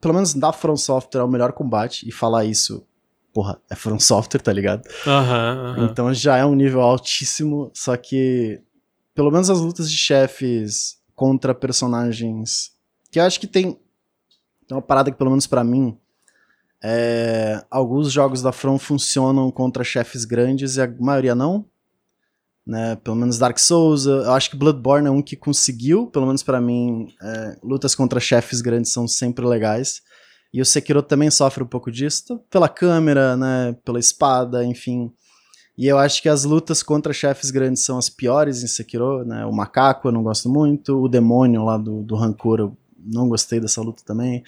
pelo 0.00 0.14
menos 0.14 0.34
da 0.34 0.52
From 0.52 0.76
Software 0.76 1.20
é 1.20 1.24
o 1.24 1.28
melhor 1.28 1.52
combate, 1.52 2.06
e 2.06 2.12
falar 2.12 2.44
isso, 2.44 2.86
porra, 3.32 3.60
é 3.70 3.74
From 3.74 3.98
Software, 3.98 4.40
tá 4.40 4.52
ligado? 4.52 4.86
Uhum, 5.06 5.82
uhum. 5.82 5.86
Então 5.86 6.12
já 6.12 6.36
é 6.36 6.44
um 6.44 6.54
nível 6.54 6.80
altíssimo, 6.80 7.70
só 7.72 7.96
que. 7.96 8.60
Pelo 9.14 9.30
menos 9.30 9.48
as 9.48 9.60
lutas 9.60 9.90
de 9.90 9.96
chefes 9.96 10.96
contra 11.14 11.54
personagens. 11.54 12.72
Que 13.10 13.20
eu 13.20 13.24
acho 13.24 13.40
que 13.40 13.46
tem 13.46 13.80
tem 14.66 14.76
uma 14.76 14.82
parada 14.82 15.10
que, 15.10 15.16
pelo 15.16 15.30
menos 15.30 15.46
para 15.46 15.62
mim, 15.62 15.96
é, 16.82 17.64
alguns 17.70 18.12
jogos 18.12 18.42
da 18.42 18.52
From 18.52 18.78
funcionam 18.78 19.50
contra 19.50 19.84
chefes 19.84 20.24
grandes 20.24 20.76
e 20.76 20.82
a 20.82 20.94
maioria 20.98 21.34
não. 21.34 21.64
Né? 22.66 22.96
Pelo 22.96 23.16
menos 23.16 23.38
Dark 23.38 23.58
Souls, 23.58 24.06
eu 24.06 24.32
acho 24.32 24.50
que 24.50 24.56
Bloodborne 24.56 25.06
é 25.06 25.10
um 25.10 25.22
que 25.22 25.36
conseguiu, 25.36 26.08
pelo 26.08 26.26
menos 26.26 26.42
para 26.42 26.60
mim, 26.60 27.08
é, 27.22 27.58
lutas 27.62 27.94
contra 27.94 28.18
chefes 28.18 28.60
grandes 28.60 28.92
são 28.92 29.06
sempre 29.06 29.46
legais. 29.46 30.02
E 30.52 30.60
o 30.60 30.66
Sekiro 30.66 31.02
também 31.02 31.30
sofre 31.30 31.62
um 31.62 31.66
pouco 31.66 31.90
disso, 31.90 32.40
pela 32.50 32.68
câmera, 32.68 33.36
né, 33.36 33.76
pela 33.84 34.00
espada, 34.00 34.64
enfim. 34.64 35.12
E 35.76 35.86
eu 35.86 35.98
acho 35.98 36.22
que 36.22 36.28
as 36.28 36.44
lutas 36.44 36.82
contra 36.82 37.12
chefes 37.12 37.50
grandes 37.50 37.84
são 37.84 37.98
as 37.98 38.08
piores 38.08 38.62
em 38.62 38.66
Sekiro, 38.66 39.24
né? 39.24 39.44
O 39.44 39.52
macaco 39.52 40.08
eu 40.08 40.12
não 40.12 40.22
gosto 40.22 40.48
muito, 40.48 40.96
o 40.96 41.08
demônio 41.08 41.62
lá 41.64 41.76
do, 41.76 42.02
do 42.02 42.16
Rancor 42.16 42.60
eu 42.60 42.76
não 43.06 43.28
gostei 43.28 43.60
dessa 43.60 43.80
luta 43.80 44.02
também. 44.04 44.42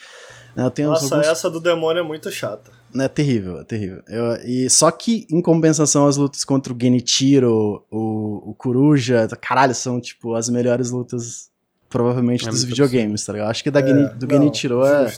Né, 0.56 0.64
eu 0.64 0.70
tenho 0.70 0.90
Nossa, 0.90 1.14
alguns... 1.14 1.28
essa 1.28 1.50
do 1.50 1.60
demônio 1.60 2.00
é 2.00 2.02
muito 2.02 2.30
chata. 2.30 2.70
É 2.94 3.06
terrível, 3.06 3.60
é 3.60 3.64
terrível. 3.64 4.02
Eu, 4.08 4.36
e, 4.44 4.68
só 4.70 4.90
que, 4.90 5.26
em 5.30 5.42
compensação, 5.42 6.06
as 6.06 6.16
lutas 6.16 6.44
contra 6.44 6.72
o 6.72 6.76
Genichiro, 6.80 7.84
o, 7.90 8.50
o 8.50 8.54
Coruja, 8.54 9.28
caralho, 9.40 9.74
são, 9.74 10.00
tipo, 10.00 10.34
as 10.34 10.48
melhores 10.48 10.90
lutas, 10.90 11.50
provavelmente, 11.88 12.48
é 12.48 12.50
dos 12.50 12.64
videogames, 12.64 13.24
tá 13.24 13.32
ligado? 13.34 13.50
Acho 13.50 13.62
que 13.62 13.70
da 13.70 13.80
é, 13.80 13.86
Geni, 13.86 14.08
do 14.14 14.26
não, 14.26 14.36
Genichiro 14.36 14.84
é, 14.86 15.12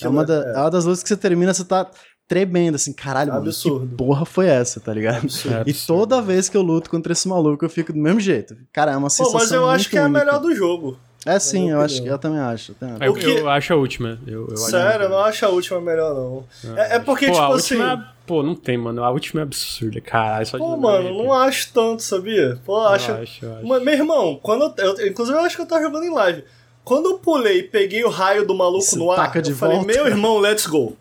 é, 0.00 0.08
uma 0.08 0.24
da, 0.24 0.34
é. 0.34 0.54
é 0.54 0.58
uma 0.58 0.70
das 0.70 0.84
lutas 0.84 1.02
que 1.02 1.08
você 1.08 1.16
termina, 1.16 1.52
você 1.52 1.64
tá 1.64 1.90
tremendo, 2.26 2.76
assim, 2.76 2.94
caralho, 2.94 3.30
absurdo. 3.32 3.80
mano, 3.80 3.90
que 3.90 3.96
porra 3.96 4.24
foi 4.24 4.46
essa, 4.46 4.80
tá 4.80 4.94
ligado? 4.94 5.18
Absurdo. 5.18 5.68
E 5.68 5.74
toda 5.74 6.22
vez 6.22 6.48
que 6.48 6.56
eu 6.56 6.62
luto 6.62 6.88
contra 6.88 7.12
esse 7.12 7.28
maluco, 7.28 7.62
eu 7.62 7.68
fico 7.68 7.92
do 7.92 7.98
mesmo 7.98 8.20
jeito. 8.20 8.56
Cara, 8.72 8.92
é 8.92 8.96
uma 8.96 9.10
sensação 9.10 9.32
Pô, 9.32 9.38
mas 9.38 9.52
eu 9.52 9.68
acho 9.68 9.90
que 9.90 9.98
é 9.98 10.00
a 10.00 10.08
melhor 10.08 10.40
do 10.40 10.54
jogo. 10.54 10.98
É 11.24 11.38
sim, 11.38 11.70
eu 11.70 11.80
acho, 11.80 12.04
eu 12.04 12.18
também 12.18 12.40
acho. 12.40 12.74
Eu, 12.80 13.06
eu, 13.06 13.14
que... 13.14 13.26
eu 13.26 13.48
acho 13.48 13.72
a 13.72 13.76
última. 13.76 14.18
Eu, 14.26 14.48
eu 14.50 14.56
Sério, 14.56 15.04
eu 15.04 15.08
não 15.08 15.18
acho 15.18 15.46
a 15.46 15.48
última 15.48 15.80
melhor, 15.80 16.14
não. 16.14 16.76
É, 16.76 16.96
é, 16.96 16.98
porque, 16.98 17.26
pô, 17.26 17.32
tipo 17.32 17.44
a 17.44 17.54
assim. 17.54 17.74
Última, 17.76 18.14
pô, 18.26 18.42
não 18.42 18.54
tem, 18.54 18.76
mano. 18.76 19.04
A 19.04 19.10
última 19.10 19.40
é 19.40 19.44
absurda, 19.44 20.00
caralho. 20.00 20.46
Só 20.46 20.58
pô, 20.58 20.76
mano, 20.76 21.22
não 21.22 21.32
acho 21.32 21.72
tanto, 21.72 22.02
sabia? 22.02 22.58
Pô, 22.64 22.80
acho. 22.80 23.12
acho, 23.12 23.46
acho. 23.46 23.66
Meu 23.66 23.92
irmão, 23.92 24.38
quando 24.42 24.74
eu, 24.78 25.06
Inclusive, 25.06 25.38
eu 25.38 25.42
acho 25.42 25.56
que 25.56 25.62
eu 25.62 25.66
tava 25.66 25.82
jogando 25.82 26.04
em 26.04 26.12
live. 26.12 26.44
Quando 26.84 27.10
eu 27.10 27.18
pulei 27.18 27.60
e 27.60 27.62
peguei 27.62 28.02
o 28.04 28.08
raio 28.08 28.44
do 28.44 28.54
maluco 28.54 28.96
no 28.96 29.12
ar, 29.12 29.32
eu 29.36 29.54
falei, 29.54 29.80
meu 29.82 30.06
irmão, 30.08 30.38
let's 30.38 30.66
go. 30.66 30.96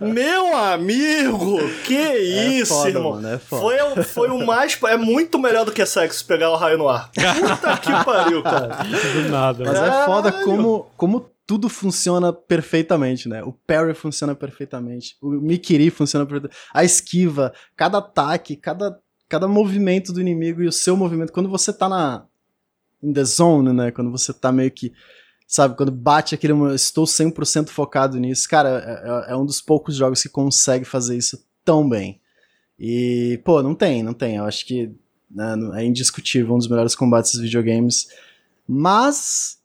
Meu 0.00 0.56
amigo, 0.56 1.58
que 1.84 1.96
é 1.96 2.18
isso, 2.58 2.74
foda, 2.74 2.88
irmão. 2.88 3.12
Mano, 3.12 3.28
é 3.28 3.38
foi, 3.38 3.76
foi 4.04 4.28
o 4.28 4.44
mais. 4.44 4.78
É 4.84 4.96
muito 4.96 5.38
melhor 5.38 5.64
do 5.64 5.72
que 5.72 5.84
sexo 5.84 6.24
pegar 6.24 6.50
o 6.50 6.56
raio 6.56 6.78
no 6.78 6.88
ar. 6.88 7.10
Puta 7.14 7.76
que 7.78 8.04
pariu, 8.04 8.42
cara. 8.42 8.78
Do 8.84 9.28
nada. 9.30 9.64
Mas 9.64 9.78
é 9.78 10.04
foda 10.06 10.32
como, 10.32 10.90
como 10.96 11.30
tudo 11.46 11.68
funciona 11.68 12.32
perfeitamente, 12.32 13.28
né? 13.28 13.42
O 13.42 13.52
parry 13.52 13.94
funciona 13.94 14.34
perfeitamente, 14.34 15.16
o 15.22 15.30
Mikiri 15.30 15.90
funciona 15.90 16.26
perfeitamente, 16.26 16.60
a 16.74 16.84
esquiva, 16.84 17.52
cada 17.76 17.98
ataque, 17.98 18.56
cada, 18.56 18.98
cada 19.28 19.46
movimento 19.46 20.12
do 20.12 20.20
inimigo 20.20 20.62
e 20.62 20.66
o 20.66 20.72
seu 20.72 20.96
movimento. 20.96 21.32
Quando 21.32 21.48
você 21.48 21.72
tá 21.72 21.88
na 21.88 22.24
in 23.02 23.12
the 23.12 23.24
zone, 23.24 23.72
né? 23.72 23.90
Quando 23.90 24.10
você 24.10 24.32
tá 24.32 24.50
meio 24.50 24.70
que 24.70 24.92
sabe, 25.46 25.76
quando 25.76 25.92
bate 25.92 26.34
aquele 26.34 26.52
estou 26.74 27.04
100% 27.04 27.68
focado 27.68 28.18
nisso, 28.18 28.48
cara, 28.48 29.26
é, 29.28 29.32
é, 29.32 29.36
um 29.36 29.46
dos 29.46 29.60
poucos 29.60 29.94
jogos 29.94 30.22
que 30.22 30.28
consegue 30.28 30.84
fazer 30.84 31.16
isso 31.16 31.44
tão 31.64 31.88
bem. 31.88 32.20
E, 32.78 33.40
pô, 33.44 33.62
não 33.62 33.74
tem, 33.74 34.02
não 34.02 34.12
tem. 34.12 34.36
Eu 34.36 34.44
acho 34.44 34.66
que 34.66 34.92
né, 35.30 35.54
é 35.74 35.84
indiscutível 35.84 36.54
um 36.54 36.58
dos 36.58 36.68
melhores 36.68 36.94
combates 36.94 37.32
dos 37.32 37.42
videogames. 37.42 38.08
Mas 38.66 39.58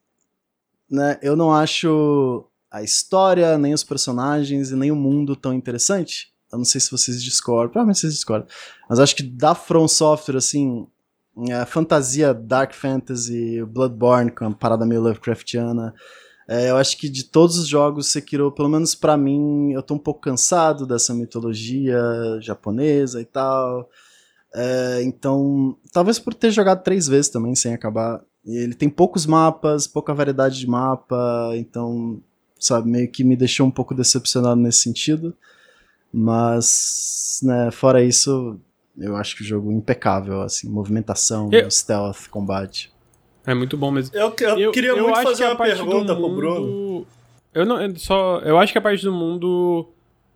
né, 0.90 1.18
eu 1.22 1.36
não 1.36 1.54
acho 1.54 2.46
a 2.70 2.84
história, 2.84 3.58
nem 3.58 3.74
os 3.74 3.84
personagens 3.84 4.72
e 4.72 4.76
nem 4.76 4.92
o 4.92 4.96
mundo 4.96 5.36
tão 5.36 5.54
interessante. 5.54 6.32
Eu 6.52 6.58
não 6.58 6.66
sei 6.66 6.80
se 6.82 6.92
vocês 6.92 7.22
discordam, 7.24 7.72
provavelmente 7.72 8.00
vocês 8.00 8.14
discordam. 8.14 8.48
Mas 8.90 9.00
acho 9.00 9.16
que 9.16 9.24
da 9.24 9.56
From 9.56 9.88
Software, 9.88 10.38
assim, 10.38 10.88
a 11.52 11.66
fantasia 11.66 12.34
Dark 12.34 12.74
Fantasy, 12.74 13.64
Bloodborne, 13.66 14.32
com 14.32 14.46
uma 14.46 14.56
parada 14.56 14.86
meio 14.86 15.02
Lovecraftiana. 15.02 15.94
É, 16.48 16.70
eu 16.70 16.78
acho 16.78 16.98
que 16.98 17.08
de 17.08 17.24
todos 17.24 17.58
os 17.58 17.68
jogos 17.68 18.08
Sekiro, 18.08 18.52
pelo 18.52 18.68
menos 18.68 18.94
para 18.94 19.16
mim, 19.16 19.72
eu 19.72 19.82
tô 19.82 19.94
um 19.94 20.00
pouco 20.00 20.20
cansado 20.20 20.86
dessa 20.86 21.14
mitologia 21.14 21.98
japonesa 22.42 23.22
e 23.22 23.26
tal. 23.26 23.90
É, 24.54 25.02
então, 25.04 25.78
talvez 25.94 26.20
por 26.20 26.34
ter 26.34 26.52
jogado 26.52 26.84
três 26.84 27.08
vezes 27.08 27.30
também 27.30 27.56
sem 27.56 27.74
acabar, 27.74 28.22
ele 28.46 28.74
tem 28.74 28.90
poucos 28.90 29.26
mapas, 29.26 29.88
pouca 29.88 30.14
variedade 30.14 30.60
de 30.60 30.68
mapa, 30.68 31.52
então, 31.56 32.22
sabe, 32.60 32.90
meio 32.90 33.10
que 33.10 33.24
me 33.24 33.36
deixou 33.36 33.66
um 33.66 33.72
pouco 33.72 33.94
decepcionado 33.96 34.60
nesse 34.60 34.80
sentido. 34.80 35.34
Mas, 36.12 37.40
né, 37.44 37.72
fora 37.72 38.04
isso, 38.04 38.60
eu 39.02 39.16
acho 39.16 39.36
que 39.36 39.42
o 39.42 39.46
jogo 39.46 39.72
é 39.72 39.76
impecável, 39.76 40.42
assim, 40.42 40.70
movimentação, 40.70 41.50
eu... 41.52 41.70
stealth, 41.70 42.28
combate. 42.30 42.92
É 43.46 43.54
muito 43.54 43.76
bom 43.76 43.92
mesmo. 43.92 44.16
Eu, 44.16 44.34
eu, 44.40 44.60
eu 44.60 44.72
queria 44.72 44.92
eu 44.92 45.04
muito 45.04 45.24
fazer 45.24 45.46
uma 45.46 45.56
pergunta 45.56 46.14
mundo, 46.14 46.16
pro 46.16 46.36
Bruno. 46.36 47.08
Eu 47.54 47.66
não, 47.66 47.82
eu 47.82 47.96
só, 47.98 48.40
eu 48.40 48.58
acho 48.58 48.72
que 48.72 48.78
a 48.78 48.82
parte 48.82 49.04
do 49.04 49.12
mundo 49.12 49.88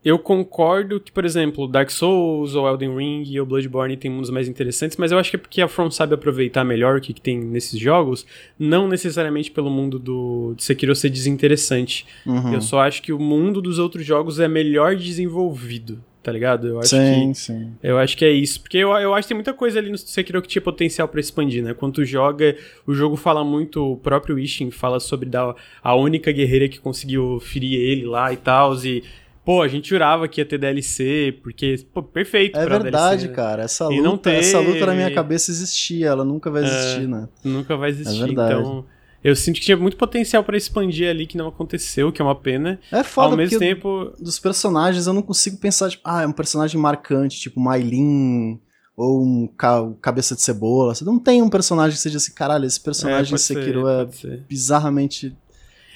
eu 0.05 0.19
concordo 0.19 0.99
que, 0.99 1.11
por 1.11 1.25
exemplo, 1.25 1.67
Dark 1.67 1.89
Souls 1.89 2.53
ou 2.53 2.67
Elden 2.67 2.95
Ring 2.95 3.39
ou 3.39 3.45
Bloodborne 3.45 3.97
tem 3.97 4.11
mundos 4.11 4.29
mais 4.29 4.47
interessantes, 4.47 4.97
mas 4.97 5.11
eu 5.11 5.17
acho 5.17 5.31
que 5.31 5.35
é 5.35 5.39
porque 5.39 5.61
a 5.63 5.67
From 5.67 5.89
sabe 5.89 6.13
aproveitar 6.13 6.63
melhor 6.63 6.97
o 6.97 7.01
que, 7.01 7.11
que 7.11 7.21
tem 7.21 7.39
nesses 7.39 7.79
jogos, 7.79 8.23
não 8.57 8.87
necessariamente 8.87 9.49
pelo 9.49 9.71
mundo 9.71 9.97
do 9.97 10.53
de 10.55 10.63
Sekiro 10.63 10.95
ser 10.95 11.09
desinteressante. 11.09 12.05
Uhum. 12.23 12.53
Eu 12.53 12.61
só 12.61 12.81
acho 12.81 13.01
que 13.01 13.11
o 13.11 13.17
mundo 13.17 13.59
dos 13.59 13.79
outros 13.79 14.05
jogos 14.05 14.39
é 14.39 14.47
melhor 14.47 14.95
desenvolvido 14.95 15.99
tá 16.25 16.31
ligado? 16.31 16.67
Eu 16.67 16.79
acho 16.79 16.89
sim, 16.89 17.31
que, 17.31 17.37
sim. 17.37 17.71
Eu 17.83 17.99
acho 17.99 18.17
que 18.17 18.25
é 18.25 18.31
isso. 18.31 18.59
Porque 18.59 18.79
eu, 18.79 18.89
eu 18.93 19.13
acho 19.13 19.27
que 19.27 19.27
tem 19.27 19.37
muita 19.37 19.53
coisa 19.53 19.77
ali 19.77 19.91
no 19.91 19.97
Sekiro 19.97 20.41
que 20.41 20.47
tinha 20.47 20.61
potencial 20.61 21.07
para 21.07 21.19
expandir, 21.19 21.63
né? 21.63 21.75
Quando 21.75 21.93
tu 21.93 22.03
joga, 22.03 22.57
o 22.87 22.95
jogo 22.95 23.15
fala 23.15 23.43
muito, 23.43 23.91
o 23.91 23.95
próprio 23.95 24.39
Ishin 24.39 24.71
fala 24.71 24.99
sobre 24.99 25.29
da, 25.29 25.53
a 25.83 25.95
única 25.95 26.31
guerreira 26.31 26.67
que 26.67 26.79
conseguiu 26.79 27.39
ferir 27.39 27.79
ele 27.79 28.07
lá 28.07 28.33
e 28.33 28.37
tal, 28.37 28.75
e 28.83 29.03
pô, 29.45 29.61
a 29.61 29.67
gente 29.67 29.87
jurava 29.87 30.27
que 30.27 30.41
ia 30.41 30.45
ter 30.45 30.57
DLC, 30.57 31.37
porque, 31.43 31.85
pô, 31.93 32.01
perfeito 32.01 32.57
É 32.57 32.65
verdade, 32.65 32.91
DLC, 32.91 33.27
né? 33.27 33.33
cara. 33.35 33.63
Essa 33.63 33.87
luta, 33.87 34.31
essa 34.31 34.59
luta 34.59 34.83
na 34.87 34.95
minha 34.95 35.13
cabeça 35.13 35.51
existia, 35.51 36.07
ela 36.07 36.25
nunca 36.25 36.49
vai 36.49 36.63
é, 36.63 36.65
existir, 36.65 37.03
é, 37.03 37.07
né? 37.07 37.29
Nunca 37.43 37.77
vai 37.77 37.91
existir, 37.91 38.23
é 38.23 38.31
então... 38.31 38.83
Eu 39.25 39.35
sinto 39.35 39.55
que 39.55 39.61
tinha 39.61 39.75
muito 39.75 39.97
potencial 39.97 40.43
para 40.43 40.55
expandir 40.55 41.09
ali 41.09 41.25
que 41.25 41.35
não 41.35 41.47
aconteceu, 41.47 42.11
que 42.11 42.21
é 42.21 42.25
uma 42.25 42.35
pena. 42.35 42.79
É 42.91 43.03
foda, 43.03 43.31
Ao 43.31 43.35
mesmo 43.37 43.57
tempo. 43.57 44.13
Dos 44.19 44.37
personagens 44.37 45.07
eu 45.07 45.13
não 45.13 45.23
consigo 45.23 45.57
pensar, 45.57 45.89
tipo, 45.89 46.03
ah, 46.05 46.21
é 46.21 46.27
um 46.27 46.31
personagem 46.31 46.79
marcante, 46.79 47.39
tipo 47.39 47.59
Mailin 47.59 48.59
ou 48.95 49.23
um 49.23 49.47
ca 49.47 49.91
cabeça 49.99 50.35
de 50.35 50.43
cebola. 50.43 50.93
Você 50.93 51.03
não 51.03 51.17
tem 51.17 51.41
um 51.41 51.49
personagem 51.49 51.95
que 51.95 52.03
seja 52.03 52.17
assim, 52.17 52.33
caralho, 52.35 52.65
esse 52.65 52.79
personagem 52.79 53.33
é, 53.33 53.37
Sekiro 53.39 53.83
ser, 54.11 54.31
é 54.31 54.37
bizarramente 54.47 55.35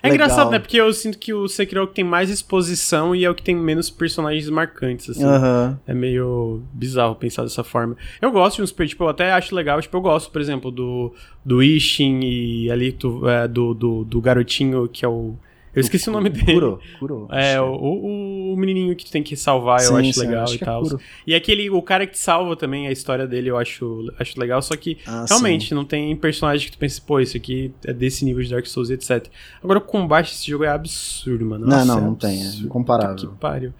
é 0.02 0.10
Legal. 0.10 0.28
engraçado, 0.28 0.52
né? 0.52 0.60
Porque 0.60 0.78
eu 0.78 0.92
sinto 0.94 1.18
que 1.18 1.34
o 1.34 1.48
Sekiro 1.48 1.82
é 1.82 1.84
o 1.84 1.88
que 1.88 1.96
tem 1.96 2.04
mais 2.04 2.30
exposição 2.30 3.16
e 3.16 3.26
é 3.26 3.30
o 3.30 3.36
que 3.36 3.44
tem 3.44 3.56
menos 3.56 3.90
personagens 3.90 4.50
marcantes, 4.50 5.10
assim. 5.10 5.26
Uhum. 5.26 5.78
É 5.86 5.94
meio 5.94 6.62
bizarro 6.74 7.16
pensar 7.16 7.44
dessa 7.44 7.64
forma. 7.64 7.98
Eu 8.22 8.32
gosto 8.32 8.58
de 8.58 8.62
uns 8.64 8.72
tipo, 8.72 9.04
eu 9.04 9.10
até 9.10 9.32
acho 9.32 9.54
legal, 9.54 9.82
tipo, 9.82 9.96
eu 9.96 10.02
gosto, 10.02 10.32
por 10.32 10.40
exemplo, 10.40 10.72
do, 10.72 11.14
do 11.44 11.62
Ishin 11.62 12.22
e 12.24 12.72
ali 12.72 12.92
do, 12.92 13.28
é, 13.30 13.48
do, 13.48 13.74
do, 13.74 14.04
do 14.06 14.22
garotinho 14.22 14.88
que 14.88 15.04
é 15.04 15.08
o 15.08 15.36
eu 15.80 15.82
esqueci 15.82 16.10
o, 16.10 16.12
o 16.12 16.16
nome 16.16 16.30
dele. 16.30 16.54
Kuro. 16.54 16.80
Kuro 17.00 17.28
é, 17.32 17.60
o, 17.60 17.74
o, 17.74 18.54
o, 18.54 18.58
menininho 18.58 18.96
que 18.96 19.06
tu 19.06 19.12
tem 19.12 19.24
que 19.24 19.36
salvar, 19.36 19.80
sim, 19.80 19.94
eu 19.94 19.98
acho 19.98 20.14
sim, 20.14 20.20
legal 20.22 20.44
acho 20.44 20.54
e 20.54 20.58
é 20.58 20.60
tal. 20.60 20.86
É 20.86 20.98
e 21.28 21.36
aquele, 21.36 21.70
o 21.70 21.82
cara 21.82 22.06
que 22.06 22.14
te 22.14 22.20
salva 22.20 22.56
também, 22.56 22.88
a 22.88 22.92
história 22.92 23.28
dele 23.28 23.50
eu 23.50 23.58
acho, 23.58 24.12
acho 24.20 24.40
legal, 24.40 24.62
só 24.62 24.76
que 24.76 24.98
ah, 25.06 25.26
realmente 25.28 25.70
sim. 25.70 25.76
não 25.76 25.86
tem 25.86 26.16
personagem 26.16 26.66
que 26.66 26.74
tu 26.74 26.78
pense, 26.78 27.02
pô, 27.02 27.20
isso 27.20 27.38
aqui 27.38 27.74
é 27.86 27.94
desse 27.94 28.24
nível 28.26 28.44
de 28.44 28.50
Dark 28.50 28.66
Souls, 28.66 28.90
etc. 28.90 29.28
Agora 29.64 29.80
o 29.80 29.82
combate 29.82 30.32
desse 30.32 30.50
jogo 30.50 30.64
é 30.64 30.70
absurdo, 30.70 31.46
mano. 31.46 31.66
Nossa, 31.66 31.86
não, 31.86 31.96
não, 31.96 32.02
é 32.02 32.06
não 32.08 32.16
tem, 32.16 32.44
é 32.44 32.50
incomparável. 32.58 33.16
Que, 33.16 33.28
que 33.28 33.36
pariu. 33.36 33.74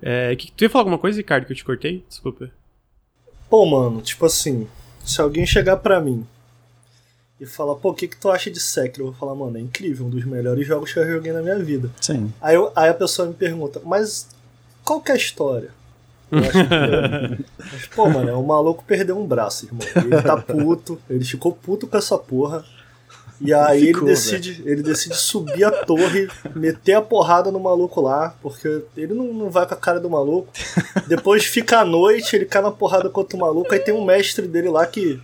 É, 0.00 0.34
que, 0.34 0.50
tu 0.50 0.62
ia 0.62 0.70
falar 0.70 0.82
alguma 0.82 0.98
coisa, 0.98 1.18
Ricardo, 1.18 1.46
que 1.46 1.52
eu 1.52 1.56
te 1.56 1.64
cortei? 1.64 2.04
Desculpa. 2.08 2.50
Pô, 3.48 3.64
mano, 3.64 4.00
tipo 4.00 4.26
assim, 4.26 4.66
se 5.04 5.20
alguém 5.20 5.46
chegar 5.46 5.76
pra 5.76 6.00
mim 6.00 6.26
e 7.42 7.46
falar, 7.46 7.74
pô, 7.74 7.90
o 7.90 7.94
que, 7.94 8.06
que 8.06 8.16
tu 8.16 8.30
acha 8.30 8.48
de 8.48 8.60
Sekiro? 8.60 9.06
Eu 9.06 9.10
vou 9.10 9.14
falar, 9.14 9.34
mano, 9.34 9.58
é 9.58 9.60
incrível, 9.60 10.06
um 10.06 10.10
dos 10.10 10.24
melhores 10.24 10.64
jogos 10.64 10.92
que 10.92 10.98
eu 11.00 11.10
joguei 11.10 11.32
na 11.32 11.42
minha 11.42 11.58
vida. 11.58 11.90
Sim. 12.00 12.32
Aí, 12.40 12.54
eu, 12.54 12.70
aí 12.76 12.88
a 12.88 12.94
pessoa 12.94 13.26
me 13.26 13.34
pergunta, 13.34 13.82
mas 13.84 14.28
qual 14.84 15.00
que 15.00 15.10
é 15.10 15.14
a 15.14 15.16
história? 15.16 15.70
Eu 16.30 16.38
acho 16.38 16.52
que, 16.52 17.44
mas, 17.58 17.86
pô, 17.88 18.08
mano, 18.08 18.30
é 18.30 18.36
um 18.36 18.44
maluco 18.44 18.84
perdeu 18.86 19.18
um 19.18 19.26
braço, 19.26 19.66
irmão. 19.66 19.80
Ele 19.96 20.22
tá 20.22 20.36
puto, 20.36 21.00
ele 21.10 21.24
ficou 21.24 21.50
puto 21.52 21.88
com 21.88 21.96
essa 21.96 22.16
porra. 22.16 22.64
E 23.40 23.52
aí 23.52 23.86
ficou, 23.86 24.02
ele 24.02 24.10
decide, 24.10 24.62
ele 24.64 24.82
decide 24.82 25.16
subir 25.16 25.64
a 25.64 25.72
torre, 25.72 26.28
meter 26.54 26.94
a 26.94 27.02
porrada 27.02 27.50
no 27.50 27.58
maluco 27.58 28.00
lá, 28.00 28.36
porque 28.40 28.84
ele 28.96 29.14
não, 29.14 29.34
não 29.34 29.50
vai 29.50 29.66
com 29.66 29.74
a 29.74 29.76
cara 29.76 29.98
do 29.98 30.08
maluco. 30.08 30.46
Depois 31.08 31.44
fica 31.44 31.80
a 31.80 31.84
noite, 31.84 32.36
ele 32.36 32.44
cai 32.44 32.62
na 32.62 32.70
porrada 32.70 33.10
contra 33.10 33.36
o 33.36 33.40
maluco, 33.40 33.74
aí 33.74 33.80
tem 33.80 33.92
um 33.92 34.04
mestre 34.04 34.46
dele 34.46 34.68
lá 34.68 34.86
que 34.86 35.20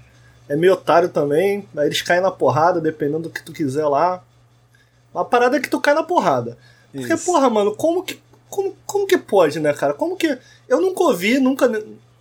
é 0.48 0.56
meio 0.56 0.72
otário 0.72 1.08
também. 1.08 1.68
Aí 1.76 1.86
eles 1.86 2.02
caem 2.02 2.22
na 2.22 2.30
porrada, 2.30 2.80
dependendo 2.80 3.24
do 3.24 3.30
que 3.30 3.42
tu 3.42 3.52
quiser 3.52 3.86
lá. 3.86 4.22
A 5.14 5.24
parada 5.24 5.56
é 5.56 5.60
que 5.60 5.68
tu 5.68 5.80
cai 5.80 5.94
na 5.94 6.02
porrada. 6.02 6.56
Porque, 6.92 7.12
Isso. 7.12 7.24
porra, 7.24 7.50
mano, 7.50 7.74
como 7.74 8.02
que. 8.02 8.18
Como, 8.48 8.74
como 8.86 9.06
que 9.06 9.18
pode, 9.18 9.60
né, 9.60 9.72
cara? 9.74 9.92
Como 9.92 10.16
que. 10.16 10.38
Eu 10.68 10.80
nunca 10.80 11.02
ouvi, 11.02 11.38
nunca. 11.38 11.70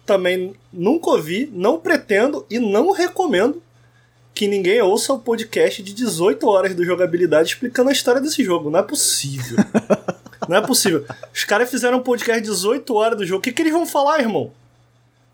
Também 0.05 0.55
nunca 0.71 1.09
ouvi, 1.09 1.49
não 1.53 1.79
pretendo 1.79 2.45
e 2.49 2.59
não 2.59 2.91
recomendo 2.91 3.61
que 4.33 4.47
ninguém 4.47 4.81
ouça 4.81 5.11
o 5.11 5.19
podcast 5.19 5.81
de 5.81 5.93
18 5.93 6.47
horas 6.47 6.75
do 6.75 6.85
jogabilidade 6.85 7.49
explicando 7.49 7.89
a 7.89 7.93
história 7.93 8.21
desse 8.21 8.43
jogo. 8.43 8.69
Não 8.69 8.79
é 8.79 8.83
possível. 8.83 9.57
não 10.47 10.57
é 10.57 10.61
possível. 10.61 11.05
Os 11.33 11.43
caras 11.43 11.69
fizeram 11.69 11.97
um 11.97 12.03
podcast 12.03 12.41
de 12.41 12.47
18 12.47 12.93
horas 12.93 13.17
do 13.17 13.25
jogo. 13.25 13.39
O 13.39 13.41
que, 13.41 13.51
que 13.51 13.61
eles 13.61 13.73
vão 13.73 13.85
falar, 13.85 14.19
irmão? 14.19 14.51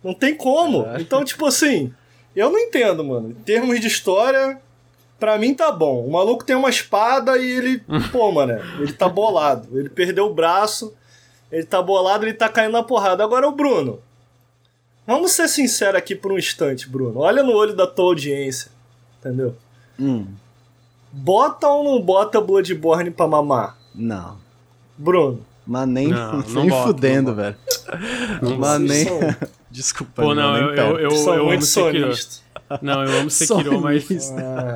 Não 0.04 0.14
tem 0.14 0.36
como. 0.36 0.88
Então, 1.00 1.24
tipo 1.24 1.46
assim. 1.46 1.94
Eu 2.36 2.50
não 2.50 2.60
entendo, 2.60 3.04
mano. 3.04 3.32
Em 3.32 3.44
termos 3.44 3.80
de 3.80 3.88
história, 3.88 4.60
pra 5.20 5.38
mim 5.38 5.54
tá 5.54 5.72
bom. 5.72 6.06
O 6.06 6.12
maluco 6.12 6.44
tem 6.44 6.56
uma 6.56 6.70
espada 6.70 7.38
e 7.38 7.50
ele. 7.50 7.84
pô, 8.12 8.32
mano, 8.32 8.54
ele 8.80 8.94
tá 8.94 9.08
bolado. 9.08 9.68
Ele 9.78 9.90
perdeu 9.90 10.26
o 10.26 10.34
braço, 10.34 10.94
ele 11.52 11.66
tá 11.66 11.82
bolado, 11.82 12.26
ele 12.26 12.34
tá 12.34 12.50
caindo 12.50 12.74
na 12.74 12.84
porrada. 12.84 13.24
Agora 13.24 13.48
o 13.48 13.52
Bruno. 13.52 14.00
Vamos 15.06 15.32
ser 15.32 15.48
sinceros 15.50 15.96
aqui 15.96 16.16
por 16.16 16.32
um 16.32 16.38
instante, 16.38 16.90
Bruno. 16.90 17.20
Olha 17.20 17.44
no 17.44 17.54
olho 17.54 17.76
da 17.76 17.86
tua 17.86 18.06
audiência. 18.06 18.72
Entendeu? 19.20 19.56
Hum. 20.00 20.28
Bota 21.12 21.68
ou 21.68 21.84
não 21.84 22.02
bota 22.02 22.42
Bloodborne 22.42 23.12
pra 23.12 23.28
mamar? 23.28 23.78
Não. 23.94 24.38
Bruno. 24.98 25.46
Mas 25.66 25.88
nem, 25.88 26.08
não, 26.08 26.40
nem 26.48 26.68
não 26.68 26.84
fudendo, 26.84 27.36
velho. 27.36 27.56
Mas 28.58 28.80
nem. 28.82 29.06
Desculpa, 29.74 30.22
Pô, 30.22 30.36
não, 30.36 30.56
eu, 30.56 30.76
eu, 30.76 31.00
eu, 31.00 31.10
eu 31.10 31.50
amo 31.50 31.62
Sekiro. 31.64 32.14
Não, 32.80 33.04
eu 33.04 33.20
amo 33.22 33.30
Sekiro, 33.32 33.82
mas. 33.82 34.32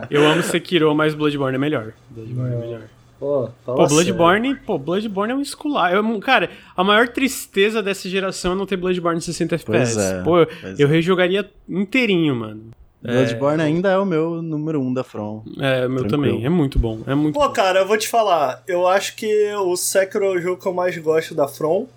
Eu 0.09 0.27
amo 0.27 0.41
Sekiro, 0.41 0.95
mas 0.95 1.13
Bloodborne 1.13 1.53
é 1.53 1.59
melhor. 1.59 1.93
Bloodborne 2.09 2.51
é, 2.51 2.57
é 2.57 2.59
melhor. 2.59 2.81
Pô, 3.19 3.49
pô 3.63 3.87
Bloodborne, 3.87 4.55
pô, 4.55 4.79
Bloodborne 4.79 5.33
é 5.33 5.35
um 5.35 5.41
escolar. 5.41 5.93
Eu, 5.93 6.19
cara, 6.19 6.49
a 6.75 6.83
maior 6.83 7.07
tristeza 7.09 7.81
dessa 7.83 8.09
geração 8.09 8.53
é 8.53 8.55
não 8.55 8.65
ter 8.65 8.75
Bloodborne 8.75 9.21
60 9.21 9.53
FPS. 9.53 9.99
É, 9.99 10.23
pô, 10.23 10.39
eu, 10.39 10.47
eu 10.79 10.87
rejogaria 10.87 11.47
inteirinho, 11.69 12.35
mano. 12.35 12.71
Bloodborne 12.99 13.61
é... 13.61 13.65
ainda 13.65 13.91
é 13.91 13.97
o 13.99 14.05
meu 14.05 14.41
número 14.41 14.81
um 14.81 14.91
da 14.91 15.03
From. 15.03 15.43
É, 15.59 15.85
o 15.85 15.89
meu 15.91 16.07
Tranquilo. 16.07 16.09
também. 16.09 16.45
É 16.45 16.49
muito 16.49 16.79
bom. 16.79 17.01
É 17.05 17.13
muito 17.13 17.35
Pô, 17.35 17.47
bom. 17.47 17.53
cara, 17.53 17.81
eu 17.81 17.87
vou 17.87 17.97
te 17.99 18.07
falar. 18.07 18.63
Eu 18.67 18.87
acho 18.87 19.15
que 19.15 19.53
o 19.53 19.75
Sekiro 19.75 20.25
é 20.25 20.29
o 20.29 20.41
jogo 20.41 20.59
que 20.59 20.67
eu 20.67 20.73
mais 20.73 20.97
gosto 20.97 21.35
da 21.35 21.47
From. 21.47 21.87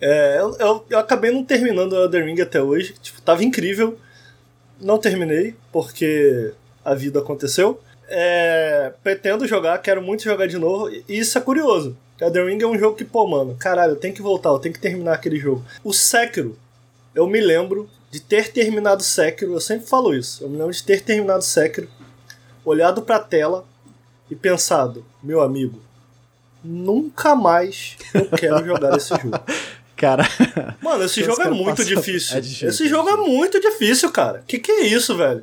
É, 0.00 0.38
eu, 0.40 0.56
eu, 0.58 0.84
eu, 0.88 0.98
acabei 0.98 1.30
não 1.30 1.44
terminando 1.44 1.92
o 1.92 2.04
Elden 2.04 2.24
Ring 2.24 2.40
até 2.40 2.62
hoje. 2.62 2.94
Tipo, 3.00 3.20
tava 3.20 3.44
incrível. 3.44 3.98
Não 4.80 4.98
terminei, 4.98 5.54
porque 5.70 6.52
a 6.84 6.94
vida 6.94 7.18
aconteceu. 7.18 7.80
É, 8.08 8.92
pretendo 9.02 9.46
jogar, 9.46 9.78
quero 9.78 10.02
muito 10.02 10.24
jogar 10.24 10.46
de 10.46 10.58
novo. 10.58 10.88
E 10.88 11.04
isso 11.08 11.36
é 11.36 11.40
curioso. 11.40 11.96
Elden 12.20 12.46
Ring 12.46 12.62
é 12.62 12.66
um 12.66 12.78
jogo 12.78 12.96
que, 12.96 13.04
pô, 13.04 13.26
mano, 13.26 13.56
caralho, 13.58 13.92
eu 13.92 13.96
tenho 13.96 14.14
que 14.14 14.20
voltar, 14.20 14.50
eu 14.50 14.58
tenho 14.58 14.74
que 14.74 14.80
terminar 14.80 15.14
aquele 15.14 15.38
jogo. 15.38 15.64
O 15.82 15.92
Sekiro, 15.92 16.56
eu 17.14 17.26
me 17.26 17.40
lembro 17.40 17.88
de 18.10 18.20
ter 18.20 18.52
terminado 18.52 19.02
Sekiro, 19.02 19.54
eu 19.54 19.60
sempre 19.60 19.86
falo 19.86 20.14
isso, 20.14 20.44
eu 20.44 20.48
me 20.48 20.58
lembro 20.58 20.72
de 20.72 20.82
ter 20.82 21.00
terminado 21.00 21.42
Sekiro, 21.42 21.88
olhado 22.64 23.00
pra 23.02 23.18
tela 23.18 23.64
e 24.30 24.36
pensado, 24.36 25.04
meu 25.22 25.40
amigo, 25.40 25.80
nunca 26.62 27.34
mais 27.34 27.96
eu 28.12 28.28
quero 28.28 28.64
jogar 28.66 28.96
esse 28.96 29.08
jogo. 29.16 29.40
Cara. 30.00 30.26
Mano, 30.80 31.04
esse 31.04 31.22
jogo 31.22 31.42
é 31.42 31.50
muito 31.50 31.84
difícil. 31.84 32.30
É 32.38 32.40
difícil. 32.40 32.68
Esse 32.68 32.88
jogo 32.88 33.08
é 33.10 33.16
muito 33.16 33.60
difícil, 33.60 34.10
cara. 34.10 34.42
Que 34.46 34.58
que 34.58 34.72
é 34.72 34.86
isso, 34.86 35.14
velho? 35.14 35.42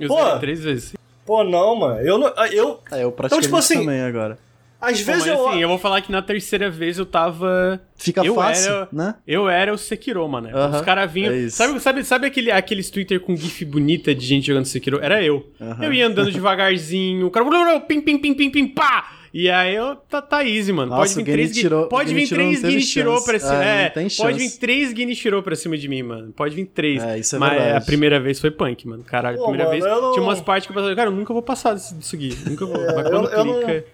Eu 0.00 0.08
Pô, 0.08 0.38
três 0.40 0.64
vezes. 0.64 0.94
Pô, 1.24 1.44
não, 1.44 1.76
mano. 1.76 2.00
Eu 2.00 2.18
não. 2.18 2.26
Eu, 2.50 2.80
ah, 2.90 2.98
eu 2.98 3.12
praticamente 3.12 3.24
então, 3.24 3.40
tipo 3.40 3.56
assim, 3.56 3.78
também 3.78 4.00
agora. 4.00 4.36
Às 4.80 5.00
Pô, 5.00 5.12
vezes 5.12 5.26
eu. 5.28 5.48
Assim, 5.48 5.62
eu 5.62 5.68
vou 5.68 5.78
falar 5.78 6.00
que 6.00 6.10
na 6.10 6.20
terceira 6.20 6.68
vez 6.68 6.98
eu 6.98 7.06
tava. 7.06 7.80
Fica 7.94 8.24
eu 8.24 8.34
fácil, 8.34 8.72
era, 8.72 8.88
né? 8.92 9.14
Eu 9.26 9.48
era 9.48 9.72
o 9.72 9.78
Sekiro, 9.78 10.28
mano. 10.28 10.48
Uh 10.48 10.52
-huh, 10.52 10.74
Os 10.74 10.80
caras 10.80 11.10
vinham. 11.12 11.32
É 11.32 11.48
sabe, 11.48 11.78
sabe, 11.78 12.04
sabe 12.04 12.26
aquele, 12.26 12.50
aqueles 12.50 12.90
Twitter 12.90 13.20
com 13.20 13.36
GIF 13.36 13.64
bonita 13.64 14.12
de 14.12 14.26
gente 14.26 14.48
jogando 14.48 14.66
Sekiro? 14.66 14.98
Era 15.00 15.22
eu. 15.22 15.36
Uh 15.60 15.66
-huh. 15.66 15.84
Eu 15.84 15.92
ia 15.92 16.08
andando 16.08 16.30
devagarzinho, 16.32 17.28
o 17.28 17.30
cara. 17.30 17.44
Pim, 17.80 18.00
pim, 18.00 18.18
pim, 18.18 18.34
pim, 18.34 18.50
pim, 18.50 18.66
pá! 18.66 19.13
E 19.34 19.50
aí 19.50 19.74
eu 19.74 19.96
tá, 19.96 20.22
tá 20.22 20.44
easy, 20.44 20.72
mano. 20.72 20.90
Nossa, 20.90 21.12
pode 21.12 21.24
vir 21.24 21.32
três 21.32 21.52
tirou, 21.52 21.88
Pode 21.88 22.14
vir 22.14 22.28
três 22.28 22.60
Genichiro 22.60 23.20
pra 23.24 23.40
cima. 23.40 23.58
Ah, 23.58 23.64
é, 23.64 23.90
pode 23.90 24.38
vir 24.38 24.50
três 24.60 24.94
Genichiro 24.96 25.42
pra 25.42 25.56
cima 25.56 25.76
de 25.76 25.88
mim, 25.88 26.04
mano. 26.04 26.32
Pode 26.32 26.54
vir 26.54 26.66
três. 26.66 27.02
É, 27.02 27.18
isso 27.18 27.34
é 27.34 27.38
Mas 27.40 27.50
verdade. 27.50 27.76
a 27.76 27.80
primeira 27.80 28.20
vez 28.20 28.38
foi 28.38 28.52
punk, 28.52 28.86
mano. 28.86 29.02
Caralho, 29.02 29.36
a 29.36 29.40
Pô, 29.40 29.46
primeira 29.46 29.68
mano, 29.68 29.82
vez 29.82 29.92
não... 29.92 30.12
tinha 30.12 30.22
umas 30.22 30.40
partes 30.40 30.68
que 30.68 30.72
eu 30.72 30.76
pensava, 30.76 30.94
cara, 30.94 31.10
eu 31.10 31.14
nunca 31.16 31.32
vou 31.32 31.42
passar 31.42 31.74
disso, 31.74 31.96
disso 31.96 32.14
aqui. 32.14 32.38
Nunca 32.48 32.64
vou. 32.64 32.76
É, 32.76 32.94
Mas 32.94 33.08
quando 33.08 33.28
eu, 33.28 33.38
eu 33.38 33.54
clica. 33.64 33.84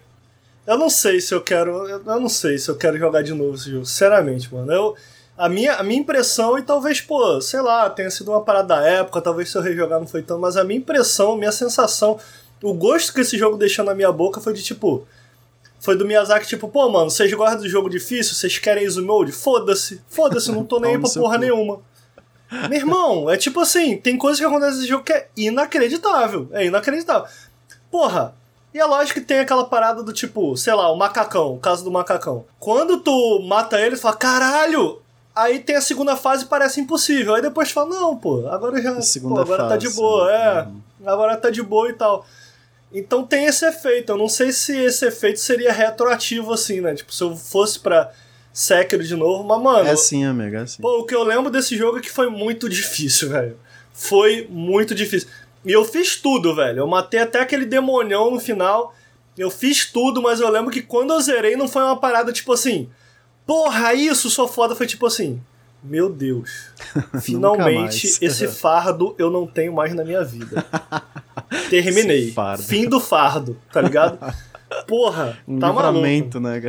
Não, 0.67 0.73
eu 0.75 0.77
não 0.77 0.89
sei 0.91 1.19
se 1.19 1.33
eu 1.33 1.41
quero. 1.41 1.87
Eu 1.87 2.19
não 2.19 2.29
sei 2.29 2.59
se 2.59 2.69
eu 2.69 2.77
quero 2.77 2.99
jogar 2.99 3.23
de 3.23 3.33
novo 3.33 3.55
esse 3.55 3.71
jogo. 3.71 3.83
Sinceramente, 3.83 4.53
mano. 4.53 4.71
Eu. 4.71 4.95
A 5.35 5.49
minha, 5.49 5.73
a 5.73 5.81
minha 5.81 5.99
impressão, 5.99 6.55
e 6.55 6.61
talvez, 6.61 7.01
pô, 7.01 7.41
sei 7.41 7.61
lá, 7.61 7.89
tenha 7.89 8.11
sido 8.11 8.29
uma 8.29 8.43
parada 8.43 8.75
da 8.75 8.87
época, 8.87 9.19
talvez 9.21 9.49
se 9.49 9.57
eu 9.57 9.61
rejogar 9.63 9.99
não 9.99 10.05
foi 10.05 10.21
tanto, 10.21 10.39
mas 10.39 10.55
a 10.55 10.63
minha 10.63 10.77
impressão, 10.77 11.35
minha 11.35 11.51
sensação, 11.51 12.19
o 12.61 12.75
gosto 12.75 13.11
que 13.11 13.21
esse 13.21 13.39
jogo 13.39 13.57
deixou 13.57 13.83
na 13.83 13.95
minha 13.95 14.11
boca 14.11 14.39
foi 14.39 14.53
de 14.53 14.61
tipo, 14.61 15.07
foi 15.81 15.97
do 15.97 16.05
Miyazaki, 16.05 16.47
tipo, 16.47 16.69
pô, 16.69 16.87
mano, 16.89 17.09
vocês 17.09 17.33
gostam 17.33 17.61
do 17.61 17.67
jogo 17.67 17.89
difícil? 17.89 18.35
Vocês 18.35 18.59
querem 18.59 18.83
Easy 18.83 19.01
Mode? 19.01 19.31
Foda-se. 19.31 19.99
Foda-se, 20.07 20.51
não 20.51 20.63
tô 20.63 20.77
nem 20.79 20.91
aí 20.91 21.01
pra 21.01 21.09
porra 21.09 21.39
nenhuma. 21.39 21.79
Meu 22.69 22.77
irmão, 22.77 23.29
é 23.29 23.35
tipo 23.35 23.59
assim, 23.59 23.97
tem 23.97 24.15
coisas 24.15 24.39
que 24.39 24.45
acontecem 24.45 24.75
nesse 24.75 24.87
jogo 24.87 25.03
que 25.03 25.11
é 25.11 25.27
inacreditável. 25.35 26.47
É 26.51 26.65
inacreditável. 26.65 27.27
Porra, 27.89 28.35
e 28.71 28.77
é 28.79 28.85
lógico 28.85 29.19
que 29.19 29.25
tem 29.25 29.39
aquela 29.39 29.65
parada 29.65 30.03
do 30.03 30.13
tipo, 30.13 30.55
sei 30.55 30.73
lá, 30.75 30.91
o 30.91 30.95
macacão, 30.95 31.55
o 31.55 31.59
caso 31.59 31.83
do 31.83 31.89
macacão. 31.89 32.45
Quando 32.59 32.99
tu 32.99 33.41
mata 33.47 33.81
ele, 33.81 33.95
tu 33.95 34.01
fala, 34.01 34.15
caralho! 34.15 35.01
Aí 35.33 35.59
tem 35.59 35.77
a 35.77 35.81
segunda 35.81 36.15
fase 36.15 36.43
e 36.43 36.47
parece 36.47 36.79
impossível. 36.79 37.33
Aí 37.33 37.41
depois 37.41 37.69
tu 37.69 37.73
fala, 37.73 37.89
não, 37.89 38.15
pô, 38.15 38.47
agora 38.49 38.79
já. 38.79 38.93
Pô, 39.21 39.39
agora 39.39 39.63
fase, 39.63 39.69
tá 39.69 39.77
de 39.77 39.89
boa, 39.89 40.31
é. 40.31 40.61
Uhum. 40.63 40.81
Agora 41.05 41.37
tá 41.37 41.49
de 41.49 41.63
boa 41.63 41.89
e 41.89 41.93
tal. 41.93 42.25
Então 42.93 43.23
tem 43.23 43.45
esse 43.45 43.65
efeito. 43.65 44.11
Eu 44.11 44.17
não 44.17 44.27
sei 44.27 44.51
se 44.51 44.77
esse 44.77 45.05
efeito 45.05 45.39
seria 45.39 45.71
retroativo 45.71 46.53
assim, 46.53 46.81
né? 46.81 46.93
Tipo, 46.93 47.13
se 47.13 47.23
eu 47.23 47.35
fosse 47.35 47.79
pra 47.79 48.11
Sekiro 48.53 49.03
de 49.03 49.15
novo, 49.15 49.43
mas 49.43 49.61
mano. 49.61 49.87
É 49.87 49.91
assim, 49.91 50.25
amigo, 50.25 50.55
é 50.55 50.59
assim. 50.59 50.81
Pô, 50.81 50.99
o 50.99 51.05
que 51.05 51.15
eu 51.15 51.23
lembro 51.23 51.49
desse 51.49 51.77
jogo 51.77 51.99
é 51.99 52.01
que 52.01 52.11
foi 52.11 52.29
muito 52.29 52.67
difícil, 52.67 53.29
velho. 53.29 53.57
Foi 53.93 54.45
muito 54.49 54.93
difícil. 54.93 55.29
E 55.63 55.71
eu 55.71 55.85
fiz 55.85 56.15
tudo, 56.17 56.55
velho. 56.55 56.79
Eu 56.79 56.87
matei 56.87 57.19
até 57.19 57.39
aquele 57.39 57.65
demonião 57.65 58.31
no 58.31 58.39
final. 58.39 58.93
Eu 59.37 59.49
fiz 59.49 59.85
tudo, 59.89 60.21
mas 60.21 60.41
eu 60.41 60.49
lembro 60.49 60.71
que 60.71 60.81
quando 60.81 61.13
eu 61.13 61.21
zerei 61.21 61.55
não 61.55 61.67
foi 61.67 61.83
uma 61.83 61.97
parada 61.97 62.33
tipo 62.33 62.51
assim. 62.51 62.89
Porra, 63.45 63.93
isso, 63.93 64.29
sou 64.29 64.47
foda. 64.47 64.75
Foi 64.75 64.85
tipo 64.85 65.05
assim. 65.05 65.41
Meu 65.83 66.09
Deus. 66.09 66.69
Finalmente, 67.21 68.07
esse 68.21 68.47
fardo 68.49 69.15
eu 69.17 69.29
não 69.31 69.47
tenho 69.47 69.73
mais 69.73 69.93
na 69.93 70.03
minha 70.03 70.23
vida. 70.23 70.63
Terminei. 71.69 72.33
Fim 72.67 72.87
do 72.87 72.99
fardo, 72.99 73.57
tá 73.71 73.81
ligado? 73.81 74.19
Porra, 74.87 75.37
um 75.47 75.59
tá 75.59 75.73
maluco. 75.73 76.39
né, 76.39 76.61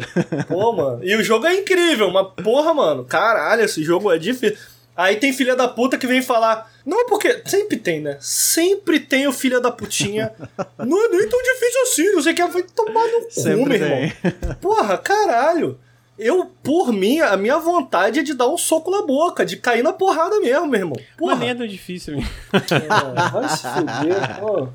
Pô, 0.48 0.72
mano. 0.72 1.04
E 1.04 1.14
o 1.14 1.22
jogo 1.22 1.46
é 1.46 1.54
incrível, 1.54 2.10
mas 2.10 2.28
porra, 2.42 2.72
mano. 2.72 3.04
Caralho, 3.04 3.62
esse 3.62 3.82
jogo 3.84 4.10
é 4.10 4.18
difícil. 4.18 4.56
Aí 4.94 5.16
tem 5.16 5.32
filha 5.32 5.56
da 5.56 5.68
puta 5.68 5.96
que 5.96 6.06
vem 6.06 6.20
falar. 6.20 6.70
Não, 6.84 7.06
porque. 7.06 7.42
Sempre 7.46 7.78
tem, 7.78 8.00
né? 8.00 8.18
Sempre 8.20 9.00
tem 9.00 9.26
o 9.26 9.32
filho 9.32 9.60
da 9.60 9.70
putinha. 9.70 10.32
não 10.78 11.04
é 11.04 11.08
nem 11.08 11.28
tão 11.28 11.42
difícil 11.42 11.82
assim. 11.82 12.22
Sei 12.22 12.32
o 12.32 12.36
que. 12.36 12.46
Vai 12.46 12.62
tomar 12.62 13.06
no 13.06 13.20
cu, 13.22 13.68
meu 13.68 13.72
irmão. 13.72 14.12
Porra, 14.60 14.98
caralho. 14.98 15.78
Eu, 16.22 16.52
por 16.62 16.92
mim, 16.92 17.20
a 17.20 17.36
minha 17.36 17.58
vontade 17.58 18.20
é 18.20 18.22
de 18.22 18.32
dar 18.32 18.48
um 18.48 18.56
soco 18.56 18.90
na 18.90 19.04
boca, 19.04 19.44
de 19.44 19.56
cair 19.56 19.82
na 19.82 19.92
porrada 19.92 20.38
mesmo, 20.38 20.68
meu 20.68 20.80
irmão. 20.80 20.96
Porra. 21.18 21.32
Mas 21.32 21.40
nem 21.40 21.48
é 21.50 21.54
tão 21.54 21.66
difícil, 21.66 22.16
meu. 22.16 22.24
É, 22.52 23.30
vai 23.30 23.48
se 23.48 23.66
fuder, 23.66 24.40
pô. 24.40 24.68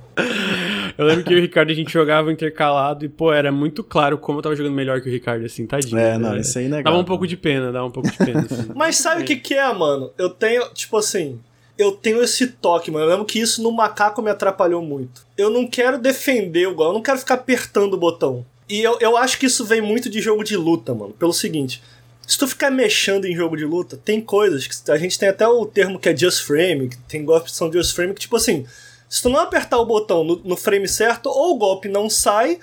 Eu 0.97 1.05
lembro 1.05 1.23
que 1.23 1.33
o 1.33 1.39
Ricardo 1.39 1.71
a 1.71 1.73
gente 1.73 1.91
jogava 1.91 2.31
intercalado 2.31 3.05
e, 3.05 3.09
pô, 3.09 3.31
era 3.31 3.51
muito 3.51 3.81
claro 3.83 4.17
como 4.17 4.39
eu 4.39 4.43
tava 4.43 4.55
jogando 4.55 4.73
melhor 4.73 4.99
que 4.99 5.07
o 5.07 5.11
Ricardo, 5.11 5.45
assim, 5.45 5.65
tadinho. 5.65 5.97
É, 5.97 6.17
não, 6.17 6.37
isso 6.37 6.59
aí 6.59 6.65
é 6.65 6.83
Dava 6.83 6.97
um 6.97 7.05
pouco 7.05 7.25
de 7.25 7.37
pena, 7.37 7.71
dava 7.71 7.85
um 7.85 7.91
pouco 7.91 8.11
de 8.11 8.17
pena. 8.17 8.41
Assim. 8.41 8.71
Mas 8.75 8.97
sabe 8.97 9.21
o 9.21 9.25
que, 9.25 9.37
que 9.37 9.53
é, 9.53 9.71
mano? 9.73 10.11
Eu 10.17 10.29
tenho, 10.29 10.67
tipo 10.73 10.97
assim, 10.97 11.39
eu 11.77 11.91
tenho 11.91 12.21
esse 12.21 12.47
toque, 12.47 12.91
mano. 12.91 13.05
Eu 13.05 13.09
lembro 13.09 13.25
que 13.25 13.39
isso 13.39 13.61
no 13.61 13.71
macaco 13.71 14.21
me 14.21 14.31
atrapalhou 14.31 14.81
muito. 14.81 15.25
Eu 15.37 15.49
não 15.49 15.67
quero 15.67 15.97
defender 15.97 16.67
o 16.67 16.75
gol, 16.75 16.87
eu 16.87 16.93
não 16.93 17.01
quero 17.01 17.19
ficar 17.19 17.35
apertando 17.35 17.93
o 17.93 17.97
botão. 17.97 18.45
E 18.69 18.81
eu, 18.81 18.97
eu 18.99 19.15
acho 19.15 19.37
que 19.37 19.45
isso 19.45 19.65
vem 19.65 19.81
muito 19.81 20.09
de 20.09 20.19
jogo 20.19 20.43
de 20.43 20.57
luta, 20.57 20.93
mano. 20.93 21.13
Pelo 21.13 21.33
seguinte, 21.33 21.81
se 22.27 22.37
tu 22.37 22.47
ficar 22.47 22.69
mexendo 22.69 23.25
em 23.25 23.35
jogo 23.35 23.55
de 23.55 23.63
luta, 23.63 23.97
tem 23.97 24.19
coisas 24.19 24.67
que 24.67 24.91
a 24.91 24.97
gente 24.97 25.17
tem 25.17 25.29
até 25.29 25.47
o 25.47 25.65
termo 25.65 25.97
que 25.97 26.09
é 26.09 26.15
just 26.15 26.43
frame, 26.43 26.89
que 26.89 26.97
tem 27.07 27.23
golpes 27.23 27.53
que 27.53 27.57
são 27.57 27.71
just 27.71 27.95
frame, 27.95 28.13
que 28.13 28.19
tipo 28.19 28.35
assim, 28.35 28.65
se 29.09 29.21
tu 29.21 29.29
não 29.29 29.39
apertar 29.39 29.77
o 29.77 29.85
botão 29.85 30.23
no, 30.23 30.35
no 30.43 30.57
frame 30.57 30.87
certo, 30.87 31.27
ou 31.27 31.55
o 31.55 31.57
golpe 31.57 31.87
não 31.87 32.09
sai, 32.09 32.59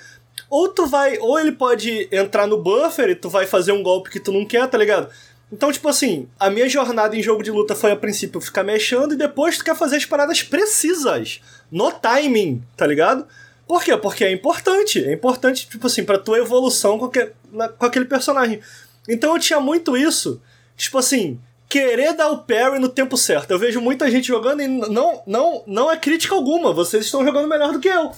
ou 0.49 0.69
tu 0.69 0.85
vai, 0.85 1.17
ou 1.17 1.39
ele 1.39 1.51
pode 1.51 2.07
entrar 2.11 2.45
no 2.45 2.61
buffer 2.61 3.09
e 3.09 3.15
tu 3.15 3.29
vai 3.29 3.47
fazer 3.47 3.71
um 3.71 3.81
golpe 3.81 4.11
que 4.11 4.19
tu 4.19 4.31
não 4.31 4.45
quer, 4.45 4.67
tá 4.67 4.77
ligado? 4.77 5.09
Então, 5.51 5.71
tipo 5.71 5.87
assim, 5.87 6.27
a 6.39 6.49
minha 6.49 6.67
jornada 6.67 7.15
em 7.15 7.23
jogo 7.23 7.41
de 7.41 7.49
luta 7.49 7.75
foi 7.75 7.91
a 7.91 7.95
princípio 7.95 8.41
ficar 8.41 8.63
mexendo 8.63 9.13
e 9.13 9.17
depois 9.17 9.57
tu 9.57 9.63
quer 9.63 9.75
fazer 9.75 9.95
as 9.95 10.05
paradas 10.05 10.43
precisas, 10.43 11.41
no 11.71 11.91
timing, 11.91 12.61
tá 12.75 12.85
ligado? 12.85 13.25
Por 13.67 13.83
quê? 13.83 13.97
Porque 13.97 14.23
é 14.23 14.31
importante. 14.31 15.03
É 15.03 15.13
importante, 15.13 15.67
tipo 15.67 15.87
assim, 15.87 16.03
pra 16.03 16.19
tua 16.19 16.37
evolução 16.37 16.99
com, 16.99 17.09
que, 17.09 17.31
na, 17.51 17.67
com 17.69 17.85
aquele 17.85 18.05
personagem. 18.05 18.61
Então 19.07 19.33
eu 19.33 19.39
tinha 19.39 19.59
muito 19.59 19.97
isso. 19.97 20.41
Tipo 20.77 20.97
assim, 20.97 21.39
querer 21.67 22.13
dar 22.13 22.29
o 22.29 22.39
parry 22.39 22.79
no 22.79 22.89
tempo 22.89 23.17
certo. 23.17 23.51
Eu 23.51 23.59
vejo 23.59 23.81
muita 23.81 24.09
gente 24.09 24.27
jogando 24.27 24.61
e 24.61 24.67
não, 24.67 25.23
não, 25.25 25.63
não 25.65 25.91
é 25.91 25.97
crítica 25.97 26.35
alguma. 26.35 26.73
Vocês 26.73 27.05
estão 27.05 27.25
jogando 27.25 27.47
melhor 27.47 27.71
do 27.71 27.79
que 27.79 27.87
eu. 27.87 28.11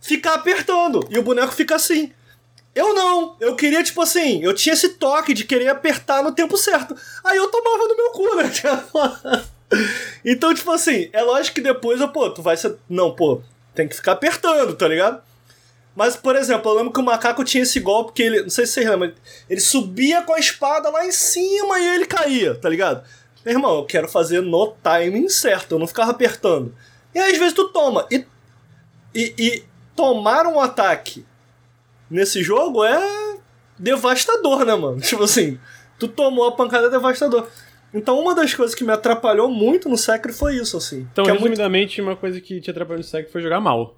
Ficar 0.00 0.34
apertando. 0.34 1.06
E 1.10 1.18
o 1.18 1.22
boneco 1.22 1.52
fica 1.52 1.76
assim. 1.76 2.12
Eu 2.74 2.94
não. 2.94 3.36
Eu 3.40 3.56
queria, 3.56 3.82
tipo 3.82 4.00
assim, 4.00 4.42
eu 4.42 4.54
tinha 4.54 4.72
esse 4.72 4.90
toque 4.90 5.34
de 5.34 5.44
querer 5.44 5.68
apertar 5.68 6.22
no 6.22 6.32
tempo 6.32 6.56
certo. 6.56 6.96
Aí 7.24 7.36
eu 7.36 7.48
tomava 7.48 7.84
no 7.88 7.96
meu 7.96 8.10
cu, 8.10 8.36
né? 8.36 9.44
então, 10.24 10.54
tipo 10.54 10.70
assim, 10.70 11.08
é 11.12 11.22
lógico 11.22 11.56
que 11.56 11.60
depois, 11.60 12.00
eu, 12.00 12.08
pô, 12.08 12.30
tu 12.30 12.40
vai 12.40 12.56
ser. 12.56 12.76
Não, 12.88 13.14
pô, 13.14 13.42
tem 13.78 13.86
que 13.86 13.94
ficar 13.94 14.12
apertando, 14.12 14.74
tá 14.74 14.88
ligado? 14.88 15.22
Mas, 15.94 16.16
por 16.16 16.34
exemplo, 16.34 16.68
eu 16.68 16.76
lembro 16.76 16.92
que 16.92 16.98
o 16.98 17.04
macaco 17.04 17.44
tinha 17.44 17.62
esse 17.62 17.78
golpe 17.78 18.12
que 18.12 18.22
ele. 18.24 18.42
Não 18.42 18.50
sei 18.50 18.66
se 18.66 18.72
vocês 18.72 18.90
lembram, 18.90 19.12
ele 19.48 19.60
subia 19.60 20.20
com 20.22 20.34
a 20.34 20.38
espada 20.40 20.90
lá 20.90 21.06
em 21.06 21.12
cima 21.12 21.78
e 21.78 21.94
ele 21.94 22.04
caía, 22.04 22.56
tá 22.56 22.68
ligado? 22.68 23.04
Meu 23.44 23.54
irmão, 23.54 23.76
eu 23.76 23.84
quero 23.84 24.08
fazer 24.08 24.40
no 24.40 24.74
timing 24.82 25.28
certo, 25.28 25.76
eu 25.76 25.78
não 25.78 25.86
ficava 25.86 26.10
apertando. 26.10 26.74
E 27.14 27.20
aí, 27.20 27.30
às 27.30 27.38
vezes 27.38 27.54
tu 27.54 27.68
toma. 27.68 28.04
E, 28.10 28.26
e, 29.14 29.34
e 29.38 29.64
tomar 29.94 30.44
um 30.46 30.58
ataque 30.58 31.24
nesse 32.10 32.42
jogo 32.42 32.84
é 32.84 33.38
devastador, 33.78 34.64
né, 34.64 34.74
mano? 34.74 34.98
Tipo 35.02 35.22
assim, 35.22 35.56
tu 36.00 36.08
tomou 36.08 36.48
a 36.48 36.52
pancada 36.52 36.88
é 36.88 36.90
devastador. 36.90 37.46
Então 37.92 38.20
uma 38.20 38.34
das 38.34 38.54
coisas 38.54 38.74
que 38.74 38.84
me 38.84 38.92
atrapalhou 38.92 39.50
muito 39.50 39.88
no 39.88 39.96
Sekiro 39.96 40.34
foi 40.34 40.56
isso, 40.56 40.76
assim. 40.76 41.06
Então, 41.12 41.24
que 41.24 41.30
resumidamente, 41.30 42.00
é 42.00 42.04
muito... 42.04 42.14
uma 42.14 42.20
coisa 42.20 42.40
que 42.40 42.60
te 42.60 42.70
atrapalhou 42.70 42.98
no 42.98 43.04
Sekiro 43.04 43.32
foi 43.32 43.40
jogar 43.40 43.60
mal. 43.60 43.96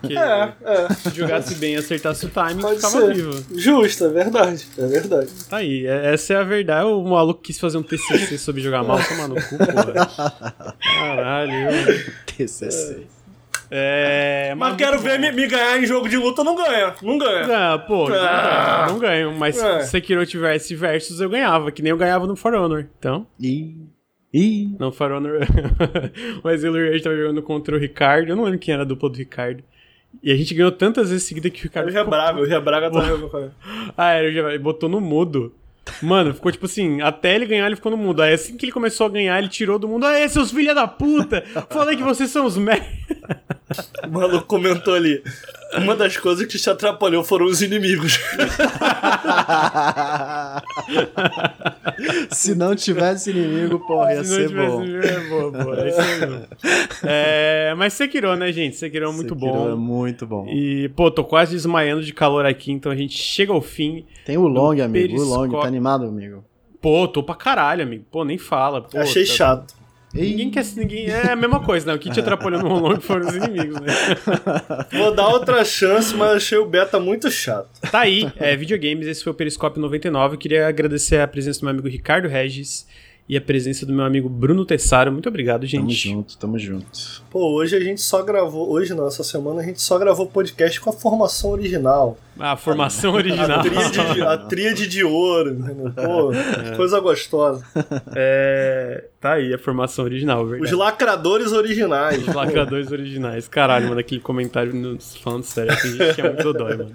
Porque 0.00 0.16
é, 0.16 0.54
é. 0.64 0.94
se 0.94 1.10
jogasse 1.10 1.54
bem 1.56 1.74
e 1.74 1.76
acertasse 1.76 2.24
o 2.26 2.30
time, 2.30 2.62
Pode 2.62 2.76
ficava 2.76 3.00
ser. 3.00 3.14
vivo. 3.14 3.44
Justo, 3.54 4.04
é 4.06 4.08
verdade, 4.08 4.66
é 4.78 4.86
verdade. 4.86 5.30
Tá 5.48 5.58
aí, 5.58 5.86
é, 5.86 6.14
essa 6.14 6.34
é 6.34 6.36
a 6.36 6.42
verdade. 6.42 6.86
O 6.86 7.02
maluco 7.04 7.42
quis 7.42 7.58
fazer 7.58 7.76
um 7.76 7.82
TCC 7.82 8.38
sobre 8.38 8.62
jogar 8.62 8.82
mal, 8.82 8.98
tomar 9.02 9.28
no 9.28 9.34
cu, 9.34 9.58
porra. 9.58 10.74
Caralho. 10.80 11.52
TCC. 12.26 13.06
É, 13.18 13.21
mas, 13.72 14.58
mas 14.58 14.76
quero 14.76 14.98
ver 14.98 15.18
me, 15.18 15.32
me, 15.32 15.46
ganhar 15.46 15.82
em 15.82 15.86
jogo 15.86 16.08
de 16.08 16.16
luta, 16.16 16.44
não 16.44 16.54
ganha. 16.54 16.94
Não 17.02 17.16
ganha. 17.16 17.74
Ah, 17.74 17.78
pô, 17.78 18.06
ah. 18.08 18.86
não, 18.88 18.98
ganho. 18.98 19.32
Mas 19.32 19.58
é. 19.58 19.80
se 19.80 19.90
Sekiro 19.90 20.26
tivesse 20.26 20.74
versus, 20.74 21.20
eu 21.20 21.30
ganhava, 21.30 21.72
que 21.72 21.80
nem 21.80 21.90
eu 21.90 21.96
ganhava 21.96 22.26
no 22.26 22.36
For 22.36 22.54
Honor. 22.54 22.86
Então. 22.98 23.26
Ih. 23.40 23.76
Ih. 24.32 24.76
No 24.78 24.92
For 24.92 25.10
Honor. 25.12 25.40
mas 26.44 26.62
o 26.64 26.72
Rage 26.72 27.02
tava 27.02 27.16
jogando 27.16 27.42
contra 27.42 27.74
o 27.74 27.78
Ricardo. 27.78 28.28
Eu 28.28 28.36
não 28.36 28.44
lembro 28.44 28.58
quem 28.58 28.74
era 28.74 28.82
a 28.82 28.86
dupla 28.86 29.08
do 29.08 29.16
Ricardo. 29.16 29.64
E 30.22 30.30
a 30.30 30.36
gente 30.36 30.54
ganhou 30.54 30.72
tantas 30.72 31.08
vezes 31.08 31.24
seguida 31.24 31.48
que 31.48 31.60
o 31.60 31.62
Ricardo. 31.62 31.88
O 31.88 31.90
Ria 31.90 32.04
Braga, 32.04 32.40
o 32.40 32.44
Ria 32.44 32.60
Braga 32.60 32.90
tá 32.90 33.00
jogando 33.00 33.54
Ah, 33.96 34.12
era, 34.12 34.26
ele 34.26 34.58
botou 34.58 34.88
no 34.88 35.00
mudo. 35.00 35.54
Mano, 36.00 36.32
ficou 36.32 36.52
tipo 36.52 36.66
assim, 36.66 37.00
até 37.00 37.34
ele 37.34 37.46
ganhar, 37.46 37.66
ele 37.66 37.76
ficou 37.76 37.90
no 37.90 37.98
mundo. 37.98 38.22
Aí 38.22 38.32
assim 38.32 38.56
que 38.56 38.64
ele 38.64 38.72
começou 38.72 39.06
a 39.06 39.10
ganhar, 39.10 39.38
ele 39.38 39.48
tirou 39.48 39.78
do 39.78 39.88
mundo. 39.88 40.04
Aê, 40.06 40.28
seus 40.28 40.50
filha 40.50 40.74
da 40.74 40.86
puta! 40.86 41.42
Falei 41.70 41.96
que 41.96 42.02
vocês 42.02 42.30
são 42.30 42.46
os 42.46 42.56
merda. 42.56 42.86
O 44.06 44.10
maluco 44.10 44.46
comentou 44.46 44.94
ali. 44.94 45.22
Uma 45.78 45.96
das 45.96 46.16
coisas 46.16 46.46
que 46.46 46.58
te 46.58 46.68
atrapalhou 46.68 47.24
foram 47.24 47.46
os 47.46 47.62
inimigos. 47.62 48.18
Se 52.30 52.54
não 52.54 52.74
tivesse 52.74 53.30
inimigo, 53.30 53.78
porra, 53.80 54.14
ia 54.14 54.24
Se 54.24 54.34
ser 54.34 54.50
bom. 54.50 54.82
Inimigo, 54.82 55.06
é 55.06 55.20
bom, 55.28 55.52
pô, 55.52 55.72
é, 57.04 57.74
mas 57.76 57.94
Sekiro, 57.94 58.36
né, 58.36 58.52
gente? 58.52 58.76
Sekiro 58.76 59.08
é 59.08 59.12
muito 59.12 59.34
Sekiro 59.34 59.52
bom. 59.52 59.70
é 59.70 59.74
muito 59.74 60.26
bom. 60.26 60.46
E, 60.46 60.90
pô, 60.90 61.10
tô 61.10 61.24
quase 61.24 61.52
desmaiando 61.52 62.02
de 62.02 62.12
calor 62.12 62.44
aqui, 62.44 62.70
então 62.70 62.92
a 62.92 62.96
gente 62.96 63.16
chega 63.16 63.52
ao 63.52 63.62
fim. 63.62 64.04
Tem 64.26 64.36
o 64.36 64.46
Long, 64.46 64.80
amigo. 64.80 64.92
Perisco... 64.92 65.26
O 65.26 65.28
Long, 65.28 65.48
tá 65.48 65.66
animado, 65.66 66.04
amigo? 66.04 66.44
Pô, 66.80 67.06
tô 67.08 67.22
pra 67.22 67.34
caralho, 67.34 67.82
amigo. 67.82 68.04
Pô, 68.10 68.24
nem 68.24 68.36
fala. 68.36 68.82
Pô, 68.82 68.98
Achei 68.98 69.24
tá... 69.24 69.32
chato. 69.32 69.81
Ninguém 70.14 70.50
quer. 70.50 70.64
Ninguém, 70.76 71.06
é 71.06 71.32
a 71.32 71.36
mesma 71.36 71.60
coisa, 71.60 71.86
né? 71.86 71.94
O 71.94 71.98
que 71.98 72.10
te 72.10 72.20
atrapalhou 72.20 72.62
no 72.62 72.68
Rolong 72.68 73.00
foram 73.00 73.26
os 73.26 73.34
inimigos, 73.34 73.80
né? 73.80 73.92
Vou 74.92 75.14
dar 75.14 75.28
outra 75.28 75.64
chance, 75.64 76.14
mas 76.14 76.36
achei 76.36 76.58
o 76.58 76.66
beta 76.66 77.00
muito 77.00 77.30
chato. 77.30 77.68
Tá 77.90 78.00
aí, 78.00 78.30
é, 78.36 78.54
videogames, 78.56 79.06
esse 79.06 79.24
foi 79.24 79.32
o 79.32 79.34
Periscópio 79.34 79.80
99. 79.80 80.34
Eu 80.34 80.38
queria 80.38 80.68
agradecer 80.68 81.20
a 81.20 81.26
presença 81.26 81.60
do 81.60 81.64
meu 81.64 81.70
amigo 81.70 81.88
Ricardo 81.88 82.28
Regis 82.28 82.86
e 83.28 83.36
a 83.36 83.40
presença 83.40 83.86
do 83.86 83.92
meu 83.92 84.04
amigo 84.04 84.28
Bruno 84.28 84.64
Tessaro. 84.64 85.12
Muito 85.12 85.28
obrigado, 85.28 85.64
gente. 85.64 85.80
Tamo 85.80 86.16
junto, 86.16 86.38
tamo 86.38 86.58
junto. 86.58 87.22
Pô, 87.30 87.52
hoje 87.52 87.76
a 87.76 87.80
gente 87.80 88.00
só 88.00 88.22
gravou, 88.22 88.70
hoje 88.70 88.94
não, 88.94 89.06
essa 89.06 89.22
semana 89.22 89.62
a 89.62 89.64
gente 89.64 89.80
só 89.80 89.98
gravou 89.98 90.26
podcast 90.26 90.80
com 90.80 90.90
a 90.90 90.92
formação 90.92 91.50
original. 91.50 92.18
Ah, 92.38 92.52
a 92.52 92.56
formação 92.56 93.14
original. 93.14 93.60
A 93.60 93.62
tríade, 93.62 94.22
a 94.22 94.36
tríade 94.38 94.86
de 94.88 95.04
ouro, 95.04 95.56
Pô, 95.94 96.32
é. 96.32 96.76
coisa 96.76 96.98
gostosa. 96.98 97.64
É, 98.14 99.04
tá 99.20 99.34
aí 99.34 99.54
a 99.54 99.58
formação 99.58 100.04
original, 100.04 100.44
verdade. 100.46 100.72
Os 100.72 100.78
lacradores 100.78 101.52
originais. 101.52 102.26
Os 102.26 102.34
lacradores 102.34 102.90
originais. 102.90 103.48
Caralho, 103.48 103.88
mano, 103.88 104.00
aquele 104.00 104.20
comentário 104.20 104.74
nos 104.74 105.16
falando 105.16 105.44
sério, 105.44 105.74
tem 105.80 105.92
gente 105.92 106.14
que 106.14 106.20
é 106.20 106.32
muito 106.32 106.52
dói, 106.52 106.76
mano. 106.76 106.92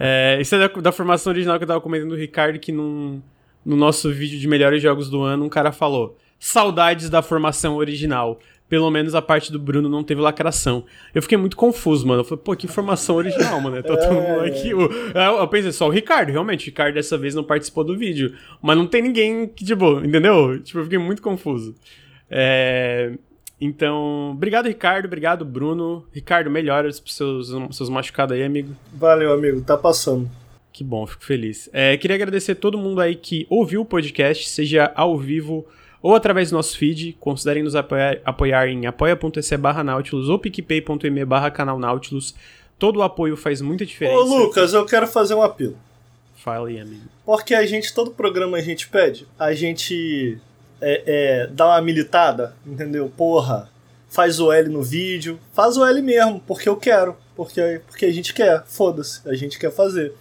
É, 0.00 0.38
isso 0.40 0.54
é 0.54 0.58
da, 0.58 0.68
da 0.68 0.92
formação 0.92 1.32
original 1.32 1.56
que 1.58 1.64
eu 1.64 1.68
tava 1.68 1.80
comentando 1.80 2.10
do 2.10 2.16
Ricardo, 2.16 2.58
que 2.58 2.72
não 2.72 3.22
no 3.64 3.76
nosso 3.76 4.12
vídeo 4.12 4.38
de 4.38 4.48
melhores 4.48 4.82
jogos 4.82 5.08
do 5.08 5.22
ano, 5.22 5.44
um 5.44 5.48
cara 5.48 5.72
falou: 5.72 6.16
saudades 6.38 7.08
da 7.08 7.22
formação 7.22 7.76
original. 7.76 8.38
Pelo 8.68 8.90
menos 8.90 9.14
a 9.14 9.20
parte 9.20 9.52
do 9.52 9.58
Bruno 9.58 9.86
não 9.86 10.02
teve 10.02 10.22
lacração. 10.22 10.86
Eu 11.14 11.20
fiquei 11.20 11.36
muito 11.36 11.58
confuso, 11.58 12.06
mano. 12.06 12.20
Eu 12.20 12.24
falei, 12.24 12.42
pô, 12.42 12.56
que 12.56 12.66
formação 12.66 13.16
original, 13.16 13.60
mano. 13.60 13.82
Tá 13.82 13.94
todo 13.94 14.14
mundo 14.14 14.40
aqui. 14.46 14.70
Eu, 14.70 14.90
eu 15.14 15.48
pensei, 15.48 15.72
só 15.72 15.88
o 15.88 15.90
Ricardo, 15.90 16.32
realmente. 16.32 16.62
O 16.62 16.66
Ricardo 16.70 16.94
dessa 16.94 17.18
vez 17.18 17.34
não 17.34 17.44
participou 17.44 17.84
do 17.84 17.98
vídeo. 17.98 18.34
Mas 18.62 18.78
não 18.78 18.86
tem 18.86 19.02
ninguém 19.02 19.46
que, 19.46 19.62
tipo, 19.62 19.98
entendeu? 19.98 20.58
Tipo, 20.62 20.78
eu 20.78 20.84
fiquei 20.84 20.98
muito 20.98 21.20
confuso. 21.20 21.74
É. 22.30 23.12
Então, 23.60 24.30
obrigado, 24.32 24.68
Ricardo. 24.68 25.04
Obrigado, 25.04 25.44
Bruno. 25.44 26.06
Ricardo, 26.10 26.50
melhoras 26.50 26.98
pros 26.98 27.14
seus, 27.14 27.76
seus 27.76 27.90
machucados 27.90 28.34
aí, 28.34 28.42
amigo. 28.42 28.74
Valeu, 28.94 29.34
amigo. 29.34 29.60
Tá 29.60 29.76
passando. 29.76 30.30
Que 30.72 30.82
bom, 30.82 31.06
fico 31.06 31.24
feliz. 31.24 31.68
É, 31.72 31.96
queria 31.96 32.16
agradecer 32.16 32.52
a 32.52 32.56
todo 32.56 32.78
mundo 32.78 33.00
aí 33.00 33.14
que 33.14 33.46
ouviu 33.50 33.82
o 33.82 33.84
podcast, 33.84 34.48
seja 34.48 34.90
ao 34.94 35.18
vivo 35.18 35.66
ou 36.00 36.14
através 36.14 36.50
do 36.50 36.56
nosso 36.56 36.76
feed. 36.78 37.16
Considerem 37.20 37.62
nos 37.62 37.76
apoiar, 37.76 38.18
apoiar 38.24 38.68
em 38.68 38.86
apoia.se 38.86 39.56
barra 39.56 39.84
Nautilus 39.84 40.28
ou 40.28 40.38
picpay.me 40.38 41.24
barra 41.24 41.50
canal 41.50 41.78
Nautilus. 41.78 42.34
Todo 42.78 43.00
o 43.00 43.02
apoio 43.02 43.36
faz 43.36 43.60
muita 43.60 43.84
diferença. 43.84 44.16
Ô 44.16 44.22
Lucas, 44.22 44.72
eu 44.72 44.86
quero 44.86 45.06
fazer 45.06 45.34
um 45.34 45.42
apelo. 45.42 45.76
Fala 46.34 46.68
aí, 46.68 46.80
amigo. 46.80 47.04
Porque 47.24 47.54
a 47.54 47.64
gente, 47.64 47.94
todo 47.94 48.10
programa 48.10 48.56
a 48.56 48.60
gente 48.60 48.88
pede, 48.88 49.28
a 49.38 49.52
gente 49.52 50.38
é, 50.80 51.02
é, 51.06 51.46
dá 51.46 51.66
uma 51.66 51.82
militada, 51.82 52.56
entendeu? 52.66 53.12
Porra, 53.16 53.70
faz 54.08 54.40
o 54.40 54.50
L 54.50 54.68
no 54.68 54.82
vídeo, 54.82 55.38
faz 55.52 55.76
o 55.76 55.84
L 55.84 56.02
mesmo, 56.02 56.42
porque 56.44 56.68
eu 56.68 56.76
quero, 56.76 57.16
porque, 57.36 57.80
porque 57.86 58.06
a 58.06 58.12
gente 58.12 58.34
quer, 58.34 58.64
foda-se, 58.66 59.20
a 59.28 59.34
gente 59.34 59.58
quer 59.58 59.70
fazer. 59.70 60.12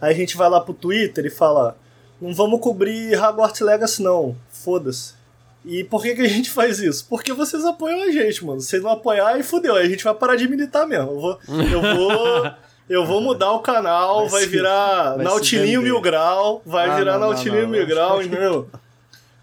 Aí 0.00 0.12
a 0.12 0.16
gente 0.16 0.36
vai 0.36 0.48
lá 0.48 0.60
pro 0.60 0.74
Twitter 0.74 1.26
e 1.26 1.30
fala: 1.30 1.76
não 2.20 2.34
vamos 2.34 2.60
cobrir 2.60 3.18
Hogwarts 3.18 3.60
Legacy, 3.60 4.02
não. 4.02 4.36
Foda-se. 4.50 5.14
E 5.64 5.82
por 5.82 6.00
que, 6.02 6.14
que 6.14 6.22
a 6.22 6.28
gente 6.28 6.50
faz 6.50 6.78
isso? 6.78 7.06
Porque 7.08 7.32
vocês 7.32 7.64
apoiam 7.64 8.02
a 8.02 8.10
gente, 8.12 8.44
mano. 8.44 8.60
Se 8.60 8.78
não 8.78 8.90
apoiar, 8.90 9.28
aí 9.28 9.42
fudeu. 9.42 9.74
Aí 9.74 9.86
a 9.86 9.88
gente 9.88 10.04
vai 10.04 10.14
parar 10.14 10.36
de 10.36 10.48
militar 10.48 10.86
mesmo. 10.86 11.10
Eu 11.10 11.20
vou. 11.20 11.38
Eu 11.48 11.96
vou. 11.96 12.52
Eu 12.88 13.04
vou 13.04 13.20
mudar 13.20 13.50
o 13.50 13.58
canal, 13.58 14.28
vai, 14.28 14.42
vai 14.42 14.46
virar 14.46 15.18
Nautilinho 15.18 15.82
Mil 15.82 16.00
Grau, 16.00 16.62
vai 16.64 16.88
ah, 16.88 16.94
virar 16.94 17.18
Nautilinho 17.18 17.66
Mil 17.66 17.84
Grau, 17.84 18.22
entendeu? 18.22 18.70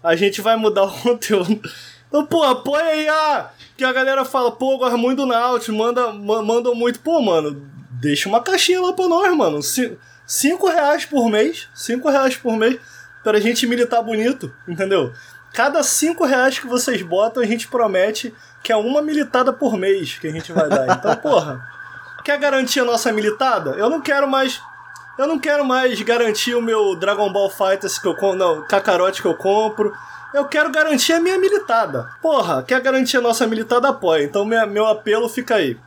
A 0.02 0.16
gente 0.16 0.40
vai 0.40 0.56
mudar 0.56 0.84
o 0.84 0.90
conteúdo. 0.90 1.60
Então, 2.08 2.24
pô, 2.24 2.42
apoia 2.42 2.84
aí, 2.84 3.06
ah, 3.06 3.50
que 3.76 3.84
a 3.84 3.92
galera 3.92 4.24
fala, 4.24 4.50
pô, 4.50 4.78
gosto 4.78 4.96
muito 4.96 5.18
do 5.18 5.26
Nautilus, 5.26 5.78
manda, 5.78 6.10
mandam 6.10 6.74
muito. 6.74 7.00
Pô, 7.00 7.20
mano, 7.20 7.70
deixa 8.00 8.30
uma 8.30 8.40
caixinha 8.40 8.80
lá 8.80 8.94
pra 8.94 9.08
nós, 9.08 9.36
mano. 9.36 9.62
Se, 9.62 9.94
5 10.26 10.68
reais 10.68 11.04
por 11.04 11.28
mês, 11.28 11.68
5 11.74 12.08
reais 12.08 12.36
por 12.36 12.56
mês, 12.56 12.80
pra 13.22 13.40
gente 13.40 13.66
militar 13.66 14.02
bonito, 14.02 14.54
entendeu? 14.66 15.12
Cada 15.52 15.82
5 15.82 16.24
reais 16.24 16.58
que 16.58 16.66
vocês 16.66 17.00
botam, 17.02 17.42
a 17.42 17.46
gente 17.46 17.68
promete 17.68 18.34
que 18.62 18.72
é 18.72 18.76
uma 18.76 19.02
militada 19.02 19.52
por 19.52 19.76
mês 19.76 20.18
que 20.18 20.26
a 20.26 20.32
gente 20.32 20.52
vai 20.52 20.68
dar. 20.68 20.96
Então, 20.96 21.14
porra, 21.22 21.64
quer 22.24 22.38
garantir 22.38 22.80
a 22.80 22.84
nossa 22.84 23.12
militada? 23.12 23.70
Eu 23.72 23.88
não 23.88 24.00
quero 24.00 24.26
mais. 24.26 24.60
Eu 25.16 25.28
não 25.28 25.38
quero 25.38 25.64
mais 25.64 26.00
garantir 26.02 26.54
o 26.54 26.62
meu 26.62 26.96
Dragon 26.96 27.32
Ball 27.32 27.48
Fighters 27.48 27.98
que 27.98 28.08
eu 28.08 28.16
compro. 28.16 28.36
Não, 28.36 28.66
Kakarote 28.66 29.22
que 29.22 29.28
eu 29.28 29.36
compro. 29.36 29.94
Eu 30.32 30.46
quero 30.46 30.72
garantir 30.72 31.12
a 31.12 31.20
minha 31.20 31.38
militada. 31.38 32.10
Porra, 32.20 32.64
quer 32.64 32.80
garantir 32.80 33.18
a 33.18 33.20
nossa 33.20 33.46
militada? 33.46 33.90
Apoia. 33.90 34.24
Então, 34.24 34.44
minha, 34.44 34.66
meu 34.66 34.86
apelo 34.86 35.28
fica 35.28 35.54
aí. 35.54 35.78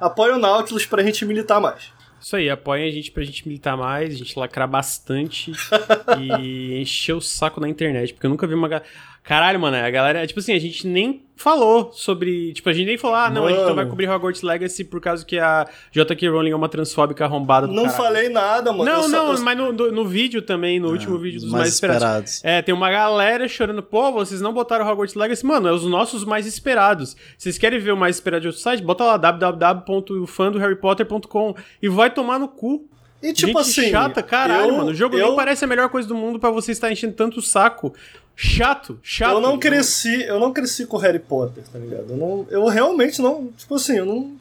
Apoia 0.00 0.36
o 0.36 0.38
Nautilus 0.38 0.86
pra 0.86 1.02
gente 1.02 1.24
militar 1.24 1.60
mais. 1.60 1.95
Isso 2.20 2.36
aí, 2.36 2.48
apoiem 2.50 2.88
a 2.88 2.90
gente 2.90 3.10
pra 3.10 3.22
gente 3.22 3.46
militar 3.46 3.76
mais, 3.76 4.14
a 4.14 4.16
gente 4.16 4.38
lacrar 4.38 4.68
bastante 4.68 5.52
e 6.20 6.80
encher 6.80 7.14
o 7.14 7.20
saco 7.20 7.60
na 7.60 7.68
internet, 7.68 8.14
porque 8.14 8.26
eu 8.26 8.30
nunca 8.30 8.46
vi 8.46 8.54
uma. 8.54 8.82
Caralho, 9.26 9.58
mano, 9.58 9.76
a 9.76 9.90
galera, 9.90 10.24
tipo 10.24 10.38
assim, 10.38 10.52
a 10.52 10.58
gente 10.58 10.86
nem 10.86 11.20
falou 11.34 11.90
sobre. 11.92 12.52
Tipo, 12.52 12.70
a 12.70 12.72
gente 12.72 12.86
nem 12.86 12.96
falou, 12.96 13.16
ah, 13.16 13.28
não, 13.28 13.42
mano. 13.42 13.54
a 13.54 13.58
gente 13.58 13.66
não 13.66 13.74
vai 13.74 13.84
cobrir 13.84 14.08
Hogwarts 14.08 14.40
Legacy 14.40 14.84
por 14.84 15.00
causa 15.00 15.26
que 15.26 15.36
a 15.36 15.66
J.K. 15.90 16.28
Rowling 16.28 16.52
é 16.52 16.56
uma 16.56 16.68
transfóbica 16.68 17.24
arrombada 17.24 17.66
do 17.66 17.72
Não 17.72 17.86
caralho. 17.86 18.04
falei 18.04 18.28
nada, 18.28 18.72
mano. 18.72 18.84
Não, 18.84 19.08
não, 19.08 19.32
eu... 19.32 19.42
mas 19.42 19.58
no, 19.58 19.72
no, 19.72 19.90
no, 19.90 20.06
vídeo 20.06 20.42
também, 20.42 20.78
no 20.78 20.90
ah, 20.90 20.92
último 20.92 21.18
vídeo 21.18 21.40
dos 21.40 21.50
mais, 21.50 21.62
mais 21.62 21.74
esperados. 21.74 22.34
esperados. 22.34 22.40
É, 22.44 22.62
tem 22.62 22.72
uma 22.72 22.88
galera 22.88 23.48
chorando, 23.48 23.82
pô, 23.82 24.12
vocês 24.12 24.40
não 24.40 24.52
botaram 24.52 24.88
Hogwarts 24.88 25.16
Legacy. 25.16 25.44
Mano, 25.44 25.66
é 25.66 25.72
os 25.72 25.84
nossos 25.84 26.24
mais 26.24 26.46
esperados. 26.46 27.16
Vocês 27.36 27.58
querem 27.58 27.80
ver 27.80 27.90
o 27.90 27.96
mais 27.96 28.14
esperado 28.16 28.42
de 28.42 28.46
outro 28.46 28.62
site? 28.62 28.80
Bota 28.80 29.02
lá 29.02 29.16
www.fandoharrypotter.com 29.16 31.56
e 31.82 31.88
vai 31.88 32.10
tomar 32.10 32.38
no 32.38 32.46
cu. 32.46 32.88
E 33.20 33.32
tipo 33.32 33.60
Gente 33.62 33.80
assim. 33.80 33.90
chata, 33.90 34.22
caralho, 34.22 34.68
eu, 34.68 34.76
mano. 34.76 34.90
O 34.90 34.94
jogo 34.94 35.16
eu... 35.16 35.26
nem 35.26 35.34
parece 35.34 35.64
a 35.64 35.68
melhor 35.68 35.88
coisa 35.88 36.06
do 36.06 36.14
mundo 36.14 36.38
para 36.38 36.50
você 36.50 36.70
estar 36.70 36.92
enchendo 36.92 37.14
tanto 37.14 37.38
o 37.38 37.42
saco. 37.42 37.92
Chato, 38.38 39.00
chato. 39.02 39.32
Eu 39.32 39.40
não 39.40 39.58
cresci, 39.58 40.22
eu 40.24 40.38
não 40.38 40.52
cresci 40.52 40.84
com 40.84 40.98
Harry 40.98 41.18
Potter, 41.18 41.64
tá 41.72 41.78
ligado? 41.78 42.10
Eu, 42.10 42.16
não, 42.18 42.46
eu 42.50 42.66
realmente 42.66 43.22
não. 43.22 43.46
Tipo 43.56 43.76
assim, 43.76 43.96
eu 43.96 44.04
não. 44.04 44.36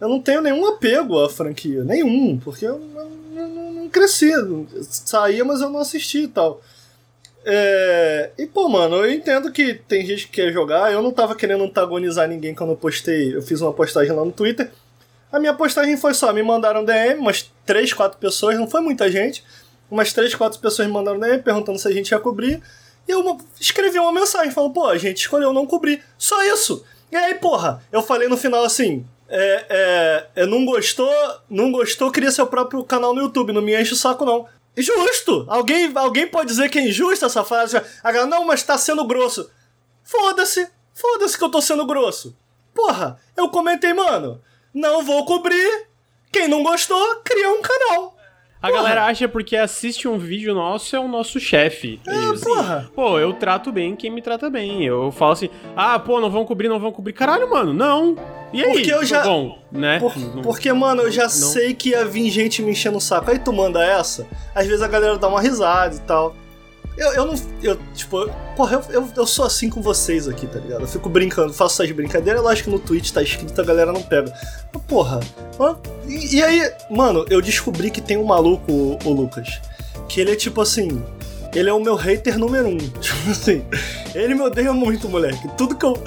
Eu 0.00 0.08
não 0.08 0.20
tenho 0.20 0.40
nenhum 0.40 0.64
apego 0.66 1.18
à 1.18 1.28
franquia. 1.28 1.82
Nenhum, 1.82 2.38
porque 2.38 2.64
eu, 2.64 2.80
eu, 2.94 3.10
eu 3.36 3.48
não 3.48 3.88
cresci. 3.88 4.30
Saía, 4.82 5.44
mas 5.44 5.60
eu 5.60 5.68
não 5.68 5.80
assisti 5.80 6.22
e 6.22 6.28
tal. 6.28 6.62
É... 7.44 8.30
E, 8.38 8.46
pô, 8.46 8.68
mano, 8.68 8.96
eu 8.96 9.12
entendo 9.12 9.50
que 9.50 9.74
tem 9.74 10.06
gente 10.06 10.26
que 10.26 10.32
quer 10.40 10.52
jogar. 10.52 10.92
Eu 10.92 11.02
não 11.02 11.10
tava 11.10 11.34
querendo 11.34 11.64
antagonizar 11.64 12.28
ninguém 12.28 12.54
quando 12.54 12.70
eu 12.70 12.76
postei. 12.76 13.34
Eu 13.34 13.42
fiz 13.42 13.60
uma 13.60 13.72
postagem 13.72 14.12
lá 14.12 14.24
no 14.24 14.32
Twitter. 14.32 14.70
A 15.32 15.40
minha 15.40 15.54
postagem 15.54 15.96
foi 15.96 16.14
só, 16.14 16.32
me 16.32 16.42
mandaram 16.42 16.84
DM, 16.84 17.20
umas 17.20 17.50
3, 17.66 17.92
4 17.92 18.18
pessoas, 18.18 18.56
não 18.58 18.68
foi 18.68 18.80
muita 18.80 19.10
gente. 19.10 19.44
Umas 19.90 20.12
3, 20.12 20.34
4 20.34 20.58
pessoas 20.60 20.88
me 20.88 20.94
mandaram 20.94 21.18
DM 21.20 21.42
perguntando 21.42 21.78
se 21.78 21.86
a 21.86 21.92
gente 21.92 22.10
ia 22.10 22.18
cobrir. 22.18 22.62
E 23.06 23.12
eu 23.12 23.38
escrevi 23.60 23.98
uma 23.98 24.12
mensagem 24.12 24.52
falando, 24.52 24.72
pô, 24.72 24.86
a 24.86 24.98
gente 24.98 25.18
escolheu 25.18 25.52
não 25.52 25.66
cobrir. 25.66 26.02
Só 26.16 26.42
isso. 26.44 26.84
E 27.10 27.16
aí, 27.16 27.34
porra, 27.34 27.82
eu 27.90 28.02
falei 28.02 28.28
no 28.28 28.36
final 28.36 28.64
assim, 28.64 29.04
é, 29.28 30.26
é, 30.36 30.46
não 30.46 30.64
gostou, 30.64 31.12
não 31.48 31.72
gostou, 31.72 32.10
cria 32.10 32.30
seu 32.30 32.46
próprio 32.46 32.84
canal 32.84 33.14
no 33.14 33.22
YouTube, 33.22 33.52
não 33.52 33.62
me 33.62 33.80
enche 33.80 33.92
o 33.92 33.96
saco 33.96 34.24
não. 34.24 34.46
Justo! 34.76 35.44
Alguém, 35.48 35.90
alguém 35.94 36.26
pode 36.26 36.48
dizer 36.48 36.68
que 36.68 36.78
é 36.78 36.88
injusta 36.88 37.26
essa 37.26 37.44
frase? 37.44 37.76
A 37.76 38.12
galera, 38.12 38.26
não, 38.26 38.44
mas 38.44 38.62
tá 38.62 38.78
sendo 38.78 39.04
grosso. 39.04 39.50
Foda-se, 40.04 40.68
foda-se 40.94 41.36
que 41.36 41.44
eu 41.44 41.50
tô 41.50 41.60
sendo 41.60 41.86
grosso. 41.86 42.36
Porra, 42.74 43.20
eu 43.36 43.48
comentei, 43.48 43.92
mano, 43.92 44.40
não 44.72 45.04
vou 45.04 45.24
cobrir. 45.24 45.88
Quem 46.32 46.46
não 46.46 46.62
gostou, 46.62 47.16
cria 47.24 47.50
um 47.50 47.60
canal. 47.60 48.16
A 48.62 48.70
galera 48.70 49.06
acha 49.06 49.26
porque 49.26 49.56
assiste 49.56 50.06
um 50.06 50.18
vídeo 50.18 50.54
nosso 50.54 50.94
é 50.94 51.00
o 51.00 51.08
nosso 51.08 51.40
chefe. 51.40 51.98
É, 52.06 52.10
assim, 52.10 52.44
porra. 52.44 52.90
Pô, 52.94 53.18
eu 53.18 53.32
trato 53.32 53.72
bem 53.72 53.96
quem 53.96 54.10
me 54.10 54.20
trata 54.20 54.50
bem. 54.50 54.84
Eu 54.84 55.10
falo 55.10 55.32
assim, 55.32 55.48
ah, 55.74 55.98
pô, 55.98 56.20
não 56.20 56.30
vão 56.30 56.44
cobrir, 56.44 56.68
não 56.68 56.78
vão 56.78 56.92
cobrir. 56.92 57.14
Caralho, 57.14 57.48
mano, 57.48 57.72
não. 57.72 58.16
E 58.52 58.62
aí? 58.62 58.72
Porque 58.72 58.92
eu 58.92 59.04
já. 59.04 59.22
Bom, 59.22 59.58
né? 59.72 59.98
Por, 59.98 60.12
porque, 60.42 60.70
mano, 60.72 61.02
eu 61.02 61.10
já 61.10 61.22
não. 61.22 61.30
sei 61.30 61.72
que 61.72 61.90
ia 61.90 62.04
vir 62.04 62.28
gente 62.30 62.60
me 62.62 62.72
enchendo 62.72 62.98
o 62.98 63.00
saco. 63.00 63.30
Aí 63.30 63.38
tu 63.38 63.52
manda 63.52 63.82
essa, 63.82 64.26
às 64.54 64.66
vezes 64.66 64.82
a 64.82 64.88
galera 64.88 65.16
dá 65.16 65.28
uma 65.28 65.40
risada 65.40 65.94
e 65.94 66.00
tal. 66.00 66.36
Eu, 66.96 67.12
eu 67.14 67.26
não. 67.26 67.34
Eu, 67.62 67.78
tipo, 67.94 68.28
porra, 68.56 68.82
eu, 68.90 69.00
eu, 69.00 69.08
eu, 69.16 69.26
sou 69.26 69.44
assim 69.44 69.70
com 69.70 69.80
vocês 69.80 70.28
aqui, 70.28 70.46
tá 70.46 70.58
ligado? 70.58 70.82
Eu 70.82 70.88
fico 70.88 71.08
brincando, 71.08 71.52
faço 71.52 71.82
essas 71.82 71.94
brincadeiras, 71.94 72.42
lógico 72.42 72.70
que 72.70 72.76
no 72.76 72.78
Twitch 72.78 73.10
tá 73.10 73.22
escrito, 73.22 73.58
a 73.58 73.64
galera 73.64 73.92
não 73.92 74.02
pega. 74.02 74.32
Mas, 74.72 74.82
porra. 74.82 75.20
E, 76.06 76.36
e, 76.36 76.42
aí, 76.42 76.70
mano, 76.90 77.24
eu 77.30 77.40
descobri 77.40 77.90
que 77.90 78.00
tem 78.00 78.16
um 78.16 78.24
maluco, 78.24 78.70
o, 78.70 78.98
o 79.04 79.12
Lucas, 79.12 79.60
que 80.08 80.20
ele 80.20 80.32
é 80.32 80.36
tipo 80.36 80.60
assim. 80.60 81.02
Ele 81.52 81.68
é 81.68 81.72
o 81.72 81.80
meu 81.80 81.96
hater 81.96 82.38
número 82.38 82.68
um. 82.68 82.78
Tipo 83.00 83.30
assim, 83.30 83.64
ele 84.14 84.36
me 84.36 84.42
odeia 84.42 84.72
muito, 84.72 85.08
moleque. 85.08 85.48
Tudo 85.58 85.74
que 85.74 85.84
eu. 85.84 86.00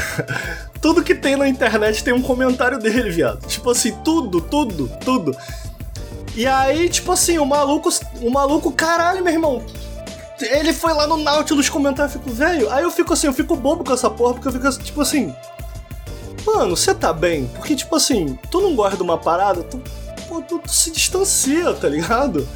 Tudo 0.80 1.02
que 1.02 1.14
tem 1.14 1.36
na 1.36 1.46
internet 1.46 2.02
tem 2.02 2.14
um 2.14 2.22
comentário 2.22 2.78
dele, 2.78 3.10
viado. 3.10 3.44
Tipo 3.46 3.70
assim, 3.70 3.92
tudo, 4.02 4.40
tudo, 4.40 4.90
tudo. 5.04 5.36
E 6.34 6.46
aí, 6.46 6.88
tipo 6.88 7.12
assim, 7.12 7.36
o 7.36 7.44
maluco. 7.44 7.90
O 8.22 8.30
maluco, 8.30 8.72
caralho, 8.72 9.22
meu 9.22 9.32
irmão 9.32 9.62
ele 10.40 10.72
foi 10.72 10.92
lá 10.92 11.06
no 11.06 11.16
Nautilus 11.16 11.68
comentar, 11.68 12.06
eu 12.06 12.10
fico, 12.10 12.30
velho. 12.30 12.70
Aí 12.70 12.82
eu 12.82 12.90
fico 12.90 13.12
assim, 13.12 13.26
eu 13.26 13.32
fico 13.32 13.56
bobo 13.56 13.84
com 13.84 13.92
essa 13.92 14.10
porra, 14.10 14.34
porque 14.34 14.48
eu 14.48 14.52
fico 14.52 14.84
tipo 14.84 15.00
assim. 15.00 15.34
Mano, 16.46 16.76
você 16.76 16.94
tá 16.94 17.12
bem? 17.12 17.46
Porque, 17.56 17.74
tipo 17.76 17.94
assim, 17.94 18.38
tu 18.50 18.60
não 18.60 18.74
gosta 18.74 18.96
de 18.96 19.02
uma 19.02 19.18
parada, 19.18 19.62
tu, 19.62 19.82
pô, 20.28 20.40
tu, 20.40 20.58
tu 20.58 20.72
se 20.72 20.90
distancia, 20.90 21.74
tá 21.74 21.88
ligado? 21.88 22.48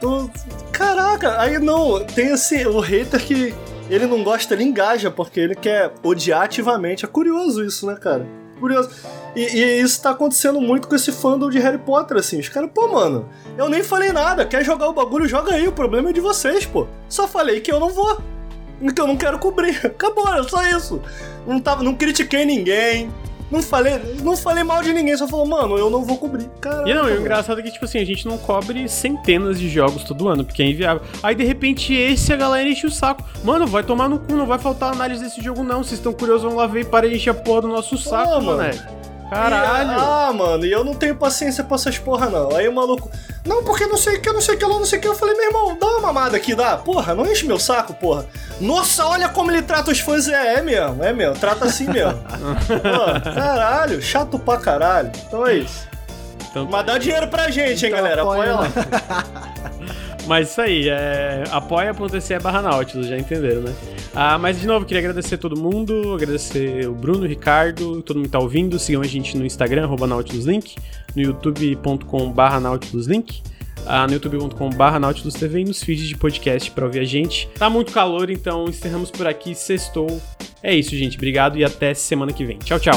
Tu, 0.00 0.30
caraca, 0.70 1.40
aí 1.40 1.58
não, 1.58 2.04
tem 2.04 2.30
assim, 2.30 2.64
o 2.66 2.78
hater 2.78 3.20
que 3.20 3.54
ele 3.90 4.06
não 4.06 4.22
gosta, 4.22 4.54
ele 4.54 4.64
engaja, 4.64 5.10
porque 5.10 5.40
ele 5.40 5.54
quer 5.54 5.92
odiar 6.02 6.42
ativamente. 6.42 7.04
É 7.04 7.08
curioso 7.08 7.64
isso, 7.64 7.86
né, 7.86 7.96
cara? 7.96 8.43
Curioso. 8.58 8.90
E, 9.34 9.40
e, 9.40 9.80
isso 9.80 10.00
tá 10.00 10.10
acontecendo 10.10 10.60
muito 10.60 10.88
com 10.88 10.94
esse 10.94 11.10
fandom 11.10 11.50
de 11.50 11.58
Harry 11.58 11.78
Potter, 11.78 12.16
assim. 12.16 12.38
Os 12.38 12.48
caras, 12.48 12.70
pô, 12.72 12.88
mano, 12.88 13.28
eu 13.56 13.68
nem 13.68 13.82
falei 13.82 14.12
nada. 14.12 14.46
Quer 14.46 14.64
jogar 14.64 14.88
o 14.88 14.92
bagulho, 14.92 15.28
joga 15.28 15.54
aí. 15.54 15.66
O 15.66 15.72
problema 15.72 16.10
é 16.10 16.12
de 16.12 16.20
vocês, 16.20 16.64
pô. 16.64 16.86
Só 17.08 17.26
falei 17.26 17.60
que 17.60 17.72
eu 17.72 17.80
não 17.80 17.90
vou. 17.90 18.20
Eu 18.80 19.06
não 19.06 19.16
quero 19.16 19.38
cobrir. 19.38 19.78
Acabou, 19.86 20.32
é 20.34 20.42
só 20.44 20.64
isso. 20.68 21.00
Não, 21.46 21.60
tava, 21.60 21.82
não 21.82 21.94
critiquei 21.94 22.44
ninguém. 22.44 23.12
Não 23.50 23.62
falei, 23.62 24.00
não 24.22 24.36
falei 24.36 24.64
mal 24.64 24.82
de 24.82 24.92
ninguém, 24.92 25.16
só 25.16 25.28
falou, 25.28 25.46
mano, 25.46 25.76
eu 25.76 25.90
não 25.90 26.04
vou 26.04 26.16
cobrir. 26.16 26.48
Caramba, 26.60 26.88
e 26.88 26.94
não, 26.94 27.04
o 27.04 27.20
engraçado 27.20 27.60
é 27.60 27.62
que, 27.62 27.70
tipo 27.70 27.84
assim, 27.84 27.98
a 27.98 28.04
gente 28.04 28.26
não 28.26 28.38
cobre 28.38 28.88
centenas 28.88 29.60
de 29.60 29.68
jogos 29.68 30.02
todo 30.04 30.28
ano, 30.28 30.44
porque 30.44 30.62
é 30.62 30.66
inviável. 30.66 31.02
Aí, 31.22 31.34
de 31.34 31.44
repente, 31.44 31.94
esse 31.94 32.32
a 32.32 32.36
galera 32.36 32.68
enche 32.68 32.86
o 32.86 32.90
saco. 32.90 33.22
Mano, 33.44 33.66
vai 33.66 33.82
tomar 33.82 34.08
no 34.08 34.18
cu, 34.18 34.34
não 34.34 34.46
vai 34.46 34.58
faltar 34.58 34.92
análise 34.92 35.22
desse 35.22 35.42
jogo, 35.42 35.62
não. 35.62 35.84
Vocês 35.84 35.98
estão 35.98 36.12
curiosos, 36.12 36.42
vão 36.44 36.56
lá 36.56 36.66
ver 36.66 36.80
e 36.80 36.84
para 36.84 37.06
encher 37.06 37.30
a 37.30 37.34
porra 37.34 37.62
do 37.62 37.68
nosso 37.68 37.96
saco, 37.98 38.42
mano. 38.42 39.03
Caralho! 39.34 39.90
E, 39.90 39.94
ah, 39.94 40.32
mano, 40.32 40.64
e 40.64 40.70
eu 40.72 40.84
não 40.84 40.94
tenho 40.94 41.16
paciência 41.16 41.64
pra 41.64 41.74
essas 41.74 41.98
porra, 41.98 42.30
não. 42.30 42.54
Aí 42.54 42.68
o 42.68 42.74
maluco, 42.74 43.10
não, 43.44 43.64
porque 43.64 43.86
não 43.86 43.96
sei 43.96 44.16
o 44.16 44.20
que, 44.20 44.32
não 44.32 44.40
sei 44.40 44.54
o 44.54 44.58
que 44.58 44.64
lá, 44.64 44.74
não 44.74 44.84
sei 44.84 44.98
o 44.98 45.02
que. 45.02 45.08
Eu 45.08 45.14
falei, 45.14 45.34
meu 45.34 45.46
irmão, 45.46 45.76
dá 45.78 45.86
uma 45.86 46.00
mamada 46.00 46.36
aqui, 46.36 46.54
dá. 46.54 46.76
Porra, 46.76 47.14
não 47.14 47.26
enche 47.26 47.46
meu 47.46 47.58
saco, 47.58 47.94
porra. 47.94 48.26
Nossa, 48.60 49.04
olha 49.06 49.28
como 49.28 49.50
ele 49.50 49.62
trata 49.62 49.90
os 49.90 50.00
fãs. 50.00 50.28
É, 50.28 50.54
é 50.54 50.62
mesmo, 50.62 51.02
é 51.02 51.12
mesmo, 51.12 51.34
trata 51.34 51.64
assim 51.64 51.88
mesmo. 51.88 52.18
Pô, 52.68 53.30
caralho, 53.34 54.00
chato 54.00 54.38
pra 54.38 54.56
caralho. 54.58 55.10
Então 55.26 55.46
é 55.46 55.56
isso. 55.56 55.93
Então, 56.54 56.68
Mas 56.70 56.86
dá 56.86 56.98
dinheiro 56.98 57.26
pra 57.26 57.50
gente, 57.50 57.84
hein, 57.84 57.90
então 57.90 57.90
galera. 57.90 58.22
Apoia 58.22 58.54
lá. 58.54 58.68
Mas 60.24 60.50
isso 60.52 60.60
aí, 60.60 60.88
é 60.88 61.42
apoia.se 61.50 62.38
barra 62.38 62.62
Nautilus, 62.62 63.08
já 63.08 63.18
entenderam, 63.18 63.60
né? 63.60 63.74
Ah, 64.14 64.38
mas 64.38 64.58
de 64.58 64.66
novo, 64.66 64.86
queria 64.86 65.00
agradecer 65.00 65.34
a 65.34 65.38
todo 65.38 65.54
mundo, 65.60 66.14
agradecer 66.14 66.88
o 66.88 66.94
Bruno, 66.94 67.24
o 67.24 67.26
Ricardo, 67.26 68.00
todo 68.00 68.16
mundo 68.16 68.26
que 68.26 68.32
tá 68.32 68.38
ouvindo. 68.38 68.78
Sigam 68.78 69.02
a 69.02 69.06
gente 69.06 69.36
no 69.36 69.44
Instagram, 69.44 69.84
arroba 69.84 70.06
NautilusLink, 70.06 70.76
no 71.14 71.20
youtube.com 71.20 72.30
barra 72.30 72.58
NautilusLink, 72.58 73.42
ah, 73.84 74.06
no 74.06 74.14
youtube.com 74.14 74.70
barra 74.70 74.98
Nautilus 74.98 75.34
TV 75.34 75.60
e 75.60 75.64
nos 75.64 75.82
feeds 75.82 76.08
de 76.08 76.16
podcast 76.16 76.70
para 76.70 76.86
ouvir 76.86 77.00
a 77.00 77.04
gente. 77.04 77.46
Tá 77.58 77.68
muito 77.68 77.92
calor, 77.92 78.30
então 78.30 78.64
encerramos 78.66 79.10
por 79.10 79.26
aqui, 79.26 79.54
sextou. 79.54 80.22
É 80.62 80.74
isso, 80.74 80.96
gente. 80.96 81.18
Obrigado 81.18 81.58
e 81.58 81.64
até 81.64 81.92
semana 81.92 82.32
que 82.32 82.46
vem. 82.46 82.56
Tchau, 82.60 82.80
tchau. 82.80 82.96